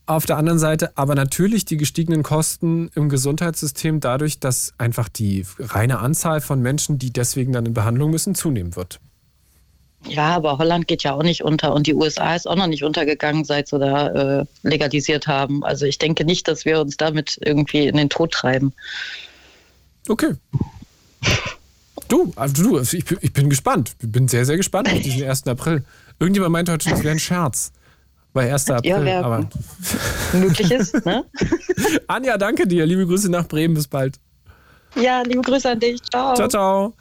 auf 0.06 0.26
der 0.26 0.36
anderen 0.36 0.60
Seite 0.60 0.96
aber 0.96 1.16
natürlich 1.16 1.64
die 1.64 1.76
gestiegenen 1.76 2.22
Kosten 2.22 2.88
im 2.94 3.08
Gesundheitssystem 3.08 3.98
dadurch, 3.98 4.38
dass 4.38 4.74
einfach 4.78 5.08
die 5.08 5.44
reine 5.58 5.98
Anzahl 5.98 6.40
von 6.40 6.62
Menschen, 6.62 6.98
die 7.00 7.12
deswegen 7.12 7.52
dann 7.52 7.66
in 7.66 7.74
Behandlung 7.74 8.12
müssen, 8.12 8.36
zunehmen 8.36 8.76
wird. 8.76 9.00
Ja, 10.06 10.36
aber 10.36 10.58
Holland 10.58 10.86
geht 10.86 11.02
ja 11.02 11.14
auch 11.14 11.24
nicht 11.24 11.42
unter 11.42 11.74
und 11.74 11.88
die 11.88 11.94
USA 11.94 12.36
ist 12.36 12.46
auch 12.46 12.54
noch 12.54 12.68
nicht 12.68 12.84
untergegangen, 12.84 13.44
seit 13.44 13.66
sie 13.66 13.80
da 13.80 14.42
äh, 14.42 14.44
legalisiert 14.62 15.26
haben. 15.26 15.64
Also 15.64 15.84
ich 15.84 15.98
denke 15.98 16.24
nicht, 16.24 16.46
dass 16.46 16.64
wir 16.64 16.80
uns 16.80 16.96
damit 16.96 17.40
irgendwie 17.44 17.88
in 17.88 17.96
den 17.96 18.08
Tod 18.08 18.30
treiben. 18.30 18.72
Okay. 20.08 20.34
Du, 22.08 22.32
also 22.36 22.62
du, 22.62 22.78
ich, 22.80 23.04
bin- 23.04 23.18
ich 23.20 23.32
bin 23.32 23.48
gespannt. 23.50 23.94
Ich 24.00 24.10
bin 24.10 24.28
sehr, 24.28 24.44
sehr 24.44 24.56
gespannt 24.56 24.88
auf 24.92 25.00
diesen 25.00 25.22
1. 25.28 25.46
April. 25.46 25.84
Irgendjemand 26.18 26.52
meinte 26.52 26.72
heute, 26.72 26.90
das 26.90 27.02
wäre 27.02 27.12
ein 27.12 27.18
Scherz. 27.18 27.72
Bei 28.32 28.52
1. 28.52 28.70
April. 28.70 28.90
Ja, 28.90 29.04
wer 29.04 29.24
aber 29.24 29.48
möglich 30.32 30.70
ist, 30.70 31.04
ne? 31.04 31.24
Anja, 32.06 32.38
danke 32.38 32.66
dir. 32.66 32.86
Liebe 32.86 33.06
Grüße 33.06 33.30
nach 33.30 33.46
Bremen. 33.46 33.74
Bis 33.74 33.88
bald. 33.88 34.18
Ja, 35.00 35.22
liebe 35.22 35.42
Grüße 35.42 35.70
an 35.70 35.80
dich. 35.80 36.02
Ciao. 36.10 36.34
Ciao, 36.34 36.48
ciao. 36.48 36.94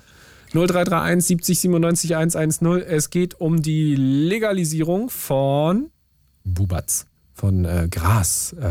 0331 0.53 1.26
70 1.27 1.60
97 1.60 2.15
110. 2.15 2.81
Es 2.81 3.10
geht 3.10 3.39
um 3.39 3.61
die 3.61 3.95
Legalisierung 3.95 5.10
von 5.10 5.89
Bubatz, 6.43 7.06
von 7.34 7.64
äh, 7.64 7.88
Gras, 7.89 8.53
äh, 8.60 8.65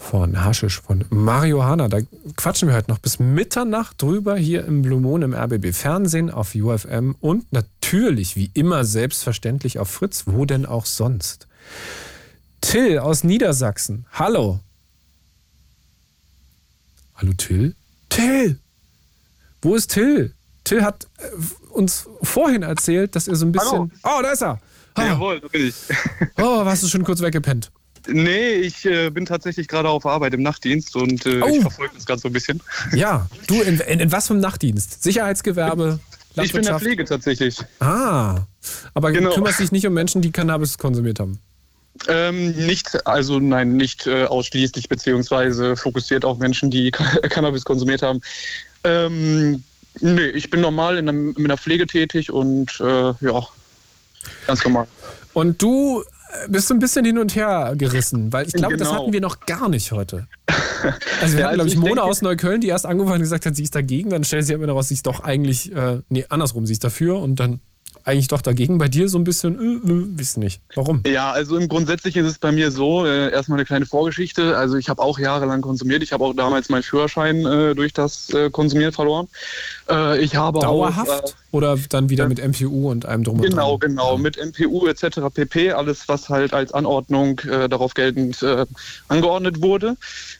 von 0.00 0.42
Haschisch, 0.44 0.80
von 0.80 1.04
Marihuana. 1.10 1.88
Da 1.88 1.98
quatschen 2.36 2.68
wir 2.68 2.74
heute 2.74 2.90
noch 2.90 2.98
bis 2.98 3.18
Mitternacht 3.18 4.00
drüber 4.00 4.36
hier 4.36 4.64
im 4.64 4.82
Blue 4.82 5.00
Moon 5.00 5.22
im 5.22 5.34
RBB 5.34 5.72
Fernsehen 5.72 6.30
auf 6.30 6.54
UFM 6.54 7.14
und 7.20 7.52
natürlich 7.52 8.34
wie 8.34 8.50
immer, 8.54 8.84
selbstverständlich 8.84 9.78
auf 9.78 9.90
Fritz. 9.90 10.24
Wo 10.26 10.46
denn 10.46 10.66
auch 10.66 10.86
sonst? 10.86 11.46
Till 12.62 12.98
aus 12.98 13.24
Niedersachsen. 13.24 14.06
Hallo. 14.12 14.60
Hallo 17.14 17.32
Till? 17.34 17.76
Till! 18.08 18.58
Wo 19.60 19.74
ist 19.74 19.90
Till? 19.92 20.34
Till 20.64 20.82
hat 20.82 21.06
äh, 21.18 21.28
uns 21.72 22.08
vorhin 22.22 22.62
erzählt, 22.62 23.14
dass 23.14 23.28
er 23.28 23.36
so 23.36 23.44
ein 23.44 23.52
bisschen. 23.52 23.92
Oh, 24.02 24.22
da 24.22 24.32
ist 24.32 24.42
er! 24.42 24.60
Ah. 24.94 25.06
Jawohl, 25.06 25.40
da 25.40 25.48
bin 25.48 25.66
ich. 25.68 25.74
Oh, 26.38 26.64
warst 26.64 26.82
du 26.82 26.88
schon 26.88 27.04
kurz 27.04 27.20
weggepennt? 27.20 27.70
Nee, 28.08 28.52
ich 28.54 28.84
äh, 28.86 29.10
bin 29.10 29.26
tatsächlich 29.26 29.68
gerade 29.68 29.88
auf 29.88 30.06
Arbeit 30.06 30.34
im 30.34 30.42
Nachtdienst 30.42 30.96
und 30.96 31.26
äh, 31.26 31.40
Oh. 31.42 31.48
ich 31.48 31.60
verfolge 31.60 31.94
das 31.94 32.06
Ganze 32.06 32.22
so 32.22 32.28
ein 32.28 32.32
bisschen. 32.32 32.60
Ja, 32.94 33.26
du, 33.46 33.60
in, 33.62 33.78
in, 33.80 34.00
in 34.00 34.12
was 34.12 34.26
für 34.28 34.32
einem 34.34 34.40
Nachtdienst? 34.42 35.02
Sicherheitsgewerbe? 35.02 36.00
Ich 36.42 36.52
bin 36.52 36.62
in 36.62 36.66
der? 36.68 36.78
Pflege 36.78 37.04
tatsächlich. 37.04 37.58
Ah, 37.80 38.42
aber 38.94 39.12
Genau. 39.12 39.30
du 39.30 39.34
kümmerst 39.36 39.60
dich 39.60 39.72
nicht 39.72 39.86
um 39.86 39.92
Menschen, 39.94 40.22
die 40.22 40.30
Cannabis 40.30 40.78
konsumiert 40.78 41.18
haben. 41.20 41.38
Ähm, 42.08 42.52
nicht, 42.52 43.06
also 43.06 43.40
nein, 43.40 43.76
nicht 43.76 44.06
äh, 44.06 44.24
ausschließlich, 44.24 44.88
beziehungsweise 44.88 45.76
fokussiert 45.76 46.24
auf 46.24 46.38
Menschen, 46.38 46.70
die 46.70 46.90
Cannabis 47.28 47.64
konsumiert 47.64 48.02
haben. 48.02 48.20
Ähm, 48.84 49.62
nee, 50.00 50.26
ich 50.28 50.48
bin 50.50 50.60
normal 50.60 50.96
in, 50.98 51.08
einem, 51.08 51.34
in 51.36 51.48
der 51.48 51.58
Pflege 51.58 51.86
tätig 51.86 52.30
und 52.30 52.80
äh, 52.80 53.12
ja, 53.20 53.42
ganz 54.46 54.64
normal. 54.64 54.86
Und 55.32 55.60
du 55.60 56.02
bist 56.48 56.68
so 56.68 56.74
ein 56.74 56.78
bisschen 56.80 57.04
hin 57.04 57.18
und 57.18 57.34
her 57.36 57.74
gerissen, 57.76 58.32
weil 58.32 58.46
ich 58.46 58.52
glaube, 58.54 58.76
das 58.76 58.88
Genau. 58.88 59.00
hatten 59.02 59.12
wir 59.12 59.20
noch 59.20 59.40
gar 59.40 59.68
nicht 59.68 59.92
heute. 59.92 60.26
Also 61.20 61.34
wir 61.36 61.40
Ja, 61.40 61.46
hatten, 61.48 61.54
glaube 61.56 61.62
also 61.62 61.64
ich, 61.66 61.72
ich 61.74 61.78
Mona 61.78 61.88
denke- 61.96 62.02
aus 62.04 62.22
Neukölln, 62.22 62.60
die 62.62 62.68
erst 62.68 62.86
angefangen 62.86 63.16
und 63.16 63.20
gesagt 63.22 63.44
hat, 63.44 63.54
sie 63.54 63.62
ist 63.64 63.74
dagegen, 63.74 64.08
dann 64.10 64.24
stellt 64.24 64.46
sie 64.46 64.54
aber 64.54 64.66
daraus, 64.66 64.88
sie 64.88 64.94
ist 64.94 65.06
doch 65.06 65.20
eigentlich, 65.20 65.70
äh, 65.74 65.98
nee, 66.08 66.24
andersrum, 66.30 66.64
sie 66.66 66.72
ist 66.72 66.82
dafür 66.84 67.18
und 67.20 67.38
dann 67.38 67.60
eigentlich 68.04 68.28
doch 68.28 68.42
dagegen. 68.42 68.78
Bei 68.78 68.88
dir 68.88 69.08
so 69.08 69.18
ein 69.18 69.24
bisschen, 69.24 69.58
äh, 69.58 69.92
äh, 69.92 70.04
wisst 70.16 70.38
nicht. 70.38 70.60
Warum? 70.74 71.02
Ja, 71.06 71.30
also 71.32 71.56
im 71.56 71.68
Grundsätzlichen 71.68 72.24
ist 72.24 72.32
es 72.32 72.38
bei 72.38 72.52
mir 72.52 72.70
so, 72.70 73.04
äh, 73.04 73.30
erstmal 73.30 73.58
eine 73.58 73.66
kleine 73.66 73.86
Vorgeschichte. 73.86 74.56
Also 74.56 74.76
ich 74.76 74.88
habe 74.88 75.02
auch 75.02 75.18
jahrelang 75.18 75.60
konsumiert. 75.60 76.02
Ich 76.02 76.12
habe 76.12 76.24
auch 76.24 76.34
damals 76.34 76.68
meinen 76.68 76.82
Führerschein 76.82 77.44
äh, 77.46 77.74
durch 77.74 77.92
das 77.92 78.30
äh, 78.30 78.50
Konsumieren 78.50 78.92
verloren. 78.92 79.28
Äh, 79.88 80.20
ich 80.22 80.36
habe 80.36 80.60
Dauerhaft? 80.60 81.10
auch... 81.10 81.28
Äh, 81.28 81.32
Oder 81.52 81.76
dann 81.88 82.10
wieder 82.10 82.28
mit 82.28 82.38
MPU 82.38 82.90
und 82.90 83.06
einem 83.06 83.24
drum 83.24 83.40
Genau, 83.40 83.76
dran? 83.76 83.90
genau. 83.90 84.18
Mit 84.18 84.36
MPU 84.38 84.86
etc. 84.86 85.20
pp. 85.34 85.72
Alles, 85.72 86.08
was 86.08 86.28
halt 86.28 86.54
als 86.54 86.72
Anordnung 86.72 87.40
darauf 87.68 87.94
geltend 87.94 88.44
angeordnet 89.08 89.60
wurde. 89.60 89.96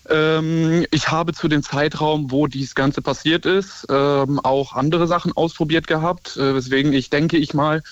Ähm, 0.08 0.86
ich 0.92 1.08
habe 1.08 1.32
zu 1.32 1.48
dem 1.48 1.64
Zeitraum, 1.64 2.30
wo 2.30 2.46
dies 2.46 2.76
Ganze 2.76 3.02
passiert 3.02 3.44
ist, 3.44 3.86
ähm, 3.90 4.38
auch 4.38 4.74
andere 4.74 5.08
Sachen 5.08 5.32
ausprobiert 5.32 5.88
gehabt, 5.88 6.36
weswegen 6.36 6.92
ich 6.92 7.10
denke 7.10 7.36
ich 7.38 7.49
mal 7.54 7.82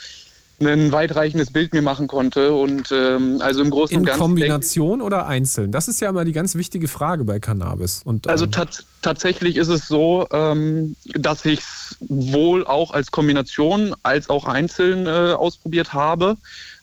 ein 0.60 0.90
weitreichendes 0.90 1.52
Bild 1.52 1.72
mir 1.72 1.82
machen 1.82 2.08
konnte 2.08 2.52
und 2.52 2.90
ähm, 2.90 3.36
also 3.40 3.62
im 3.62 3.70
Großen 3.70 3.94
In 3.94 4.00
und 4.00 4.06
Ganzen 4.06 4.18
ich- 4.18 4.22
Kombination 4.24 5.00
oder 5.00 5.28
einzeln? 5.28 5.70
Das 5.70 5.86
ist 5.86 6.00
ja 6.00 6.08
immer 6.08 6.24
die 6.24 6.32
ganz 6.32 6.56
wichtige 6.56 6.88
Frage 6.88 7.22
bei 7.24 7.38
Cannabis. 7.38 8.02
Und, 8.04 8.26
Also 8.28 8.46
ähm, 8.46 8.50
tat, 8.50 8.84
tatsächlich 9.02 9.54
ist 9.56 9.68
es 9.68 9.86
so, 9.86 10.26
ähm, 10.32 10.96
dass 11.14 11.44
ich 11.44 11.60
es 11.60 11.96
wohl 12.00 12.66
auch 12.66 12.90
als 12.90 13.12
Kombination 13.12 13.94
als 14.02 14.28
auch 14.30 14.46
einzeln 14.46 15.06
äh, 15.06 15.10
ausprobiert 15.32 15.92
habe. 15.92 16.36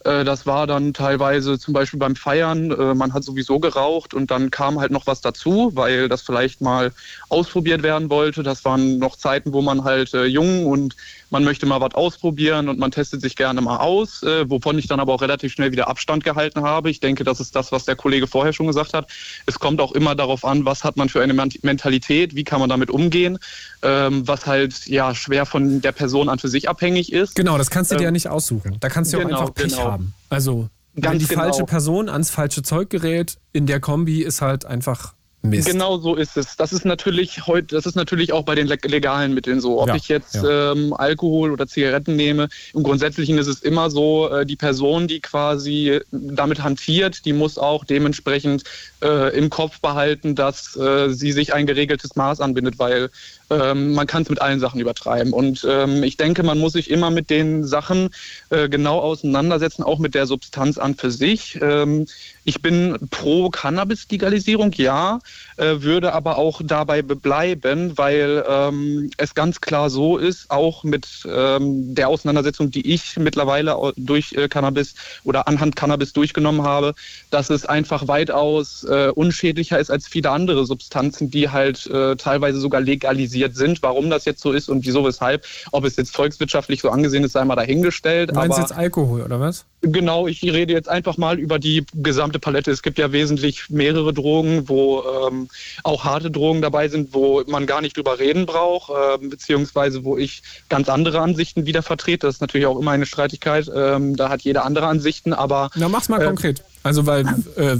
Äh, 0.05 0.23
das 0.23 0.45
war 0.45 0.67
dann 0.67 0.93
teilweise 0.93 1.59
zum 1.59 1.73
Beispiel 1.73 1.99
beim 1.99 2.15
Feiern, 2.15 2.71
äh, 2.71 2.93
man 2.93 3.13
hat 3.13 3.23
sowieso 3.23 3.59
geraucht 3.59 4.13
und 4.13 4.31
dann 4.31 4.51
kam 4.51 4.79
halt 4.79 4.91
noch 4.91 5.07
was 5.07 5.21
dazu, 5.21 5.71
weil 5.73 6.07
das 6.07 6.21
vielleicht 6.21 6.61
mal 6.61 6.91
ausprobiert 7.29 7.83
werden 7.83 8.09
wollte. 8.09 8.43
Das 8.43 8.63
waren 8.63 8.99
noch 8.99 9.17
Zeiten, 9.17 9.51
wo 9.51 9.61
man 9.61 9.83
halt 9.83 10.13
äh, 10.13 10.25
jung 10.25 10.65
und 10.67 10.95
man 11.31 11.43
möchte 11.43 11.65
mal 11.65 11.81
was 11.81 11.95
ausprobieren 11.95 12.69
und 12.69 12.77
man 12.79 12.91
testet 12.91 13.19
sich 13.19 13.35
gerne 13.35 13.59
mal 13.59 13.77
aus, 13.77 14.21
wovon 14.21 14.77
ich 14.77 14.87
dann 14.87 14.99
aber 14.99 15.11
auch 15.13 15.21
relativ 15.21 15.51
schnell 15.51 15.71
wieder 15.71 15.89
Abstand 15.89 16.23
gehalten 16.23 16.61
habe. 16.61 16.89
Ich 16.89 16.99
denke, 16.99 17.23
das 17.23 17.39
ist 17.39 17.55
das, 17.55 17.71
was 17.71 17.83
der 17.83 17.95
Kollege 17.95 18.27
vorher 18.27 18.53
schon 18.53 18.67
gesagt 18.67 18.93
hat. 18.93 19.09
Es 19.47 19.59
kommt 19.59 19.81
auch 19.81 19.91
immer 19.93 20.15
darauf 20.15 20.45
an, 20.45 20.65
was 20.65 20.83
hat 20.83 20.97
man 20.97 21.09
für 21.09 21.21
eine 21.21 21.33
Ment- 21.33 21.63
Mentalität, 21.63 22.35
wie 22.35 22.43
kann 22.43 22.59
man 22.59 22.69
damit 22.69 22.89
umgehen, 22.91 23.39
ähm, 23.81 24.25
was 24.27 24.45
halt 24.45 24.85
ja 24.85 25.15
schwer 25.15 25.45
von 25.45 25.81
der 25.81 25.91
Person 25.91 26.29
an 26.29 26.39
für 26.39 26.47
sich 26.47 26.69
abhängig 26.69 27.11
ist. 27.11 27.35
Genau, 27.35 27.57
das 27.57 27.69
kannst 27.71 27.91
du 27.91 27.95
dir 27.95 28.03
ja 28.03 28.09
Ähm, 28.09 28.13
nicht 28.13 28.29
aussuchen. 28.29 28.77
Da 28.79 28.87
kannst 28.87 29.11
du 29.11 29.17
ja 29.17 29.23
auch 29.23 29.27
genau, 29.27 29.39
einfach 29.41 29.53
Pech 29.55 29.71
genau. 29.71 29.91
haben. 29.91 29.94
Also, 30.29 30.69
wenn 30.93 31.01
Ganz 31.01 31.21
die 31.23 31.27
genau. 31.27 31.41
falsche 31.41 31.63
Person 31.65 32.09
ans 32.09 32.29
falsche 32.29 32.63
Zeug 32.63 32.89
gerät, 32.89 33.37
in 33.53 33.65
der 33.65 33.79
Kombi 33.79 34.21
ist 34.21 34.41
halt 34.41 34.65
einfach 34.65 35.13
Mist. 35.41 35.67
Genau 35.67 35.99
so 35.99 36.15
ist 36.15 36.37
es. 36.37 36.55
Das 36.57 36.73
ist 36.73 36.85
natürlich 36.85 37.45
heute, 37.45 37.75
das 37.75 37.85
ist 37.85 37.93
natürlich 37.95 38.33
auch 38.33 38.43
bei 38.45 38.55
den 38.55 38.65
leg- 38.65 38.83
legalen 38.89 39.35
Mitteln 39.35 39.61
so. 39.61 39.79
Ob 39.79 39.89
Ja, 39.89 39.95
ich 39.95 40.07
jetzt 40.07 40.33
ja. 40.33 40.71
ähm, 40.71 40.91
Alkohol 40.93 41.51
oder 41.51 41.67
Zigaretten 41.67 42.15
nehme, 42.15 42.47
im 42.73 42.81
Grundsätzlichen 42.81 43.37
ist 43.37 43.45
es 43.45 43.61
immer 43.61 43.91
so, 43.91 44.27
äh, 44.29 44.45
die 44.47 44.55
Person, 44.55 45.07
die 45.07 45.19
quasi 45.19 45.99
damit 46.11 46.63
hantiert, 46.63 47.25
die 47.25 47.33
muss 47.33 47.59
auch 47.59 47.83
dementsprechend 47.85 48.63
äh, 49.05 49.37
im 49.37 49.49
Kopf 49.49 49.79
behalten, 49.81 50.33
dass 50.35 50.75
äh, 50.75 51.09
sie 51.09 51.31
sich 51.31 51.53
ein 51.53 51.67
geregeltes 51.67 52.15
Maß 52.15 52.41
anbindet, 52.41 52.79
weil 52.79 53.09
ähm, 53.51 53.93
man 53.93 54.07
kann 54.07 54.23
es 54.23 54.29
mit 54.29 54.41
allen 54.41 54.59
Sachen 54.59 54.79
übertreiben. 54.79 55.31
Und 55.31 55.65
ähm, 55.69 56.03
ich 56.03 56.17
denke, 56.17 56.41
man 56.41 56.57
muss 56.57 56.73
sich 56.73 56.89
immer 56.89 57.11
mit 57.11 57.29
den 57.29 57.63
Sachen 57.63 58.09
äh, 58.49 58.67
genau 58.67 58.99
auseinandersetzen, 58.99 59.83
auch 59.83 59.99
mit 59.99 60.15
der 60.15 60.25
Substanz 60.25 60.79
an 60.79 60.95
für 60.95 61.11
sich. 61.11 61.59
Ähm, 61.61 62.07
ich 62.43 62.61
bin 62.61 62.97
pro 63.11 63.49
Cannabis-Legalisierung, 63.49 64.71
ja, 64.73 65.19
äh, 65.57 65.81
würde 65.81 66.13
aber 66.13 66.37
auch 66.37 66.61
dabei 66.63 67.01
bleiben, 67.01 67.97
weil 67.97 68.43
ähm, 68.47 69.11
es 69.17 69.33
ganz 69.33 69.61
klar 69.61 69.89
so 69.89 70.17
ist, 70.17 70.51
auch 70.51 70.83
mit 70.83 71.07
ähm, 71.25 71.95
der 71.95 72.09
Auseinandersetzung, 72.09 72.71
die 72.71 72.91
ich 72.93 73.17
mittlerweile 73.17 73.77
durch 73.95 74.33
äh, 74.33 74.47
Cannabis 74.47 74.95
oder 75.23 75.47
anhand 75.47 75.75
Cannabis 75.75 76.13
durchgenommen 76.13 76.63
habe, 76.63 76.93
dass 77.31 77.49
es 77.49 77.65
einfach 77.65 78.07
weitaus 78.07 78.83
äh, 78.83 79.09
unschädlicher 79.09 79.79
ist 79.79 79.89
als 79.89 80.07
viele 80.07 80.31
andere 80.31 80.65
Substanzen, 80.65 81.31
die 81.31 81.49
halt 81.49 81.85
äh, 81.87 82.15
teilweise 82.15 82.59
sogar 82.59 82.81
legalisiert 82.81 83.55
sind. 83.55 83.81
Warum 83.81 84.09
das 84.09 84.25
jetzt 84.25 84.41
so 84.41 84.51
ist 84.51 84.69
und 84.69 84.85
wieso, 84.85 85.05
weshalb, 85.05 85.45
ob 85.71 85.85
es 85.85 85.95
jetzt 85.95 86.15
volkswirtschaftlich 86.15 86.81
so 86.81 86.89
angesehen 86.89 87.23
ist, 87.23 87.33
sei 87.33 87.45
mal 87.45 87.55
dahingestellt. 87.55 88.31
Du 88.31 88.35
meinst 88.35 88.57
aber 88.57 88.61
jetzt 88.61 88.77
Alkohol, 88.77 89.21
oder 89.21 89.39
was? 89.39 89.65
Genau, 89.81 90.27
ich 90.27 90.41
rede 90.41 90.73
jetzt 90.73 90.89
einfach 90.89 91.17
mal 91.17 91.37
über 91.39 91.59
die 91.59 91.85
gesamte 91.93 92.39
Palette. 92.39 92.71
Es 92.71 92.81
gibt 92.81 92.97
ja 92.97 93.11
wesentlich 93.11 93.69
mehrere 93.69 94.13
Drogen, 94.13 94.67
wo 94.67 95.03
ähm, 95.27 95.44
auch 95.83 96.03
harte 96.03 96.31
Drogen 96.31 96.61
dabei 96.61 96.87
sind, 96.87 97.13
wo 97.13 97.43
man 97.47 97.65
gar 97.65 97.81
nicht 97.81 97.97
drüber 97.97 98.19
reden 98.19 98.45
braucht, 98.45 98.91
ähm, 98.91 99.29
beziehungsweise 99.29 100.03
wo 100.03 100.17
ich 100.17 100.43
ganz 100.69 100.89
andere 100.89 101.21
Ansichten 101.21 101.65
wieder 101.65 101.83
vertrete. 101.83 102.27
Das 102.27 102.35
ist 102.35 102.41
natürlich 102.41 102.67
auch 102.67 102.79
immer 102.79 102.91
eine 102.91 103.05
Streitigkeit. 103.05 103.69
Ähm, 103.73 104.15
da 104.15 104.29
hat 104.29 104.41
jeder 104.41 104.65
andere 104.65 104.87
Ansichten, 104.87 105.33
aber. 105.33 105.69
Na, 105.75 105.89
mach's 105.89 106.09
mal 106.09 106.21
äh, 106.21 106.25
konkret. 106.25 106.63
Also, 106.83 107.05
weil, 107.05 107.25
äh, 107.55 107.77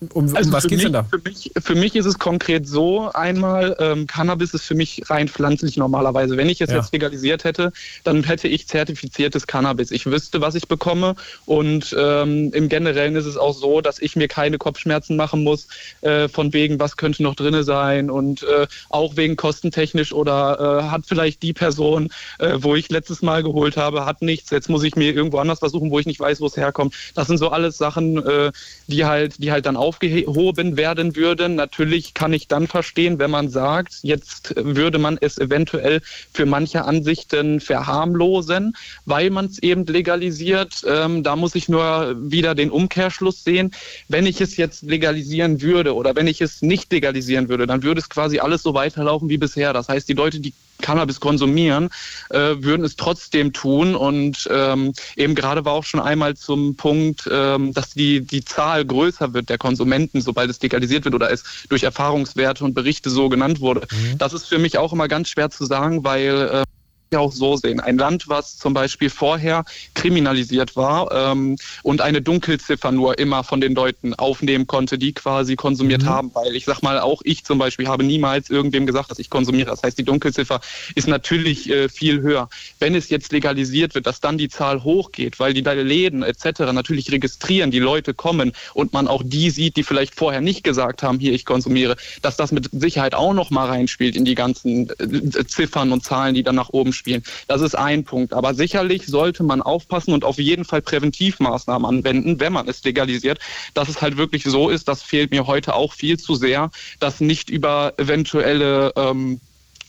um, 0.00 0.08
um 0.28 0.36
also 0.36 0.52
was 0.52 0.64
für 0.64 0.68
geht's 0.68 0.82
mich, 0.84 0.92
denn 0.92 0.92
da? 0.92 1.04
Für 1.04 1.18
mich, 1.24 1.52
für 1.58 1.74
mich 1.74 1.96
ist 1.96 2.06
es 2.06 2.18
konkret 2.18 2.68
so, 2.68 3.10
einmal, 3.12 3.74
ähm, 3.78 4.06
Cannabis 4.06 4.52
ist 4.52 4.64
für 4.64 4.74
mich 4.74 5.02
rein 5.08 5.26
pflanzlich 5.28 5.76
normalerweise. 5.78 6.36
Wenn 6.36 6.48
ich 6.50 6.60
es 6.60 6.70
Ja. 6.70 6.76
jetzt 6.76 6.92
legalisiert 6.92 7.44
hätte, 7.44 7.72
dann 8.04 8.22
hätte 8.24 8.46
ich 8.48 8.68
zertifiziertes 8.68 9.46
Cannabis. 9.46 9.90
Ich 9.90 10.04
wüsste, 10.06 10.40
was 10.42 10.54
ich 10.54 10.68
bekomme 10.68 11.14
und 11.46 11.94
ähm, 11.98 12.52
im 12.52 12.68
Generellen 12.68 13.16
ist 13.16 13.24
es 13.26 13.36
auch 13.38 13.54
so, 13.54 13.80
dass 13.80 13.98
ich 13.98 14.16
mir 14.16 14.28
keine 14.28 14.58
Kopfschmerzen 14.58 15.16
machen 15.16 15.42
muss, 15.44 15.68
äh, 16.02 16.28
von 16.28 16.52
wegen, 16.52 16.78
was 16.78 16.96
könnte 16.98 17.22
noch 17.22 17.34
drinne 17.34 17.64
sein 17.64 18.10
und 18.10 18.42
äh, 18.42 18.66
auch 18.90 19.16
wegen 19.16 19.36
kostentechnisch 19.36 20.12
oder 20.12 20.80
äh, 20.80 20.90
hat 20.90 21.06
vielleicht 21.06 21.42
die 21.42 21.54
Person, 21.54 22.10
äh, 22.38 22.52
wo 22.56 22.74
ich 22.74 22.90
letztes 22.90 23.22
Mal 23.22 23.42
geholt 23.42 23.76
habe, 23.78 24.04
hat 24.04 24.20
nichts. 24.20 24.50
Jetzt 24.50 24.68
muss 24.68 24.82
ich 24.84 24.94
mir 24.96 25.14
irgendwo 25.14 25.38
anders 25.38 25.60
versuchen, 25.60 25.90
wo 25.90 25.98
ich 25.98 26.06
nicht 26.06 26.20
weiß, 26.20 26.40
wo 26.42 26.46
es 26.46 26.56
herkommt. 26.56 26.94
Das 27.14 27.28
sind 27.28 27.38
so 27.38 27.48
alles 27.48 27.78
Sachen, 27.78 28.18
äh, 28.26 28.52
die 28.88 29.04
halt, 29.06 29.42
die 29.42 29.52
halt 29.52 29.64
dann 29.64 29.76
aufgehoben 29.86 30.76
werden 30.76 31.14
würden. 31.14 31.54
Natürlich 31.54 32.12
kann 32.12 32.32
ich 32.32 32.48
dann 32.48 32.66
verstehen, 32.66 33.20
wenn 33.20 33.30
man 33.30 33.48
sagt, 33.48 34.00
jetzt 34.02 34.52
würde 34.56 34.98
man 34.98 35.16
es 35.20 35.38
eventuell 35.38 36.00
für 36.32 36.44
manche 36.44 36.84
Ansichten 36.84 37.60
verharmlosen, 37.60 38.76
weil 39.04 39.30
man 39.30 39.46
es 39.46 39.60
eben 39.60 39.86
legalisiert. 39.86 40.82
Ähm, 40.86 41.22
da 41.22 41.36
muss 41.36 41.54
ich 41.54 41.68
nur 41.68 42.16
wieder 42.18 42.56
den 42.56 42.70
Umkehrschluss 42.70 43.44
sehen. 43.44 43.70
Wenn 44.08 44.26
ich 44.26 44.40
es 44.40 44.56
jetzt 44.56 44.82
legalisieren 44.82 45.62
würde 45.62 45.94
oder 45.94 46.16
wenn 46.16 46.26
ich 46.26 46.40
es 46.40 46.62
nicht 46.62 46.92
legalisieren 46.92 47.48
würde, 47.48 47.68
dann 47.68 47.84
würde 47.84 48.00
es 48.00 48.08
quasi 48.08 48.40
alles 48.40 48.64
so 48.64 48.74
weiterlaufen 48.74 49.28
wie 49.28 49.38
bisher. 49.38 49.72
Das 49.72 49.88
heißt, 49.88 50.08
die 50.08 50.14
Leute, 50.14 50.40
die 50.40 50.52
Cannabis 50.78 51.20
konsumieren, 51.20 51.90
äh, 52.30 52.56
würden 52.58 52.84
es 52.84 52.96
trotzdem 52.96 53.52
tun. 53.52 53.94
Und 53.94 54.48
ähm, 54.50 54.92
eben 55.16 55.34
gerade 55.34 55.64
war 55.64 55.72
auch 55.72 55.84
schon 55.84 56.00
einmal 56.00 56.36
zum 56.36 56.76
Punkt, 56.76 57.28
ähm, 57.30 57.72
dass 57.72 57.90
die, 57.90 58.20
die 58.20 58.44
Zahl 58.44 58.84
größer 58.84 59.34
wird 59.34 59.48
der 59.48 59.58
Konsumenten, 59.58 60.20
sobald 60.20 60.50
es 60.50 60.60
legalisiert 60.60 61.04
wird 61.04 61.14
oder 61.14 61.30
es 61.30 61.44
durch 61.68 61.82
Erfahrungswerte 61.82 62.64
und 62.64 62.74
Berichte 62.74 63.10
so 63.10 63.28
genannt 63.28 63.60
wurde. 63.60 63.86
Das 64.18 64.32
ist 64.32 64.46
für 64.46 64.58
mich 64.58 64.78
auch 64.78 64.92
immer 64.92 65.08
ganz 65.08 65.28
schwer 65.28 65.50
zu 65.50 65.64
sagen, 65.64 66.04
weil 66.04 66.50
äh, 66.52 66.75
ja 67.12 67.20
auch 67.20 67.32
so 67.32 67.56
sehen. 67.56 67.80
Ein 67.80 67.98
Land, 67.98 68.28
was 68.28 68.56
zum 68.58 68.74
Beispiel 68.74 69.10
vorher 69.10 69.64
kriminalisiert 69.94 70.76
war 70.76 71.10
ähm, 71.12 71.56
und 71.82 72.00
eine 72.00 72.20
Dunkelziffer 72.20 72.92
nur 72.92 73.18
immer 73.18 73.44
von 73.44 73.60
den 73.60 73.74
Leuten 73.74 74.14
aufnehmen 74.14 74.66
konnte, 74.66 74.98
die 74.98 75.12
quasi 75.12 75.56
konsumiert 75.56 76.02
Mhm. 76.02 76.08
haben. 76.08 76.30
Weil 76.34 76.56
ich 76.56 76.64
sag 76.64 76.82
mal, 76.82 76.98
auch 77.00 77.22
ich 77.24 77.44
zum 77.44 77.58
Beispiel 77.58 77.88
habe 77.88 78.04
niemals 78.04 78.50
irgendwem 78.50 78.86
gesagt, 78.86 79.10
dass 79.10 79.18
ich 79.18 79.30
konsumiere. 79.30 79.70
Das 79.70 79.82
heißt, 79.82 79.98
die 79.98 80.04
Dunkelziffer 80.04 80.60
ist 80.94 81.06
natürlich 81.08 81.70
äh, 81.70 81.88
viel 81.88 82.20
höher. 82.20 82.48
Wenn 82.80 82.94
es 82.94 83.08
jetzt 83.08 83.32
legalisiert 83.32 83.94
wird, 83.94 84.06
dass 84.06 84.20
dann 84.20 84.36
die 84.38 84.48
Zahl 84.48 84.82
hochgeht, 84.82 85.38
weil 85.38 85.54
die 85.54 85.62
Läden 85.62 86.22
etc. 86.22 86.60
natürlich 86.72 87.10
registrieren, 87.12 87.70
die 87.70 87.78
Leute 87.78 88.14
kommen 88.14 88.52
und 88.74 88.92
man 88.92 89.08
auch 89.08 89.22
die 89.24 89.50
sieht, 89.50 89.76
die 89.76 89.82
vielleicht 89.82 90.14
vorher 90.14 90.40
nicht 90.40 90.64
gesagt 90.64 91.02
haben, 91.02 91.18
hier 91.18 91.32
ich 91.32 91.44
konsumiere, 91.44 91.96
dass 92.22 92.36
das 92.36 92.52
mit 92.52 92.68
Sicherheit 92.72 93.14
auch 93.14 93.34
noch 93.34 93.50
mal 93.50 93.66
reinspielt 93.66 94.16
in 94.16 94.24
die 94.24 94.34
ganzen 94.34 94.90
äh, 94.98 95.44
Ziffern 95.46 95.92
und 95.92 96.04
Zahlen, 96.04 96.34
die 96.34 96.42
dann 96.42 96.54
nach 96.54 96.70
oben 96.70 96.92
spielen. 96.92 97.05
Das 97.48 97.60
ist 97.60 97.74
ein 97.74 98.04
Punkt. 98.04 98.32
Aber 98.32 98.54
sicherlich 98.54 99.06
sollte 99.06 99.42
man 99.42 99.62
aufpassen 99.62 100.12
und 100.12 100.24
auf 100.24 100.38
jeden 100.38 100.64
Fall 100.64 100.82
Präventivmaßnahmen 100.82 101.86
anwenden, 101.86 102.40
wenn 102.40 102.52
man 102.52 102.68
es 102.68 102.82
legalisiert, 102.84 103.38
dass 103.74 103.88
es 103.88 104.00
halt 104.02 104.16
wirklich 104.16 104.44
so 104.44 104.68
ist, 104.68 104.88
das 104.88 105.02
fehlt 105.02 105.30
mir 105.30 105.46
heute 105.46 105.74
auch 105.74 105.92
viel 105.92 106.18
zu 106.18 106.34
sehr, 106.34 106.70
dass 107.00 107.20
nicht 107.20 107.50
über 107.50 107.94
eventuelle 107.98 108.92
ähm, 108.96 109.40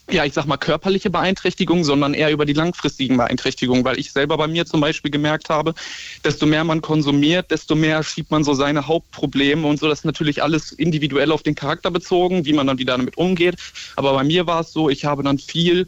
ja, 0.09 0.23
ich 0.23 0.33
sag 0.33 0.45
mal 0.45 0.57
körperliche 0.57 1.09
Beeinträchtigung, 1.09 1.83
sondern 1.83 2.13
eher 2.13 2.31
über 2.31 2.45
die 2.45 2.53
langfristigen 2.53 3.17
Beeinträchtigungen, 3.17 3.83
weil 3.83 3.99
ich 3.99 4.13
selber 4.13 4.37
bei 4.37 4.47
mir 4.47 4.65
zum 4.65 4.79
Beispiel 4.79 5.11
gemerkt 5.11 5.49
habe, 5.49 5.73
desto 6.23 6.45
mehr 6.45 6.63
man 6.63 6.81
konsumiert, 6.81 7.51
desto 7.51 7.75
mehr 7.75 8.03
schiebt 8.03 8.31
man 8.31 8.43
so 8.43 8.53
seine 8.53 8.87
Hauptprobleme 8.87 9.67
und 9.67 9.79
so. 9.79 9.89
Das 9.89 9.99
ist 9.99 10.05
natürlich 10.05 10.41
alles 10.41 10.71
individuell 10.71 11.31
auf 11.31 11.43
den 11.43 11.55
Charakter 11.55 11.91
bezogen, 11.91 12.45
wie 12.45 12.53
man 12.53 12.67
dann 12.67 12.77
wieder 12.77 12.97
damit 12.97 13.17
umgeht. 13.17 13.55
Aber 13.97 14.13
bei 14.13 14.23
mir 14.23 14.47
war 14.47 14.61
es 14.61 14.71
so, 14.71 14.89
ich 14.89 15.03
habe 15.03 15.23
dann 15.23 15.39
viel 15.39 15.87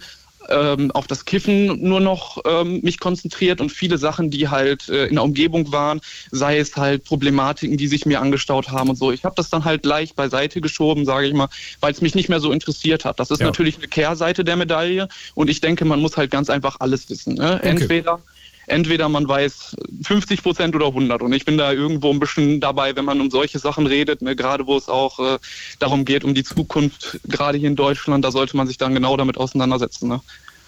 ähm, 0.50 0.92
auf 0.92 1.08
das 1.08 1.26
Kiffen 1.26 1.82
nur 1.82 2.00
noch 2.00 2.42
ähm, 2.46 2.82
mich 2.82 3.00
konzentriert 3.00 3.62
und 3.62 3.72
viele 3.72 3.98
Sachen, 3.98 4.30
die 4.30 4.50
halt 4.50 4.90
äh, 4.90 5.06
in 5.08 5.16
der 5.16 5.24
Umgebung 5.24 5.72
waren, 5.72 6.02
sei 6.32 6.58
es 6.58 6.76
halt 6.76 7.04
Problematiken, 7.04 7.78
die 7.78 7.88
sich 7.88 8.06
mir 8.06 8.20
angestaut 8.22 8.70
haben 8.70 8.90
und 8.90 8.96
so. 8.96 9.12
Ich 9.12 9.24
habe 9.24 9.36
das 9.36 9.50
dann 9.50 9.66
halt 9.66 9.86
leicht 9.86 10.16
beiseite 10.16 10.62
geschoben, 10.62 11.06
sage 11.06 11.28
ich 11.28 11.34
mal, 11.34 11.50
weil 11.80 11.92
es 11.92 12.02
mich 12.02 12.16
nicht 12.16 12.30
mehr 12.30 12.40
so 12.40 12.52
interessiert 12.52 13.06
hat. 13.06 13.20
Das 13.20 13.32
ist 13.32 13.40
Ja. 13.40 13.48
natürlich 13.48 13.78
eine 13.78 13.88
Kehrseite 13.88 14.44
der 14.44 14.56
Medaille 14.56 15.08
und 15.36 15.50
ich 15.50 15.62
denke, 15.62 15.86
man 15.86 16.02
muss 16.02 16.18
halt 16.18 16.32
ganz 16.32 16.50
einfach 16.50 16.78
alles 16.80 17.10
wissen. 17.10 17.36
Ne? 17.36 17.56
Okay. 17.56 17.70
Entweder 17.70 18.22
Entweder 18.70 19.10
man 19.10 19.28
weiß 19.28 19.76
50 20.04 20.44
Prozent 20.44 20.76
oder 20.76 20.88
100. 20.88 21.22
Und 21.22 21.34
ich 21.34 21.46
bin 21.46 21.58
da 21.58 21.72
irgendwo 21.74 22.12
ein 22.12 22.20
bisschen 22.20 22.60
dabei, 22.60 22.96
wenn 22.96 23.06
man 23.06 23.20
um 23.20 23.32
solche 23.32 23.60
Sachen 23.60 23.88
redet, 23.88 24.22
ne, 24.22 24.36
gerade 24.36 24.68
wo 24.68 24.78
es 24.78 24.88
auch 24.88 25.20
äh, 25.20 25.40
darum 25.80 26.06
geht, 26.06 26.24
um 26.24 26.34
die 26.34 26.44
Zukunft, 26.44 27.20
gerade 27.28 27.58
hier 27.58 27.68
in 27.68 27.76
Deutschland, 27.76 28.24
da 28.24 28.32
sollte 28.32 28.56
man 28.56 28.68
sich 28.68 28.78
dann 28.78 28.94
genau 28.94 29.18
damit 29.18 29.38
auseinandersetzen. 29.38 30.08
Ne? 30.08 30.22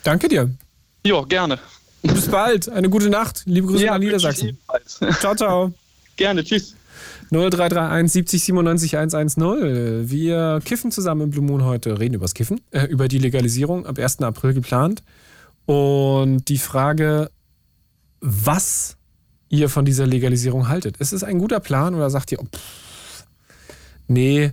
Danke 0.03 0.28
dir. 0.28 0.49
Ja, 1.06 1.22
gerne. 1.23 1.60
Bis 2.02 2.28
bald. 2.28 2.69
Eine 2.69 2.90
gute 2.90 3.10
Nacht. 3.10 3.44
Liebe 3.45 3.68
Grüße 3.68 3.86
Ja, 3.86 3.94
nach 3.94 3.99
Niedersachsen. 3.99 4.57
Ciao, 5.19 5.36
ciao. 5.36 5.73
Gerne, 6.15 6.44
tschüss. 6.44 6.76
0331 7.32 8.11
70 8.11 8.44
97 8.44 8.98
110. 8.98 10.10
Wir 10.10 10.60
kiffen 10.65 10.91
zusammen 10.91 11.22
im 11.22 11.30
Blue 11.30 11.44
Moon 11.44 11.64
heute, 11.64 11.99
reden 11.99 12.15
übers 12.15 12.34
Kiffen, 12.34 12.61
äh, 12.72 12.86
über 12.86 13.07
die 13.07 13.19
Legalisierung 13.19 13.86
ab 13.86 13.98
1. 13.98 14.22
April 14.22 14.53
geplant. 14.53 15.03
Und 15.65 16.49
die 16.49 16.57
Frage, 16.57 17.30
was 18.22 18.98
ihr 19.49 19.68
von 19.68 19.84
dieser 19.84 20.07
Legalisierung 20.07 20.69
haltet. 20.69 20.98
Ist 20.98 21.11
es 21.11 21.23
ein 21.23 21.39
guter 21.39 21.60
Plan 21.60 21.93
oder 21.93 22.10
sagt 22.10 22.31
ihr, 22.31 22.39
oh, 22.39 22.45
pff, 22.45 23.26
nee, 24.07 24.52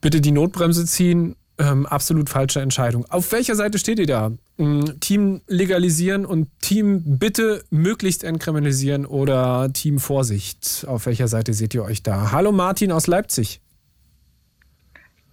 bitte 0.00 0.20
die 0.20 0.30
Notbremse 0.30 0.86
ziehen? 0.86 1.34
Ähm, 1.56 1.86
absolut 1.86 2.28
falsche 2.28 2.60
Entscheidung. 2.60 3.06
Auf 3.10 3.30
welcher 3.30 3.54
Seite 3.54 3.78
steht 3.78 4.00
ihr 4.00 4.06
da? 4.06 4.32
Mm, 4.56 4.98
Team 4.98 5.40
legalisieren 5.46 6.26
und 6.26 6.48
Team 6.60 7.18
bitte 7.18 7.64
möglichst 7.70 8.24
entkriminalisieren 8.24 9.06
oder 9.06 9.72
Team 9.72 10.00
Vorsicht? 10.00 10.84
Auf 10.88 11.06
welcher 11.06 11.28
Seite 11.28 11.54
seht 11.54 11.72
ihr 11.74 11.84
euch 11.84 12.02
da? 12.02 12.32
Hallo 12.32 12.50
Martin 12.50 12.90
aus 12.90 13.06
Leipzig. 13.06 13.60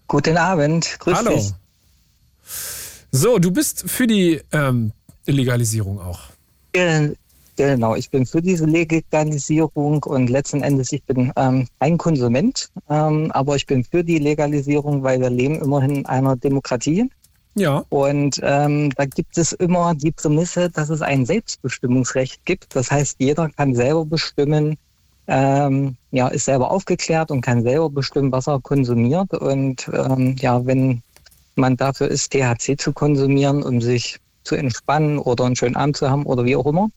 Guten 0.08 0.38
Abend, 0.38 0.98
grüß 1.00 1.18
Hallo. 1.18 1.36
dich. 1.36 1.54
So, 3.12 3.40
du 3.40 3.50
bist 3.50 3.90
für 3.90 4.06
die 4.06 4.42
ähm, 4.52 4.92
Legalisierung 5.26 6.00
auch. 6.00 6.30
Genau, 7.62 7.94
ich 7.94 8.10
bin 8.10 8.26
für 8.26 8.42
diese 8.42 8.66
Legalisierung 8.66 10.04
und 10.04 10.32
letzten 10.32 10.64
Endes, 10.64 10.92
ich 10.94 11.04
bin 11.04 11.32
ähm, 11.36 11.68
ein 11.78 12.00
Konsument, 12.00 12.72
ähm, 12.90 13.30
aber 13.34 13.56
ich 13.56 13.68
bin 13.68 13.84
für 13.84 14.04
die 14.04 14.18
Legalisierung, 14.18 15.04
weil 15.04 15.22
wir 15.22 15.30
leben 15.30 15.62
immerhin 15.62 15.98
in 15.98 16.06
einer 16.08 16.36
Demokratie. 16.36 17.08
Ja. 17.54 17.84
Und 17.90 18.40
ähm, 18.42 18.90
da 18.96 19.06
gibt 19.06 19.38
es 19.38 19.52
immer 19.52 19.94
die 19.94 20.12
Prämisse, 20.12 20.72
dass 20.72 20.90
es 20.90 21.04
ein 21.04 21.24
Selbstbestimmungsrecht 21.24 22.44
gibt. 22.46 22.76
Das 22.76 22.90
heißt, 22.90 23.18
jeder 23.20 23.50
kann 23.50 23.76
selber 23.76 24.06
bestimmen, 24.06 24.76
ähm, 25.28 25.98
ja, 26.10 26.30
ist 26.30 26.46
selber 26.46 26.72
aufgeklärt 26.72 27.30
und 27.30 27.42
kann 27.42 27.62
selber 27.62 27.92
bestimmen, 27.92 28.32
was 28.32 28.48
er 28.48 28.60
konsumiert. 28.60 29.36
Und 29.36 29.88
ähm, 29.94 30.36
ja, 30.40 30.66
wenn 30.66 31.04
man 31.54 31.78
dafür 31.78 32.08
ist, 32.08 32.32
THC 32.32 32.76
zu 32.80 32.92
konsumieren, 32.92 33.62
um 33.62 33.82
sich 33.82 34.18
zu 34.46 34.56
entspannen 34.56 35.20
oder 35.20 35.46
einen 35.46 35.56
schönen 35.56 35.76
Abend 35.76 35.98
zu 35.98 36.10
haben 36.10 36.26
oder 36.26 36.44
wie 36.44 36.56
auch 36.56 36.66
immer, 36.66 36.90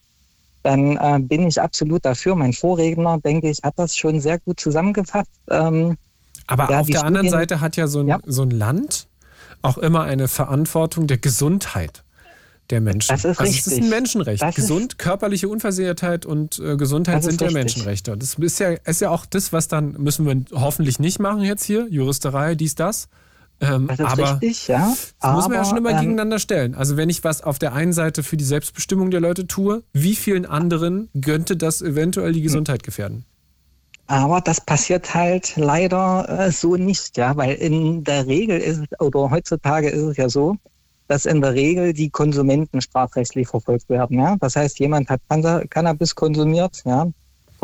dann 0.65 0.97
äh, 0.97 1.21
bin 1.21 1.47
ich 1.47 1.61
absolut 1.61 2.05
dafür. 2.05 2.35
Mein 2.35 2.53
Vorredner, 2.53 3.19
denke 3.21 3.51
ich, 3.51 3.63
hat 3.63 3.75
das 3.77 3.97
schon 3.97 4.21
sehr 4.21 4.41
gut 4.41 4.59
zusammengefasst. 4.59 5.31
Ähm, 5.51 5.97
Aber 6.47 6.71
ja, 6.71 6.81
auf 6.81 6.89
der 6.89 7.05
anderen 7.05 7.27
Studien- 7.29 7.41
Seite 7.41 7.61
hat 7.61 7.77
ja 7.77 7.87
so 7.87 8.01
ein, 8.01 8.17
so 8.27 8.43
ein 8.43 8.51
Land 8.51 9.07
auch 9.63 9.79
immer 9.79 10.03
eine 10.03 10.27
Verantwortung 10.27 11.07
der 11.07 11.19
Gesundheit 11.19 12.03
der 12.71 12.81
Menschen. 12.81 13.13
Das 13.13 13.25
ist 13.25 13.39
also 13.39 13.51
es 13.51 13.59
ist 13.59 13.67
richtig. 13.67 13.85
ein 13.85 13.91
Menschenrecht. 13.91 14.43
Das 14.43 14.55
Gesund, 14.55 14.99
körperliche 14.99 15.49
Unversehrtheit 15.49 16.25
und 16.25 16.59
äh, 16.59 16.77
Gesundheit 16.77 17.23
sind 17.23 17.41
ja 17.41 17.49
richtig. 17.49 17.63
Menschenrechte. 17.63 18.17
Das 18.17 18.35
ist 18.35 18.59
ja, 18.59 18.71
ist 18.71 19.01
ja 19.03 19.11
auch 19.11 19.27
das, 19.27 19.53
was 19.53 19.69
dann 19.69 19.93
müssen 19.93 20.27
wir 20.27 20.43
hoffentlich 20.59 20.99
nicht 20.99 21.19
machen 21.19 21.43
jetzt 21.43 21.65
hier, 21.65 21.87
Juristerei, 21.91 22.55
dies, 22.55 22.75
das. 22.75 23.09
Ähm, 23.61 23.87
Das 23.87 23.99
ist 23.99 24.07
aber 24.07 24.33
richtig, 24.33 24.69
ja. 24.69 24.93
Das 25.21 25.33
muss 25.33 25.45
man 25.45 25.53
ja 25.53 25.59
Aber, 25.61 25.69
schon 25.69 25.79
immer 25.79 25.91
ähm, 25.91 26.01
gegeneinander 26.01 26.39
stellen. 26.39 26.75
Also 26.75 26.97
wenn 26.97 27.09
ich 27.09 27.25
was 27.25 27.43
auf 27.43 27.59
der 27.59 27.73
einen 27.73 27.93
Seite 27.93 28.23
für 28.23 28.37
die 28.37 28.45
Selbstbestimmung 28.45 29.11
der 29.11 29.21
Leute 29.21 29.47
tue, 29.47 29.83
wie 29.93 30.17
vielen 30.17 30.45
anderen 30.45 31.09
könnte 31.21 31.57
das 31.57 31.81
eventuell 31.81 32.33
die 32.33 32.43
Gesundheit 32.43 32.83
gefährden? 32.83 33.25
Aber 34.07 34.41
das 34.43 34.61
passiert 34.61 35.15
halt 35.15 35.57
leider 35.57 36.29
äh, 36.29 36.51
so 36.51 36.77
nicht, 36.77 37.17
ja, 37.17 37.37
weil 37.37 37.55
in 37.55 38.05
der 38.05 38.27
Regel 38.27 38.59
ist 38.61 38.79
es, 38.81 39.01
oder 39.01 39.31
heutzutage 39.31 39.89
ist 39.89 40.03
es 40.03 40.17
ja 40.19 40.29
so, 40.29 40.57
dass 41.09 41.25
in 41.25 41.41
der 41.41 41.55
Regel 41.55 41.95
die 41.95 42.11
Konsumenten 42.11 42.83
strafrechtlich 42.83 43.49
verfolgt 43.49 43.89
werden, 43.89 44.19
ja. 44.19 44.37
Das 44.41 44.57
heißt, 44.57 44.79
jemand 44.79 45.09
hat 45.09 45.21
Canna- 45.31 45.65
Cannabis 45.69 46.15
konsumiert, 46.15 46.83
ja, 46.85 47.07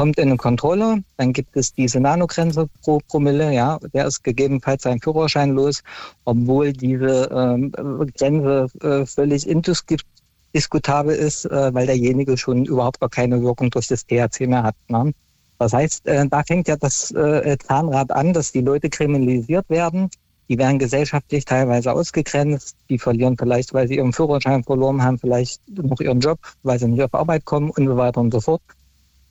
kommt 0.01 0.19
in 0.19 0.29
eine 0.29 0.39
Kontrolle, 0.39 1.05
dann 1.19 1.35
gibt 1.35 1.55
es 1.59 1.75
diese 1.75 2.01
Nanogrenze 2.01 2.71
pro 2.81 3.01
Promille, 3.07 3.53
ja, 3.53 3.79
der 3.93 4.07
ist 4.07 4.25
gegebenenfalls 4.25 4.85
sein 4.85 4.99
Führerschein 4.99 5.51
los, 5.51 5.83
obwohl 6.25 6.73
diese 6.73 7.29
ähm, 7.31 7.71
Grenze 8.17 8.69
äh, 8.81 9.05
völlig 9.05 9.47
indiskutabel 9.47 11.15
ist, 11.15 11.45
äh, 11.45 11.75
weil 11.75 11.85
derjenige 11.85 12.39
schon 12.39 12.65
überhaupt 12.65 12.99
gar 13.01 13.11
keine 13.11 13.43
Wirkung 13.43 13.69
durch 13.69 13.89
das 13.89 14.07
THC 14.07 14.47
mehr 14.47 14.63
hat. 14.63 14.75
Ne? 14.89 15.13
Das 15.59 15.75
heißt, 15.75 16.07
äh, 16.07 16.27
da 16.27 16.45
fängt 16.45 16.69
ja 16.69 16.77
das 16.77 17.11
äh, 17.11 17.59
Zahnrad 17.59 18.11
an, 18.11 18.33
dass 18.33 18.53
die 18.53 18.63
Leute 18.63 18.89
kriminalisiert 18.89 19.69
werden. 19.69 20.09
Die 20.49 20.57
werden 20.57 20.79
gesellschaftlich 20.79 21.45
teilweise 21.45 21.93
ausgegrenzt. 21.93 22.75
Die 22.89 22.99
verlieren 22.99 23.37
vielleicht, 23.37 23.75
weil 23.75 23.87
sie 23.87 23.97
ihren 23.97 24.15
Führerschein 24.15 24.65
verloren 24.65 25.03
haben, 25.03 25.19
vielleicht 25.19 25.61
noch 25.69 26.01
ihren 26.01 26.21
Job, 26.21 26.39
weil 26.63 26.79
sie 26.79 26.89
nicht 26.89 27.03
auf 27.03 27.13
Arbeit 27.13 27.45
kommen 27.45 27.69
und 27.69 27.87
so 27.87 27.99
weiter 27.99 28.23
und 28.23 28.33
so 28.33 28.41
fort. 28.41 28.63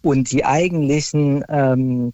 Und 0.01 0.31
die 0.31 0.45
eigentlichen, 0.45 1.43
ähm, 1.49 2.13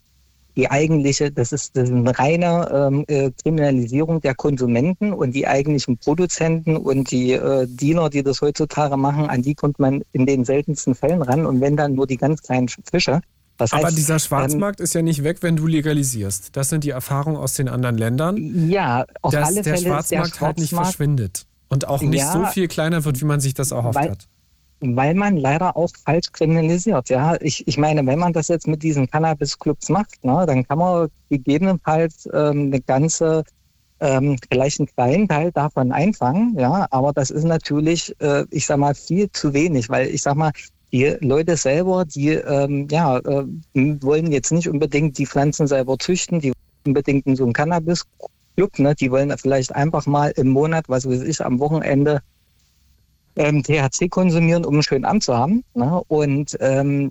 die 0.57 0.71
eigentliche, 0.71 1.31
das 1.31 1.51
ist, 1.51 1.75
das 1.75 1.89
ist 1.89 1.95
eine 1.95 2.17
reine 2.17 2.69
ähm, 2.73 3.03
äh, 3.07 3.29
Kriminalisierung 3.43 4.21
der 4.21 4.35
Konsumenten 4.35 5.11
und 5.13 5.35
die 5.35 5.47
eigentlichen 5.47 5.97
Produzenten 5.97 6.77
und 6.77 7.11
die 7.11 7.33
äh, 7.33 7.67
Dealer, 7.69 8.09
die 8.09 8.23
das 8.23 8.41
heutzutage 8.41 8.95
machen, 8.97 9.29
an 9.29 9.41
die 9.41 9.53
kommt 9.53 9.79
man 9.79 10.01
in 10.13 10.25
den 10.25 10.45
seltensten 10.45 10.95
Fällen 10.95 11.21
ran. 11.21 11.45
Und 11.45 11.61
wenn 11.61 11.75
dann 11.75 11.93
nur 11.95 12.07
die 12.07 12.17
ganz 12.17 12.41
kleinen 12.41 12.69
Fische. 12.69 13.21
Das 13.57 13.71
Aber 13.71 13.85
heißt, 13.87 13.97
dieser 13.97 14.13
ähm, 14.15 14.19
Schwarzmarkt 14.19 14.79
ist 14.79 14.93
ja 14.95 15.01
nicht 15.01 15.23
weg, 15.23 15.37
wenn 15.41 15.55
du 15.57 15.67
legalisierst. 15.67 16.55
Das 16.57 16.69
sind 16.69 16.83
die 16.83 16.89
Erfahrungen 16.89 17.37
aus 17.37 17.53
den 17.53 17.67
anderen 17.69 17.97
Ländern. 17.97 18.69
Ja, 18.69 19.05
auf 19.21 19.33
dass 19.33 19.47
alle 19.47 19.61
der 19.61 19.63
Fälle 19.63 19.75
ist 19.75 19.83
der 19.83 19.89
Schwarzmarkt 20.17 20.41
halt 20.41 20.57
nicht 20.57 20.69
Schwarzmarkt- 20.73 20.85
verschwindet. 20.85 21.45
Und 21.67 21.87
auch 21.87 22.01
nicht 22.01 22.19
Ja. 22.19 22.31
so 22.31 22.45
viel 22.45 22.67
kleiner 22.67 23.03
wird, 23.05 23.19
wie 23.21 23.25
man 23.25 23.39
sich 23.39 23.53
das 23.53 23.71
erhofft 23.71 23.95
Weil- 23.95 24.11
hat. 24.11 24.27
Weil 24.93 25.15
man 25.15 25.37
leider 25.37 25.75
auch 25.75 25.89
falsch 26.03 26.31
kriminalisiert. 26.31 27.09
Ja, 27.09 27.35
ich, 27.41 27.67
ich 27.67 27.77
meine, 27.77 28.05
wenn 28.05 28.19
man 28.19 28.33
das 28.33 28.49
jetzt 28.49 28.67
mit 28.67 28.83
diesen 28.83 29.09
Cannabis-Clubs 29.09 29.89
macht, 29.89 30.23
ne, 30.23 30.45
dann 30.45 30.67
kann 30.67 30.77
man 30.77 31.07
gegebenenfalls 31.29 32.27
ähm, 32.33 32.67
eine 32.67 32.81
ganze, 32.81 33.43
ähm, 33.99 34.37
vielleicht 34.49 34.79
einen 34.79 34.87
kleinen 34.87 35.27
Teil 35.27 35.51
davon 35.51 35.91
einfangen. 35.91 36.55
Ja, 36.59 36.87
aber 36.91 37.13
das 37.13 37.31
ist 37.31 37.45
natürlich, 37.45 38.13
äh, 38.19 38.45
ich 38.51 38.65
sag 38.65 38.77
mal, 38.77 38.93
viel 38.93 39.31
zu 39.31 39.53
wenig, 39.53 39.89
weil 39.89 40.07
ich 40.07 40.21
sag 40.21 40.35
mal, 40.35 40.51
die 40.91 41.15
Leute 41.21 41.57
selber, 41.57 42.05
die 42.05 42.29
ähm, 42.29 42.87
ja, 42.89 43.17
äh, 43.17 43.45
wollen 43.73 44.31
jetzt 44.31 44.51
nicht 44.51 44.69
unbedingt 44.69 45.17
die 45.17 45.25
Pflanzen 45.25 45.67
selber 45.67 45.97
züchten, 45.97 46.39
die 46.39 46.53
unbedingt 46.85 47.25
in 47.25 47.35
so 47.35 47.43
einen 47.43 47.53
Cannabis-Club, 47.53 48.79
ne, 48.79 48.95
die 48.95 49.11
wollen 49.11 49.35
vielleicht 49.37 49.75
einfach 49.75 50.05
mal 50.05 50.31
im 50.35 50.49
Monat, 50.49 50.85
was 50.87 51.09
weiß 51.09 51.23
ich, 51.23 51.43
am 51.43 51.59
Wochenende 51.59 52.21
ähm, 53.35 53.63
THC 53.63 54.09
konsumieren, 54.09 54.65
um 54.65 54.75
einen 54.75 54.83
schönen 54.83 55.05
Abend 55.05 55.23
zu 55.23 55.35
haben. 55.37 55.63
Ne? 55.73 56.01
Und 56.07 56.57
ähm, 56.59 57.09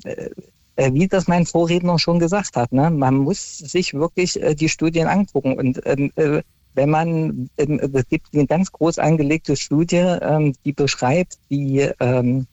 äh, 0.76 0.92
wie 0.92 1.09
das 1.09 1.28
mein 1.28 1.46
Vorredner 1.46 1.98
schon 1.98 2.18
gesagt 2.18 2.56
hat, 2.56 2.72
ne? 2.72 2.90
man 2.90 3.16
muss 3.16 3.59
sich 3.59 3.94
wirklich 3.94 4.40
äh, 4.42 4.55
die 4.55 4.68
Studien 4.68 5.06
angucken. 5.06 5.56
Und 5.56 5.80
ähm, 5.84 6.10
äh, 6.16 6.42
wenn 6.74 6.90
man, 6.90 7.48
ähm, 7.56 7.80
es 7.92 8.09
gibt 8.09 8.34
eine 8.34 8.46
ganz 8.46 8.72
groß 8.72 8.98
angelegte 8.98 9.56
Studie, 9.56 9.96
ähm, 9.96 10.55
die 10.64 10.72
beschreibt 10.72 11.38
die 11.51 11.88
ähm, 12.01 12.46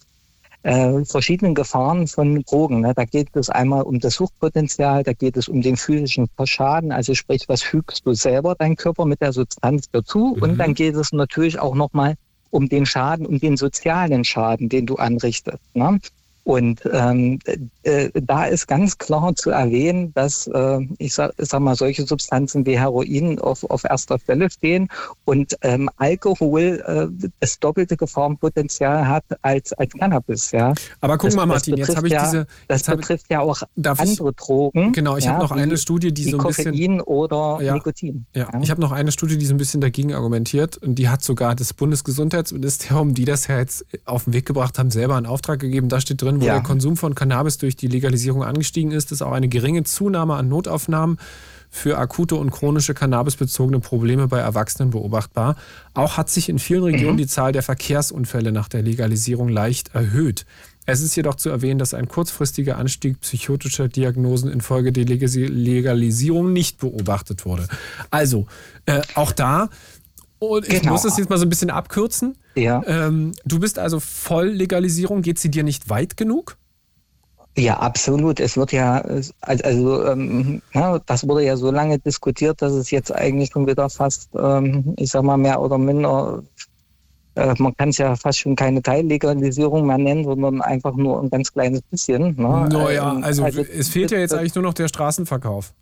äh, 0.63 1.03
verschiedenen 1.05 1.55
Gefahren 1.55 2.07
von 2.07 2.43
Drogen. 2.43 2.81
Ne? 2.81 2.93
Da 2.95 3.05
geht 3.05 3.35
es 3.35 3.49
einmal 3.49 3.83
um 3.83 3.99
das 3.99 4.15
Suchtpotenzial, 4.15 5.03
da 5.03 5.13
geht 5.13 5.37
es 5.37 5.47
um 5.47 5.61
den 5.61 5.75
physischen 5.75 6.27
Schaden, 6.43 6.91
also 6.91 7.15
sprich, 7.15 7.45
was 7.47 7.63
fügst 7.63 8.05
du 8.05 8.13
selber 8.13 8.55
dein 8.57 8.75
Körper 8.75 9.05
mit 9.05 9.21
der 9.21 9.33
Substanz 9.33 9.89
dazu? 9.91 10.35
Mhm. 10.35 10.43
Und 10.43 10.57
dann 10.57 10.75
geht 10.75 10.95
es 10.95 11.11
natürlich 11.11 11.59
auch 11.59 11.73
nochmal 11.73 12.15
um 12.51 12.69
den 12.69 12.85
Schaden, 12.85 13.25
um 13.25 13.39
den 13.39 13.57
sozialen 13.57 14.23
Schaden, 14.23 14.69
den 14.69 14.85
du 14.85 14.95
anrichtest. 14.95 15.57
Ne? 15.73 15.99
Und 16.43 16.81
ähm, 16.91 17.37
äh, 17.83 18.09
da 18.13 18.45
ist 18.45 18.67
ganz 18.67 18.97
klar 18.97 19.35
zu 19.35 19.51
erwähnen, 19.51 20.11
dass 20.15 20.47
äh, 20.47 20.79
ich, 20.97 21.13
sag, 21.13 21.33
ich 21.37 21.47
sag 21.49 21.59
mal 21.59 21.75
solche 21.75 22.05
Substanzen 22.05 22.65
wie 22.65 22.77
Heroin 22.79 23.37
auf, 23.39 23.63
auf 23.69 23.83
erster 23.83 24.17
Stelle 24.17 24.49
stehen 24.49 24.87
und 25.25 25.55
ähm, 25.61 25.89
Alkohol 25.97 26.83
äh, 27.21 27.29
das 27.39 27.59
doppelte 27.59 27.95
Gefahrenpotenzial 27.95 29.07
hat 29.07 29.23
als 29.41 29.73
als 29.73 29.93
Cannabis. 29.93 30.51
Ja. 30.51 30.73
Aber 30.99 31.17
guck 31.17 31.29
das, 31.29 31.35
mal, 31.35 31.45
Martin, 31.45 31.77
jetzt 31.77 31.87
betrifft 31.87 31.97
habe 31.97 32.07
ich 32.07 32.13
ja, 32.13 32.25
diese. 32.25 32.47
Das 32.67 32.87
hab 32.87 32.95
ich- 32.95 33.01
betrifft 33.01 33.25
ja 33.29 33.41
auch 33.41 33.61
andere 33.85 34.33
Drogen. 34.33 34.91
Genau, 34.93 35.17
ich 35.17 35.25
ja, 35.25 35.33
habe 35.33 35.43
noch 35.43 35.55
wie- 35.55 35.59
eine 35.61 35.77
Studie, 35.77 36.11
die 36.13 36.23
so 36.23 36.37
ein 36.37 36.43
bisschen. 36.47 36.71
Koffein 36.71 37.01
oder 37.01 37.59
Ja. 37.61 37.73
Nikotin. 37.73 38.25
Ja, 38.35 38.49
ich 38.61 38.71
habe 38.71 38.81
noch 38.81 38.91
eine 38.91 39.11
Studie, 39.11 39.37
die 39.37 39.45
so 39.45 39.53
ein 39.53 39.57
bisschen 39.57 39.81
dagegen 39.81 40.13
argumentiert 40.13 40.77
und 40.77 40.95
die 40.95 41.07
hat 41.09 41.23
sogar 41.23 41.55
das 41.55 41.73
Bundesgesundheitsministerium, 41.73 43.13
die 43.13 43.25
das 43.25 43.47
ja 43.47 43.57
jetzt 43.57 43.85
auf 44.05 44.25
den 44.25 44.33
Weg 44.33 44.45
gebracht 44.45 44.77
haben, 44.79 44.91
selber 44.91 45.15
einen 45.15 45.25
Auftrag 45.25 45.59
gegeben. 45.59 45.89
Da 45.89 45.99
steht 46.01 46.21
drin, 46.21 46.30
wo 46.39 46.45
Ja. 46.45 46.53
der 46.53 46.63
Konsum 46.63 46.95
von 46.95 47.15
Cannabis 47.15 47.57
durch 47.57 47.75
die 47.75 47.87
Legalisierung 47.87 48.43
angestiegen 48.43 48.91
ist, 48.91 49.11
ist 49.11 49.21
auch 49.21 49.31
eine 49.33 49.49
geringe 49.49 49.83
Zunahme 49.83 50.35
an 50.35 50.47
Notaufnahmen 50.47 51.17
für 51.73 51.97
akute 51.97 52.35
und 52.35 52.51
chronische 52.51 52.93
cannabisbezogene 52.93 53.79
Probleme 53.79 54.27
bei 54.27 54.39
Erwachsenen 54.39 54.91
beobachtbar. 54.91 55.55
Auch 55.93 56.17
hat 56.17 56.29
sich 56.29 56.47
in 56.49 56.59
vielen 56.59 56.83
Regionen 56.83 57.17
die 57.17 57.27
Zahl 57.27 57.51
der 57.53 57.63
Verkehrsunfälle 57.63 58.51
nach 58.51 58.67
der 58.67 58.81
Legalisierung 58.83 59.49
leicht 59.49 59.95
erhöht. 59.95 60.45
Es 60.85 61.01
ist 61.01 61.15
jedoch 61.15 61.35
zu 61.35 61.49
erwähnen, 61.49 61.79
dass 61.79 61.93
ein 61.93 62.07
kurzfristiger 62.07 62.77
Anstieg 62.77 63.21
psychotischer 63.21 63.87
Diagnosen 63.87 64.51
infolge 64.51 64.91
der 64.91 65.05
Legalisierung 65.05 66.51
nicht 66.53 66.79
beobachtet 66.79 67.45
wurde. 67.45 67.67
Also, 68.09 68.47
äh, 68.85 69.01
auch 69.15 69.31
da, 69.31 69.69
und 70.39 70.67
ich 70.67 70.81
Genau. 70.81 70.93
muss 70.93 71.03
das 71.03 71.17
jetzt 71.17 71.29
mal 71.29 71.37
so 71.37 71.45
ein 71.45 71.49
bisschen 71.49 71.69
abkürzen. 71.69 72.35
Ja. 72.55 72.83
Ähm, 72.85 73.33
du 73.45 73.59
bist 73.59 73.79
also 73.79 73.99
Volllegalisierung, 73.99 75.21
geht 75.21 75.39
sie 75.39 75.49
dir 75.49 75.63
nicht 75.63 75.89
weit 75.89 76.17
genug? 76.17 76.57
Ja, 77.57 77.79
absolut. 77.79 78.39
Es 78.39 78.55
wird 78.55 78.71
ja, 78.71 78.99
also, 79.01 79.33
also 79.41 80.05
ähm, 80.05 80.61
ja, 80.73 80.99
das 80.99 81.27
wurde 81.27 81.43
ja 81.43 81.57
so 81.57 81.69
lange 81.69 81.99
diskutiert, 81.99 82.61
dass 82.61 82.71
es 82.71 82.91
jetzt 82.91 83.13
eigentlich 83.13 83.49
schon 83.51 83.67
wieder 83.67 83.89
fast, 83.89 84.29
ähm, 84.37 84.93
ich 84.97 85.11
sag 85.11 85.23
mal, 85.23 85.37
mehr 85.37 85.59
oder 85.59 85.77
minder, 85.77 86.43
äh, 87.35 87.53
man 87.57 87.75
kann 87.75 87.89
es 87.89 87.97
ja 87.97 88.15
fast 88.15 88.39
schon 88.39 88.55
keine 88.55 88.81
Teillegalisierung 88.81 89.85
mehr 89.85 89.97
nennen, 89.97 90.23
sondern 90.23 90.61
einfach 90.61 90.95
nur 90.95 91.21
ein 91.21 91.29
ganz 91.29 91.51
kleines 91.51 91.81
bisschen. 91.81 92.35
Ne? 92.37 92.69
Naja, 92.71 93.11
Ähm, 93.11 93.23
also, 93.23 93.45
es 93.45 93.89
fehlt 93.89 94.11
ja 94.11 94.19
jetzt 94.19 94.33
eigentlich 94.33 94.55
nur 94.55 94.63
noch 94.63 94.73
der 94.73 94.87
Straßenverkauf. 94.87 95.73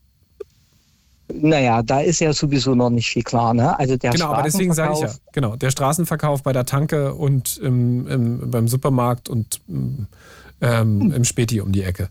Naja, 1.34 1.84
da 1.84 2.02
ist 2.02 2.20
ja 2.20 2.34
sowieso 2.34 2.74
noch 2.74 2.90
nicht 2.90 3.10
viel 3.10 3.24
klar. 3.24 3.54
Ne? 3.54 3.78
Also 3.78 3.98
der 3.98 4.12
genau, 4.12 4.28
aber 4.28 4.44
deswegen 4.44 4.74
sage 4.74 4.94
ich 4.94 5.02
ja, 5.02 5.12
genau, 5.32 5.56
der 5.56 5.70
Straßenverkauf 5.70 6.42
bei 6.42 6.54
der 6.54 6.66
Tanke 6.66 7.14
und 7.14 7.58
im, 7.58 8.08
im, 8.08 8.52
beim 8.52 8.68
Supermarkt 8.68 9.30
und 9.30 9.62
Hm. 9.68 10.08
ähm, 10.62 11.12
im 11.12 11.24
Späti 11.24 11.62
um 11.62 11.72
die 11.72 11.84
Ecke. 11.84 12.10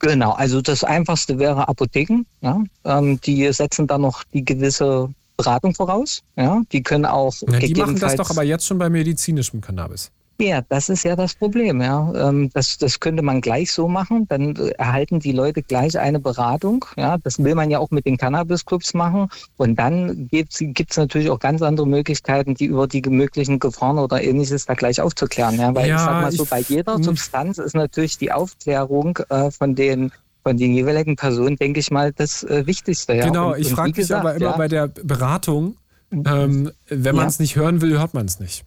Genau, 0.00 0.32
also 0.32 0.60
das 0.60 0.84
Einfachste 0.84 1.38
wäre 1.38 1.68
Apotheken. 1.68 2.24
Ja? 2.40 2.62
Ähm, 2.84 3.20
die 3.20 3.52
setzen 3.52 3.86
dann 3.86 4.02
noch 4.02 4.24
die 4.32 4.44
gewisse 4.44 5.08
Beratung 5.36 5.74
voraus. 5.74 6.22
Ja? 6.36 6.62
Die 6.72 6.82
können 6.82 7.04
auch 7.04 7.34
Na, 7.46 7.58
die 7.58 7.74
machen 7.74 7.98
das 7.98 8.16
doch 8.16 8.30
aber 8.30 8.44
jetzt 8.44 8.66
schon 8.66 8.78
bei 8.78 8.88
medizinischem 8.88 9.60
Cannabis. 9.60 10.10
Ja, 10.40 10.62
das 10.68 10.88
ist 10.88 11.02
ja 11.02 11.16
das 11.16 11.34
Problem. 11.34 11.82
Ja, 11.82 12.28
ähm, 12.28 12.50
das, 12.54 12.78
das 12.78 13.00
könnte 13.00 13.22
man 13.22 13.40
gleich 13.40 13.72
so 13.72 13.88
machen. 13.88 14.28
Dann 14.28 14.54
erhalten 14.54 15.18
die 15.18 15.32
Leute 15.32 15.62
gleich 15.62 15.98
eine 15.98 16.20
Beratung. 16.20 16.84
Ja, 16.96 17.18
das 17.18 17.42
will 17.42 17.56
man 17.56 17.70
ja 17.70 17.80
auch 17.80 17.90
mit 17.90 18.06
den 18.06 18.16
Cannabis-Clubs 18.16 18.94
machen. 18.94 19.28
Und 19.56 19.76
dann 19.80 20.28
gibt 20.28 20.52
es 20.60 20.96
natürlich 20.96 21.30
auch 21.30 21.40
ganz 21.40 21.60
andere 21.60 21.88
Möglichkeiten, 21.88 22.54
die 22.54 22.66
über 22.66 22.86
die 22.86 23.02
möglichen 23.02 23.58
Gefahren 23.58 23.98
oder 23.98 24.22
ähnliches 24.22 24.66
da 24.66 24.74
gleich 24.74 25.00
aufzuklären. 25.00 25.58
Ja, 25.58 25.74
weil 25.74 25.88
Ja, 25.88 25.96
ich 25.96 26.02
sag 26.02 26.22
mal 26.22 26.32
so, 26.32 26.44
bei 26.44 26.60
jeder 26.60 26.94
hm. 26.94 27.02
Substanz 27.02 27.58
ist 27.58 27.74
natürlich 27.74 28.16
die 28.16 28.30
Aufklärung 28.30 29.18
äh, 29.30 29.50
von 29.50 29.74
den 29.74 30.12
von 30.44 30.56
den 30.56 30.72
jeweiligen 30.72 31.16
Personen, 31.16 31.56
denke 31.56 31.80
ich 31.80 31.90
mal, 31.90 32.12
das 32.12 32.44
äh, 32.44 32.64
Wichtigste. 32.64 33.14
Ja. 33.14 33.26
genau, 33.26 33.52
Und- 33.52 33.58
ich 33.58 33.70
frage 33.72 33.88
mich 33.88 33.96
gesagt, 33.96 34.20
aber 34.20 34.36
immer 34.36 34.50
ja, 34.50 34.56
bei 34.56 34.68
der 34.68 34.86
Beratung, 34.86 35.76
ähm, 36.12 36.70
wenn 36.88 37.16
man 37.16 37.26
es 37.26 37.40
nicht 37.40 37.56
hören 37.56 37.82
will, 37.82 37.98
hört 37.98 38.14
man 38.14 38.26
es 38.26 38.38
nicht. 38.38 38.64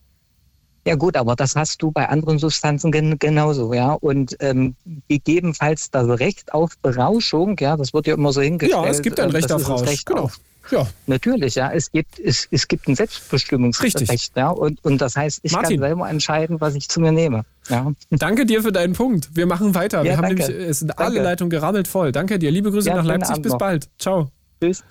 Ja 0.87 0.95
gut, 0.95 1.15
aber 1.15 1.35
das 1.35 1.55
hast 1.55 1.81
du 1.83 1.91
bei 1.91 2.09
anderen 2.09 2.39
Substanzen 2.39 2.91
gen 2.91 3.19
genauso, 3.19 3.73
ja. 3.73 3.93
Und 3.93 4.35
ähm, 4.39 4.75
gegebenenfalls 5.07 5.91
das 5.91 6.07
Recht 6.19 6.53
auf 6.53 6.77
Berauschung, 6.81 7.55
ja, 7.59 7.77
das 7.77 7.93
wird 7.93 8.07
ja 8.07 8.15
immer 8.15 8.33
so 8.33 8.41
hingestellt. 8.41 8.83
Ja, 8.83 8.89
es 8.89 9.01
gibt 9.03 9.19
ein 9.19 9.29
äh, 9.29 9.33
Recht 9.33 9.51
auf 9.51 9.67
Rausch, 9.69 9.87
Recht 9.87 10.07
genau. 10.07 10.23
auf- 10.23 10.39
Ja. 10.71 10.87
Natürlich, 11.05 11.53
ja. 11.55 11.71
Es 11.71 11.91
gibt, 11.91 12.17
es, 12.19 12.47
es 12.49 12.67
gibt 12.67 12.87
ein 12.87 12.95
Selbstbestimmungsrecht, 12.95 13.99
Richtig. 14.01 14.29
ja. 14.35 14.49
Und, 14.49 14.83
und 14.83 14.99
das 14.99 15.15
heißt, 15.15 15.41
ich 15.43 15.51
Martin. 15.51 15.79
kann 15.79 15.87
selber 15.89 16.09
entscheiden, 16.09 16.59
was 16.61 16.73
ich 16.73 16.89
zu 16.89 16.99
mir 16.99 17.11
nehme. 17.11 17.43
Ja. 17.69 17.91
Danke 18.09 18.47
dir 18.47 18.63
für 18.63 18.71
deinen 18.71 18.93
Punkt. 18.93 19.29
Wir 19.35 19.45
machen 19.45 19.75
weiter. 19.75 20.03
Wir 20.03 20.11
Ja, 20.11 20.17
haben 20.17 20.35
danke. 20.35 20.47
nämlich, 20.47 20.67
es 20.67 20.79
sind 20.79 20.97
alle. 20.97 21.21
Leitungen 21.21 21.51
gerammelt 21.51 21.87
voll. 21.87 22.11
Danke 22.11 22.39
dir. 22.39 22.49
Liebe 22.49 22.71
Grüße 22.71 22.89
Ja, 22.89 22.95
nach 22.95 23.05
Leipzig. 23.05 23.39
Bis 23.43 23.55
bald. 23.55 23.87
Ciao. 23.99 24.31
Tschüss. 24.59 24.83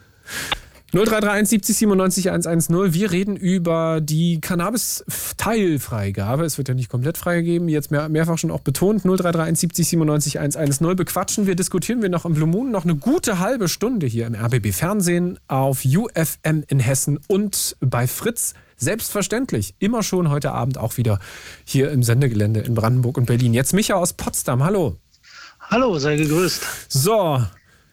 0331 0.93 1.49
70 1.49 1.77
97 1.77 2.31
110. 2.31 2.93
Wir 2.93 3.13
reden 3.13 3.37
über 3.37 4.01
die 4.01 4.41
Cannabis-Teilfreigabe. 4.41 6.45
Es 6.45 6.59
wird 6.59 6.67
ja 6.67 6.75
nicht 6.75 6.89
komplett 6.89 7.17
freigegeben, 7.17 7.69
jetzt 7.69 7.93
mehr, 7.93 8.09
mehrfach 8.09 8.39
schon 8.39 8.51
auch 8.51 8.63
betont. 8.63 9.05
0331 9.05 9.61
70 9.61 9.89
97 9.89 10.41
110. 10.41 10.97
Bequatschen 10.97 11.47
wir, 11.47 11.55
diskutieren 11.55 12.03
wir 12.03 12.09
noch 12.09 12.25
im 12.25 12.35
Blue 12.35 12.49
Moon 12.49 12.73
noch 12.73 12.83
eine 12.83 12.97
gute 12.97 13.39
halbe 13.39 13.69
Stunde 13.69 14.09
hier 14.09 14.27
im 14.27 14.35
RBB 14.35 14.73
Fernsehen 14.73 15.39
auf 15.47 15.85
UFM 15.85 16.65
in 16.67 16.81
Hessen 16.81 17.21
und 17.29 17.77
bei 17.81 18.09
Fritz. 18.09 18.55
Selbstverständlich, 18.77 19.77
immer 19.79 20.03
schon 20.03 20.29
heute 20.29 20.51
Abend 20.53 20.77
auch 20.79 20.97
wieder 20.97 21.21
hier 21.65 21.93
im 21.93 22.03
Sendegelände 22.03 22.59
in 22.61 22.75
Brandenburg 22.75 23.17
und 23.19 23.27
Berlin. 23.27 23.55
Jetzt 23.55 23.75
Micha 23.75 23.95
aus 23.95 24.15
Potsdam. 24.15 24.65
Hallo. 24.65 24.97
Hallo, 25.61 25.99
sei 25.99 26.17
gegrüßt. 26.17 26.63
So, 26.89 27.45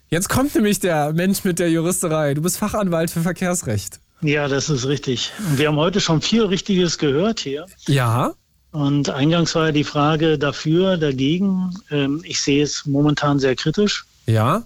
jetzt 0.10 0.30
kommt 0.30 0.54
nämlich 0.56 0.80
der 0.80 1.14
Mensch 1.14 1.44
mit 1.44 1.60
der 1.60 1.70
Juristerei. 1.70 2.34
Du 2.34 2.42
bist 2.42 2.58
Fachanwalt 2.58 3.12
für 3.12 3.22
Verkehrsrecht. 3.22 4.00
Ja, 4.22 4.48
das 4.48 4.70
ist 4.70 4.88
richtig. 4.88 5.32
Wir 5.56 5.68
haben 5.68 5.78
heute 5.78 6.02
schon 6.02 6.22
viel 6.22 6.44
Richtiges 6.44 6.98
gehört 6.98 7.40
hier. 7.40 7.66
Ja. 7.88 8.34
Und 8.72 9.10
eingangs 9.10 9.54
war 9.56 9.68
ja 9.68 9.72
die 9.72 9.84
Frage 9.84 10.38
dafür, 10.38 10.98
dagegen. 10.98 11.72
Ähm, 11.92 12.22
Ich 12.26 12.42
sehe 12.42 12.64
es 12.64 12.86
momentan 12.86 13.40
sehr 13.40 13.56
kritisch. 13.56 14.06
Ja. 14.26 14.64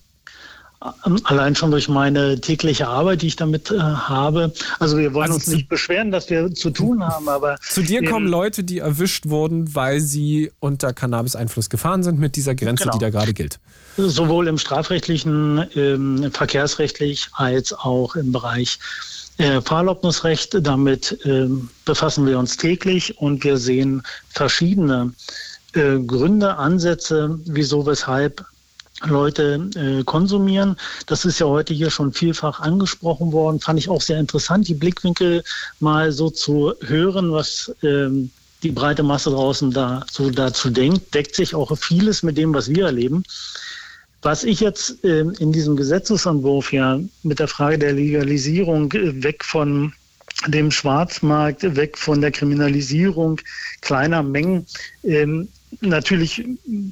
Ähm, 1.06 1.20
Allein 1.26 1.56
schon 1.56 1.70
durch 1.72 1.88
meine 1.90 2.40
tägliche 2.42 2.88
Arbeit, 2.88 3.22
die 3.22 3.28
ich 3.28 3.36
damit 3.36 3.70
äh, 3.72 3.80
habe. 3.80 4.52
Also 4.80 4.98
wir 4.98 5.14
wollen 5.14 5.32
Also 5.32 5.36
uns 5.36 5.48
nicht 5.48 5.70
beschweren, 5.70 6.12
dass 6.12 6.30
wir 6.30 6.52
zu 6.54 6.72
tun 6.72 7.06
haben, 7.06 7.30
aber 7.30 7.58
Zu 7.70 7.84
dir 7.84 8.04
kommen 8.10 8.28
Leute, 8.28 8.64
die 8.64 8.80
erwischt 8.80 9.28
wurden, 9.28 9.76
weil 9.76 10.00
sie 10.02 10.52
unter 10.60 10.94
Cannabis-Einfluss 10.94 11.70
gefahren 11.70 12.02
sind 12.04 12.20
mit 12.20 12.36
dieser 12.36 12.56
Grenze, 12.56 12.84
Genau. 12.86 12.98
die 12.98 13.00
da 13.00 13.10
gerade 13.12 13.34
gilt. 13.34 13.60
sowohl 13.98 14.48
im 14.48 14.58
strafrechtlichen, 14.58 15.66
ähm, 15.76 16.32
verkehrsrechtlich 16.32 17.28
als 17.34 17.74
auch 17.74 18.16
im 18.16 18.32
Bereich 18.32 18.80
äh, 19.38 19.62
Fahrerlaubnisrecht. 19.62 20.58
Damit 20.66 21.18
ähm, 21.26 21.70
befassen 21.86 22.26
wir 22.26 22.40
uns 22.40 22.58
täglich 22.58 23.18
und 23.20 23.44
wir 23.44 23.58
sehen 23.58 24.02
verschiedene 24.30 25.14
äh, 25.74 26.00
Gründe, 26.00 26.56
Ansätze, 26.58 27.38
wieso, 27.46 27.86
weshalb 27.86 28.46
Leute 29.06 29.70
äh, 29.76 30.04
konsumieren. 30.04 30.76
Das 31.08 31.26
ist 31.26 31.40
ja 31.40 31.48
heute 31.48 31.74
hier 31.74 31.90
schon 31.90 32.14
vielfach 32.14 32.60
angesprochen 32.60 33.32
worden. 33.32 33.60
Fand 33.60 33.80
ich 33.80 33.90
auch 33.90 34.02
sehr 34.02 34.20
interessant, 34.20 34.68
die 34.68 34.74
Blickwinkel 34.74 35.44
mal 35.80 36.12
so 36.12 36.30
zu 36.30 36.74
hören, 36.82 37.32
was 37.32 37.74
ähm, 37.84 38.32
die 38.64 38.72
breite 38.72 39.04
Masse 39.04 39.32
draußen 39.32 39.72
da, 39.72 40.06
so 40.12 40.30
dazu 40.30 40.70
denkt. 40.70 41.14
Deckt 41.14 41.36
sich 41.36 41.56
auch 41.56 41.76
vieles 41.78 42.24
mit 42.24 42.38
dem, 42.38 42.54
was 42.54 42.70
wir 42.70 42.86
erleben. 42.86 43.24
Was 44.22 44.44
ich 44.44 44.60
jetzt 44.60 45.04
ähm, 45.04 45.34
in 45.40 45.52
diesem 45.52 45.76
Gesetzesentwurf 45.76 46.72
ja 46.72 47.00
mit 47.24 47.40
der 47.40 47.48
Frage 47.48 47.80
der 47.80 47.94
Legalisierung 47.94 48.92
äh, 48.92 49.24
weg 49.24 49.44
von 49.44 49.94
dem 50.48 50.72
Schwarzmarkt, 50.72 51.76
weg 51.76 51.98
von 51.98 52.22
der 52.22 52.32
Kriminalisierung 52.32 53.42
kleiner 53.82 54.22
Mengen 54.22 54.66
ähm, 55.04 55.48
natürlich 55.80 56.44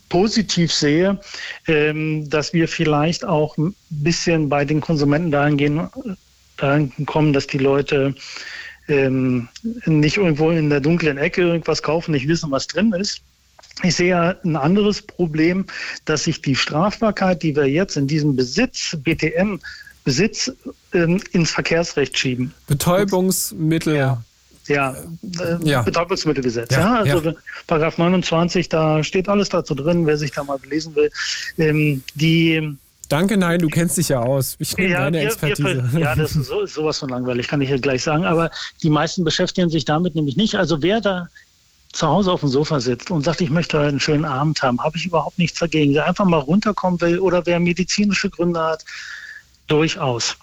positiv 0.07 0.73
sehe, 0.73 1.19
ähm, 1.67 2.29
dass 2.29 2.53
wir 2.53 2.67
vielleicht 2.67 3.25
auch 3.25 3.57
ein 3.57 3.75
bisschen 3.89 4.49
bei 4.49 4.63
den 4.65 4.81
Konsumenten 4.81 5.31
dahin 5.31 5.57
gehen, 5.57 5.87
dahin 6.57 6.91
kommen, 7.05 7.33
dass 7.33 7.47
die 7.47 7.57
Leute 7.57 8.15
ähm, 8.87 9.47
nicht 9.85 10.17
irgendwo 10.17 10.49
in 10.49 10.69
der 10.69 10.79
dunklen 10.79 11.17
Ecke 11.17 11.41
irgendwas 11.41 11.83
kaufen, 11.83 12.11
nicht 12.11 12.27
wissen, 12.27 12.51
was 12.51 12.67
drin 12.67 12.93
ist. 12.93 13.21
Ich 13.83 13.95
sehe 13.95 14.37
ein 14.43 14.55
anderes 14.55 15.01
Problem, 15.01 15.65
dass 16.05 16.25
sich 16.25 16.41
die 16.41 16.55
Strafbarkeit, 16.55 17.43
die 17.43 17.55
wir 17.55 17.67
jetzt 17.67 17.95
in 17.95 18.07
diesem 18.07 18.35
Besitz, 18.35 18.97
BTM, 19.03 19.59
Besitz 20.03 20.51
ähm, 20.93 21.21
ins 21.31 21.51
Verkehrsrecht 21.51 22.17
schieben. 22.17 22.53
Betäubungsmittel. 22.67 23.95
Ja. 23.95 24.23
Ja, 24.69 24.91
äh, 25.39 25.57
Ja. 25.63 25.81
Betäubungsmittelgesetz. 25.81 26.71
Ja, 26.71 27.03
Ja, 27.05 27.13
also 27.13 27.29
ja. 27.31 27.35
Paragraph 27.67 27.97
29, 27.97 28.69
da 28.69 29.03
steht 29.03 29.27
alles 29.27 29.49
dazu 29.49 29.75
drin, 29.75 30.05
wer 30.05 30.17
sich 30.17 30.31
da 30.31 30.43
mal 30.43 30.57
belesen 30.59 30.95
will. 30.95 31.11
Ähm, 31.57 32.03
die 32.15 32.77
Danke, 33.09 33.37
nein, 33.37 33.57
du 33.59 33.69
kennst 33.69 33.97
dich 33.97 34.09
ja 34.09 34.19
aus. 34.19 34.55
Ich 34.59 34.77
nehme 34.77 34.93
deine 34.93 35.17
wir- 35.19 35.25
Expertise. 35.27 35.89
Wir, 35.91 35.99
ja, 35.99 36.15
das 36.15 36.35
ist 36.35 36.45
so, 36.45 36.65
sowas 36.67 36.99
von 36.99 37.09
langweilig, 37.09 37.47
kann 37.47 37.59
ich 37.59 37.71
ja 37.71 37.77
gleich 37.77 38.03
sagen. 38.03 38.23
Aber 38.23 38.51
die 38.83 38.89
meisten 38.91 39.23
beschäftigen 39.23 39.67
sich 39.71 39.83
damit 39.83 40.13
nämlich 40.13 40.37
nicht. 40.37 40.53
Also 40.53 40.83
wer 40.83 41.01
da 41.01 41.27
zu 41.91 42.05
Hause 42.07 42.31
auf 42.31 42.41
dem 42.41 42.49
Sofa 42.49 42.79
sitzt 42.79 43.09
und 43.09 43.25
sagt, 43.25 43.41
ich 43.41 43.49
möchte 43.49 43.79
einen 43.79 43.99
schönen 43.99 44.25
Abend 44.25 44.61
haben, 44.61 44.79
habe 44.83 44.95
ich 44.95 45.07
überhaupt 45.07 45.39
nichts 45.39 45.57
dagegen. 45.57 45.93
Der 45.93 46.05
einfach 46.05 46.25
mal 46.25 46.37
runterkommen 46.37 47.01
will 47.01 47.17
oder 47.17 47.43
wer 47.47 47.59
medizinische 47.59 48.29
Gründe 48.29 48.59
hat, 48.63 48.85
durchaus. 49.67 50.35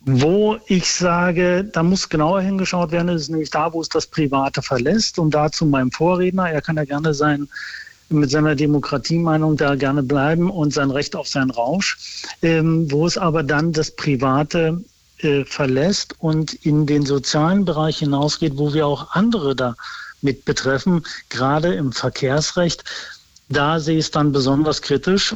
Wo 0.00 0.56
ich 0.66 0.90
sage, 0.90 1.64
da 1.64 1.82
muss 1.82 2.08
genauer 2.08 2.40
hingeschaut 2.40 2.92
werden, 2.92 3.08
ist 3.08 3.28
nämlich 3.28 3.50
da, 3.50 3.72
wo 3.72 3.80
es 3.80 3.88
das 3.88 4.06
Private 4.06 4.62
verlässt. 4.62 5.18
Und 5.18 5.32
dazu 5.32 5.66
meinem 5.66 5.90
Vorredner, 5.90 6.50
er 6.50 6.62
kann 6.62 6.76
ja 6.76 6.84
gerne 6.84 7.14
sein, 7.14 7.48
mit 8.10 8.30
seiner 8.30 8.54
Demokratiemeinung 8.54 9.56
da 9.56 9.74
gerne 9.74 10.02
bleiben 10.02 10.50
und 10.50 10.72
sein 10.72 10.90
Recht 10.90 11.14
auf 11.14 11.28
seinen 11.28 11.50
Rausch, 11.50 11.98
ähm, 12.42 12.90
wo 12.90 13.06
es 13.06 13.18
aber 13.18 13.42
dann 13.42 13.72
das 13.72 13.90
Private 13.90 14.82
äh, 15.18 15.44
verlässt 15.44 16.14
und 16.18 16.54
in 16.54 16.86
den 16.86 17.04
sozialen 17.04 17.64
Bereich 17.64 17.98
hinausgeht, 17.98 18.56
wo 18.56 18.72
wir 18.72 18.86
auch 18.86 19.12
andere 19.12 19.54
da 19.54 19.74
mit 20.22 20.44
betreffen, 20.44 21.04
gerade 21.28 21.74
im 21.74 21.92
Verkehrsrecht. 21.92 22.84
Da 23.48 23.78
sehe 23.80 23.98
ich 23.98 24.06
es 24.06 24.10
dann 24.10 24.32
besonders 24.32 24.82
kritisch. 24.82 25.34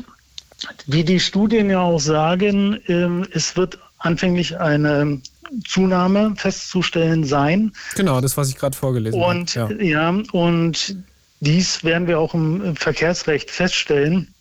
Wie 0.87 1.05
die 1.05 1.21
Studien 1.21 1.71
ja 1.71 1.81
auch 1.81 2.01
sagen, 2.01 2.81
ähm, 2.87 3.27
es 3.33 3.57
wird 3.57 3.79
anfänglich 4.03 4.59
eine 4.59 5.21
Zunahme 5.67 6.35
festzustellen 6.37 7.25
sein. 7.25 7.73
Genau, 7.97 8.21
das, 8.21 8.37
was 8.37 8.49
ich 8.49 8.57
gerade 8.57 8.77
vorgelesen 8.77 9.21
Und 9.21 9.57
habe. 9.57 9.85
ja. 9.85 10.09
und 10.33 10.97
dies 11.41 11.83
werden 11.85 12.07
wir 12.07 12.19
auch 12.21 12.35
im 12.35 12.77
Verkehrsrecht 12.77 13.51
feststellen. 13.51 14.33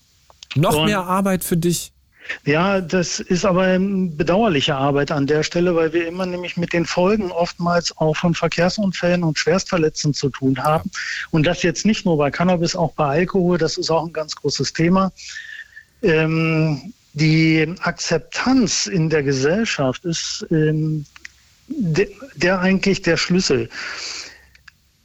Noch 0.56 0.76
Und- 0.78 0.86
mehr 0.86 1.02
Arbeit 1.04 1.44
für 1.44 1.58
dich. 1.58 1.92
Ja, 2.46 2.80
das 2.80 3.20
ist 3.20 3.44
aber 3.46 3.64
eine 3.64 4.08
bedauerliche 4.08 4.76
Arbeit 4.76 5.12
an 5.12 5.26
der 5.28 5.44
Stelle, 5.44 5.76
weil 5.76 5.92
wir 5.92 6.08
immer 6.08 6.26
nämlich 6.26 6.56
mit 6.56 6.72
den 6.72 6.86
Folgen 6.86 7.32
oftmals 7.32 7.98
auch 7.98 8.16
von 8.16 8.36
Verkehrsunfällen 8.36 9.24
und 9.24 9.38
Schwerstverletzten 9.40 10.14
zu 10.14 10.30
tun 10.30 10.64
haben. 10.64 10.92
Und 11.32 11.46
das 11.46 11.64
jetzt 11.64 11.86
nicht 11.86 12.06
nur 12.06 12.18
bei 12.18 12.30
Cannabis, 12.32 12.76
auch 12.76 12.94
bei 12.94 13.06
Alkohol, 13.06 13.58
das 13.58 13.78
ist 13.78 13.90
auch 13.90 14.06
ein 14.06 14.14
ganz 14.14 14.36
großes 14.36 14.72
Thema. 14.72 15.12
Ähm, 16.04 16.94
die 17.14 17.74
Akzeptanz 17.82 18.88
in 18.88 19.10
der 19.10 19.24
Gesellschaft 19.24 20.06
ist 20.06 20.46
ähm, 20.52 21.06
der, 21.68 22.08
der 22.36 22.60
eigentlich 22.60 23.02
der 23.02 23.18
Schlüssel. 23.18 23.70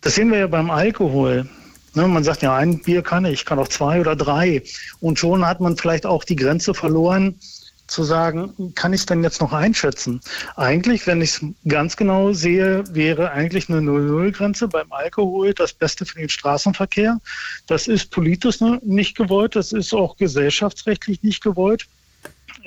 Das 0.01 0.15
sehen 0.15 0.31
wir 0.31 0.39
ja 0.39 0.47
beim 0.47 0.71
Alkohol. 0.71 1.49
Ne, 1.95 2.07
man 2.07 2.25
sagt 2.25 2.43
ja, 2.43 2.55
ein 2.55 2.83
Bier 2.83 3.03
kann 3.03 3.25
ich, 3.25 3.33
ich 3.33 3.45
kann 3.45 3.59
auch 3.59 3.69
zwei 3.69 4.01
oder 4.01 4.15
drei. 4.15 4.63
Und 5.01 5.19
schon 5.19 5.47
hat 5.47 5.61
man 5.61 5.77
vielleicht 5.77 6.07
auch 6.07 6.25
die 6.25 6.37
Grenze 6.37 6.75
verloren, 6.75 7.41
zu 7.87 8.03
sagen, 8.03 8.75
kann 8.75 8.93
ich 8.93 9.01
es 9.01 9.07
denn 9.07 9.23
jetzt 9.23 9.41
noch 9.41 9.53
einschätzen? 9.53 10.21
Eigentlich, 10.57 11.07
wenn 11.07 11.23
ich 11.23 11.31
es 11.31 11.45
ganz 11.69 11.97
genau 11.97 12.33
sehe, 12.33 12.85
wäre 12.91 13.31
eigentlich 13.31 13.69
eine 13.69 13.79
0-0-Grenze 13.79 14.69
beim 14.69 14.91
Alkohol 14.93 15.55
das 15.55 15.73
Beste 15.73 16.05
für 16.05 16.19
den 16.19 16.29
Straßenverkehr. 16.29 17.21
Das 17.67 17.87
ist 17.87 18.11
politisch 18.11 18.61
ne- 18.61 18.81
nicht 18.83 19.17
gewollt, 19.17 19.57
das 19.57 19.73
ist 19.73 19.95
auch 19.95 20.17
gesellschaftsrechtlich 20.17 21.23
nicht 21.23 21.43
gewollt. 21.43 21.87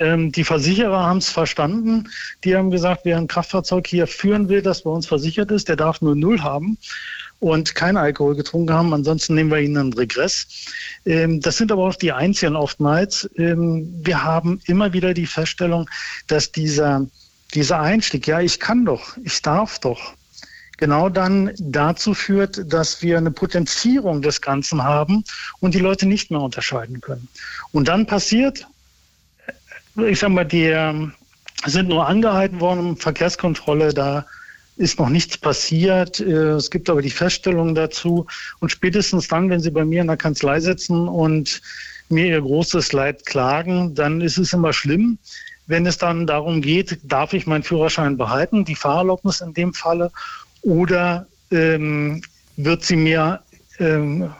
Ähm, 0.00 0.32
die 0.32 0.44
Versicherer 0.44 0.98
haben 0.98 1.18
es 1.18 1.28
verstanden. 1.28 2.08
Die 2.42 2.56
haben 2.56 2.70
gesagt, 2.70 3.02
wer 3.04 3.18
ein 3.18 3.28
Kraftfahrzeug 3.28 3.86
hier 3.86 4.06
führen 4.06 4.48
will, 4.48 4.62
das 4.62 4.82
bei 4.82 4.90
uns 4.90 5.06
versichert 5.06 5.50
ist, 5.50 5.68
der 5.68 5.76
darf 5.76 6.00
nur 6.00 6.16
Null 6.16 6.42
haben 6.42 6.78
und 7.38 7.74
kein 7.74 7.96
Alkohol 7.96 8.34
getrunken 8.34 8.72
haben. 8.72 8.94
Ansonsten 8.94 9.34
nehmen 9.34 9.50
wir 9.50 9.60
ihnen 9.60 9.76
einen 9.76 9.92
Regress. 9.92 10.46
Ähm, 11.04 11.40
das 11.40 11.58
sind 11.58 11.70
aber 11.70 11.86
auch 11.86 11.96
die 11.96 12.12
Einzigen 12.12 12.56
oftmals. 12.56 13.28
Ähm, 13.36 13.92
wir 14.02 14.24
haben 14.24 14.60
immer 14.66 14.92
wieder 14.94 15.12
die 15.12 15.26
Feststellung, 15.26 15.88
dass 16.28 16.50
dieser, 16.50 17.06
dieser 17.54 17.80
Einstieg, 17.80 18.26
ja, 18.26 18.40
ich 18.40 18.58
kann 18.58 18.86
doch, 18.86 19.18
ich 19.22 19.42
darf 19.42 19.78
doch, 19.80 20.14
genau 20.78 21.10
dann 21.10 21.50
dazu 21.58 22.14
führt, 22.14 22.72
dass 22.72 23.02
wir 23.02 23.18
eine 23.18 23.30
Potenzierung 23.30 24.22
des 24.22 24.40
Ganzen 24.40 24.82
haben 24.82 25.24
und 25.60 25.74
die 25.74 25.78
Leute 25.78 26.06
nicht 26.06 26.30
mehr 26.30 26.40
unterscheiden 26.40 27.02
können. 27.02 27.28
Und 27.72 27.88
dann 27.88 28.06
passiert, 28.06 28.66
ich 29.96 30.18
sag 30.18 30.30
mal, 30.30 30.44
die 30.44 30.64
ähm, 30.64 31.12
sind 31.66 31.88
nur 31.88 32.06
angehalten 32.06 32.60
worden, 32.60 32.96
Verkehrskontrolle, 32.96 33.92
da 33.92 34.26
ist 34.76 34.98
noch 34.98 35.10
nichts 35.10 35.36
passiert. 35.36 36.20
Äh, 36.20 36.56
Es 36.56 36.70
gibt 36.70 36.88
aber 36.88 37.02
die 37.02 37.10
Feststellung 37.10 37.74
dazu. 37.74 38.26
Und 38.60 38.70
spätestens 38.70 39.28
dann, 39.28 39.50
wenn 39.50 39.60
Sie 39.60 39.70
bei 39.70 39.84
mir 39.84 40.00
in 40.00 40.06
der 40.06 40.16
Kanzlei 40.16 40.60
sitzen 40.60 41.06
und 41.08 41.60
mir 42.08 42.26
Ihr 42.26 42.40
großes 42.40 42.92
Leid 42.92 43.26
klagen, 43.26 43.94
dann 43.94 44.20
ist 44.20 44.38
es 44.38 44.52
immer 44.52 44.72
schlimm. 44.72 45.18
Wenn 45.66 45.86
es 45.86 45.98
dann 45.98 46.26
darum 46.26 46.62
geht, 46.62 46.98
darf 47.04 47.32
ich 47.32 47.46
meinen 47.46 47.62
Führerschein 47.62 48.16
behalten, 48.16 48.64
die 48.64 48.74
Fahrerlaubnis 48.74 49.40
in 49.40 49.54
dem 49.54 49.72
Falle, 49.72 50.10
oder 50.62 51.26
ähm, 51.52 52.22
wird 52.56 52.84
sie 52.84 52.96
mir 52.96 53.40
ähm, 53.78 54.30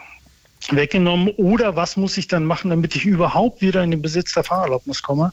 weggenommen 0.70 1.28
oder 1.37 1.77
was 1.77 1.97
muss 1.97 2.16
ich 2.19 2.28
dann 2.28 2.45
machen, 2.45 2.70
damit 2.70 2.95
ich 2.97 3.05
überhaupt 3.05 3.61
wieder 3.61 3.82
in 3.82 3.91
den 3.91 4.03
Besitz 4.03 4.32
der 4.35 4.45
Fahrerlaubnis 4.45 5.03
komme? 5.03 5.32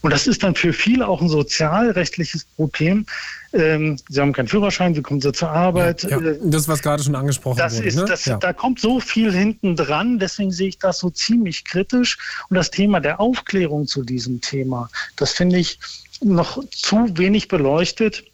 Und 0.00 0.10
das 0.12 0.26
ist 0.26 0.42
dann 0.42 0.54
für 0.54 0.74
viele 0.74 1.08
auch 1.08 1.22
ein 1.22 1.30
sozialrechtliches 1.30 2.44
Problem. 2.56 3.06
Ähm, 3.54 3.96
sie 4.10 4.20
haben 4.20 4.34
keinen 4.34 4.48
Führerschein, 4.48 4.94
wie 4.94 5.00
kommen 5.00 5.22
sie 5.22 5.32
zur 5.32 5.48
Arbeit? 5.50 6.02
Ja, 6.02 6.18
Äh, 6.20 6.38
das, 6.42 6.68
was 6.68 6.82
gerade 6.82 7.02
schon 7.02 7.14
angesprochen 7.14 7.56
das 7.56 7.76
wurde. 7.78 7.88
ist, 7.88 7.96
ne? 7.96 8.04
das, 8.04 8.24
ja. 8.26 8.36
Da 8.36 8.52
kommt 8.52 8.80
so 8.80 9.00
viel 9.00 9.32
hinten 9.32 9.76
dran, 9.76 10.18
deswegen 10.18 10.52
sehe 10.52 10.68
ich 10.68 10.78
das 10.78 10.98
so 10.98 11.08
ziemlich 11.08 11.64
kritisch. 11.64 12.18
Und 12.50 12.56
das 12.56 12.70
Thema 12.70 13.00
der 13.00 13.18
Aufklärung 13.18 13.86
zu 13.86 14.02
diesem 14.02 14.42
Thema, 14.42 14.90
das 15.16 15.32
finde 15.32 15.56
ich 15.56 15.78
noch 16.20 16.62
zu 16.70 17.16
wenig 17.16 17.48
beleuchtet. 17.48 18.24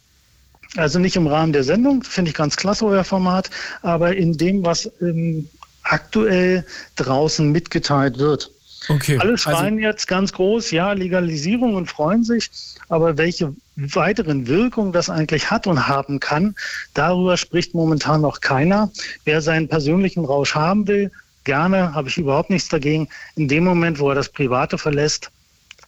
Also 0.75 0.99
nicht 0.99 1.15
im 1.15 1.27
Rahmen 1.27 1.53
der 1.53 1.63
Sendung, 1.63 2.03
finde 2.03 2.31
ich 2.31 2.35
ganz 2.35 2.57
klasse, 2.57 2.85
euer 2.85 3.03
Format, 3.05 3.49
aber 3.81 4.15
in 4.15 4.37
dem, 4.37 4.65
was 4.65 4.91
ähm, 5.01 5.47
aktuell 5.83 6.65
draußen 6.95 7.51
mitgeteilt 7.51 8.17
wird. 8.17 8.51
Okay. 8.89 9.19
Alle 9.19 9.37
schreien 9.37 9.77
jetzt 9.77 10.07
ganz 10.07 10.33
groß, 10.33 10.71
ja, 10.71 10.93
Legalisierung 10.93 11.75
und 11.75 11.87
freuen 11.87 12.23
sich, 12.23 12.49
aber 12.89 13.17
welche 13.17 13.53
weiteren 13.75 14.47
Wirkungen 14.47 14.91
das 14.91 15.09
eigentlich 15.09 15.51
hat 15.51 15.67
und 15.67 15.87
haben 15.87 16.19
kann, 16.19 16.55
darüber 16.93 17.37
spricht 17.37 17.75
momentan 17.75 18.21
noch 18.21 18.41
keiner. 18.41 18.91
Wer 19.23 19.41
seinen 19.41 19.67
persönlichen 19.67 20.25
Rausch 20.25 20.55
haben 20.55 20.87
will, 20.87 21.11
gerne, 21.43 21.93
habe 21.93 22.09
ich 22.09 22.17
überhaupt 22.17 22.49
nichts 22.49 22.69
dagegen. 22.69 23.07
In 23.35 23.47
dem 23.47 23.63
Moment, 23.65 23.99
wo 23.99 24.09
er 24.09 24.15
das 24.15 24.29
Private 24.29 24.77
verlässt 24.77 25.29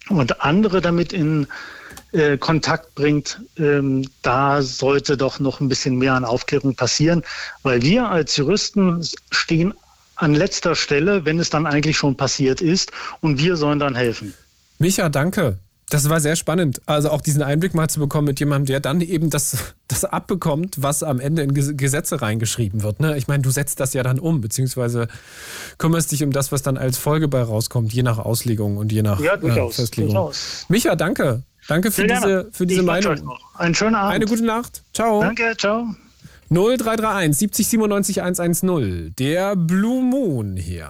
und 0.10 0.42
andere 0.42 0.82
damit 0.82 1.14
in 1.14 1.48
äh, 2.12 2.38
Kontakt 2.38 2.94
bringt, 2.94 3.42
ähm, 3.58 4.08
da 4.22 4.62
sollte 4.62 5.18
doch 5.18 5.40
noch 5.40 5.60
ein 5.62 5.70
bisschen 5.70 5.98
mehr 5.98 6.14
an 6.14 6.26
Aufklärung 6.26 6.76
passieren, 6.76 7.24
weil 7.64 7.82
wir 7.82 8.08
als 8.10 8.38
Juristen 8.38 9.04
stehen 9.32 9.74
an 10.16 10.34
letzter 10.36 10.76
Stelle, 10.76 11.26
wenn 11.26 11.40
es 11.40 11.50
dann 11.50 11.66
eigentlich 11.66 11.98
schon 11.98 12.16
passiert 12.18 12.62
ist 12.62 12.92
und 13.22 13.40
wir 13.40 13.56
sollen 13.58 13.80
dann 13.80 13.96
helfen. 13.96 14.34
Micha, 14.80 15.10
danke. 15.10 15.58
Das 15.90 16.10
war 16.10 16.20
sehr 16.20 16.36
spannend. 16.36 16.82
Also 16.88 17.12
auch 17.12 17.22
diesen 17.22 17.44
Einblick 17.44 17.76
mal 17.76 17.88
zu 17.88 18.00
bekommen 18.00 18.26
mit 18.28 18.40
jemandem, 18.40 18.66
der 18.68 18.80
dann 18.80 19.02
eben 19.02 19.30
das, 19.30 19.58
das 19.88 20.06
abbekommt, 20.06 20.82
was 20.82 21.04
am 21.04 21.20
Ende 21.20 21.44
in 21.44 21.52
Ges- 21.52 21.74
Gesetze 21.76 22.22
reingeschrieben 22.22 22.82
wird. 22.82 23.00
Ne? 23.00 23.16
Ich 23.18 23.28
meine, 23.28 23.44
du 23.44 23.52
setzt 23.52 23.80
das 23.80 23.94
ja 23.94 24.02
dann 24.02 24.18
um, 24.18 24.42
beziehungsweise 24.42 25.08
kümmerst 25.78 26.12
dich 26.12 26.24
um 26.24 26.32
das, 26.32 26.52
was 26.52 26.64
dann 26.64 26.78
als 26.78 26.98
Folge 26.98 27.28
bei 27.28 27.42
rauskommt, 27.44 27.94
je 27.94 28.02
nach 28.02 28.18
Auslegung 28.18 28.78
und 28.78 28.92
je 28.92 29.04
nach 29.04 29.20
Ja, 29.20 29.36
durchaus, 29.38 29.74
äh, 29.78 29.82
Festlegung. 29.82 30.14
durchaus. 30.16 30.66
Micha, 30.70 30.96
danke. 30.96 31.44
Danke 31.68 31.92
für 31.92 32.08
Sehr 32.08 32.08
diese, 32.08 32.50
für 32.52 32.66
diese 32.66 32.84
Meinung. 32.84 33.30
Einen 33.56 33.76
schönen 33.76 33.96
Abend. 33.96 34.16
Eine 34.16 34.26
gute 34.26 34.44
Nacht. 34.46 34.82
Ciao. 34.94 35.22
Danke, 35.22 35.56
ciao. 35.58 35.94
0331 36.54 37.34
70 37.34 37.68
97 37.68 38.22
110. 38.22 39.16
Der 39.18 39.56
Blue 39.56 40.04
Moon 40.04 40.56
hier. 40.56 40.90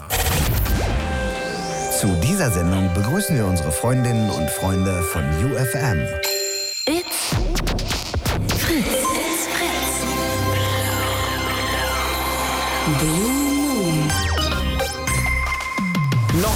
Zu 1.97 2.07
dieser 2.21 2.51
Sendung 2.51 2.89
begrüßen 2.93 3.37
wir 3.37 3.45
unsere 3.45 3.71
Freundinnen 3.71 4.29
und 4.29 4.49
Freunde 4.49 5.01
von 5.03 5.23
UFM. 5.23 5.99
It's 6.85 7.29
Fritz. 8.57 8.87
It's 8.89 9.47
Fritz. 9.47 10.03
Blue 12.99 13.22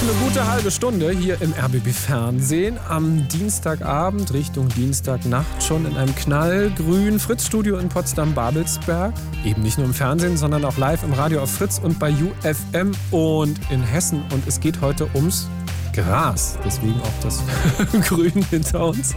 eine 0.07 0.15
gute 0.23 0.47
halbe 0.47 0.71
Stunde 0.71 1.11
hier 1.11 1.41
im 1.41 1.51
RBB 1.51 1.89
Fernsehen 1.89 2.79
am 2.87 3.27
Dienstagabend 3.27 4.31
Richtung 4.31 4.69
Dienstagnacht 4.69 5.61
schon 5.61 5.85
in 5.85 5.97
einem 5.97 6.15
knallgrünen 6.15 7.19
Fritz-Studio 7.19 7.77
in 7.77 7.89
Potsdam-Babelsberg. 7.89 9.13
Eben 9.43 9.63
nicht 9.63 9.77
nur 9.77 9.85
im 9.85 9.93
Fernsehen, 9.93 10.37
sondern 10.37 10.63
auch 10.63 10.77
live 10.77 11.03
im 11.03 11.11
Radio 11.11 11.41
auf 11.41 11.51
Fritz 11.51 11.81
und 11.83 11.99
bei 11.99 12.11
UFM 12.13 12.93
und 13.11 13.59
in 13.69 13.83
Hessen. 13.83 14.23
Und 14.31 14.47
es 14.47 14.61
geht 14.61 14.79
heute 14.79 15.09
ums 15.13 15.49
Gras, 15.91 16.57
deswegen 16.63 17.01
auch 17.01 17.23
das 17.23 17.43
Grün 18.07 18.45
hinter 18.49 18.85
uns. 18.85 19.13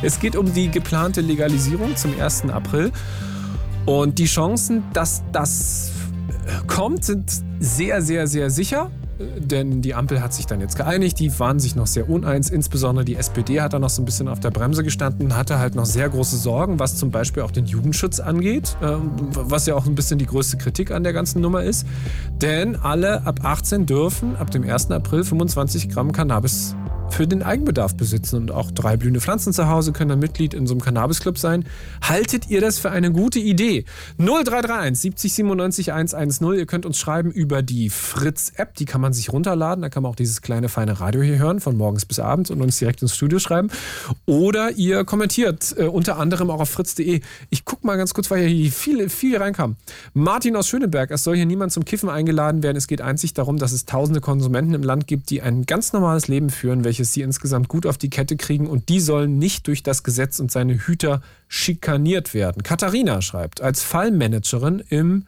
Es 0.00 0.20
geht 0.20 0.36
um 0.36 0.54
die 0.54 0.70
geplante 0.70 1.20
Legalisierung 1.20 1.96
zum 1.96 2.18
1. 2.18 2.44
April. 2.48 2.92
Und 3.84 4.18
die 4.18 4.26
Chancen, 4.26 4.84
dass 4.94 5.22
das 5.32 5.90
kommt, 6.66 7.04
sind 7.04 7.30
sehr, 7.58 8.00
sehr, 8.00 8.26
sehr 8.26 8.48
sicher 8.48 8.90
denn 9.38 9.82
die 9.82 9.94
Ampel 9.94 10.22
hat 10.22 10.32
sich 10.32 10.46
dann 10.46 10.60
jetzt 10.60 10.76
geeinigt. 10.76 11.18
Die 11.18 11.38
waren 11.38 11.58
sich 11.58 11.76
noch 11.76 11.86
sehr 11.86 12.08
uneins. 12.08 12.50
Insbesondere 12.50 13.04
die 13.04 13.16
SPD 13.16 13.60
hat 13.60 13.72
da 13.72 13.78
noch 13.78 13.90
so 13.90 14.02
ein 14.02 14.04
bisschen 14.04 14.28
auf 14.28 14.40
der 14.40 14.50
Bremse 14.50 14.82
gestanden, 14.82 15.36
hatte 15.36 15.58
halt 15.58 15.74
noch 15.74 15.86
sehr 15.86 16.08
große 16.08 16.36
Sorgen, 16.36 16.78
was 16.78 16.96
zum 16.96 17.10
Beispiel 17.10 17.42
auch 17.42 17.50
den 17.50 17.66
Jugendschutz 17.66 18.20
angeht, 18.20 18.76
ähm, 18.82 19.10
was 19.32 19.66
ja 19.66 19.74
auch 19.74 19.86
ein 19.86 19.94
bisschen 19.94 20.18
die 20.18 20.26
größte 20.26 20.56
Kritik 20.56 20.90
an 20.90 21.02
der 21.02 21.12
ganzen 21.12 21.40
Nummer 21.40 21.62
ist. 21.62 21.86
Denn 22.40 22.76
alle 22.76 23.26
ab 23.26 23.40
18 23.42 23.86
dürfen 23.86 24.36
ab 24.36 24.50
dem 24.50 24.68
1. 24.68 24.90
April 24.90 25.24
25 25.24 25.88
Gramm 25.88 26.12
Cannabis 26.12 26.74
für 27.12 27.26
den 27.26 27.42
Eigenbedarf 27.42 27.96
besitzen 27.96 28.36
und 28.36 28.50
auch 28.50 28.70
drei 28.70 28.96
blühende 28.96 29.20
Pflanzen 29.20 29.52
zu 29.52 29.68
Hause 29.68 29.92
können 29.92 30.10
dann 30.10 30.18
Mitglied 30.18 30.54
in 30.54 30.66
so 30.66 30.74
einem 30.74 30.80
Cannabis-Club 30.80 31.38
sein. 31.38 31.64
Haltet 32.02 32.48
ihr 32.50 32.60
das 32.60 32.78
für 32.78 32.90
eine 32.90 33.12
gute 33.12 33.38
Idee? 33.38 33.84
0331 34.18 34.98
70 35.00 35.34
97 35.34 35.92
110. 35.92 36.52
Ihr 36.54 36.66
könnt 36.66 36.86
uns 36.86 36.98
schreiben 36.98 37.30
über 37.30 37.62
die 37.62 37.90
Fritz-App, 37.90 38.74
die 38.76 38.84
kann 38.84 39.00
man 39.00 39.12
sich 39.12 39.32
runterladen. 39.32 39.82
Da 39.82 39.88
kann 39.88 40.02
man 40.02 40.12
auch 40.12 40.16
dieses 40.16 40.42
kleine 40.42 40.68
feine 40.68 41.00
Radio 41.00 41.22
hier 41.22 41.38
hören, 41.38 41.60
von 41.60 41.76
morgens 41.76 42.04
bis 42.06 42.18
abends 42.18 42.50
und 42.50 42.60
uns 42.62 42.78
direkt 42.78 43.02
ins 43.02 43.14
Studio 43.14 43.38
schreiben. 43.38 43.70
Oder 44.26 44.72
ihr 44.72 45.04
kommentiert 45.04 45.74
äh, 45.76 45.84
unter 45.84 46.18
anderem 46.18 46.50
auch 46.50 46.60
auf 46.60 46.70
fritz.de. 46.70 47.20
Ich 47.50 47.64
gucke 47.64 47.86
mal 47.86 47.96
ganz 47.96 48.14
kurz, 48.14 48.30
weil 48.30 48.46
hier 48.46 48.72
viel, 48.72 49.08
viel 49.08 49.36
reinkam. 49.36 49.76
Martin 50.14 50.56
aus 50.56 50.68
Schöneberg, 50.68 51.10
es 51.10 51.24
soll 51.24 51.36
hier 51.36 51.46
niemand 51.46 51.72
zum 51.72 51.84
Kiffen 51.84 52.08
eingeladen 52.08 52.62
werden. 52.62 52.76
Es 52.76 52.86
geht 52.86 53.00
einzig 53.00 53.34
darum, 53.34 53.58
dass 53.58 53.72
es 53.72 53.84
tausende 53.84 54.20
Konsumenten 54.20 54.74
im 54.74 54.82
Land 54.82 55.06
gibt, 55.06 55.30
die 55.30 55.42
ein 55.42 55.66
ganz 55.66 55.92
normales 55.92 56.28
Leben 56.28 56.50
führen, 56.50 56.84
welche 56.84 56.99
welches 57.00 57.14
sie 57.14 57.22
insgesamt 57.22 57.68
gut 57.68 57.86
auf 57.86 57.96
die 57.96 58.10
Kette 58.10 58.36
kriegen 58.36 58.66
und 58.66 58.90
die 58.90 59.00
sollen 59.00 59.38
nicht 59.38 59.66
durch 59.66 59.82
das 59.82 60.02
Gesetz 60.02 60.38
und 60.38 60.52
seine 60.52 60.74
Hüter 60.74 61.22
schikaniert 61.48 62.34
werden. 62.34 62.62
Katharina 62.62 63.22
schreibt, 63.22 63.62
als 63.62 63.82
Fallmanagerin 63.82 64.82
im 64.90 65.24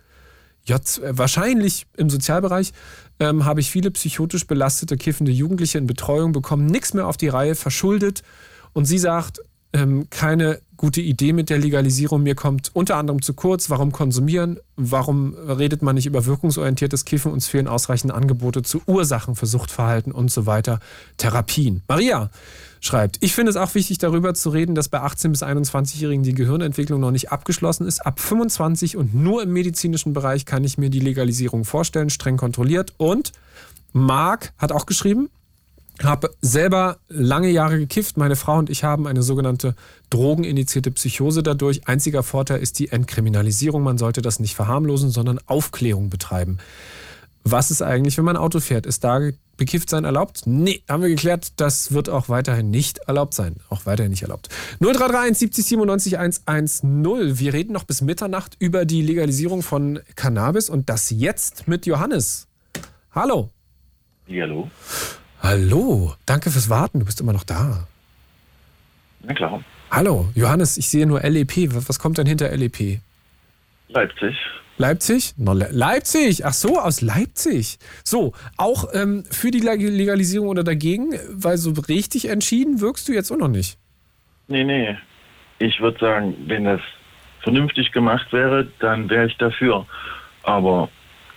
J, 0.65 0.81
wahrscheinlich 1.03 1.87
im 1.97 2.11
Sozialbereich 2.11 2.73
ähm, 3.19 3.47
habe 3.47 3.61
ich 3.61 3.71
viele 3.71 3.91
psychotisch 3.91 4.47
belastete, 4.47 4.97
kiffende 4.97 5.33
Jugendliche 5.33 5.79
in 5.79 5.87
Betreuung 5.87 6.33
bekommen, 6.33 6.67
nichts 6.67 6.93
mehr 6.93 7.07
auf 7.07 7.17
die 7.17 7.29
Reihe, 7.29 7.55
verschuldet. 7.55 8.23
Und 8.75 8.85
sie 8.85 8.99
sagt, 8.99 9.41
ähm, 9.73 10.09
keine 10.11 10.61
gute 10.77 11.01
Idee 11.01 11.33
mit 11.33 11.49
der 11.49 11.59
Legalisierung. 11.59 12.25
Mir 12.25 12.35
kommt 12.35 12.71
unter 12.75 12.97
anderem 12.97 13.23
zu 13.23 13.35
kurz, 13.35 13.71
warum 13.71 13.93
konsumieren, 13.93 14.59
warum 14.77 15.35
redet 15.35 15.81
man 15.81 15.95
nicht 15.95 16.07
über 16.07 16.27
wirkungsorientiertes 16.27 17.05
Kiffen, 17.05 17.31
uns 17.31 17.47
fehlen 17.47 17.69
ausreichend 17.69 18.13
Angebote 18.13 18.63
zu 18.63 18.83
Ursachen 18.87 19.37
für 19.37 19.47
Suchtverhalten 19.47 20.11
und 20.11 20.33
so 20.33 20.45
weiter, 20.45 20.81
Therapien. 21.19 21.83
Maria 21.87 22.31
schreibt, 22.81 23.19
ich 23.21 23.33
finde 23.33 23.51
es 23.51 23.57
auch 23.57 23.75
wichtig 23.77 23.99
darüber 23.99 24.35
zu 24.35 24.51
reden, 24.51 24.75
dass 24.75 24.89
bei 24.89 25.01
18 25.01 25.31
bis 25.31 25.45
21-Jährigen 25.45 26.25
die 26.25 26.35
Gehirnentwicklung 26.35 27.01
noch 27.01 27.13
nicht 27.13 27.31
abgeschlossen 27.31 27.87
ist. 27.87 28.05
Ab 28.05 28.19
25 28.19 28.97
und 28.97 29.15
nur 29.15 29.45
im 29.45 29.53
medizinischen 29.53 30.13
Bereich 30.13 30.47
kann 30.47 30.65
ich 30.65 30.79
mir 30.79 30.91
die 30.91 30.99
Legalisierung 30.99 31.65
vorstellen, 31.65 32.11
streng 32.11 32.37
kontrolliert. 32.37 32.93
Und 32.97 33.31
Marc 33.93 34.53
hat 34.59 34.73
auch 34.73 34.87
geschrieben, 34.87 35.31
habe 36.03 36.31
selber 36.41 36.99
lange 37.09 37.51
Jahre 37.51 37.79
gekifft. 37.79 38.17
Meine 38.17 38.37
Frau 38.37 38.59
und 38.59 38.71
ich 38.71 38.85
haben 38.85 39.07
eine 39.07 39.23
sogenannte 39.23 39.75
drogeninitiierte 40.11 40.91
Psychose 40.91 41.43
dadurch. 41.43 41.87
Einziger 41.87 42.23
Vorteil 42.23 42.61
ist 42.61 42.79
die 42.79 42.89
Entkriminalisierung. 42.89 43.83
Man 43.83 43.99
sollte 43.99 44.23
das 44.23 44.41
nicht 44.41 44.55
verharmlosen, 44.55 45.11
sondern 45.11 45.39
Aufklärung 45.47 46.11
betreiben. 46.11 46.59
Was 47.45 47.71
ist 47.71 47.83
eigentlich, 47.83 48.17
wenn 48.19 48.25
man 48.25 48.37
Auto 48.37 48.61
fährt? 48.61 48.87
Ist 48.87 49.03
da 49.05 49.21
bekifft 49.57 49.91
sein 49.91 50.05
erlaubt? 50.05 50.43
Nee, 50.45 50.83
haben 50.89 51.03
wir 51.03 51.09
geklärt, 51.09 51.53
das 51.57 51.93
wird 51.93 52.09
auch 52.09 52.29
weiterhin 52.29 52.71
nicht 52.71 52.99
erlaubt 52.99 53.35
sein. 53.35 53.57
Auch 53.69 53.85
weiterhin 53.85 54.11
nicht 54.11 54.23
erlaubt. 54.23 54.49
0331 54.81 55.39
70 55.39 55.67
97 55.67 56.19
110. 56.19 57.39
Wir 57.39 57.53
reden 57.53 57.73
noch 57.73 57.85
bis 57.85 58.01
Mitternacht 58.01 58.57
über 58.59 58.85
die 58.85 59.03
Legalisierung 59.03 59.63
von 59.63 60.01
Cannabis 60.15 60.71
und 60.71 60.89
das 60.89 61.11
jetzt 61.11 61.69
mit 61.69 61.87
Johannes. 61.87 62.47
Hallo. 63.13 63.51
Ja, 64.27 64.43
hallo. 64.43 64.71
Hallo, 65.43 66.15
danke 66.25 66.51
fürs 66.51 66.71
Warten. 66.71 67.01
Du 67.01 67.05
bist 67.05 67.21
immer 67.21 67.33
noch 67.33 67.43
da. 67.43 67.89
Na 69.25 69.35
klar. 69.35 69.63
Hallo, 69.91 70.29
Johannes, 70.37 70.77
ich 70.77 70.89
sehe 70.89 71.05
nur 71.05 71.21
LEP. 71.21 71.75
Was 71.89 71.99
kommt 71.99 72.17
denn 72.19 72.27
hinter 72.27 72.49
LEP? 72.57 73.01
Leipzig. 73.89 74.37
Leipzig? 74.79 75.35
No, 75.37 75.53
Le 75.53 75.69
Leipzig! 75.71 76.47
Ach 76.47 76.53
so, 76.53 76.79
aus 76.81 77.03
Leipzig. 77.03 77.79
So, 78.05 78.33
auch 78.57 78.89
ähm, 78.95 79.25
für 79.31 79.51
die 79.51 79.61
Legalisierung 79.61 80.49
oder 80.49 80.65
dagegen? 80.65 81.13
Weil 81.29 81.59
so 81.59 81.73
richtig 81.89 82.29
entschieden 82.29 82.81
wirkst 82.81 83.09
du 83.09 83.13
jetzt 83.13 83.31
auch 83.31 83.37
noch 83.37 83.49
nicht. 83.49 83.79
Nee, 84.49 84.65
nee. 84.65 84.97
Ich 85.59 85.81
würde 85.81 85.99
sagen, 85.99 86.35
wenn 86.47 86.65
das 86.65 86.81
vernünftig 87.43 87.93
gemacht 87.93 88.33
wäre, 88.33 88.69
dann 88.79 89.11
wäre 89.11 89.27
ich 89.27 89.37
dafür. 89.37 89.87
Aber 90.45 90.89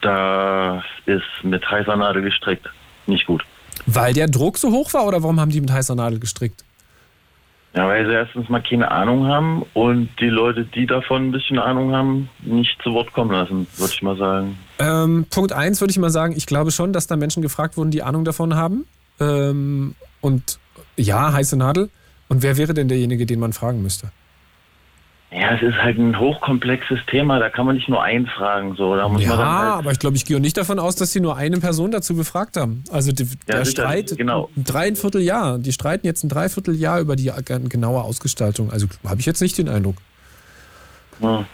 da 0.01 0.83
ist 1.05 1.23
mit 1.43 1.69
heißer 1.69 1.95
Nadel 1.95 2.21
gestrickt. 2.21 2.69
Nicht 3.07 3.25
gut. 3.25 3.43
Weil 3.85 4.13
der 4.13 4.27
Druck 4.27 4.57
so 4.57 4.71
hoch 4.71 4.93
war 4.93 5.05
oder 5.05 5.21
warum 5.23 5.39
haben 5.39 5.51
die 5.51 5.61
mit 5.61 5.71
heißer 5.71 5.95
Nadel 5.95 6.19
gestrickt? 6.19 6.63
Ja, 7.75 7.89
weil 7.89 8.05
sie 8.05 8.13
erstens 8.13 8.47
mal 8.47 8.63
keine 8.63 8.89
Ahnung 8.89 9.27
haben 9.27 9.65
und 9.73 10.09
die 10.21 10.29
Leute, 10.29 10.63
die 10.63 10.85
davon 10.85 11.27
ein 11.27 11.31
bisschen 11.33 11.59
Ahnung 11.59 11.91
haben, 11.91 12.29
nicht 12.41 12.81
zu 12.81 12.93
Wort 12.93 13.11
kommen 13.11 13.31
lassen, 13.31 13.67
würde 13.75 13.91
ich 13.93 14.01
mal 14.01 14.15
sagen. 14.15 14.57
Ähm, 14.79 15.25
Punkt 15.29 15.51
1 15.51 15.81
würde 15.81 15.91
ich 15.91 15.97
mal 15.97 16.09
sagen, 16.09 16.33
ich 16.37 16.45
glaube 16.45 16.71
schon, 16.71 16.93
dass 16.93 17.07
da 17.07 17.17
Menschen 17.17 17.41
gefragt 17.41 17.75
wurden, 17.75 17.91
die 17.91 18.01
Ahnung 18.01 18.23
davon 18.23 18.55
haben. 18.55 18.85
Ähm, 19.19 19.95
und 20.21 20.57
ja, 20.95 21.33
heiße 21.33 21.57
Nadel. 21.57 21.89
Und 22.29 22.43
wer 22.43 22.55
wäre 22.55 22.73
denn 22.73 22.87
derjenige, 22.87 23.25
den 23.25 23.39
man 23.39 23.51
fragen 23.51 23.81
müsste? 23.81 24.09
Ja, 25.31 25.53
es 25.55 25.61
ist 25.61 25.75
halt 25.75 25.97
ein 25.97 26.17
hochkomplexes 26.17 26.99
Thema, 27.07 27.39
da 27.39 27.49
kann 27.49 27.65
man 27.65 27.75
nicht 27.75 27.89
nur 27.89 28.01
einfragen. 28.01 28.75
So. 28.75 28.95
Da 28.95 29.09
muss 29.09 29.21
ja, 29.21 29.29
man 29.29 29.39
dann 29.39 29.47
halt, 29.47 29.71
aber 29.73 29.91
ich 29.91 29.99
glaube, 29.99 30.15
ich 30.15 30.25
gehe 30.25 30.39
nicht 30.39 30.55
davon 30.55 30.79
aus, 30.79 30.95
dass 30.95 31.11
sie 31.11 31.19
nur 31.19 31.35
eine 31.35 31.59
Person 31.59 31.91
dazu 31.91 32.15
befragt 32.15 32.55
haben. 32.55 32.83
Also 32.89 33.11
die, 33.11 33.23
Ja, 33.23 33.57
der 33.57 33.65
Streit, 33.65 34.15
genau. 34.17 34.49
ein 34.55 34.63
Dreivierteljahr. 34.63 35.57
Die 35.59 35.73
streiten 35.73 36.05
jetzt 36.05 36.23
ein 36.23 36.29
Dreivierteljahr 36.29 37.01
über 37.01 37.15
die 37.15 37.31
genaue 37.69 38.01
Ausgestaltung. 38.01 38.71
Also 38.71 38.87
habe 39.05 39.19
ich 39.19 39.25
jetzt 39.25 39.41
nicht 39.41 39.57
den 39.57 39.67
Eindruck. 39.67 39.97
Ja. 41.19 41.45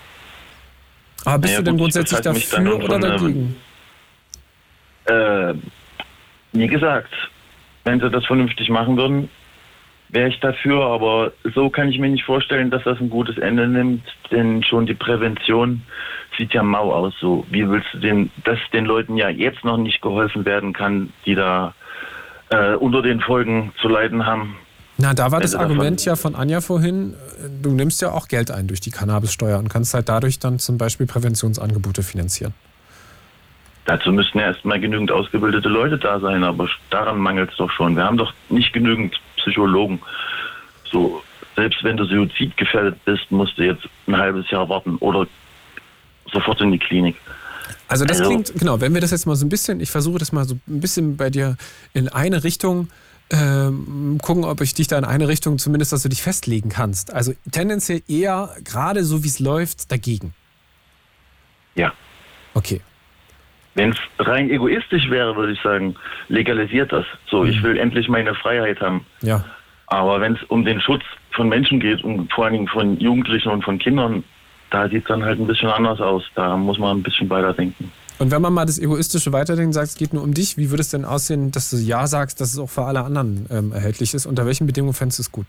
Aber 1.25 1.39
bist 1.39 1.53
Naja, 1.53 1.57
du 1.59 1.63
denn 1.63 1.77
gut, 1.77 1.87
ich 1.89 1.93
grundsätzlich 1.95 2.21
dafür 2.21 2.75
oder 2.83 2.99
von, 2.99 3.01
dagegen? 3.01 3.55
äh, 5.05 5.53
wie 6.53 6.67
gesagt, 6.67 7.13
wenn 7.83 7.99
sie 7.99 8.09
das 8.09 8.25
vernünftig 8.25 8.69
machen 8.69 8.97
würden, 8.97 9.29
wäre 10.11 10.29
ich 10.29 10.39
dafür, 10.39 10.85
aber 10.85 11.31
so 11.55 11.69
kann 11.69 11.89
ich 11.89 11.97
mir 11.97 12.09
nicht 12.09 12.25
vorstellen, 12.25 12.69
dass 12.69 12.83
das 12.83 12.99
ein 12.99 13.09
gutes 13.09 13.37
Ende 13.37 13.67
nimmt, 13.67 14.03
denn 14.31 14.63
schon 14.63 14.85
die 14.85 14.93
Prävention 14.93 15.83
sieht 16.37 16.53
ja 16.53 16.63
mau 16.63 16.93
aus. 16.93 17.13
So, 17.19 17.45
wie 17.49 17.67
willst 17.69 17.87
du 17.93 17.99
den, 17.99 18.31
dass 18.43 18.59
den 18.73 18.85
Leuten 18.85 19.17
ja 19.17 19.29
jetzt 19.29 19.63
noch 19.63 19.77
nicht 19.77 20.01
geholfen 20.01 20.45
werden 20.45 20.73
kann, 20.73 21.11
die 21.25 21.35
da 21.35 21.73
äh, 22.49 22.73
unter 22.75 23.01
den 23.01 23.21
Folgen 23.21 23.71
zu 23.81 23.87
leiden 23.87 24.25
haben? 24.25 24.57
Na, 24.97 25.13
da 25.13 25.31
war 25.31 25.39
das 25.39 25.55
Argument 25.55 26.03
ja 26.05 26.15
von 26.15 26.35
Anja 26.35 26.61
vorhin, 26.61 27.15
du 27.61 27.71
nimmst 27.71 28.01
ja 28.01 28.11
auch 28.11 28.27
Geld 28.27 28.51
ein 28.51 28.67
durch 28.67 28.81
die 28.81 28.91
Cannabissteuer 28.91 29.57
und 29.57 29.69
kannst 29.69 29.93
halt 29.93 30.09
dadurch 30.09 30.37
dann 30.37 30.59
zum 30.59 30.77
Beispiel 30.77 31.07
Präventionsangebote 31.07 32.03
finanzieren. 32.03 32.53
Dazu 33.85 34.11
müssten 34.11 34.37
ja 34.37 34.45
erstmal 34.45 34.79
genügend 34.79 35.11
ausgebildete 35.11 35.67
Leute 35.67 35.97
da 35.97 36.19
sein, 36.19 36.43
aber 36.43 36.69
daran 36.91 37.17
mangelt 37.17 37.49
es 37.49 37.57
doch 37.57 37.71
schon. 37.71 37.95
Wir 37.95 38.03
haben 38.03 38.17
doch 38.17 38.31
nicht 38.49 38.73
genügend 38.73 39.19
Psychologen. 39.41 40.01
So, 40.91 41.21
selbst 41.55 41.83
wenn 41.83 41.97
du 41.97 42.05
suizidgefährdet 42.05 43.03
bist, 43.05 43.29
musst 43.31 43.57
du 43.57 43.63
jetzt 43.63 43.83
ein 44.07 44.17
halbes 44.17 44.49
Jahr 44.49 44.67
warten 44.69 44.95
oder 44.97 45.27
sofort 46.31 46.61
in 46.61 46.71
die 46.71 46.79
Klinik. 46.79 47.15
Also 47.87 48.05
das 48.05 48.19
Also- 48.19 48.29
klingt, 48.29 48.53
genau, 48.57 48.79
wenn 48.79 48.93
wir 48.93 49.01
das 49.01 49.11
jetzt 49.11 49.25
mal 49.25 49.35
so 49.35 49.45
ein 49.45 49.49
bisschen, 49.49 49.79
ich 49.81 49.91
versuche 49.91 50.17
das 50.19 50.31
mal 50.31 50.45
so 50.45 50.55
ein 50.67 50.79
bisschen 50.79 51.17
bei 51.17 51.29
dir 51.29 51.57
in 51.93 52.07
eine 52.09 52.43
Richtung 52.43 52.89
ähm, 53.33 54.17
gucken, 54.21 54.43
ob 54.43 54.59
ich 54.59 54.73
dich 54.73 54.87
da 54.87 54.97
in 54.97 55.05
eine 55.05 55.29
Richtung 55.29 55.57
zumindest, 55.57 55.93
dass 55.93 56.03
du 56.03 56.09
dich 56.09 56.21
festlegen 56.21 56.67
kannst. 56.69 57.13
Also 57.13 57.33
tendenziell 57.49 58.01
eher, 58.09 58.53
gerade 58.65 59.05
so 59.05 59.23
wie 59.23 59.27
es 59.29 59.39
läuft, 59.39 59.89
dagegen. 59.89 60.33
Ja. 61.75 61.93
Okay. 62.53 62.81
Wenn 63.73 63.91
es 63.91 63.97
rein 64.19 64.49
egoistisch 64.49 65.09
wäre, 65.09 65.35
würde 65.35 65.53
ich 65.53 65.61
sagen, 65.61 65.95
legalisiert 66.27 66.91
das. 66.91 67.05
So, 67.29 67.45
ich 67.45 67.63
will 67.63 67.77
endlich 67.77 68.09
meine 68.09 68.35
Freiheit 68.35 68.81
haben. 68.81 69.05
Ja. 69.21 69.45
Aber 69.87 70.19
wenn 70.19 70.35
es 70.35 70.43
um 70.43 70.65
den 70.65 70.81
Schutz 70.81 71.03
von 71.31 71.49
Menschen 71.49 71.79
geht 71.79 72.03
und 72.03 72.31
vor 72.33 72.45
allen 72.45 72.53
Dingen 72.53 72.67
von 72.67 72.99
Jugendlichen 72.99 73.49
und 73.49 73.63
von 73.63 73.79
Kindern, 73.79 74.23
da 74.69 74.89
sieht 74.89 75.03
es 75.03 75.07
dann 75.07 75.23
halt 75.23 75.39
ein 75.39 75.47
bisschen 75.47 75.69
anders 75.69 76.01
aus. 76.01 76.23
Da 76.35 76.57
muss 76.57 76.79
man 76.79 76.97
ein 76.97 77.03
bisschen 77.03 77.29
weiterdenken. 77.29 77.91
Und 78.19 78.31
wenn 78.31 78.41
man 78.41 78.53
mal 78.53 78.65
das 78.65 78.77
egoistische 78.77 79.33
Weiterdenken 79.33 79.73
sagt, 79.73 79.87
es 79.87 79.95
geht 79.95 80.13
nur 80.13 80.23
um 80.23 80.33
dich, 80.33 80.57
wie 80.57 80.69
würde 80.69 80.81
es 80.81 80.89
denn 80.89 81.05
aussehen, 81.05 81.51
dass 81.51 81.71
du 81.71 81.77
Ja 81.77 82.05
sagst, 82.07 82.39
dass 82.39 82.53
es 82.53 82.59
auch 82.59 82.69
für 82.69 82.83
alle 82.83 83.01
anderen 83.01 83.47
ähm, 83.49 83.71
erhältlich 83.71 84.13
ist? 84.13 84.25
Unter 84.25 84.45
welchen 84.45 84.67
Bedingungen 84.67 84.93
fändest 84.93 85.19
du 85.19 85.23
es 85.23 85.31
gut? 85.31 85.47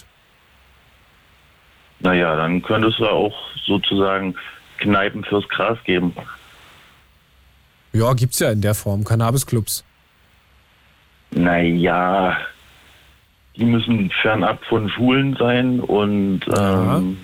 Naja, 2.01 2.35
dann 2.35 2.63
könntest 2.63 2.99
du 2.99 3.07
auch 3.07 3.35
sozusagen 3.67 4.35
Kneipen 4.79 5.23
fürs 5.25 5.49
Gras 5.49 5.79
geben. 5.85 6.15
Ja, 7.93 8.13
gibt's 8.15 8.39
ja 8.39 8.51
in 8.51 8.61
der 8.61 8.75
Form, 8.75 9.05
Cannabis-Clubs. 9.05 9.85
Naja, 11.31 12.37
die 13.57 13.65
müssen 13.65 14.11
fernab 14.23 14.65
von 14.65 14.89
Schulen 14.89 15.37
sein 15.39 15.81
und 15.81 16.41
ähm, 16.57 17.19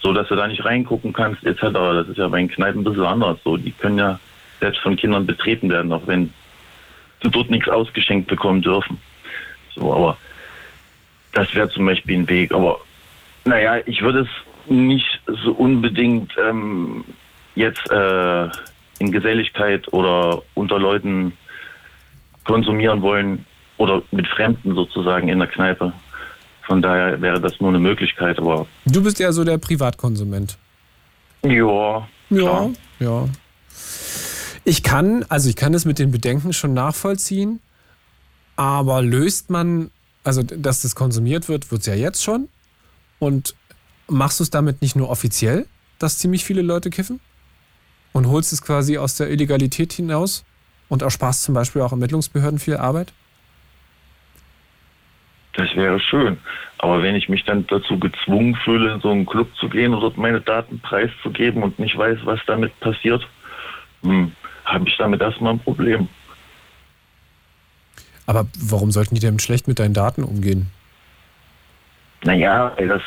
so, 0.00 0.12
dass 0.12 0.28
du 0.28 0.36
da 0.36 0.46
nicht 0.46 0.64
reingucken 0.64 1.12
kannst, 1.12 1.44
etc. 1.44 1.62
Das 1.72 2.08
ist 2.08 2.18
ja 2.18 2.28
bei 2.28 2.38
den 2.38 2.48
Kneipen 2.48 2.80
ein 2.80 2.84
bisschen 2.84 3.04
anders. 3.04 3.38
So, 3.42 3.56
die 3.56 3.72
können 3.72 3.98
ja 3.98 4.20
selbst 4.60 4.80
von 4.80 4.96
Kindern 4.96 5.26
betreten 5.26 5.70
werden, 5.70 5.92
auch 5.92 6.06
wenn 6.06 6.32
sie 7.22 7.30
dort 7.30 7.50
nichts 7.50 7.68
ausgeschenkt 7.68 8.28
bekommen 8.28 8.62
dürfen. 8.62 8.98
So, 9.74 9.92
aber 9.92 10.16
das 11.32 11.52
wäre 11.54 11.68
zum 11.70 11.86
Beispiel 11.86 12.18
ein 12.18 12.28
Weg. 12.28 12.52
Aber 12.52 12.78
naja, 13.44 13.78
ich 13.86 14.02
würde 14.02 14.20
es 14.20 14.70
nicht 14.70 15.20
so 15.26 15.52
unbedingt 15.52 16.32
ähm, 16.38 17.04
jetzt 17.54 17.90
äh, 17.90 18.48
in 18.98 19.12
Geselligkeit 19.12 19.92
oder 19.92 20.42
unter 20.54 20.78
Leuten 20.78 21.32
konsumieren 22.44 23.02
wollen 23.02 23.44
oder 23.76 24.02
mit 24.10 24.26
Fremden 24.28 24.74
sozusagen 24.74 25.28
in 25.28 25.38
der 25.38 25.48
Kneipe. 25.48 25.92
Von 26.66 26.80
daher 26.80 27.20
wäre 27.20 27.40
das 27.40 27.60
nur 27.60 27.70
eine 27.70 27.78
Möglichkeit, 27.78 28.38
aber 28.38 28.66
Du 28.86 29.02
bist 29.02 29.18
ja 29.18 29.32
so 29.32 29.44
der 29.44 29.58
Privatkonsument. 29.58 30.56
ja, 31.42 32.08
Ja, 32.30 32.70
ja. 33.00 33.28
Ich 34.64 34.82
kann, 34.82 35.24
also 35.28 35.50
ich 35.50 35.56
kann 35.56 35.74
es 35.74 35.84
mit 35.84 35.98
den 35.98 36.10
Bedenken 36.10 36.54
schon 36.54 36.72
nachvollziehen, 36.72 37.60
aber 38.56 39.02
löst 39.02 39.50
man, 39.50 39.90
also 40.22 40.42
dass 40.42 40.82
das 40.82 40.94
konsumiert 40.94 41.48
wird, 41.48 41.70
wird 41.70 41.82
es 41.82 41.86
ja 41.86 41.94
jetzt 41.94 42.24
schon. 42.24 42.48
Und 43.18 43.54
machst 44.08 44.40
du 44.40 44.44
es 44.44 44.50
damit 44.50 44.80
nicht 44.80 44.96
nur 44.96 45.10
offiziell, 45.10 45.66
dass 45.98 46.18
ziemlich 46.18 46.44
viele 46.44 46.62
Leute 46.62 46.88
kiffen? 46.88 47.20
Und 48.14 48.28
holst 48.28 48.54
es 48.54 48.62
quasi 48.62 48.96
aus 48.96 49.16
der 49.16 49.28
Illegalität 49.28 49.92
hinaus 49.92 50.46
und 50.88 51.02
ersparst 51.02 51.42
zum 51.42 51.54
Beispiel 51.54 51.82
auch 51.82 51.92
Ermittlungsbehörden 51.92 52.58
viel 52.58 52.78
Arbeit? 52.78 53.12
das 55.54 55.74
wäre 55.76 56.00
schön. 56.00 56.36
Aber 56.78 57.02
wenn 57.02 57.14
ich 57.14 57.28
mich 57.28 57.44
dann 57.44 57.66
dazu 57.68 57.98
gezwungen 57.98 58.56
fühle, 58.56 58.94
in 58.94 59.00
so 59.00 59.10
einen 59.10 59.26
Club 59.26 59.48
zu 59.56 59.68
gehen 59.68 59.94
und 59.94 60.00
dort 60.00 60.16
meine 60.16 60.40
Daten 60.40 60.80
preiszugeben 60.80 61.62
und 61.62 61.78
nicht 61.78 61.96
weiß, 61.96 62.18
was 62.24 62.40
damit 62.46 62.78
passiert, 62.80 63.26
hm, 64.02 64.32
habe 64.64 64.88
ich 64.88 64.96
damit 64.98 65.20
erstmal 65.20 65.54
ein 65.54 65.60
Problem. 65.60 66.08
Aber 68.26 68.46
warum 68.58 68.90
sollten 68.90 69.14
die 69.14 69.20
denn 69.20 69.38
schlecht 69.38 69.68
mit 69.68 69.78
deinen 69.78 69.94
Daten 69.94 70.24
umgehen? 70.24 70.70
Naja, 72.24 72.72
weil 72.76 72.88
das 72.88 73.02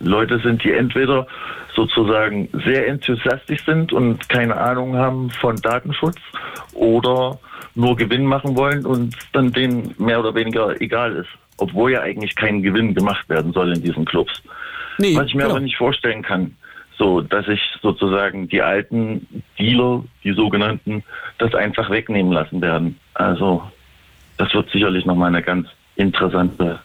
Leute 0.00 0.38
sind, 0.40 0.62
die 0.62 0.72
entweder 0.72 1.26
sozusagen 1.74 2.48
sehr 2.64 2.86
enthusiastisch 2.86 3.64
sind 3.64 3.92
und 3.92 4.28
keine 4.28 4.56
Ahnung 4.56 4.96
haben 4.96 5.30
von 5.30 5.56
Datenschutz 5.56 6.18
oder 6.74 7.38
nur 7.74 7.96
Gewinn 7.96 8.26
machen 8.26 8.56
wollen 8.56 8.84
und 8.84 9.16
dann 9.32 9.52
denen 9.52 9.94
mehr 9.98 10.20
oder 10.20 10.34
weniger 10.34 10.80
egal 10.80 11.16
ist. 11.16 11.30
Obwohl 11.56 11.92
ja 11.92 12.02
eigentlich 12.02 12.34
kein 12.34 12.62
Gewinn 12.62 12.94
gemacht 12.94 13.28
werden 13.28 13.52
soll 13.52 13.72
in 13.74 13.82
diesen 13.82 14.04
Clubs. 14.04 14.42
Nee, 14.98 15.16
Was 15.16 15.26
ich 15.26 15.34
mir 15.34 15.42
genau. 15.42 15.54
aber 15.54 15.60
nicht 15.60 15.76
vorstellen 15.76 16.22
kann, 16.22 16.56
so 16.98 17.20
dass 17.20 17.48
ich 17.48 17.60
sozusagen 17.80 18.48
die 18.48 18.60
alten 18.60 19.26
Dealer, 19.58 20.04
die 20.24 20.32
sogenannten, 20.32 21.02
das 21.38 21.54
einfach 21.54 21.88
wegnehmen 21.90 22.32
lassen 22.32 22.60
werden. 22.60 22.98
Also 23.14 23.62
das 24.36 24.52
wird 24.52 24.70
sicherlich 24.70 25.06
nochmal 25.06 25.28
eine 25.28 25.42
ganz 25.42 25.68
interessante 25.96 26.80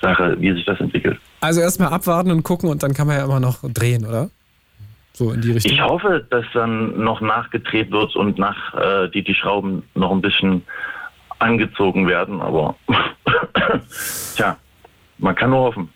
Sache, 0.00 0.36
wie 0.38 0.52
sich 0.52 0.64
das 0.64 0.80
entwickelt. 0.80 1.18
Also 1.40 1.60
erstmal 1.60 1.88
abwarten 1.92 2.30
und 2.30 2.42
gucken 2.42 2.68
und 2.68 2.82
dann 2.82 2.94
kann 2.94 3.06
man 3.06 3.16
ja 3.16 3.24
immer 3.24 3.40
noch 3.40 3.58
drehen, 3.62 4.06
oder? 4.06 4.30
So 5.12 5.32
in 5.32 5.40
die 5.40 5.52
Richtung. 5.52 5.72
Ich 5.72 5.82
hoffe, 5.82 6.24
dass 6.30 6.44
dann 6.54 7.02
noch 7.02 7.20
nachgedreht 7.20 7.90
wird 7.90 8.16
und 8.16 8.38
nach 8.38 8.74
äh, 8.74 9.08
die, 9.08 9.22
die 9.22 9.34
Schrauben 9.34 9.82
noch 9.94 10.12
ein 10.12 10.20
bisschen 10.20 10.62
angezogen 11.38 12.06
werden, 12.06 12.40
aber 12.40 12.76
tja, 14.36 14.56
man 15.18 15.34
kann 15.34 15.50
nur 15.50 15.60
hoffen. 15.60 15.88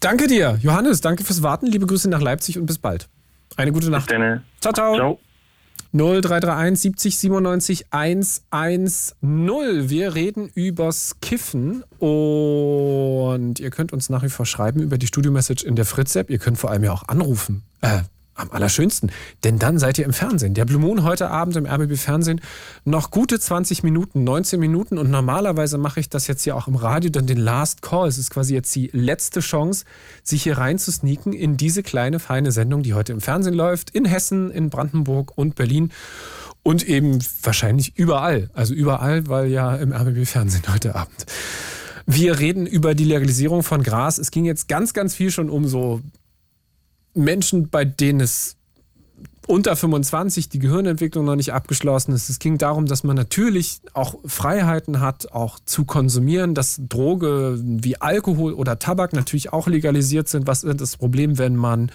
Danke 0.00 0.26
dir, 0.28 0.58
Johannes. 0.62 1.00
Danke 1.00 1.24
fürs 1.24 1.42
Warten. 1.42 1.66
Liebe 1.66 1.86
Grüße 1.86 2.08
nach 2.08 2.20
Leipzig 2.20 2.58
und 2.58 2.66
bis 2.66 2.78
bald. 2.78 3.08
Eine 3.56 3.72
gute 3.72 3.90
Nacht. 3.90 4.08
Ciao, 4.60 4.72
ciao. 4.72 4.94
Ciao. 4.94 5.20
0331 5.92 6.80
70 6.80 7.18
97 7.18 7.86
110. 7.90 9.90
Wir 9.90 10.14
reden 10.14 10.48
übers 10.54 11.16
Kiffen 11.20 11.82
und 11.98 13.58
ihr 13.58 13.70
könnt 13.70 13.92
uns 13.92 14.10
nach 14.10 14.22
wie 14.22 14.28
vor 14.28 14.46
schreiben 14.46 14.80
über 14.80 14.98
die 14.98 15.06
Studio-Message 15.06 15.64
in 15.64 15.76
der 15.76 15.86
Fritz-App. 15.86 16.30
Ihr 16.30 16.38
könnt 16.38 16.58
vor 16.58 16.70
allem 16.70 16.84
ja 16.84 16.92
auch 16.92 17.08
anrufen. 17.08 17.62
Äh, 17.80 18.00
am 18.38 18.50
allerschönsten. 18.50 19.10
Denn 19.44 19.58
dann 19.58 19.78
seid 19.78 19.98
ihr 19.98 20.04
im 20.04 20.12
Fernsehen. 20.12 20.54
Der 20.54 20.64
Blue 20.64 20.80
Moon 20.80 21.02
heute 21.02 21.30
Abend 21.30 21.56
im 21.56 21.66
RBB 21.66 21.96
Fernsehen 21.96 22.40
noch 22.84 23.10
gute 23.10 23.38
20 23.38 23.82
Minuten, 23.82 24.24
19 24.24 24.58
Minuten. 24.58 24.98
Und 24.98 25.10
normalerweise 25.10 25.78
mache 25.78 26.00
ich 26.00 26.08
das 26.08 26.26
jetzt 26.26 26.42
hier 26.44 26.56
auch 26.56 26.68
im 26.68 26.76
Radio, 26.76 27.10
dann 27.10 27.26
den 27.26 27.38
Last 27.38 27.82
Call. 27.82 28.08
Es 28.08 28.18
ist 28.18 28.30
quasi 28.30 28.54
jetzt 28.54 28.74
die 28.74 28.90
letzte 28.92 29.40
Chance, 29.40 29.84
sich 30.22 30.42
hier 30.42 30.58
reinzusneaken 30.58 31.32
in 31.32 31.56
diese 31.56 31.82
kleine, 31.82 32.20
feine 32.20 32.52
Sendung, 32.52 32.82
die 32.82 32.94
heute 32.94 33.12
im 33.12 33.20
Fernsehen 33.20 33.54
läuft. 33.54 33.90
In 33.90 34.04
Hessen, 34.04 34.50
in 34.50 34.70
Brandenburg 34.70 35.32
und 35.36 35.54
Berlin. 35.54 35.90
Und 36.62 36.86
eben 36.86 37.18
wahrscheinlich 37.42 37.96
überall. 37.96 38.50
Also 38.52 38.74
überall, 38.74 39.26
weil 39.26 39.48
ja 39.48 39.74
im 39.76 39.92
RBB 39.92 40.26
Fernsehen 40.26 40.64
heute 40.72 40.94
Abend. 40.94 41.26
Wir 42.06 42.38
reden 42.38 42.66
über 42.66 42.94
die 42.94 43.04
Legalisierung 43.04 43.62
von 43.62 43.82
Gras. 43.82 44.18
Es 44.18 44.30
ging 44.30 44.44
jetzt 44.44 44.68
ganz, 44.68 44.94
ganz 44.94 45.14
viel 45.14 45.30
schon 45.30 45.50
um 45.50 45.68
so 45.68 46.00
Menschen, 47.18 47.68
bei 47.68 47.84
denen 47.84 48.20
es 48.20 48.56
unter 49.48 49.74
25 49.76 50.50
die 50.50 50.58
Gehirnentwicklung 50.58 51.24
noch 51.24 51.34
nicht 51.34 51.54
abgeschlossen 51.54 52.12
ist. 52.12 52.28
Es 52.28 52.38
ging 52.38 52.58
darum, 52.58 52.84
dass 52.84 53.02
man 53.02 53.16
natürlich 53.16 53.80
auch 53.94 54.16
Freiheiten 54.26 55.00
hat, 55.00 55.32
auch 55.32 55.58
zu 55.64 55.86
konsumieren, 55.86 56.54
dass 56.54 56.78
Droge 56.86 57.58
wie 57.62 57.98
Alkohol 57.98 58.52
oder 58.52 58.78
Tabak 58.78 59.14
natürlich 59.14 59.50
auch 59.52 59.66
legalisiert 59.66 60.28
sind. 60.28 60.46
Was 60.46 60.64
ist 60.64 60.80
das 60.82 60.98
Problem, 60.98 61.38
wenn 61.38 61.56
man 61.56 61.90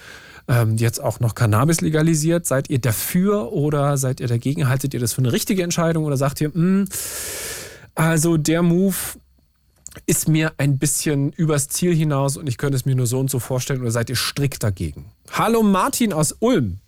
ähm, 0.48 0.78
jetzt 0.78 1.02
auch 1.02 1.20
noch 1.20 1.36
Cannabis 1.36 1.82
legalisiert? 1.82 2.48
Seid 2.48 2.72
ihr 2.72 2.80
dafür 2.80 3.54
oder 3.54 3.98
seid 3.98 4.20
ihr 4.20 4.28
dagegen? 4.28 4.68
Haltet 4.68 4.95
ihr 4.95 5.00
das 5.00 5.14
für 5.14 5.22
eine 5.22 5.32
richtige 5.32 5.62
Entscheidung 5.62 6.06
oder 6.06 6.18
sagt 6.18 6.41
ihr, 6.41 6.52
"Hm, 6.52 6.88
also 7.94 8.38
der 8.38 8.64
Move 8.64 8.95
ist 10.06 10.28
mir 10.28 10.53
ein 10.57 10.78
bisschen 10.78 11.32
übers 11.34 11.68
Ziel 11.70 11.94
hinaus 11.95 12.38
und 12.38 12.48
ich 12.48 12.57
könnte 12.57 12.76
es 12.76 12.86
mir 12.86 12.95
nur 12.95 13.07
so 13.07 13.20
und 13.20 13.30
so 13.30 13.40
vorstellen 13.40 13.82
oder 13.82 13.91
seid 13.91 14.10
ihr 14.10 14.15
strikt 14.15 14.64
dagegen? 14.64 15.06
Hallo 15.32 15.64
Martin 15.64 16.14
aus 16.14 16.36
Ulm. 16.40 16.80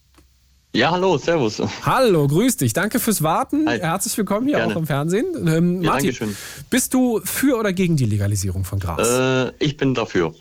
Ja, 0.74 0.92
hallo, 0.92 1.18
servus. 1.18 1.62
Hallo, 1.84 2.28
grüß 2.28 2.58
dich. 2.58 2.74
Danke 2.74 3.00
fürs 3.00 3.24
Warten. 3.24 3.66
Herzlich 3.66 4.18
willkommen 4.18 4.46
hier 4.48 4.58
Gerne. 4.58 4.74
auch 4.74 4.78
im 4.78 4.86
Fernsehen. 4.86 5.26
Ähm, 5.48 5.82
Ja, 5.82 5.92
Martin, 5.92 6.08
Dankeschön. 6.12 6.36
bist 6.70 6.94
du 6.94 7.22
für 7.24 7.58
oder 7.58 7.72
gegen 7.72 7.96
die 7.96 8.04
Legalisierung 8.04 8.66
von 8.66 8.80
Gras? 8.80 9.08
Äh, 9.08 9.54
ich 9.60 9.78
bin 9.78 9.94
dafür. 9.94 10.34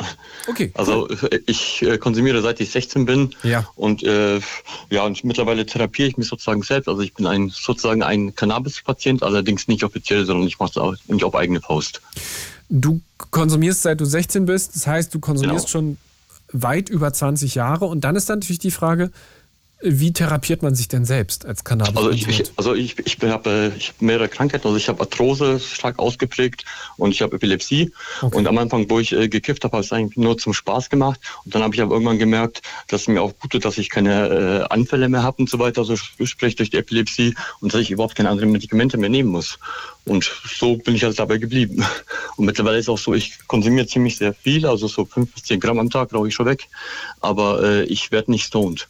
Okay. 0.48 0.72
Also 0.74 1.08
ich 1.46 1.82
äh, 1.82 1.98
konsumiere 1.98 2.42
seit 2.42 2.58
ich 2.58 2.70
16 2.72 3.04
bin. 3.04 3.30
Ja. 3.44 3.68
Und 3.76 4.02
äh, 4.02 4.40
ja, 4.90 5.04
und 5.04 5.22
mittlerweile 5.22 5.66
therapiere 5.66 6.08
ich 6.08 6.16
mich 6.16 6.26
sozusagen 6.26 6.64
selbst. 6.64 6.88
Also 6.88 7.02
ich 7.02 7.14
bin 7.14 7.26
ein 7.28 7.50
sozusagen 7.50 8.02
ein 8.02 8.34
Cannabis-Patient, 8.34 9.22
allerdings 9.22 9.68
nicht 9.68 9.84
offiziell, 9.84 10.26
sondern 10.26 10.48
ich 10.48 10.58
mache 10.58 10.70
es 10.72 10.76
auch 10.78 10.96
nicht 11.06 11.22
auf 11.22 11.36
eigene 11.36 11.60
Faust. 11.60 12.02
Du 12.68 13.00
konsumierst 13.30 13.82
seit 13.82 14.00
du 14.00 14.04
16 14.04 14.46
bist, 14.46 14.74
das 14.74 14.86
heißt, 14.86 15.14
du 15.14 15.20
konsumierst 15.20 15.68
schon 15.68 15.98
weit 16.52 16.88
über 16.88 17.12
20 17.12 17.54
Jahre. 17.54 17.86
Und 17.86 18.02
dann 18.02 18.16
ist 18.16 18.30
dann 18.30 18.38
natürlich 18.38 18.58
die 18.58 18.70
Frage, 18.70 19.10
wie 19.80 20.12
therapiert 20.12 20.62
man 20.62 20.74
sich 20.74 20.88
denn 20.88 21.04
selbst 21.04 21.44
als 21.44 21.62
Cannabis? 21.64 21.96
Also 21.96 22.10
ich, 22.10 22.26
ich, 22.26 22.44
also 22.56 22.74
ich, 22.74 22.98
ich 22.98 23.18
habe 23.22 23.72
hab 23.78 24.02
mehrere 24.02 24.28
Krankheiten. 24.28 24.66
Also 24.66 24.76
ich 24.76 24.88
habe 24.88 25.00
Arthrose 25.00 25.60
stark 25.60 25.98
ausgeprägt 25.98 26.64
und 26.96 27.10
ich 27.10 27.22
habe 27.22 27.36
Epilepsie. 27.36 27.92
Und 28.22 28.46
am 28.46 28.56
Anfang, 28.58 28.88
wo 28.88 28.98
ich 28.98 29.12
äh, 29.12 29.28
gekifft 29.28 29.64
habe, 29.64 29.76
habe 29.76 29.82
ich 29.82 29.88
es 29.88 29.92
eigentlich 29.92 30.16
nur 30.16 30.38
zum 30.38 30.54
Spaß 30.54 30.88
gemacht. 30.90 31.20
Und 31.44 31.54
dann 31.54 31.62
habe 31.62 31.74
ich 31.74 31.82
aber 31.82 31.92
irgendwann 31.92 32.18
gemerkt, 32.18 32.62
dass 32.88 33.02
es 33.02 33.08
mir 33.08 33.20
auch 33.20 33.38
gut 33.38 33.52
tut, 33.52 33.64
dass 33.64 33.76
ich 33.76 33.90
keine 33.90 34.66
äh, 34.70 34.72
Anfälle 34.72 35.08
mehr 35.08 35.22
habe 35.22 35.38
und 35.38 35.50
so 35.50 35.58
weiter, 35.58 35.82
also 35.82 35.96
sprich 35.96 36.56
durch 36.56 36.70
die 36.70 36.78
Epilepsie 36.78 37.34
und 37.60 37.74
dass 37.74 37.80
ich 37.80 37.90
überhaupt 37.90 38.14
keine 38.14 38.30
anderen 38.30 38.52
Medikamente 38.52 38.96
mehr 38.96 39.10
nehmen 39.10 39.30
muss. 39.30 39.58
Und 40.06 40.30
so 40.56 40.76
bin 40.76 40.94
ich 40.94 41.04
also 41.04 41.16
dabei 41.16 41.38
geblieben. 41.38 41.84
Und 42.36 42.46
mittlerweile 42.46 42.78
ist 42.78 42.88
auch 42.88 42.98
so, 42.98 43.14
ich 43.14 43.38
konsumiere 43.46 43.86
ziemlich 43.86 44.16
sehr 44.16 44.34
viel, 44.34 44.66
also 44.66 44.88
so 44.88 45.04
fünf 45.04 45.32
bis 45.32 45.44
zehn 45.44 45.60
Gramm 45.60 45.78
am 45.78 45.88
Tag 45.88 46.12
rauche 46.12 46.28
ich 46.28 46.34
schon 46.34 46.46
weg. 46.46 46.68
Aber 47.20 47.62
äh, 47.62 47.84
ich 47.84 48.10
werde 48.10 48.30
nicht 48.30 48.44
stoned. 48.44 48.88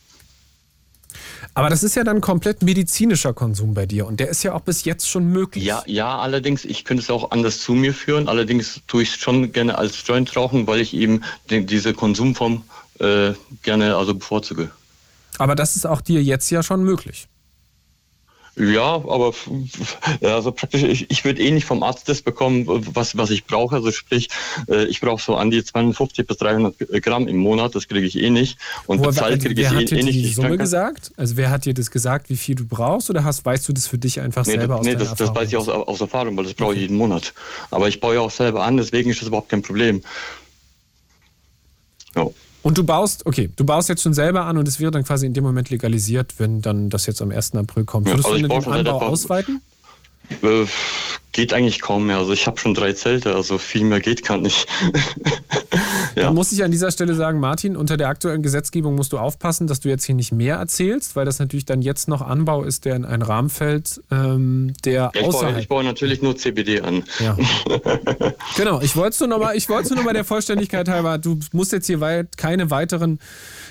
Aber 1.55 1.71
das 1.71 1.85
ist 1.85 1.95
ja 1.95 2.03
dann 2.03 2.21
komplett 2.21 2.63
medizinischer 2.63 3.33
Konsum 3.33 3.75
bei 3.75 3.87
dir 3.87 4.07
und 4.07 4.19
der 4.19 4.29
ist 4.29 4.43
ja 4.43 4.55
auch 4.55 4.61
bis 4.61 4.85
jetzt 4.85 5.09
schon 5.09 5.29
möglich. 5.29 5.65
Ja, 5.65 5.85
ja, 5.87 6.19
allerdings, 6.19 6.65
ich 6.65 6.85
könnte 6.85 7.03
es 7.03 7.11
auch 7.11 7.31
anders 7.31 7.61
zu 7.61 7.75
mir 7.75 7.95
führen. 7.95 8.29
Allerdings 8.29 8.81
tue 8.89 9.05
ich 9.05 9.11
es 9.11 9.17
schon 9.17 9.53
gerne 9.53 9.79
als 9.79 10.05
Joint 10.07 10.35
rauchen, 10.35 10.67
weil 10.67 10.81
ich 10.81 10.95
eben 10.95 11.23
den, 11.51 11.67
diese 11.67 11.95
Konsumform 11.95 12.65
äh, 12.99 13.33
gerne 13.63 13.97
also 13.97 14.15
bevorzuge. 14.15 14.71
Aber 15.39 15.55
das 15.55 15.77
ist 15.77 15.87
auch 15.87 16.01
dir 16.01 16.23
jetzt 16.23 16.51
ja 16.51 16.63
schon 16.63 16.83
möglich. 16.83 17.29
Ja, 18.57 18.95
aber 18.95 19.33
also 20.23 20.53
praktisch, 20.53 20.85
ich, 20.85 21.11
ich 21.11 21.25
würde 21.25 21.43
eh 21.43 21.51
nicht 21.51 21.65
vom 21.65 21.83
Arzt 21.83 22.09
das 22.09 22.23
bekommen, 22.23 22.65
was, 22.95 23.17
was 23.17 23.31
ich 23.31 23.45
brauche. 23.47 23.75
Also 23.75 23.91
sprich, 23.91 24.29
äh, 24.69 24.85
ich 24.85 25.01
brauche 25.01 25.21
so 25.21 25.35
an 25.35 25.51
die 25.51 25.65
250 25.65 26.25
bis 26.27 26.37
300 26.37 26.77
Gramm 27.03 27.27
im 27.27 27.39
Monat, 27.39 27.75
das 27.75 27.89
kriege 27.89 28.07
ich 28.07 28.17
eh 28.17 28.31
nicht. 28.31 28.57
Und 28.87 28.99
Woher- 29.01 29.09
bezahlt 29.09 29.33
also, 29.35 29.49
kriege 29.49 29.61
ich 29.61 29.67
eh, 29.67 29.71
hat 29.71 29.91
dir 29.91 29.99
eh 29.99 30.03
nicht. 30.05 30.15
die 30.15 30.29
Summe 30.33 30.57
gesagt? 30.57 31.11
Also 31.17 31.37
wer 31.37 31.51
hat 31.51 31.65
dir 31.65 31.75
das 31.75 31.91
gesagt, 31.91 32.31
wie 32.31 32.37
viel 32.37 32.55
du 32.55 32.65
brauchst? 32.65 33.11
Oder 33.11 33.25
hast, 33.25 33.45
weißt 33.45 33.69
du 33.69 33.73
das 33.73 33.89
für 33.89 33.99
dich 33.99 34.21
einfach 34.21 34.47
Nee, 34.47 34.53
selber 34.53 34.67
das, 34.75 34.79
aus 34.81 34.85
nee 34.87 34.93
deiner 34.93 35.05
das, 35.05 35.11
das 35.11 35.21
Erfahrung? 35.29 35.37
weiß 35.43 35.49
ich 35.49 35.57
aus, 35.57 35.69
aus 35.69 36.01
Erfahrung, 36.01 36.37
weil 36.37 36.45
das 36.45 36.55
brauche 36.55 36.75
ich 36.75 36.81
jeden 36.83 36.97
Monat. 36.97 37.35
Aber 37.73 37.89
ich 37.89 37.99
baue 37.99 38.15
ja 38.15 38.21
auch 38.21 38.31
selber 38.31 38.63
an, 38.65 38.77
deswegen 38.77 39.11
ist 39.11 39.21
das 39.21 39.27
überhaupt 39.29 39.49
kein 39.49 39.63
Problem. 39.63 40.01
Ja. 42.15 42.29
Und 42.65 42.79
du 42.79 42.85
baust, 42.85 43.27
okay, 43.27 43.51
du 43.57 43.65
baust 43.67 43.91
jetzt 43.91 44.03
schon 44.03 44.15
selber 44.15 44.47
an 44.47 44.57
und 44.57 44.67
es 44.67 44.81
wäre 44.81 44.91
dann 44.91 45.05
quasi 45.05 45.27
in 45.27 45.35
dem 45.35 45.45
Moment 45.45 45.69
legalisiert, 45.69 46.33
wenn 46.39 46.63
dann 46.63 46.89
das 46.89 47.05
jetzt 47.05 47.21
am 47.21 47.31
1. 47.31 47.57
April 47.57 47.85
kommt. 47.85 48.07
Würdest 48.07 48.25
also 48.27 48.39
du 48.39 48.49
den 48.49 48.67
Anbau 48.67 49.03
ausweiten? 49.03 49.61
Äh, 50.43 50.65
geht 51.33 51.53
eigentlich 51.53 51.83
kaum 51.83 52.07
mehr. 52.07 52.17
Also 52.17 52.33
ich 52.33 52.47
habe 52.47 52.59
schon 52.59 52.73
drei 52.73 52.95
Zelte, 52.95 53.35
also 53.35 53.59
viel 53.59 53.85
mehr 53.85 54.01
geht 54.01 54.25
gar 54.25 54.39
nicht. 54.39 54.67
Dann 56.23 56.35
muss 56.35 56.53
ich 56.53 56.63
an 56.65 56.71
dieser 56.71 56.91
Stelle 56.91 57.15
sagen, 57.15 57.41
Martin, 57.41 57.77
unter 57.77 57.97
der 57.97 58.09
aktuellen 58.09 58.43
Gesetzgebung 58.43 58.95
musst 58.95 59.13
du 59.13 59.19
aufpassen, 59.19 59.67
dass 59.67 59.81
du 59.81 59.89
jetzt 59.89 60.05
hier 60.05 60.15
nicht 60.15 60.33
mehr 60.33 60.57
erzählst, 60.57 61.17
weil 61.17 61.25
das 61.25 61.39
natürlich 61.39 61.65
dann 61.65 61.83
jetzt 61.83 62.09
noch 62.09 62.23
Anbau 62.23 62.63
ist, 62.63 62.85
der 62.85 62.97
in 62.97 63.05
einen 63.05 63.23
Rahmen 63.23 63.51
fällt, 63.51 64.01
ähm, 64.11 64.73
der 64.85 64.93
Ja, 64.93 65.11
ich, 65.15 65.21
baue, 65.21 65.29
außerhalb. 65.29 65.59
ich 65.59 65.69
baue 65.69 65.85
natürlich 65.85 66.23
nur 66.23 66.37
CBD 66.37 66.81
an. 66.81 67.05
Ja. 67.21 67.37
Genau, 68.57 68.81
ich 68.81 68.95
wollte 68.97 69.11
es 69.11 69.21
nur 69.21 69.29
nochmal, 69.29 69.57
ich 69.57 69.69
wollte 69.69 69.95
nur 69.95 70.13
der 70.13 70.25
Vollständigkeit 70.25 70.89
halber, 70.89 71.19
du 71.19 71.39
musst 71.53 71.73
jetzt 71.73 71.87
hier 71.87 72.01
weit 72.01 72.37
keine 72.37 72.71
weiteren, 72.71 73.19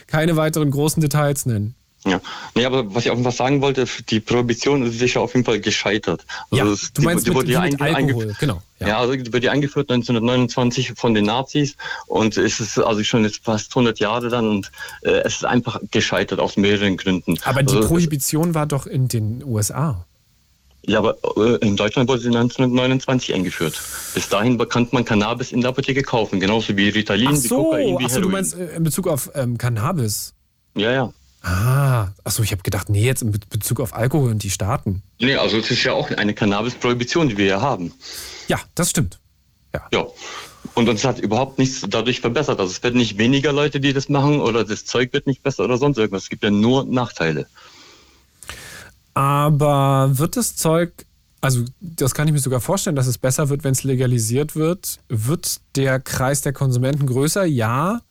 keine 0.08 0.36
weiteren 0.36 0.72
großen 0.72 1.02
Details 1.02 1.46
nennen. 1.46 1.76
Ja, 2.06 2.20
nee, 2.54 2.66
aber 2.66 2.94
was 2.94 3.06
ich 3.06 3.12
auch 3.12 3.24
was 3.24 3.38
sagen 3.38 3.62
wollte, 3.62 3.86
die 4.10 4.20
Prohibition 4.20 4.84
ist 4.86 5.00
sicher 5.00 5.22
auf 5.22 5.34
jeden 5.34 5.46
Fall 5.46 5.60
gescheitert. 5.62 6.26
Also 6.52 6.74
Ja, 6.74 6.78
du 6.94 7.02
meinst 7.02 7.26
mit- 7.28 7.36
wurde 7.36 7.48
wie 7.48 7.52
ja 7.54 7.62
mit 7.62 7.82
Alkohol, 7.82 8.36
genau, 8.40 8.62
Ja. 8.80 8.98
also 9.00 9.16
die 9.16 9.32
wurde 9.32 9.46
ja 9.46 9.52
eingeführt 9.54 9.90
1929 9.90 10.94
von 10.98 11.14
den 11.14 11.26
Nazis 11.26 11.76
und 12.08 12.36
es 12.38 12.60
ist 12.60 12.78
also 12.78 13.04
schon 13.04 13.24
jetzt 13.24 13.44
fast 13.46 13.74
100 13.74 14.00
Jahre 14.00 14.28
dann 14.30 14.48
und 14.50 14.72
äh, 15.04 15.12
es 15.24 15.36
ist 15.36 15.46
einfach 15.46 15.80
gescheitert 15.92 16.40
aus 16.42 16.58
mehreren 16.58 16.98
Gründen. 16.98 17.38
Aber 17.46 17.64
die 17.64 17.74
also, 17.76 17.88
Prohibition 17.88 18.54
war 18.54 18.66
doch 18.66 18.86
in 18.86 19.08
den 19.08 19.44
USA. 19.44 20.06
Ja, 20.86 21.00
aber 21.00 21.16
äh, 21.38 21.66
in 21.66 21.78
Deutschland 21.78 22.10
wurde 22.10 22.20
sie 22.22 22.28
1929 22.28 23.34
eingeführt. 23.34 23.82
Bis 24.14 24.28
dahin 24.28 24.58
konnte 24.58 24.94
man 24.94 25.06
Cannabis 25.06 25.54
in 25.54 25.62
der 25.62 25.70
Apotheke 25.70 26.02
kaufen, 26.04 26.42
genauso 26.42 26.76
wie 26.76 26.90
Ritalin, 26.90 27.30
Ach 27.32 27.42
wie 27.44 27.48
Kokain, 27.48 27.88
so, 27.94 28.00
wie 28.00 28.06
ach 28.06 28.10
so 28.10 28.16
Heroin. 28.16 28.22
du 28.24 28.30
meinst 28.30 28.54
äh, 28.56 28.76
in 28.76 28.84
Bezug 28.84 29.08
auf 29.08 29.32
ähm, 29.36 29.58
Cannabis. 29.58 30.34
Ja, 30.76 30.92
ja. 30.92 31.14
Ah, 31.46 32.08
achso, 32.24 32.42
ich 32.42 32.52
habe 32.54 32.64
gedacht, 32.64 32.90
nee, 32.90 33.04
jetzt 33.06 33.22
in 33.22 33.32
Be- 33.32 33.40
Bezug 33.50 33.82
auf 33.82 33.94
Alkohol 33.94 34.32
und 34.32 34.44
die 34.44 34.50
Staaten. 34.50 35.04
Nee, 35.20 35.36
also 35.36 35.58
es 35.58 35.70
ist 35.70 35.84
ja 35.84 35.92
auch 35.92 36.10
eine 36.10 36.34
Cannabis-Prohibition, 36.34 37.28
die 37.28 37.38
wir 37.38 37.46
ja 37.46 37.62
haben. 37.62 37.94
Ja, 38.48 38.60
das 38.76 38.90
stimmt. 38.92 39.20
Ja. 39.92 40.08
Und 40.76 40.88
uns 40.88 41.04
hat 41.04 41.20
überhaupt 41.20 41.60
nichts 41.60 41.86
dadurch 41.90 42.22
verbessert. 42.22 42.60
Also 42.60 42.72
es 42.72 42.82
werden 42.82 42.98
nicht 42.98 43.18
weniger 43.18 43.52
Leute, 43.52 43.80
die 43.82 43.92
das 43.92 44.08
machen 44.08 44.40
oder 44.40 44.64
das 44.64 44.86
Zeug 44.86 45.12
wird 45.12 45.28
nicht 45.28 45.44
besser 45.44 45.66
oder 45.66 45.78
sonst 45.78 45.98
irgendwas. 45.98 46.24
Es 46.24 46.30
gibt 46.30 46.44
ja 46.44 46.50
nur 46.52 46.86
Nachteile. 46.86 47.48
Aber 49.14 50.12
wird 50.18 50.38
das 50.38 50.56
Zeug, 50.56 51.06
also 51.42 51.66
das 51.82 52.14
kann 52.16 52.28
ich 52.28 52.34
mir 52.34 52.40
sogar 52.40 52.62
vorstellen, 52.62 52.96
dass 52.96 53.08
es 53.08 53.18
besser 53.18 53.50
wird, 53.50 53.64
wenn 53.64 53.74
es 53.74 53.84
legalisiert 53.84 54.56
wird. 54.56 55.00
Wird 55.10 55.60
der 55.76 56.00
Kreis 56.00 56.42
der 56.42 56.54
Konsumenten 56.54 57.06
größer? 57.06 57.44
Ja. 57.46 58.02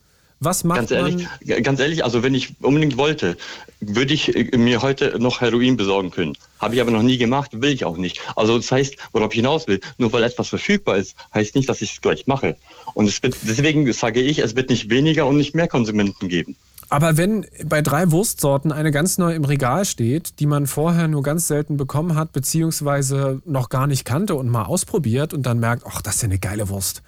Was 0.45 0.65
macht 0.65 0.79
Ganz 0.79 0.91
ehrlich, 0.91 1.29
man? 1.47 1.63
ganz 1.63 1.79
ehrlich, 1.79 2.05
also 2.05 2.23
wenn 2.25 2.35
ich 2.35 2.55
unbedingt 2.61 2.97
wollte, 2.97 3.37
würde 3.81 4.13
ich 4.13 4.35
äh, 4.35 4.57
mir 4.57 4.83
heute 4.83 5.19
noch 5.21 5.41
Heroin 5.41 5.77
besorgen 5.77 6.11
können. 6.11 6.37
Habe 6.59 6.75
ich 6.75 6.81
aber 6.81 6.91
noch 6.91 7.03
nie 7.03 7.17
gemacht, 7.17 7.51
will 7.61 7.71
ich 7.71 7.85
auch 7.85 7.97
nicht. 7.97 8.21
Also 8.35 8.57
das 8.57 8.73
heißt, 8.73 8.97
worauf 9.13 9.31
ich 9.33 9.37
hinaus 9.37 9.69
will, 9.69 9.81
nur 9.99 10.13
weil 10.13 10.25
etwas 10.25 10.49
verfügbar 10.49 10.97
ist, 10.97 11.15
heißt 11.33 11.55
nicht, 11.55 11.69
dass 11.69 11.81
ich 11.81 11.93
es 11.93 12.01
gleich 12.01 12.27
mache. 12.27 12.57
Und 12.95 13.07
es 13.07 13.23
wird, 13.23 13.37
deswegen 13.43 13.91
sage 13.93 14.21
ich, 14.21 14.41
es 14.41 14.57
wird 14.57 14.71
nicht 14.71 14.91
weniger 14.91 15.27
und 15.27 15.37
nicht 15.37 15.55
mehr 15.55 15.69
Konsumenten 15.69 16.29
geben. 16.29 16.57
Aber 16.89 17.17
wenn 17.17 17.47
bei 17.65 17.81
drei 17.81 18.11
Wurstsorten 18.11 18.73
eine 18.73 18.91
ganz 18.91 19.17
neu 19.17 19.35
im 19.35 19.45
Regal 19.45 19.85
steht, 19.85 20.41
die 20.41 20.47
man 20.47 20.67
vorher 20.67 21.09
nur 21.09 21.23
ganz 21.23 21.47
selten 21.47 21.77
bekommen 21.77 22.17
hat, 22.17 22.33
beziehungsweise 22.33 23.41
noch 23.47 23.69
gar 23.69 23.87
nicht 23.87 24.05
kannte 24.05 24.35
und 24.35 24.49
mal 24.49 24.65
ausprobiert 24.65 25.33
und 25.33 25.45
dann 25.45 25.59
merkt, 25.59 25.85
ach, 25.87 26.03
das 26.03 26.17
ist 26.17 26.23
ja 26.23 26.29
eine 26.29 26.39
geile 26.39 26.69
Wurst, 26.69 27.03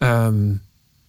ähm, 0.00 0.60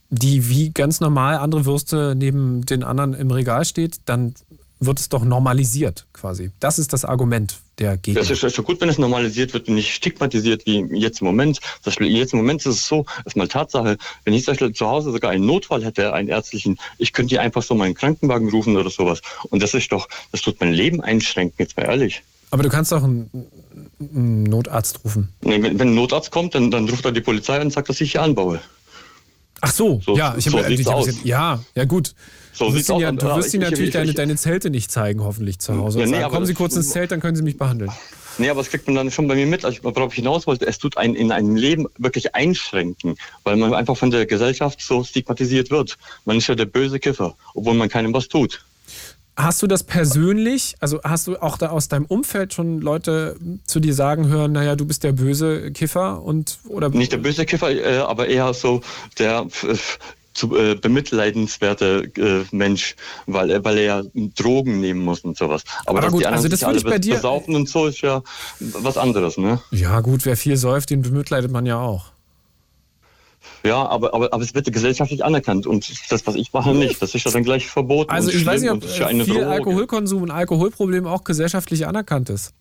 die 0.10 0.50
wie 0.50 0.72
ganz 0.72 1.00
normal 1.00 1.38
andere 1.38 1.66
Würste 1.66 2.16
neben 2.18 2.66
den 2.66 2.84
anderen 2.84 3.14
im 3.14 3.32
Regal 3.32 3.66
steht, 3.66 3.98
dann 4.06 4.34
wird 4.80 5.00
es 5.00 5.10
doch 5.10 5.26
normalisiert 5.26 6.08
quasi. 6.14 6.52
Das 6.60 6.80
ist 6.80 6.94
das 6.94 7.04
Argument 7.04 7.58
der 7.80 7.98
Gegner. 7.98 8.22
Das 8.22 8.30
ist 8.30 8.56
schon 8.56 8.66
gut, 8.66 8.80
wenn 8.80 8.90
es 8.90 8.98
normalisiert 8.98 9.54
wird 9.54 9.68
und 9.68 9.76
nicht 9.76 9.94
stigmatisiert 9.94 10.66
wie 10.66 10.86
jetzt 10.98 11.22
im 11.22 11.28
Moment. 11.28 11.60
Jetzt 12.00 12.34
im 12.34 12.40
Moment 12.40 12.62
ist 12.62 12.68
es 12.68 12.88
so, 12.88 13.06
ist 13.26 13.36
mal 13.36 13.48
Tatsache, 13.48 13.98
wenn 14.24 14.34
ich 14.34 14.46
zum 14.46 14.54
Beispiel 14.54 14.74
zu 14.74 14.88
Hause 14.88 15.12
sogar 15.12 15.32
einen 15.32 15.46
Notfall 15.46 15.84
hätte, 15.84 16.14
einen 16.14 16.30
ärztlichen, 16.30 16.80
ich 16.98 17.14
könnte 17.14 17.30
hier 17.30 17.42
einfach 17.42 17.62
so 17.62 17.76
meinen 17.76 17.94
Krankenwagen 17.94 18.50
rufen 18.50 18.78
oder 18.78 18.90
sowas. 18.90 19.22
Und 19.50 19.62
das 19.62 19.74
ist 19.74 19.92
doch, 19.92 20.08
das 20.32 20.42
tut 20.42 20.60
mein 20.60 20.74
Leben 20.74 21.02
einschränken, 21.02 21.56
jetzt 21.60 21.76
mal 21.76 21.84
ehrlich. 21.84 22.22
Aber 22.52 22.64
du 22.64 22.70
kannst 22.70 22.92
doch 22.92 23.04
einen, 23.04 23.30
einen 24.00 24.44
Notarzt 24.44 25.04
rufen. 25.04 25.30
Nee, 25.42 25.62
wenn, 25.62 25.80
ein 25.80 25.94
Notarzt 25.94 26.32
kommt, 26.32 26.56
dann, 26.56 26.72
dann 26.72 26.90
ruft 26.90 27.06
er 27.06 27.12
die 27.12 27.22
Polizei 27.22 27.62
und 27.62 27.72
sagt, 27.72 27.90
dass 27.90 28.02
ich 28.02 28.14
hier 28.14 28.24
anbaue. 28.24 28.60
Ach 29.62 29.72
so, 29.72 30.02
So- 30.06 30.16
ja, 30.18 30.36
ich 30.38 30.46
so 30.46 30.58
habe 30.58 30.74
ich 30.74 30.86
hab 30.86 30.96
aus. 30.96 31.10
ja, 31.24 31.60
ja 31.76 31.86
gut. 31.86 32.14
So 32.54 32.70
du 32.70 32.76
wirst 32.76 32.92
aus. 32.92 33.02
ja, 33.02 33.12
du 33.12 33.26
äh, 33.26 33.36
wirst 33.38 33.54
ich- 33.54 33.60
natürlich 33.60 33.88
ich- 33.88 33.94
deine, 33.94 34.10
ich- 34.10 34.16
deine 34.16 34.36
Zelte 34.36 34.70
nicht 34.70 34.92
zeigen, 34.92 35.24
hoffentlich 35.24 35.60
zu 35.60 35.78
Hause. 35.78 36.00
Ja, 36.00 36.06
nee, 36.06 36.20
sagen, 36.20 36.32
kommen 36.34 36.46
Sie 36.46 36.54
kurz 36.54 36.76
ins 36.76 36.90
Zelt, 36.90 37.12
dann 37.12 37.20
können 37.22 37.36
Sie 37.38 37.44
mich 37.44 37.58
behandeln. 37.58 37.92
Nee, 38.38 38.50
aber 38.50 38.62
das 38.62 38.70
kriegt 38.70 38.88
man 38.88 38.96
dann 38.96 39.12
schon 39.12 39.28
bei 39.28 39.36
mir 39.36 39.46
mit. 39.46 39.66
Also, 39.66 39.80
worauf 39.84 40.14
ich 40.14 40.16
hinaus 40.20 40.48
wollte, 40.48 40.66
es 40.66 40.78
tut 40.78 40.96
einen 40.98 41.14
in 41.16 41.32
einem 41.32 41.56
Leben 41.58 41.88
wirklich 41.98 42.36
einschränken, 42.36 43.16
weil 43.44 43.58
man 43.58 43.74
einfach 43.74 43.98
von 43.98 44.12
der 44.12 44.26
Gesellschaft 44.26 44.82
so 44.82 45.04
stigmatisiert 45.04 45.72
wird. 45.72 45.98
Man 46.26 46.38
ist 46.38 46.48
ja 46.48 46.56
der 46.56 46.66
böse 46.66 47.00
Kiffer, 47.00 47.36
obwohl 47.54 47.74
man 47.74 47.90
keinem 47.90 48.14
was 48.14 48.28
tut. 48.30 48.64
Hast 49.42 49.62
du 49.62 49.68
das 49.68 49.84
persönlich, 49.84 50.76
also 50.82 51.00
hast 51.02 51.28
du 51.28 51.42
auch 51.42 51.58
da 51.58 51.70
aus 51.70 51.88
deinem 51.88 52.04
Umfeld 52.06 52.54
schon 52.54 52.82
Leute 52.82 53.38
zu 53.66 53.80
dir 53.80 53.94
sagen 53.94 54.28
hören, 54.28 54.52
naja, 54.52 54.76
du 54.76 54.86
bist 54.86 55.06
der 55.06 55.14
böse 55.14 55.72
Kiffer 55.72 56.22
und 56.22 56.60
oder 56.68 56.90
Nicht 56.90 57.14
der 57.14 57.20
böse 57.20 57.46
Kiffer, 57.46 57.72
äh, 57.72 58.00
aber 58.00 58.28
eher 58.28 58.54
so 58.54 58.82
der 59.18 59.46
f- 59.50 59.98
zu, 60.34 60.58
äh, 60.58 60.76
bemitleidenswerte 60.76 62.12
äh, 62.18 62.46
Mensch, 62.56 62.96
weil, 63.28 63.50
er- 63.50 63.64
weil 63.64 63.78
er 63.78 63.84
ja 63.84 64.04
Drogen 64.36 64.82
nehmen 64.82 65.02
muss 65.06 65.22
und 65.22 65.38
sowas. 65.38 65.64
Aber, 65.86 66.00
Aber 66.00 66.10
gut, 66.12 66.22
die 66.22 66.26
anderen 66.28 66.46
also 66.46 66.50
das 66.50 66.62
würde 66.62 66.78
ich 66.80 66.84
bei 66.84 67.00
dir- 67.00 67.16
besaufen 67.16 67.56
und 67.56 67.70
so 67.70 67.88
ist 67.88 68.02
ja 68.02 68.22
was 68.60 68.98
anderes, 68.98 69.38
ne? 69.38 69.62
Ja, 69.72 70.02
gut, 70.02 70.26
wer 70.26 70.36
viel 70.36 70.58
säuft, 70.58 70.90
den 70.90 71.02
bemitleidet 71.02 71.50
man 71.52 71.66
ja 71.66 71.80
auch. 71.80 72.12
Ja, 73.64 73.86
aber, 73.88 74.14
aber, 74.14 74.34
aber 74.34 74.44
es 74.44 74.54
wird 74.56 74.72
gesellschaftlich 74.72 75.24
anerkannt 75.24 75.68
und 75.68 76.12
das, 76.12 76.26
was 76.26 76.36
ich 76.36 76.54
mache, 76.54 76.74
nicht. 76.74 77.02
Das 77.02 77.14
ist 77.14 77.26
ja 77.26 77.32
dann 77.32 77.44
gleich 77.44 77.68
verboten. 77.68 78.12
Also 78.12 78.30
ich 78.30 78.46
weiß 78.46 78.62
nicht, 78.62 78.72
ob 78.72 78.84
viel 78.84 79.26
Droge. 79.26 79.48
Alkoholkonsum 79.48 80.24
und 80.24 80.32
Alkoholproblem 80.32 81.08
auch 81.08 81.24
gesellschaftlich 81.24 81.86
anerkannt 81.88 82.30
ist. 82.30 82.54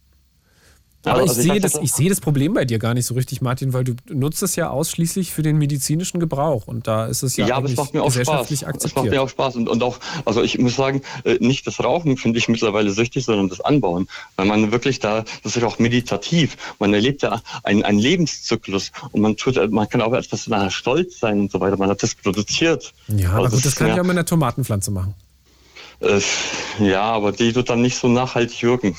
Aber 1.09 1.23
ich, 1.23 1.31
also 1.31 1.43
sehe 1.43 1.61
das, 1.61 1.77
ich 1.77 1.93
sehe 1.93 2.09
das 2.09 2.21
Problem 2.21 2.55
bei 2.55 2.65
dir 2.65 2.79
gar 2.79 2.95
nicht 2.95 3.07
so 3.07 3.15
richtig, 3.15 3.41
Martin, 3.41 3.73
weil 3.73 3.85
du 3.85 3.95
nutzt 4.09 4.43
es 4.43 4.57
ja 4.57 4.71
ausschließlich 4.71 5.33
für 5.33 5.43
den 5.43 5.57
medizinischen 5.57 6.21
Gebrauch 6.21 6.67
und 6.67 6.87
da 6.87 7.07
ist 7.07 7.23
es 7.23 7.37
ja, 7.37 7.47
Ja, 7.47 7.57
aber 7.57 7.69
es 7.69 7.77
macht 7.77 7.95
mir 7.95 8.03
auch 8.03 8.13
Spaß. 8.13 8.51
Es 8.51 8.95
macht 8.95 9.11
mir 9.11 9.23
auch 9.23 9.29
Spaß 9.29 9.57
und, 9.57 9.69
und 9.69 9.83
auch, 9.83 9.99
also 10.25 10.43
ich 10.43 10.59
muss 10.59 10.77
sagen, 10.77 11.03
äh, 11.25 11.39
nicht 11.41 11.67
das 11.67 11.83
Rauchen 11.83 12.17
finde 12.17 12.39
ich 12.39 12.49
mittlerweile 12.49 12.91
süchtig, 12.91 13.25
sondern 13.25 13.49
das 13.49 13.61
Anbauen. 13.61 14.09
Weil 14.37 14.47
man 14.47 14.73
wirklich 14.73 14.99
da, 14.99 15.25
das 15.43 15.57
ist 15.57 15.63
auch 15.63 15.79
meditativ. 15.79 16.57
Man 16.79 16.95
erlebt 16.95 17.23
ja 17.23 17.41
einen, 17.63 17.83
einen 17.83 17.99
Lebenszyklus 17.99 18.93
und 19.13 19.21
man 19.21 19.37
tut, 19.37 19.57
man 19.71 19.89
kann 19.89 20.03
auch 20.03 20.13
etwas 20.13 20.47
nachher 20.47 20.71
stolz 20.71 21.19
sein 21.21 21.41
und 21.41 21.53
so 21.53 21.61
weiter. 21.61 21.77
Man 21.77 21.91
hat 21.91 22.03
das 22.03 22.15
produziert. 22.15 22.93
ja, 23.09 23.31
aber 23.31 23.45
Also 23.45 23.57
gut, 23.57 23.67
das 23.67 23.77
kann 23.77 23.89
ja, 23.89 23.95
ich 23.95 24.01
auch 24.01 24.05
mit 24.05 24.13
einer 24.13 24.27
Tomatenpflanze 24.27 24.91
machen. 24.91 25.15
Äh, 26.01 26.21
ja, 26.79 27.03
aber 27.03 27.33
die 27.33 27.55
wird 27.55 27.71
dann 27.71 27.83
nicht 27.83 27.99
so 27.99 28.09
nachhaltig 28.09 28.63
wirken. 28.63 28.97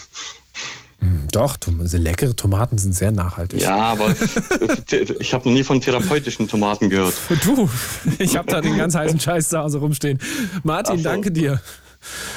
Doch, 1.31 1.57
Tom- 1.57 1.79
also 1.79 1.97
leckere 1.97 2.35
Tomaten 2.35 2.77
sind 2.77 2.93
sehr 2.93 3.11
nachhaltig. 3.11 3.61
Ja, 3.61 3.75
aber 3.77 4.09
ich 5.19 5.33
habe 5.33 5.47
noch 5.47 5.53
nie 5.55 5.63
von 5.63 5.79
therapeutischen 5.79 6.47
Tomaten 6.47 6.89
gehört. 6.89 7.13
Du, 7.43 7.69
ich 8.17 8.35
habe 8.35 8.49
da 8.51 8.59
den 8.61 8.75
ganz 8.77 8.95
heißen 8.95 9.19
Scheiß 9.19 9.49
zu 9.49 9.59
Hause 9.59 9.77
rumstehen. 9.77 10.19
Martin, 10.63 10.95
Ach 10.95 10.97
so. 10.97 11.03
danke 11.03 11.31
dir. 11.31 11.61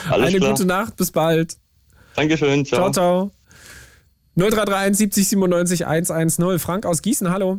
Alles 0.08 0.28
Eine 0.28 0.38
klar. 0.38 0.50
gute 0.50 0.64
Nacht, 0.66 0.96
bis 0.96 1.10
bald. 1.10 1.56
Dankeschön, 2.14 2.64
ciao. 2.66 2.90
Ciao, 2.90 2.92
ciao. 2.92 3.30
0331 4.36 4.96
70 4.98 5.28
97 5.28 5.86
110. 5.86 6.58
Frank 6.58 6.86
aus 6.86 7.02
Gießen, 7.02 7.30
hallo. 7.30 7.58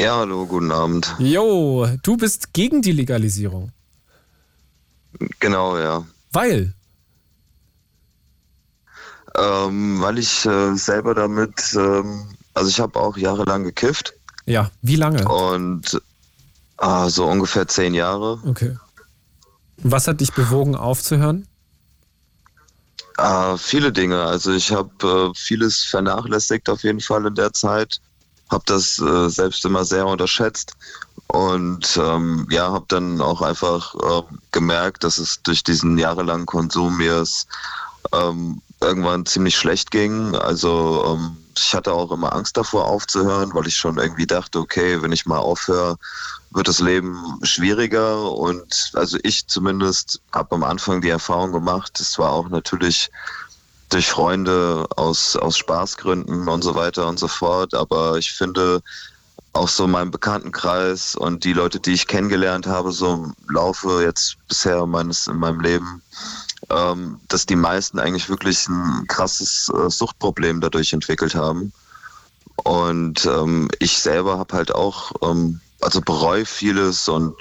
Ja, 0.00 0.16
hallo, 0.16 0.46
guten 0.46 0.72
Abend. 0.72 1.14
Jo, 1.18 1.86
du 2.02 2.16
bist 2.16 2.52
gegen 2.54 2.82
die 2.82 2.92
Legalisierung. 2.92 3.72
Genau, 5.38 5.78
ja. 5.78 6.04
Weil? 6.32 6.72
Ähm, 9.36 10.00
weil 10.00 10.18
ich 10.18 10.44
äh, 10.44 10.74
selber 10.74 11.14
damit, 11.14 11.74
ähm, 11.74 12.28
also 12.54 12.68
ich 12.68 12.80
habe 12.80 12.98
auch 13.00 13.16
jahrelang 13.16 13.64
gekifft 13.64 14.12
Ja, 14.44 14.70
wie 14.82 14.96
lange? 14.96 15.26
und 15.26 16.00
ah, 16.76 17.08
so 17.08 17.26
ungefähr 17.26 17.66
zehn 17.66 17.94
Jahre. 17.94 18.40
Okay. 18.46 18.76
Was 19.78 20.06
hat 20.06 20.20
dich 20.20 20.32
bewogen, 20.32 20.76
aufzuhören? 20.76 21.46
Äh, 23.18 23.56
viele 23.56 23.92
Dinge. 23.92 24.22
Also 24.22 24.52
ich 24.52 24.70
habe 24.70 25.32
äh, 25.32 25.38
vieles 25.38 25.82
vernachlässigt 25.84 26.68
auf 26.68 26.82
jeden 26.82 27.00
Fall 27.00 27.26
in 27.26 27.34
der 27.34 27.52
Zeit. 27.52 28.00
Habe 28.50 28.64
das 28.66 28.98
äh, 28.98 29.28
selbst 29.28 29.64
immer 29.64 29.84
sehr 29.84 30.06
unterschätzt 30.06 30.74
und 31.28 31.98
ähm, 32.00 32.46
ja, 32.50 32.70
habe 32.70 32.84
dann 32.88 33.20
auch 33.22 33.40
einfach 33.40 33.94
äh, 33.94 34.22
gemerkt, 34.50 35.04
dass 35.04 35.16
es 35.16 35.42
durch 35.42 35.64
diesen 35.64 35.96
jahrelangen 35.96 36.44
Konsum 36.44 36.98
mir 36.98 37.14
es 37.14 37.46
ähm, 38.12 38.60
irgendwann 38.82 39.26
ziemlich 39.26 39.56
schlecht 39.56 39.90
ging. 39.90 40.34
Also 40.34 41.04
ähm, 41.06 41.36
ich 41.56 41.74
hatte 41.74 41.92
auch 41.92 42.10
immer 42.12 42.34
Angst 42.34 42.56
davor 42.56 42.86
aufzuhören, 42.86 43.50
weil 43.54 43.66
ich 43.66 43.76
schon 43.76 43.98
irgendwie 43.98 44.26
dachte, 44.26 44.58
okay, 44.58 45.00
wenn 45.02 45.12
ich 45.12 45.26
mal 45.26 45.38
aufhöre, 45.38 45.96
wird 46.50 46.68
das 46.68 46.80
Leben 46.80 47.38
schwieriger. 47.42 48.30
Und 48.30 48.92
also 48.94 49.18
ich 49.22 49.46
zumindest 49.46 50.20
habe 50.32 50.54
am 50.54 50.64
Anfang 50.64 51.00
die 51.00 51.10
Erfahrung 51.10 51.52
gemacht, 51.52 51.98
es 52.00 52.18
war 52.18 52.30
auch 52.30 52.48
natürlich 52.48 53.10
durch 53.90 54.08
Freunde 54.08 54.86
aus, 54.96 55.36
aus 55.36 55.58
Spaßgründen 55.58 56.48
und 56.48 56.62
so 56.62 56.74
weiter 56.74 57.06
und 57.06 57.18
so 57.18 57.28
fort. 57.28 57.74
Aber 57.74 58.16
ich 58.16 58.32
finde, 58.32 58.82
auch 59.52 59.68
so 59.68 59.86
meinem 59.86 60.10
Bekanntenkreis 60.10 61.14
und 61.14 61.44
die 61.44 61.52
Leute, 61.52 61.78
die 61.78 61.92
ich 61.92 62.06
kennengelernt 62.06 62.66
habe, 62.66 62.92
so 62.92 63.12
im 63.14 63.34
Laufe 63.48 64.02
jetzt 64.02 64.36
bisher 64.48 64.86
meines 64.86 65.26
in 65.26 65.36
meinem 65.36 65.60
Leben, 65.60 66.02
ähm, 66.72 67.20
dass 67.28 67.46
die 67.46 67.56
meisten 67.56 67.98
eigentlich 67.98 68.28
wirklich 68.28 68.66
ein 68.68 69.06
krasses 69.08 69.70
äh, 69.74 69.90
Suchtproblem 69.90 70.60
dadurch 70.60 70.92
entwickelt 70.92 71.34
haben. 71.34 71.72
Und 72.56 73.26
ähm, 73.26 73.68
ich 73.78 73.98
selber 73.98 74.38
habe 74.38 74.56
halt 74.56 74.74
auch, 74.74 75.12
ähm, 75.22 75.60
also 75.80 76.00
bereue 76.00 76.44
vieles 76.44 77.08
und 77.08 77.34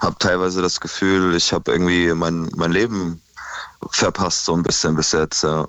habe 0.00 0.16
teilweise 0.18 0.62
das 0.62 0.80
Gefühl, 0.80 1.34
ich 1.34 1.52
habe 1.52 1.70
irgendwie 1.72 2.12
mein, 2.14 2.50
mein 2.56 2.72
Leben 2.72 3.22
verpasst 3.90 4.44
so 4.44 4.54
ein 4.54 4.62
bisschen 4.62 4.96
bis 4.96 5.12
jetzt. 5.12 5.42
Ja. 5.42 5.68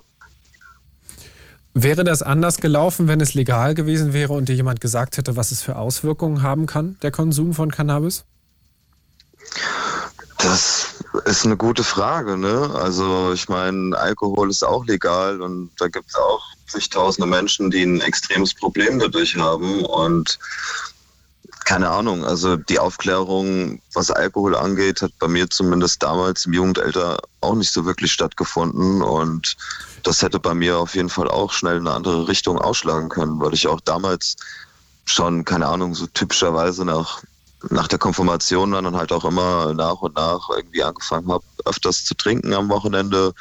Wäre 1.72 2.04
das 2.04 2.22
anders 2.22 2.58
gelaufen, 2.58 3.08
wenn 3.08 3.20
es 3.20 3.34
legal 3.34 3.74
gewesen 3.74 4.12
wäre 4.12 4.32
und 4.32 4.48
dir 4.48 4.54
jemand 4.54 4.80
gesagt 4.80 5.16
hätte, 5.16 5.36
was 5.36 5.50
es 5.50 5.62
für 5.62 5.76
Auswirkungen 5.76 6.42
haben 6.42 6.66
kann, 6.66 6.96
der 7.02 7.10
Konsum 7.10 7.52
von 7.52 7.70
Cannabis? 7.70 8.24
Das 10.44 10.88
ist 11.24 11.46
eine 11.46 11.56
gute 11.56 11.82
Frage, 11.82 12.36
ne? 12.36 12.70
Also 12.74 13.32
ich 13.32 13.48
meine, 13.48 13.96
Alkohol 13.96 14.50
ist 14.50 14.62
auch 14.62 14.84
legal 14.84 15.40
und 15.40 15.70
da 15.78 15.88
gibt 15.88 16.10
es 16.10 16.16
auch 16.16 16.42
zigtausende 16.66 17.26
Menschen, 17.26 17.70
die 17.70 17.82
ein 17.82 18.02
extremes 18.02 18.52
Problem 18.52 18.98
dadurch 18.98 19.36
haben 19.36 19.86
und 19.86 20.38
keine 21.64 21.88
Ahnung, 21.88 22.26
also 22.26 22.56
die 22.56 22.78
Aufklärung, 22.78 23.80
was 23.94 24.10
Alkohol 24.10 24.54
angeht, 24.54 25.00
hat 25.00 25.12
bei 25.18 25.28
mir 25.28 25.48
zumindest 25.48 26.02
damals 26.02 26.44
im 26.44 26.52
Jugendalter 26.52 27.16
auch 27.40 27.54
nicht 27.54 27.72
so 27.72 27.86
wirklich 27.86 28.12
stattgefunden 28.12 29.00
und 29.00 29.56
das 30.02 30.20
hätte 30.20 30.40
bei 30.40 30.52
mir 30.52 30.76
auf 30.76 30.94
jeden 30.94 31.08
Fall 31.08 31.28
auch 31.28 31.52
schnell 31.52 31.78
in 31.78 31.86
eine 31.86 31.96
andere 31.96 32.28
Richtung 32.28 32.58
ausschlagen 32.58 33.08
können, 33.08 33.40
weil 33.40 33.54
ich 33.54 33.66
auch 33.66 33.80
damals 33.80 34.36
schon, 35.06 35.46
keine 35.46 35.68
Ahnung, 35.68 35.94
so 35.94 36.06
typischerweise 36.06 36.84
nach, 36.84 37.22
nach 37.70 37.88
der 37.88 37.98
Konfirmation 37.98 38.72
dann 38.72 38.86
und 38.86 38.96
halt 38.96 39.12
auch 39.12 39.24
immer 39.24 39.72
nach 39.74 40.00
und 40.02 40.16
nach 40.16 40.48
irgendwie 40.50 40.82
angefangen 40.82 41.30
habe, 41.30 41.44
öfters 41.64 42.04
zu 42.04 42.14
trinken 42.14 42.52
am 42.54 42.68
Wochenende 42.68 43.32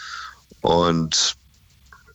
und 0.61 1.35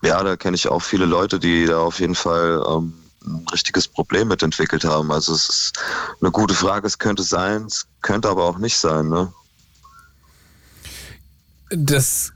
ja, 0.03 0.23
da 0.23 0.37
kenne 0.37 0.55
ich 0.55 0.69
auch 0.69 0.81
viele 0.81 1.07
Leute, 1.07 1.39
die 1.39 1.67
da 1.67 1.81
auf 1.81 2.01
jeden 2.01 2.15
Fall 2.15 2.63
ähm, 2.69 2.95
ein 3.25 3.47
richtiges 3.53 3.89
Problem 3.89 4.29
mit 4.29 4.43
entwickelt 4.43 4.85
haben. 4.85 5.11
Also 5.11 5.35
es 5.35 5.49
ist 5.49 5.73
eine 6.21 6.31
gute 6.31 6.55
Frage, 6.55 6.87
es 6.87 6.99
könnte 6.99 7.23
sein, 7.23 7.65
es 7.65 7.87
könnte 8.01 8.29
aber 8.29 8.45
auch 8.45 8.59
nicht 8.59 8.79
sein. 8.79 9.09
Ne? 9.09 9.33
Das 11.71 12.33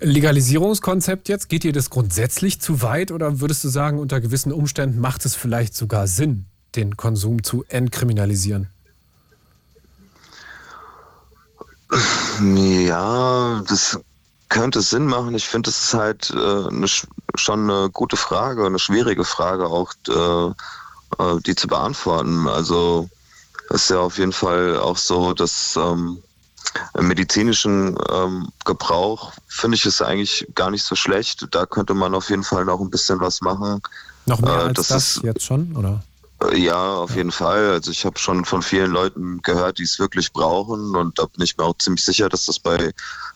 Legalisierungskonzept 0.00 1.28
jetzt, 1.28 1.48
geht 1.48 1.64
dir 1.64 1.72
das 1.72 1.90
grundsätzlich 1.90 2.60
zu 2.60 2.82
weit 2.82 3.10
oder 3.12 3.40
würdest 3.40 3.64
du 3.64 3.68
sagen, 3.68 3.98
unter 3.98 4.20
gewissen 4.20 4.52
Umständen 4.52 5.00
macht 5.00 5.24
es 5.24 5.34
vielleicht 5.34 5.74
sogar 5.74 6.06
Sinn, 6.06 6.46
den 6.74 6.96
Konsum 6.96 7.42
zu 7.42 7.64
entkriminalisieren? 7.68 8.68
Ja, 12.42 13.62
das 13.66 13.98
könnte 14.48 14.80
Sinn 14.80 15.06
machen. 15.06 15.34
Ich 15.34 15.48
finde, 15.48 15.70
es 15.70 15.82
ist 15.82 15.94
halt 15.94 16.30
äh, 16.30 16.68
eine, 16.68 16.86
schon 16.86 17.70
eine 17.70 17.90
gute 17.90 18.16
Frage, 18.16 18.66
eine 18.66 18.78
schwierige 18.78 19.24
Frage 19.24 19.66
auch, 19.66 19.92
äh, 20.08 21.22
äh, 21.22 21.40
die 21.46 21.54
zu 21.54 21.68
beantworten. 21.68 22.48
Also 22.48 23.08
es 23.70 23.82
ist 23.82 23.90
ja 23.90 24.00
auf 24.00 24.18
jeden 24.18 24.32
Fall 24.32 24.78
auch 24.78 24.96
so, 24.96 25.34
dass 25.34 25.76
ähm, 25.76 26.22
im 26.94 27.08
medizinischen 27.08 27.96
ähm, 28.10 28.48
Gebrauch 28.64 29.32
finde 29.46 29.76
ich 29.76 29.86
es 29.86 30.02
eigentlich 30.02 30.46
gar 30.54 30.70
nicht 30.70 30.84
so 30.84 30.94
schlecht. 30.94 31.46
Da 31.50 31.66
könnte 31.66 31.94
man 31.94 32.14
auf 32.14 32.30
jeden 32.30 32.44
Fall 32.44 32.64
noch 32.64 32.80
ein 32.80 32.90
bisschen 32.90 33.20
was 33.20 33.40
machen. 33.40 33.82
Noch 34.26 34.40
mehr 34.40 34.52
als 34.52 34.74
das, 34.74 34.88
das 34.88 35.20
jetzt 35.22 35.44
schon, 35.44 35.74
oder? 35.76 36.02
Äh, 36.42 36.58
ja, 36.58 36.94
auf 36.94 37.14
jeden 37.16 37.32
Fall. 37.32 37.70
Also 37.70 37.90
ich 37.90 38.04
habe 38.04 38.18
schon 38.18 38.44
von 38.44 38.62
vielen 38.62 38.90
Leuten 38.90 39.42
gehört, 39.42 39.78
die 39.78 39.84
es 39.84 39.98
wirklich 39.98 40.32
brauchen 40.32 40.94
und 40.96 41.18
da 41.18 41.26
bin 41.26 41.44
ich 41.44 41.56
mir 41.56 41.64
auch 41.64 41.76
ziemlich 41.78 42.04
sicher, 42.04 42.28
dass 42.28 42.46
das 42.46 42.58
bei 42.58 42.92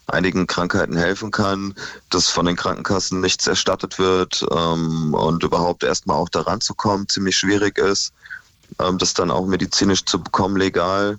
einigen 0.06 0.46
Krankheiten 0.46 0.96
helfen 0.96 1.30
kann, 1.30 1.74
dass 2.10 2.28
von 2.28 2.46
den 2.46 2.56
Krankenkassen 2.56 3.20
nichts 3.20 3.46
erstattet 3.46 3.98
wird 3.98 4.44
ähm, 4.50 5.14
und 5.14 5.42
überhaupt 5.42 5.84
erstmal 5.84 6.16
auch 6.16 6.28
daran 6.28 6.60
zu 6.60 6.74
kommen 6.74 7.08
ziemlich 7.08 7.36
schwierig 7.36 7.78
ist, 7.78 8.12
ähm, 8.78 8.98
das 8.98 9.14
dann 9.14 9.30
auch 9.30 9.46
medizinisch 9.46 10.04
zu 10.04 10.22
bekommen 10.22 10.56
legal. 10.56 11.18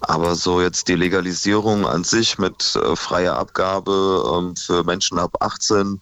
Aber 0.00 0.34
so 0.34 0.60
jetzt 0.60 0.88
die 0.88 0.96
Legalisierung 0.96 1.86
an 1.86 2.04
sich 2.04 2.36
mit 2.38 2.74
äh, 2.76 2.96
freier 2.96 3.38
Abgabe 3.38 4.24
ähm, 4.36 4.56
für 4.56 4.82
Menschen 4.82 5.18
ab 5.18 5.36
18, 5.40 6.00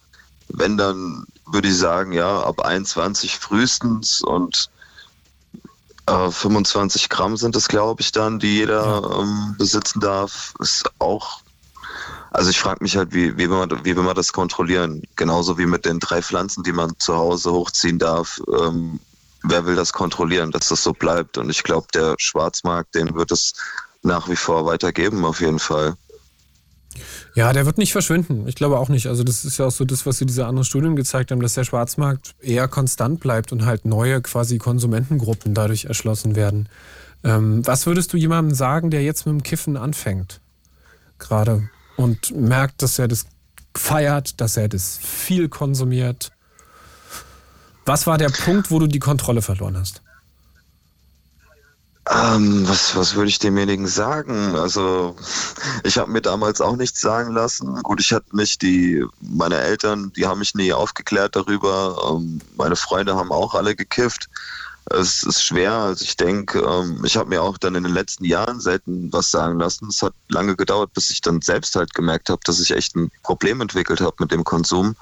wenn 0.49 0.77
dann 0.79 1.27
würde 1.47 1.69
ich 1.69 1.77
sagen, 1.77 2.13
ja, 2.13 2.43
ab 2.43 2.63
21 2.63 3.39
frühestens 3.39 4.23
und 4.23 4.71
25 6.31 7.05
äh, 7.05 7.09
Gramm 7.09 7.37
sind 7.37 7.57
es, 7.57 7.69
glaube 7.69 8.01
ich, 8.01 8.13
dann, 8.13 8.39
die 8.39 8.57
jeder 8.59 9.03
ähm, 9.19 9.55
besitzen 9.59 10.01
darf. 10.01 10.55
Ist 10.61 10.91
auch, 10.99 11.41
also 12.31 12.51
ich 12.51 12.59
frage 12.59 12.83
mich 12.83 12.97
halt, 12.97 13.13
wie, 13.13 13.37
wie, 13.37 13.51
will 13.51 13.59
man, 13.59 13.71
wie 13.85 13.97
will 13.97 14.03
man 14.03 14.17
das 14.17 14.33
kontrollieren? 14.33 15.03
Genauso 15.17 15.59
wie 15.59 15.67
mit 15.67 15.85
den 15.85 15.99
drei 16.01 16.23
Pflanzen, 16.23 16.63
die 16.63 16.73
man 16.73 16.93
zu 16.99 17.17
Hause 17.17 17.53
hochziehen 17.53 17.99
darf. 17.99 18.41
Ähm, 18.61 19.01
wer 19.43 19.67
will 19.67 19.77
das 19.77 19.93
kontrollieren, 19.93 20.51
dass 20.51 20.69
das 20.69 20.83
so 20.83 20.93
bleibt? 20.93 21.39
Und 21.39 21.51
ich 21.51 21.63
glaube, 21.63 21.87
der 21.95 22.15
Schwarzmarkt, 22.19 22.95
den 22.95 23.15
wird 23.15 23.31
es 23.33 23.55
nach 24.03 24.29
wie 24.29 24.37
vor 24.37 24.67
weitergeben, 24.67 25.25
auf 25.25 25.41
jeden 25.41 25.59
Fall. 25.59 25.95
Ja, 27.35 27.53
der 27.53 27.65
wird 27.65 27.79
nicht 27.79 27.93
verschwinden. 27.93 28.47
Ich 28.49 28.57
glaube 28.57 28.79
auch 28.79 28.89
nicht. 28.89 29.07
Also 29.07 29.23
das 29.23 29.45
ist 29.45 29.59
ja 29.59 29.67
auch 29.67 29.71
so 29.71 29.85
das, 29.85 30.05
was 30.05 30.19
diese 30.19 30.47
anderen 30.47 30.65
Studien 30.65 30.97
gezeigt 30.97 31.31
haben, 31.31 31.41
dass 31.41 31.55
der 31.55 31.65
Schwarzmarkt 31.65 32.35
eher 32.41 32.67
konstant 32.69 33.21
bleibt 33.21 33.53
und 33.53 33.65
halt 33.65 33.85
neue 33.85 34.21
quasi 34.21 34.59
Konsumentengruppen 34.59 35.55
dadurch 35.55 35.85
erschlossen 35.85 36.35
werden. 36.35 36.69
Ähm, 37.23 37.67
was 37.67 37.87
würdest 37.87 38.13
du 38.13 38.17
jemandem 38.17 38.55
sagen, 38.55 38.91
der 38.91 39.03
jetzt 39.03 39.27
mit 39.27 39.35
dem 39.35 39.43
Kiffen 39.43 39.77
anfängt? 39.77 40.41
Gerade 41.19 41.69
und 41.97 42.35
merkt, 42.35 42.83
dass 42.83 42.99
er 42.99 43.09
das 43.09 43.27
feiert, 43.77 44.41
dass 44.41 44.57
er 44.57 44.69
das 44.69 44.99
viel 44.99 45.49
konsumiert. 45.49 46.33
Was 47.85 48.07
war 48.07 48.19
der 48.19 48.31
Punkt, 48.31 48.71
wo 48.71 48.79
du 48.79 48.87
die 48.87 48.99
Kontrolle 48.99 49.43
verloren 49.43 49.77
hast? 49.77 50.03
Ähm, 52.13 52.69
was, 52.69 52.97
was 52.97 53.15
würde 53.15 53.29
ich 53.29 53.39
demjenigen 53.39 53.87
sagen? 53.87 54.57
Also, 54.57 55.15
ich 55.85 55.97
habe 55.97 56.11
mir 56.11 56.21
damals 56.21 56.61
auch 56.61 56.75
nichts 56.75 57.01
sagen 57.01 57.33
lassen. 57.35 57.81
Gut, 57.83 58.01
ich 58.01 58.13
hatte 58.13 58.37
nicht 58.37 58.63
die, 58.63 59.05
meine 59.21 59.57
Eltern, 59.59 60.13
die 60.17 60.27
haben 60.27 60.41
mich 60.41 60.57
nie 60.57 60.73
aufgeklärt 60.73 61.37
darüber. 61.37 62.11
Ähm, 62.11 62.41
meine 62.57 62.75
Freunde 62.75 63.15
haben 63.15 63.31
auch 63.31 63.55
alle 63.55 63.77
gekifft. 63.77 64.29
Es 64.87 65.23
ist 65.23 65.45
schwer. 65.45 65.73
Also 65.73 66.05
ich 66.05 66.17
denke, 66.17 66.59
ähm, 66.59 67.01
ich 67.05 67.17
habe 67.17 67.29
mir 67.29 67.43
auch 67.43 67.59
dann 67.59 67.77
in 67.77 67.85
den 67.85 67.95
letzten 67.95 68.25
Jahren 68.25 68.61
selten 68.61 69.13
was 69.13 69.31
sagen 69.31 69.61
lassen. 69.61 69.87
Es 69.89 70.03
hat 70.03 70.15
lange 70.29 70.57
gedauert, 70.57 70.93
bis 70.95 71.11
ich 71.11 71.21
dann 71.21 71.41
selbst 71.43 71.77
halt 71.77 71.95
gemerkt 71.95 72.29
habe, 72.29 72.41
dass 72.45 72.59
ich 72.59 72.73
echt 72.73 72.97
ein 72.97 73.13
Problem 73.23 73.61
entwickelt 73.61 74.01
habe 74.01 74.17
mit 74.19 74.33
dem 74.33 74.43
Konsum. 74.43 74.97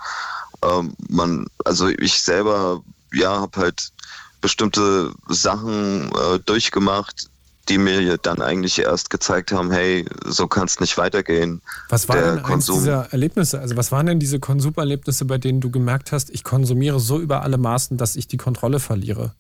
Ähm, 0.63 0.93
man, 1.09 1.47
also 1.65 1.89
ich 1.89 2.21
selber, 2.21 2.83
ja, 3.15 3.41
habe 3.41 3.61
halt 3.61 3.93
bestimmte 4.41 5.13
Sachen 5.29 6.11
äh, 6.11 6.39
durchgemacht, 6.45 7.29
die 7.69 7.79
mir 7.79 8.17
dann 8.19 8.41
eigentlich 8.41 8.79
erst 8.79 9.11
gezeigt 9.11 9.53
haben, 9.53 9.71
hey, 9.71 10.07
so 10.25 10.47
kann 10.47 10.65
es 10.65 10.81
nicht 10.81 10.97
weitergehen. 10.97 11.61
Was 11.89 12.09
waren 12.09 12.37
denn 12.37 12.45
eins 12.45 12.67
dieser 12.67 13.13
Erlebnisse? 13.13 13.61
Also 13.61 13.77
was 13.77 13.93
waren 13.93 14.07
denn 14.07 14.19
diese 14.19 14.41
Konsumerlebnisse, 14.41 15.25
bei 15.27 15.39
denen 15.39 15.61
du 15.61 15.71
gemerkt 15.71 16.13
hast, 16.13 16.31
ich 16.31 16.45
konsumiere 16.45 16.99
so 16.99 17.21
über 17.21 17.43
alle 17.43 17.59
Maßen, 17.59 17.99
dass 17.99 18.17
ich 18.17 18.27
die 18.27 18.39
Kontrolle 18.39 18.81
verliere? 18.81 19.35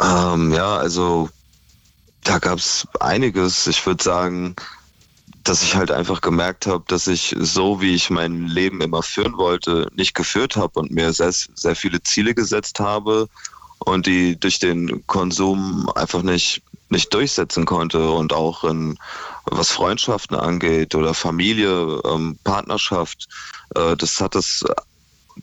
Ähm, 0.00 0.52
ja, 0.52 0.76
also 0.76 1.28
da 2.22 2.38
gab 2.38 2.58
es 2.58 2.86
einiges. 3.00 3.66
Ich 3.66 3.84
würde 3.86 4.02
sagen, 4.02 4.54
dass 5.48 5.62
ich 5.62 5.76
halt 5.76 5.90
einfach 5.90 6.20
gemerkt 6.20 6.66
habe, 6.66 6.84
dass 6.88 7.06
ich 7.06 7.34
so, 7.38 7.80
wie 7.80 7.94
ich 7.94 8.10
mein 8.10 8.46
Leben 8.46 8.80
immer 8.80 9.02
führen 9.02 9.36
wollte, 9.36 9.88
nicht 9.94 10.14
geführt 10.14 10.56
habe 10.56 10.80
und 10.80 10.90
mir 10.90 11.12
sehr, 11.12 11.32
sehr 11.32 11.76
viele 11.76 12.02
Ziele 12.02 12.34
gesetzt 12.34 12.80
habe 12.80 13.28
und 13.78 14.06
die 14.06 14.38
durch 14.38 14.58
den 14.58 15.06
Konsum 15.06 15.90
einfach 15.94 16.22
nicht 16.22 16.62
nicht 16.88 17.12
durchsetzen 17.12 17.64
konnte 17.64 18.10
und 18.10 18.32
auch 18.32 18.62
in, 18.62 18.96
was 19.46 19.70
Freundschaften 19.70 20.36
angeht 20.36 20.94
oder 20.94 21.14
Familie, 21.14 22.00
ähm, 22.04 22.38
Partnerschaft, 22.44 23.26
äh, 23.74 23.96
das 23.96 24.20
hat 24.20 24.36
es 24.36 24.64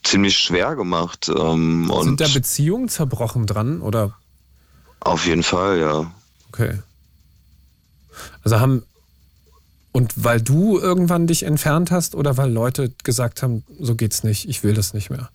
ziemlich 0.03 0.37
schwer 0.37 0.75
gemacht. 0.75 1.29
Ähm, 1.29 1.87
Sind 1.87 1.91
und 1.91 2.21
da 2.21 2.27
Beziehungen 2.29 2.87
zerbrochen 2.87 3.45
dran 3.45 3.81
oder? 3.81 4.17
auf 5.01 5.25
jeden 5.25 5.43
Fall, 5.43 5.79
ja. 5.79 6.11
Okay. 6.49 6.79
Also 8.43 8.59
haben 8.59 8.83
und 9.93 10.13
weil 10.23 10.41
du 10.41 10.77
irgendwann 10.77 11.27
dich 11.27 11.43
entfernt 11.43 11.91
hast 11.91 12.15
oder 12.15 12.35
weil 12.35 12.51
Leute 12.51 12.91
gesagt 13.03 13.41
haben, 13.41 13.63
so 13.79 13.95
geht's 13.95 14.23
nicht, 14.23 14.49
ich 14.49 14.63
will 14.63 14.73
das 14.73 14.93
nicht 14.93 15.09
mehr. 15.09 15.29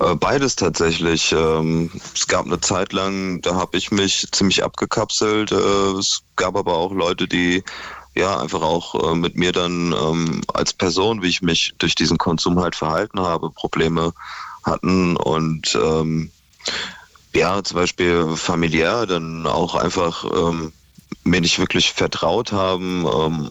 Äh, 0.00 0.14
Beides 0.16 0.56
tatsächlich. 0.56 1.32
Ähm, 1.32 1.90
Es 2.14 2.26
gab 2.26 2.46
eine 2.46 2.60
Zeit 2.60 2.92
lang, 2.92 3.40
da 3.42 3.54
habe 3.54 3.76
ich 3.76 3.90
mich 3.90 4.26
ziemlich 4.32 4.64
abgekapselt. 4.64 5.52
Äh, 5.52 5.54
Es 5.98 6.22
gab 6.36 6.56
aber 6.56 6.74
auch 6.74 6.92
Leute, 6.92 7.28
die 7.28 7.62
ja 8.14 8.40
einfach 8.40 8.62
auch 8.62 9.12
äh, 9.12 9.14
mit 9.14 9.36
mir 9.36 9.52
dann 9.52 9.92
ähm, 9.92 10.40
als 10.54 10.72
Person, 10.72 11.22
wie 11.22 11.28
ich 11.28 11.42
mich 11.42 11.74
durch 11.78 11.94
diesen 11.94 12.18
Konsum 12.18 12.58
halt 12.58 12.74
verhalten 12.74 13.20
habe, 13.20 13.50
Probleme 13.50 14.12
hatten 14.64 15.16
und 15.16 15.78
ähm, 15.80 16.30
ja, 17.34 17.62
zum 17.62 17.76
Beispiel 17.76 18.36
familiär 18.36 19.06
dann 19.06 19.46
auch 19.46 19.74
einfach 19.74 20.24
ähm, 20.24 20.72
mir 21.28 21.40
nicht 21.40 21.58
wirklich 21.58 21.92
vertraut 21.92 22.52
haben. 22.52 23.06
Ähm, 23.06 23.50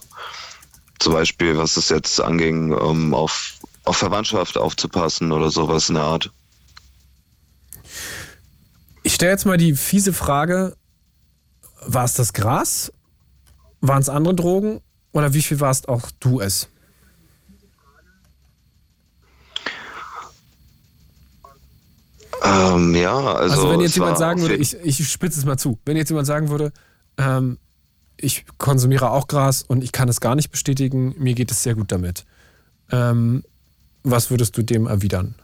zum 0.99 1.14
Beispiel, 1.14 1.58
was 1.58 1.78
es 1.78 1.90
jetzt 1.90 2.20
anging, 2.20 2.72
ähm, 2.72 3.14
auf, 3.14 3.54
auf 3.86 3.98
Verwandtschaft 3.98 4.58
aufzupassen 4.58 5.32
oder 5.32 5.49
sowas 5.49 5.90
in 5.90 5.95
der 5.95 6.04
Art. 6.04 6.32
Ich 9.04 9.14
stelle 9.14 9.32
jetzt 9.32 9.45
mal 9.45 9.58
die 9.58 9.76
fiese 9.76 10.14
Frage: 10.14 10.76
War 11.86 12.06
es 12.06 12.16
das 12.16 12.34
Gras? 12.34 12.91
Waren 13.80 14.02
es 14.02 14.10
andere 14.10 14.36
Drogen? 14.36 14.82
Oder 15.12 15.34
wie 15.34 15.41
viel 15.41 15.60
warst 15.60 15.88
auch 15.88 16.10
du 16.20 16.41
es? 16.41 16.68
Ähm, 22.44 22.95
ja, 22.95 23.16
also. 23.18 23.56
Also, 23.56 23.70
wenn 23.72 23.82
jetzt 23.82 23.95
jemand 23.95 24.18
sagen 24.18 24.41
würde, 24.41 24.56
ich, 24.56 24.76
ich 24.84 25.10
spitze 25.10 25.40
es 25.40 25.45
mal 25.45 25.58
zu, 25.58 25.80
wenn 25.86 25.98
jetzt 25.98 26.10
jemand 26.10 26.28
sagen 26.28 26.49
würde, 26.49 26.72
ähm, 27.18 27.58
ich 28.18 28.45
konsumiere 28.57 29.11
auch 29.11 29.27
Gras 29.27 29.64
und 29.68 29.84
ich 29.84 29.91
kann 29.91 30.10
es 30.10 30.19
gar 30.19 30.35
nicht 30.35 30.52
bestätigen, 30.52 31.15
mir 31.18 31.34
geht 31.34 31.52
es 31.52 31.64
sehr 31.64 31.76
gut 31.76 31.91
damit. 31.91 32.26
Ähm, 32.91 33.44
was 34.03 34.31
würdest 34.31 34.57
du 34.57 34.64
dem 34.64 34.88
erwidern? 34.88 35.35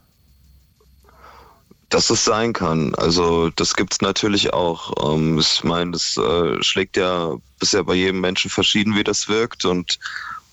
Dass 1.90 2.10
es 2.10 2.26
sein 2.26 2.54
kann. 2.54 2.95
Also 2.95 3.50
das 3.52 3.76
gibt's 3.76 4.02
natürlich 4.02 4.54
auch. 4.54 5.14
Ähm, 5.14 5.38
ich 5.38 5.64
meine, 5.64 5.91
das 5.91 6.18
äh, 6.18 6.64
schlägt 6.64 6.98
ja 6.98 7.36
bisher 7.60 7.84
bei 7.84 7.94
jedem 7.94 8.22
Menschen 8.22 8.50
verschieden, 8.50 8.95
wie 8.95 9.04
das 9.04 9.28
wirkt. 9.28 9.66
Und 9.66 10.00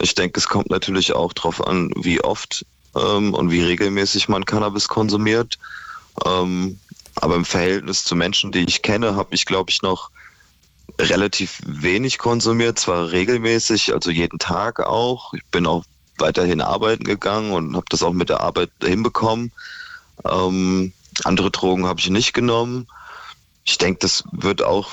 ich 0.01 0.15
denke, 0.15 0.39
es 0.39 0.49
kommt 0.49 0.71
natürlich 0.71 1.15
auch 1.15 1.33
darauf 1.33 1.67
an, 1.67 1.91
wie 1.97 2.21
oft 2.21 2.67
ähm, 2.95 3.33
und 3.33 3.51
wie 3.51 3.63
regelmäßig 3.63 4.29
man 4.29 4.45
Cannabis 4.45 4.89
konsumiert. 4.89 5.59
Ähm, 6.27 6.79
aber 7.17 7.37
im 7.37 7.45
Verhältnis 7.45 8.05
zu 8.05 8.17
Menschen, 8.17 8.53
die 8.53 8.65
ich 8.65 8.83
kenne, 8.83 9.15
habe 9.15 9.35
ich, 9.35 9.47
glaube 9.47 9.71
ich, 9.71 9.83
noch 9.83 10.11
relativ 10.99 11.61
wenig 11.65 12.19
konsumiert, 12.19 12.79
zwar 12.79 13.13
regelmäßig, 13.13 13.93
also 13.95 14.11
jeden 14.11 14.39
Tag 14.39 14.81
auch. 14.81 15.35
Ich 15.35 15.45
bin 15.47 15.67
auch 15.67 15.85
weiterhin 16.19 16.61
arbeiten 16.61 17.05
gegangen 17.05 17.53
und 17.53 17.77
habe 17.77 17.87
das 17.89 18.03
auch 18.03 18.13
mit 18.13 18.29
der 18.29 18.41
Arbeit 18.41 18.71
hinbekommen. 18.83 19.53
Ähm, 20.25 20.93
andere 21.25 21.51
Drogen 21.51 21.87
habe 21.87 22.01
ich 22.01 22.11
nicht 22.11 22.35
genommen. 22.35 22.87
Ich 23.65 23.79
denke, 23.79 24.01
das 24.01 24.25
wird 24.33 24.63
auch 24.63 24.93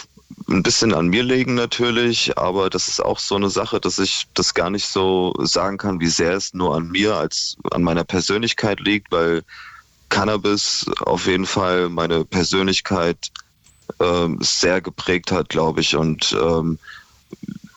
ein 0.49 0.63
bisschen 0.63 0.93
an 0.93 1.07
mir 1.07 1.23
liegen 1.23 1.55
natürlich, 1.55 2.37
aber 2.37 2.69
das 2.69 2.87
ist 2.87 3.03
auch 3.03 3.19
so 3.19 3.35
eine 3.35 3.49
Sache, 3.49 3.79
dass 3.79 3.99
ich 3.99 4.27
das 4.33 4.53
gar 4.53 4.69
nicht 4.69 4.87
so 4.87 5.33
sagen 5.39 5.77
kann, 5.77 5.99
wie 5.99 6.07
sehr 6.07 6.33
es 6.33 6.53
nur 6.53 6.75
an 6.75 6.89
mir 6.89 7.15
als 7.15 7.57
an 7.71 7.83
meiner 7.83 8.03
Persönlichkeit 8.03 8.79
liegt, 8.79 9.11
weil 9.11 9.43
Cannabis 10.09 10.85
auf 11.01 11.27
jeden 11.27 11.45
Fall 11.45 11.89
meine 11.89 12.23
Persönlichkeit 12.23 13.31
ähm, 13.99 14.39
sehr 14.41 14.81
geprägt 14.81 15.31
hat, 15.31 15.49
glaube 15.49 15.81
ich, 15.81 15.95
und 15.95 16.35
ähm, 16.39 16.79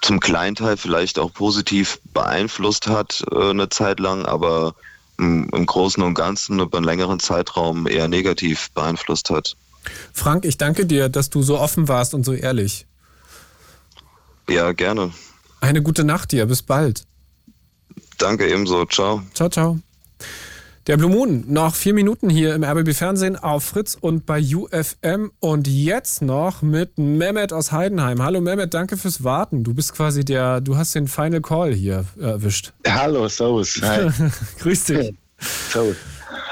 zum 0.00 0.20
kleinen 0.20 0.56
Teil 0.56 0.76
vielleicht 0.76 1.18
auch 1.18 1.32
positiv 1.32 2.00
beeinflusst 2.14 2.86
hat 2.86 3.24
äh, 3.30 3.50
eine 3.50 3.68
Zeit 3.68 4.00
lang, 4.00 4.24
aber 4.24 4.74
im, 5.18 5.48
im 5.52 5.66
Großen 5.66 6.02
und 6.02 6.14
Ganzen 6.14 6.58
über 6.60 6.78
einen 6.78 6.86
längeren 6.86 7.20
Zeitraum 7.20 7.86
eher 7.86 8.08
negativ 8.08 8.70
beeinflusst 8.70 9.30
hat. 9.30 9.56
Frank, 10.12 10.44
ich 10.44 10.56
danke 10.58 10.86
dir, 10.86 11.08
dass 11.08 11.30
du 11.30 11.42
so 11.42 11.58
offen 11.58 11.88
warst 11.88 12.14
und 12.14 12.24
so 12.24 12.32
ehrlich. 12.32 12.86
Ja, 14.48 14.72
gerne. 14.72 15.12
Eine 15.60 15.82
gute 15.82 16.04
Nacht 16.04 16.32
dir, 16.32 16.46
bis 16.46 16.62
bald. 16.62 17.04
Danke 18.18 18.48
ebenso. 18.48 18.84
Ciao. 18.86 19.22
Ciao, 19.34 19.48
ciao. 19.48 19.80
Der 20.86 20.96
Blue 20.96 21.10
Moon, 21.10 21.44
noch 21.46 21.74
vier 21.74 21.92
Minuten 21.92 22.30
hier 22.30 22.54
im 22.54 22.64
RBB 22.64 22.94
Fernsehen 22.94 23.36
auf 23.36 23.64
Fritz 23.64 23.98
und 24.00 24.24
bei 24.24 24.40
UFM 24.40 25.30
und 25.38 25.68
jetzt 25.68 26.22
noch 26.22 26.62
mit 26.62 26.96
Mehmet 26.96 27.52
aus 27.52 27.70
Heidenheim. 27.70 28.22
Hallo 28.22 28.40
Mehmet, 28.40 28.72
danke 28.72 28.96
fürs 28.96 29.22
Warten. 29.22 29.62
Du 29.62 29.74
bist 29.74 29.94
quasi 29.94 30.24
der, 30.24 30.62
du 30.62 30.78
hast 30.78 30.94
den 30.94 31.06
Final 31.06 31.42
Call 31.42 31.74
hier 31.74 32.06
erwischt. 32.18 32.72
Hallo, 32.88 33.28
servus. 33.28 33.78
Hi. 33.82 34.08
Grüß 34.60 34.84
dich. 34.84 35.14
Servus. 35.70 35.96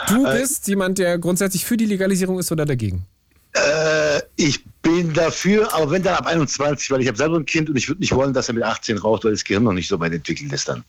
Du 0.09 0.25
bist 0.25 0.69
jemand, 0.69 0.99
der 0.99 1.19
grundsätzlich 1.19 1.65
für 1.65 1.79
die 1.79 1.87
Legalisierung 1.87 2.39
ist 2.39 2.53
oder 2.53 2.67
dagegen? 2.67 3.07
Äh, 3.55 4.21
ich 4.37 4.63
bin 4.83 5.15
dafür, 5.15 5.73
aber 5.75 5.91
wenn 5.91 6.03
dann 6.03 6.17
ab 6.17 6.27
21, 6.27 6.91
weil 6.91 7.01
ich 7.01 7.09
habe 7.09 7.17
selber 7.17 7.39
ein 7.39 7.47
Kind 7.47 7.71
und 7.71 7.77
ich 7.77 7.89
würde 7.89 8.03
nicht 8.03 8.15
wollen, 8.15 8.35
dass 8.35 8.49
er 8.49 8.55
mit 8.55 8.63
18 8.63 8.99
raucht, 8.99 9.25
weil 9.25 9.33
das 9.33 9.43
Gehirn 9.43 9.65
noch 9.65 9.73
nicht 9.73 9.89
so 9.89 9.99
weit 9.99 10.13
entwickelt 10.13 10.53
ist 10.53 10.69
dann. 10.69 10.85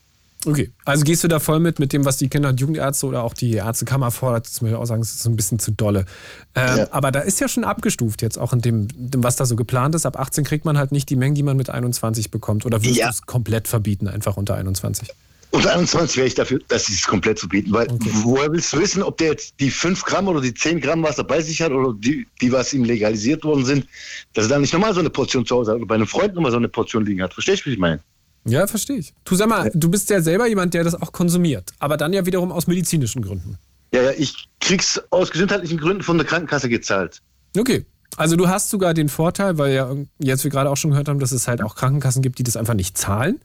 Okay, 0.46 0.70
also 0.86 1.04
gehst 1.04 1.22
du 1.22 1.28
da 1.28 1.38
voll 1.38 1.60
mit, 1.60 1.78
mit 1.78 1.92
dem, 1.92 2.06
was 2.06 2.16
die 2.16 2.28
Kinder- 2.28 2.48
und 2.48 2.58
Jugendärzte 2.60 3.04
oder 3.06 3.22
auch 3.24 3.34
die 3.34 3.52
Ärztekammer 3.52 4.10
fordert, 4.10 4.46
zum 4.46 4.66
Beispiel 4.66 4.80
auch 4.80 4.86
sagen, 4.86 5.02
es 5.02 5.10
ist 5.12 5.22
so 5.22 5.28
ein 5.28 5.36
bisschen 5.36 5.58
zu 5.58 5.70
dolle. 5.70 6.06
Ähm, 6.54 6.78
Ja. 6.78 6.88
Aber 6.92 7.12
da 7.12 7.20
ist 7.20 7.40
ja 7.40 7.48
schon 7.48 7.62
abgestuft 7.64 8.22
jetzt 8.22 8.38
auch 8.38 8.54
in 8.54 8.60
dem, 8.62 8.88
dem, 8.94 9.22
was 9.22 9.36
da 9.36 9.44
so 9.44 9.54
geplant 9.54 9.94
ist. 9.94 10.06
Ab 10.06 10.18
18 10.18 10.44
kriegt 10.44 10.64
man 10.64 10.78
halt 10.78 10.92
nicht 10.92 11.10
die 11.10 11.16
Mengen, 11.16 11.34
die 11.34 11.42
man 11.42 11.58
mit 11.58 11.68
21 11.68 12.30
bekommt. 12.30 12.64
Oder 12.64 12.78
würdest 12.82 12.96
Ja. 12.96 13.06
du 13.08 13.10
es 13.12 13.26
komplett 13.26 13.68
verbieten, 13.68 14.08
einfach 14.08 14.38
unter 14.38 14.54
21? 14.54 15.08
Unter 15.52 15.72
21 15.74 16.16
wäre 16.16 16.26
ich 16.28 16.36
dafür, 16.36 16.60
dass 16.68 16.86
sie 16.86 16.94
es 16.94 17.02
komplett 17.06 17.40
verbieten, 17.40 17.72
weil 17.72 17.88
woher 18.22 18.52
willst 18.52 18.72
du 18.72 18.78
wissen, 18.78 19.02
ob 19.02 19.18
der 19.18 19.30
jetzt 19.32 19.54
die 19.58 19.70
5 19.70 20.04
Gramm 20.04 20.28
oder 20.28 20.40
die 20.40 20.54
10 20.54 20.80
Gramm, 20.80 21.02
was 21.02 21.18
er 21.18 21.24
bei 21.24 21.42
sich 21.42 21.60
hat, 21.60 21.72
oder 21.72 21.92
die, 21.92 22.24
die 22.40 22.52
was 22.52 22.72
ihm 22.72 22.84
legalisiert 22.84 23.42
worden 23.44 23.64
sind, 23.64 23.84
dass 24.32 24.44
er 24.44 24.50
dann 24.50 24.60
nicht 24.60 24.72
nochmal 24.72 24.94
so 24.94 25.00
eine 25.00 25.10
Portion 25.10 25.44
zu 25.44 25.56
Hause 25.56 25.72
hat 25.72 25.78
oder 25.78 25.86
bei 25.86 25.96
einem 25.96 26.06
Freund 26.06 26.34
nochmal 26.34 26.52
so 26.52 26.56
eine 26.56 26.68
Portion 26.68 27.04
liegen 27.04 27.20
hat. 27.20 27.34
Verstehst 27.34 27.62
du, 27.66 27.66
wie 27.70 27.74
ich 27.74 27.78
meine? 27.80 28.00
Ja, 28.44 28.66
verstehe 28.66 28.96
ich. 28.96 29.12
Du 29.24 29.34
sag 29.34 29.48
mal, 29.48 29.70
du 29.74 29.90
bist 29.90 30.08
ja 30.10 30.20
selber 30.22 30.46
jemand, 30.46 30.72
der 30.74 30.82
das 30.84 30.94
auch 30.94 31.12
konsumiert, 31.12 31.72
aber 31.78 31.96
dann 31.96 32.12
ja 32.12 32.24
wiederum 32.26 32.50
aus 32.52 32.66
medizinischen 32.66 33.22
Gründen. 33.22 33.58
Ja, 33.92 34.02
ja, 34.02 34.10
ich 34.16 34.48
krieg's 34.60 35.00
aus 35.10 35.30
gesundheitlichen 35.30 35.78
Gründen 35.78 36.02
von 36.02 36.16
der 36.16 36.26
Krankenkasse 36.26 36.68
gezahlt. 36.68 37.20
Okay. 37.58 37.84
Also 38.16 38.36
du 38.36 38.48
hast 38.48 38.70
sogar 38.70 38.92
den 38.94 39.08
Vorteil, 39.08 39.56
weil 39.58 39.72
ja 39.74 39.94
jetzt 40.18 40.42
wir 40.44 40.50
gerade 40.50 40.68
auch 40.70 40.76
schon 40.76 40.90
gehört 40.90 41.08
haben, 41.08 41.20
dass 41.20 41.32
es 41.32 41.46
halt 41.48 41.62
auch 41.62 41.76
Krankenkassen 41.76 42.22
gibt, 42.22 42.38
die 42.38 42.42
das 42.42 42.56
einfach 42.56 42.74
nicht 42.74 42.96
zahlen. 42.98 43.40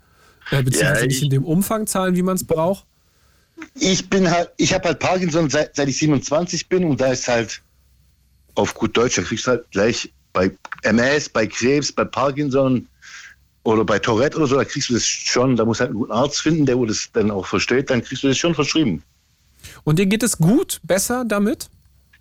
Äh, 0.51 0.63
beziehungsweise 0.63 1.01
Ja, 1.01 1.07
nicht 1.07 1.17
ich- 1.17 1.23
in 1.23 1.29
dem 1.29 1.43
Umfang 1.43 1.87
zahlen, 1.87 2.15
wie 2.15 2.23
man 2.23 2.35
es 2.35 2.43
braucht. 2.45 2.85
Ich 3.79 4.09
bin 4.09 4.29
halt, 4.29 4.49
ich 4.57 4.73
habe 4.73 4.87
halt 4.89 4.99
Parkinson 4.99 5.49
seit, 5.49 5.75
seit 5.75 5.87
ich 5.87 5.97
27 5.97 6.67
bin 6.67 6.83
und 6.85 6.99
da 6.99 7.07
ist 7.11 7.27
halt 7.27 7.61
auf 8.55 8.73
gut 8.73 8.95
Deutsch, 8.97 9.15
da 9.17 9.21
kriegst 9.21 9.45
du 9.47 9.51
halt 9.51 9.69
gleich 9.71 10.11
bei 10.33 10.51
MS, 10.83 11.29
bei 11.29 11.47
Krebs, 11.47 11.91
bei 11.91 12.03
Parkinson 12.03 12.87
oder 13.65 13.83
bei 13.83 13.99
Tourette 13.99 14.37
oder 14.37 14.47
so, 14.47 14.55
da 14.55 14.63
kriegst 14.63 14.89
du 14.89 14.93
das 14.93 15.05
schon, 15.05 15.55
da 15.55 15.65
muss 15.65 15.79
halt 15.79 15.89
einen 15.89 15.99
guten 15.99 16.11
Arzt 16.11 16.41
finden, 16.41 16.65
der 16.65 16.77
wo 16.77 16.85
das 16.85 17.09
dann 17.11 17.31
auch 17.31 17.45
versteht, 17.45 17.89
dann 17.89 18.03
kriegst 18.03 18.23
du 18.23 18.27
das 18.27 18.37
schon 18.37 18.55
verschrieben. 18.55 19.03
Und 19.83 19.97
dir 19.99 20.05
geht 20.05 20.23
es 20.23 20.37
gut, 20.37 20.79
besser 20.83 21.25
damit? 21.27 21.69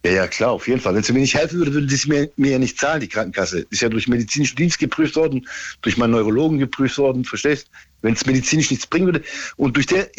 Ja, 0.04 0.12
ja, 0.12 0.26
klar, 0.26 0.52
auf 0.52 0.66
jeden 0.66 0.80
Fall. 0.80 0.94
Wenn 0.94 1.02
sie 1.02 1.12
mir 1.12 1.20
nicht 1.20 1.34
helfen 1.34 1.58
würde, 1.58 1.72
würde 1.72 1.94
sie 1.94 2.08
mir, 2.08 2.30
mir 2.36 2.52
ja 2.52 2.58
nicht 2.58 2.78
zahlen, 2.78 3.00
die 3.00 3.08
Krankenkasse. 3.08 3.66
Ist 3.70 3.80
ja 3.80 3.88
durch 3.88 4.08
medizinischen 4.08 4.56
Dienst 4.56 4.78
geprüft 4.78 5.16
worden, 5.16 5.46
durch 5.80 5.96
meinen 5.96 6.10
Neurologen 6.10 6.58
geprüft 6.58 6.98
worden, 6.98 7.24
verstehst? 7.24 7.70
Wenn 8.02 8.14
es 8.14 8.26
medizinisch 8.26 8.70
nichts 8.70 8.86
bringen 8.86 9.06
würde. 9.06 9.22
Und 9.56 9.76
durch, 9.76 9.86
der, 9.86 10.10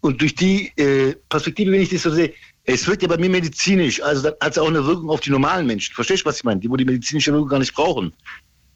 und 0.00 0.20
durch 0.20 0.34
die 0.34 0.72
äh, 0.76 1.14
Perspektive, 1.28 1.72
wenn 1.72 1.80
ich 1.80 1.90
das 1.90 2.02
so 2.02 2.10
sehe, 2.10 2.32
es 2.64 2.86
wird 2.86 3.02
ja 3.02 3.08
bei 3.08 3.18
mir 3.18 3.30
medizinisch, 3.30 4.00
also 4.02 4.22
dann 4.22 4.34
hat 4.40 4.52
es 4.52 4.58
auch 4.58 4.68
eine 4.68 4.84
Wirkung 4.84 5.10
auf 5.10 5.20
die 5.20 5.30
normalen 5.30 5.66
Menschen. 5.66 5.92
Verstehst 5.94 6.22
du, 6.22 6.26
was 6.26 6.36
ich 6.36 6.44
meine? 6.44 6.60
Die, 6.60 6.70
wo 6.70 6.76
die 6.76 6.84
medizinische 6.84 7.32
Wirkung 7.32 7.48
gar 7.48 7.58
nicht 7.58 7.74
brauchen. 7.74 8.12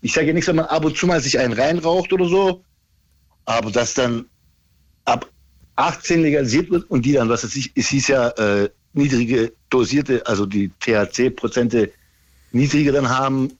Ich 0.02 0.12
sage 0.12 0.28
ja 0.28 0.32
nichts, 0.32 0.48
wenn 0.48 0.56
man 0.56 0.66
ab 0.66 0.84
und 0.84 0.96
zu 0.96 1.06
mal 1.06 1.20
sich 1.20 1.38
einen 1.38 1.52
reinraucht 1.52 2.12
oder 2.12 2.26
so, 2.26 2.64
aber 3.44 3.70
dass 3.70 3.94
dann 3.94 4.26
ab 5.04 5.30
18 5.76 6.22
legalisiert 6.22 6.70
wird 6.70 6.90
und 6.90 7.02
die 7.04 7.12
dann, 7.12 7.28
was 7.28 7.44
weiß 7.44 7.56
ich, 7.56 7.72
es 7.74 7.88
hieß 7.88 8.08
ja, 8.08 8.28
äh, 8.30 8.68
niedrige 8.92 9.52
dosierte, 9.70 10.26
also 10.26 10.46
die 10.46 10.70
THC-Prozente 10.80 11.92
niedriger 12.52 12.92
dann 12.92 13.08
haben. 13.08 13.52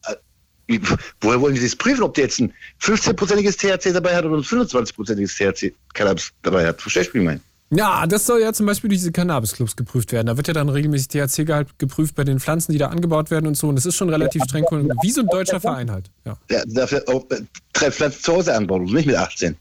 Äh, 0.68 0.78
woher 1.20 1.40
wollen 1.40 1.54
die 1.54 1.60
das 1.60 1.76
prüfen, 1.76 2.02
ob 2.02 2.14
der 2.14 2.24
jetzt 2.24 2.40
ein 2.40 2.52
15-prozentiges 2.80 3.56
THC 3.56 3.92
dabei 3.92 4.16
hat 4.16 4.24
oder 4.24 4.36
ein 4.36 4.42
25-prozentiges 4.42 5.36
THC-Cannabis 5.36 6.32
dabei 6.42 6.66
hat? 6.66 6.80
Verstehst 6.80 7.10
du, 7.10 7.14
wie 7.14 7.18
ich 7.18 7.24
meine? 7.24 7.40
Ja, 7.70 8.06
das 8.06 8.26
soll 8.26 8.40
ja 8.40 8.52
zum 8.52 8.66
Beispiel 8.66 8.88
durch 8.88 9.00
diese 9.00 9.12
Cannabis-Clubs 9.12 9.74
geprüft 9.74 10.12
werden. 10.12 10.28
Da 10.28 10.36
wird 10.36 10.46
ja 10.46 10.54
dann 10.54 10.68
regelmäßig 10.68 11.08
THC-Gehalt 11.08 11.78
geprüft 11.78 12.14
bei 12.14 12.22
den 12.22 12.38
Pflanzen, 12.38 12.72
die 12.72 12.78
da 12.78 12.88
angebaut 12.88 13.30
werden 13.30 13.46
und 13.46 13.56
so. 13.56 13.68
Und 13.68 13.74
das 13.74 13.86
ist 13.86 13.96
schon 13.96 14.08
relativ 14.08 14.44
streng, 14.44 14.64
wie 15.02 15.10
so 15.10 15.22
ein 15.22 15.26
deutscher 15.26 15.60
Verein 15.60 15.90
halt. 15.90 16.10
Ja, 16.24 16.36
Ja, 16.48 16.62
dafür 16.66 17.02
auch, 17.08 17.24
äh, 17.30 17.42
drei 17.72 17.90
Pflanzen 17.90 18.22
zu 18.22 18.34
Hause 18.34 18.54
anbauen, 18.54 18.84
nicht 18.84 19.06
mit 19.06 19.16
18. 19.16 19.56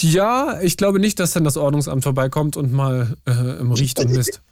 ja 0.00 0.60
ich 0.60 0.76
glaube 0.76 0.98
nicht, 0.98 1.18
dass 1.18 1.32
dann 1.32 1.44
das 1.44 1.56
Ordnungsamt 1.56 2.02
vorbeikommt 2.02 2.58
und 2.58 2.72
mal 2.72 3.16
äh, 3.26 3.60
im 3.60 3.72
riecht 3.72 3.98
und 3.98 4.10
misst. 4.10 4.42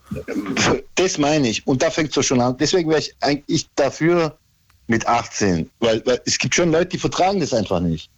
Das 0.95 1.19
meine 1.19 1.49
ich. 1.49 1.67
Und 1.67 1.83
da 1.83 1.91
fängt 1.91 2.17
es 2.17 2.27
schon 2.27 2.41
an. 2.41 2.57
Deswegen 2.57 2.89
wäre 2.89 3.01
ich 3.01 3.15
eigentlich 3.21 3.69
dafür 3.75 4.39
mit 4.87 5.07
18. 5.07 5.71
Weil, 5.79 6.03
weil 6.07 6.21
es 6.25 6.39
gibt 6.39 6.55
schon 6.55 6.73
Leute, 6.73 6.87
die 6.87 6.99
vertragen 6.99 7.41
das 7.41 7.53
einfach 7.53 7.81
nicht. 7.81 8.11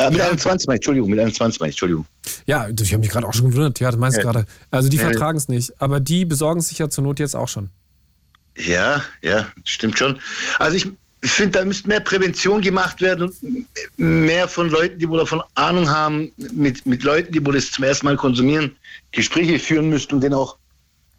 Äh, 0.00 0.10
mit 0.10 0.20
21 0.20 0.66
meine 0.66 0.76
ich, 0.76 0.78
Entschuldigung, 0.80 1.10
mit 1.10 1.18
21 1.20 1.60
meine 1.60 1.70
ich, 1.70 1.74
Entschuldigung. 1.74 2.06
Ja, 2.46 2.68
ich 2.68 2.92
habe 2.92 3.00
mich 3.00 3.10
gerade 3.10 3.26
auch 3.26 3.34
schon 3.34 3.50
gewundert. 3.50 3.78
Ja, 3.80 3.90
du 3.90 3.98
meinst 3.98 4.16
Ja. 4.16 4.22
gerade. 4.24 4.46
Also 4.70 4.88
die 4.88 4.96
Ja. 4.96 5.04
vertragen 5.04 5.36
es 5.36 5.48
nicht. 5.48 5.72
Aber 5.80 6.00
die 6.00 6.24
besorgen 6.24 6.60
sich 6.60 6.78
ja 6.78 6.88
zur 6.88 7.04
Not 7.04 7.18
jetzt 7.18 7.36
auch 7.36 7.48
schon. 7.48 7.70
Ja, 8.56 9.02
ja, 9.22 9.46
stimmt 9.64 9.98
schon. 9.98 10.18
Also 10.58 10.76
ich 10.76 10.86
finde, 11.22 11.58
da 11.58 11.64
müsste 11.64 11.88
mehr 11.88 12.00
Prävention 12.00 12.60
gemacht 12.62 13.00
werden 13.00 13.28
und 13.28 13.66
mehr 13.98 14.48
von 14.48 14.70
Leuten, 14.70 14.98
die 14.98 15.08
wohl 15.08 15.18
davon 15.18 15.42
Ahnung 15.54 15.88
haben, 15.88 16.32
mit, 16.52 16.84
mit 16.86 17.02
Leuten, 17.02 17.32
die 17.32 17.44
wohl 17.44 17.54
das 17.54 17.70
zum 17.70 17.84
ersten 17.84 18.06
Mal 18.06 18.16
konsumieren, 18.16 18.74
Gespräche 19.12 19.58
führen 19.58 19.90
müssten 19.90 20.14
und 20.14 20.20
denen 20.22 20.34
auch 20.34 20.56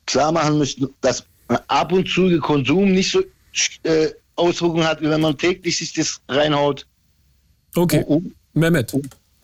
klar 0.08 0.32
machen 0.32 0.58
müssten, 0.58 0.90
dass 1.02 1.24
ab 1.68 1.92
und 1.92 2.10
zu 2.10 2.30
der 2.30 2.40
Konsum 2.40 2.92
nicht 2.92 3.12
so 3.12 3.22
äh, 3.84 4.10
Auswirkungen 4.36 4.86
hat, 4.88 5.02
wie 5.02 5.10
wenn 5.10 5.22
man 5.22 5.38
täglich 5.38 5.78
sich 5.78 5.94
das 5.94 6.20
reinhaut. 6.28 6.88
Okay. 7.76 8.04
Mehmet. 8.54 8.94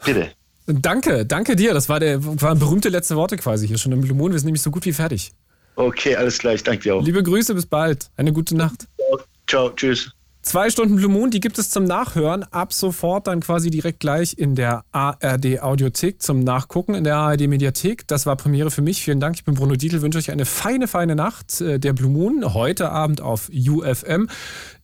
Bitte. 0.05 0.31
Danke, 0.67 1.25
danke 1.25 1.55
dir. 1.55 1.73
Das 1.73 1.87
war 1.87 1.99
der 1.99 2.23
waren 2.41 2.59
berühmte 2.59 2.89
letzte 2.89 3.15
Worte 3.15 3.37
quasi 3.37 3.67
hier 3.67 3.77
schon 3.77 3.93
im 3.93 4.01
Blue 4.01 4.15
Moon. 4.17 4.31
Wir 4.33 4.39
sind 4.39 4.47
nämlich 4.47 4.61
so 4.61 4.71
gut 4.71 4.85
wie 4.85 4.93
fertig. 4.93 5.31
Okay, 5.75 6.15
alles 6.15 6.39
gleich. 6.39 6.63
Danke 6.63 6.83
dir 6.83 6.95
auch. 6.95 7.03
Liebe 7.03 7.23
Grüße, 7.23 7.53
bis 7.53 7.65
bald. 7.65 8.09
Eine 8.17 8.33
gute 8.33 8.55
Nacht. 8.55 8.87
Ciao, 9.47 9.69
tschüss. 9.69 10.11
Zwei 10.41 10.69
Stunden 10.69 10.95
Blue 10.95 11.11
Moon, 11.11 11.29
die 11.29 11.41
gibt 11.41 11.57
es 11.57 11.69
zum 11.69 11.83
Nachhören. 11.83 12.43
Ab 12.51 12.71
sofort 12.71 13.27
dann 13.27 13.41
quasi 13.41 13.69
direkt 13.69 13.99
gleich 13.99 14.37
in 14.37 14.55
der 14.55 14.83
ARD 14.93 15.61
Audiothek 15.61 16.21
zum 16.21 16.39
Nachgucken, 16.39 16.95
in 16.95 17.03
der 17.03 17.17
ARD 17.17 17.47
Mediathek. 17.47 18.07
Das 18.07 18.25
war 18.25 18.37
Premiere 18.37 18.71
für 18.71 18.81
mich. 18.81 19.01
Vielen 19.01 19.19
Dank. 19.19 19.35
Ich 19.35 19.43
bin 19.43 19.55
Bruno 19.55 19.75
Dietl, 19.75 20.01
wünsche 20.01 20.17
euch 20.19 20.31
eine 20.31 20.45
feine, 20.45 20.87
feine 20.87 21.15
Nacht. 21.15 21.59
Äh, 21.59 21.79
Der 21.79 21.91
Blue 21.93 22.09
Moon 22.09 22.53
heute 22.53 22.91
Abend 22.91 23.19
auf 23.19 23.49
UFM 23.49 24.29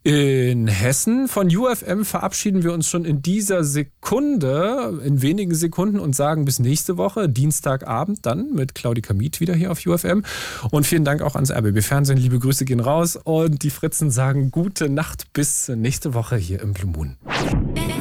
in 0.04 0.68
Hessen. 0.68 1.28
Von 1.28 1.48
UFM 1.56 2.04
verabschieden 2.04 2.64
wir 2.64 2.74
uns 2.74 2.88
schon 2.90 3.06
in 3.06 3.22
dieser 3.22 3.64
Sekunde, 3.64 5.02
in 5.06 5.22
wenigen 5.22 5.56
Sekunden 5.56 6.00
und 6.00 6.16
sagen 6.16 6.46
bis 6.46 6.60
nächste 6.60 6.98
Woche, 6.98 7.30
Dienstagabend 7.30 8.26
dann 8.26 8.52
mit 8.54 8.76
Claudia 8.76 9.02
Kamit 9.02 9.40
wieder 9.40 9.56
hier 9.56 9.72
auf 9.72 9.86
UFM. 9.86 10.24
Und 10.72 10.86
vielen 10.86 11.06
Dank 11.06 11.22
auch 11.22 11.36
ans 11.36 11.52
RBB 11.52 11.82
Fernsehen. 11.82 12.18
Liebe 12.18 12.40
Grüße 12.40 12.66
gehen 12.66 12.82
raus 12.82 13.16
und 13.16 13.64
die 13.64 13.70
Fritzen 13.70 14.12
sagen 14.12 14.52
gute 14.52 14.90
Nacht 14.90 15.32
bis 15.32 15.70
nächste 15.70 16.14
Woche 16.14 16.36
hier 16.36 16.62
im 16.62 16.74
Blue 16.74 16.92
Moon. 16.92 17.16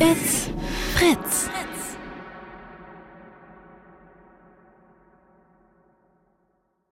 It's 0.01 0.51
Fritz. 0.95 1.49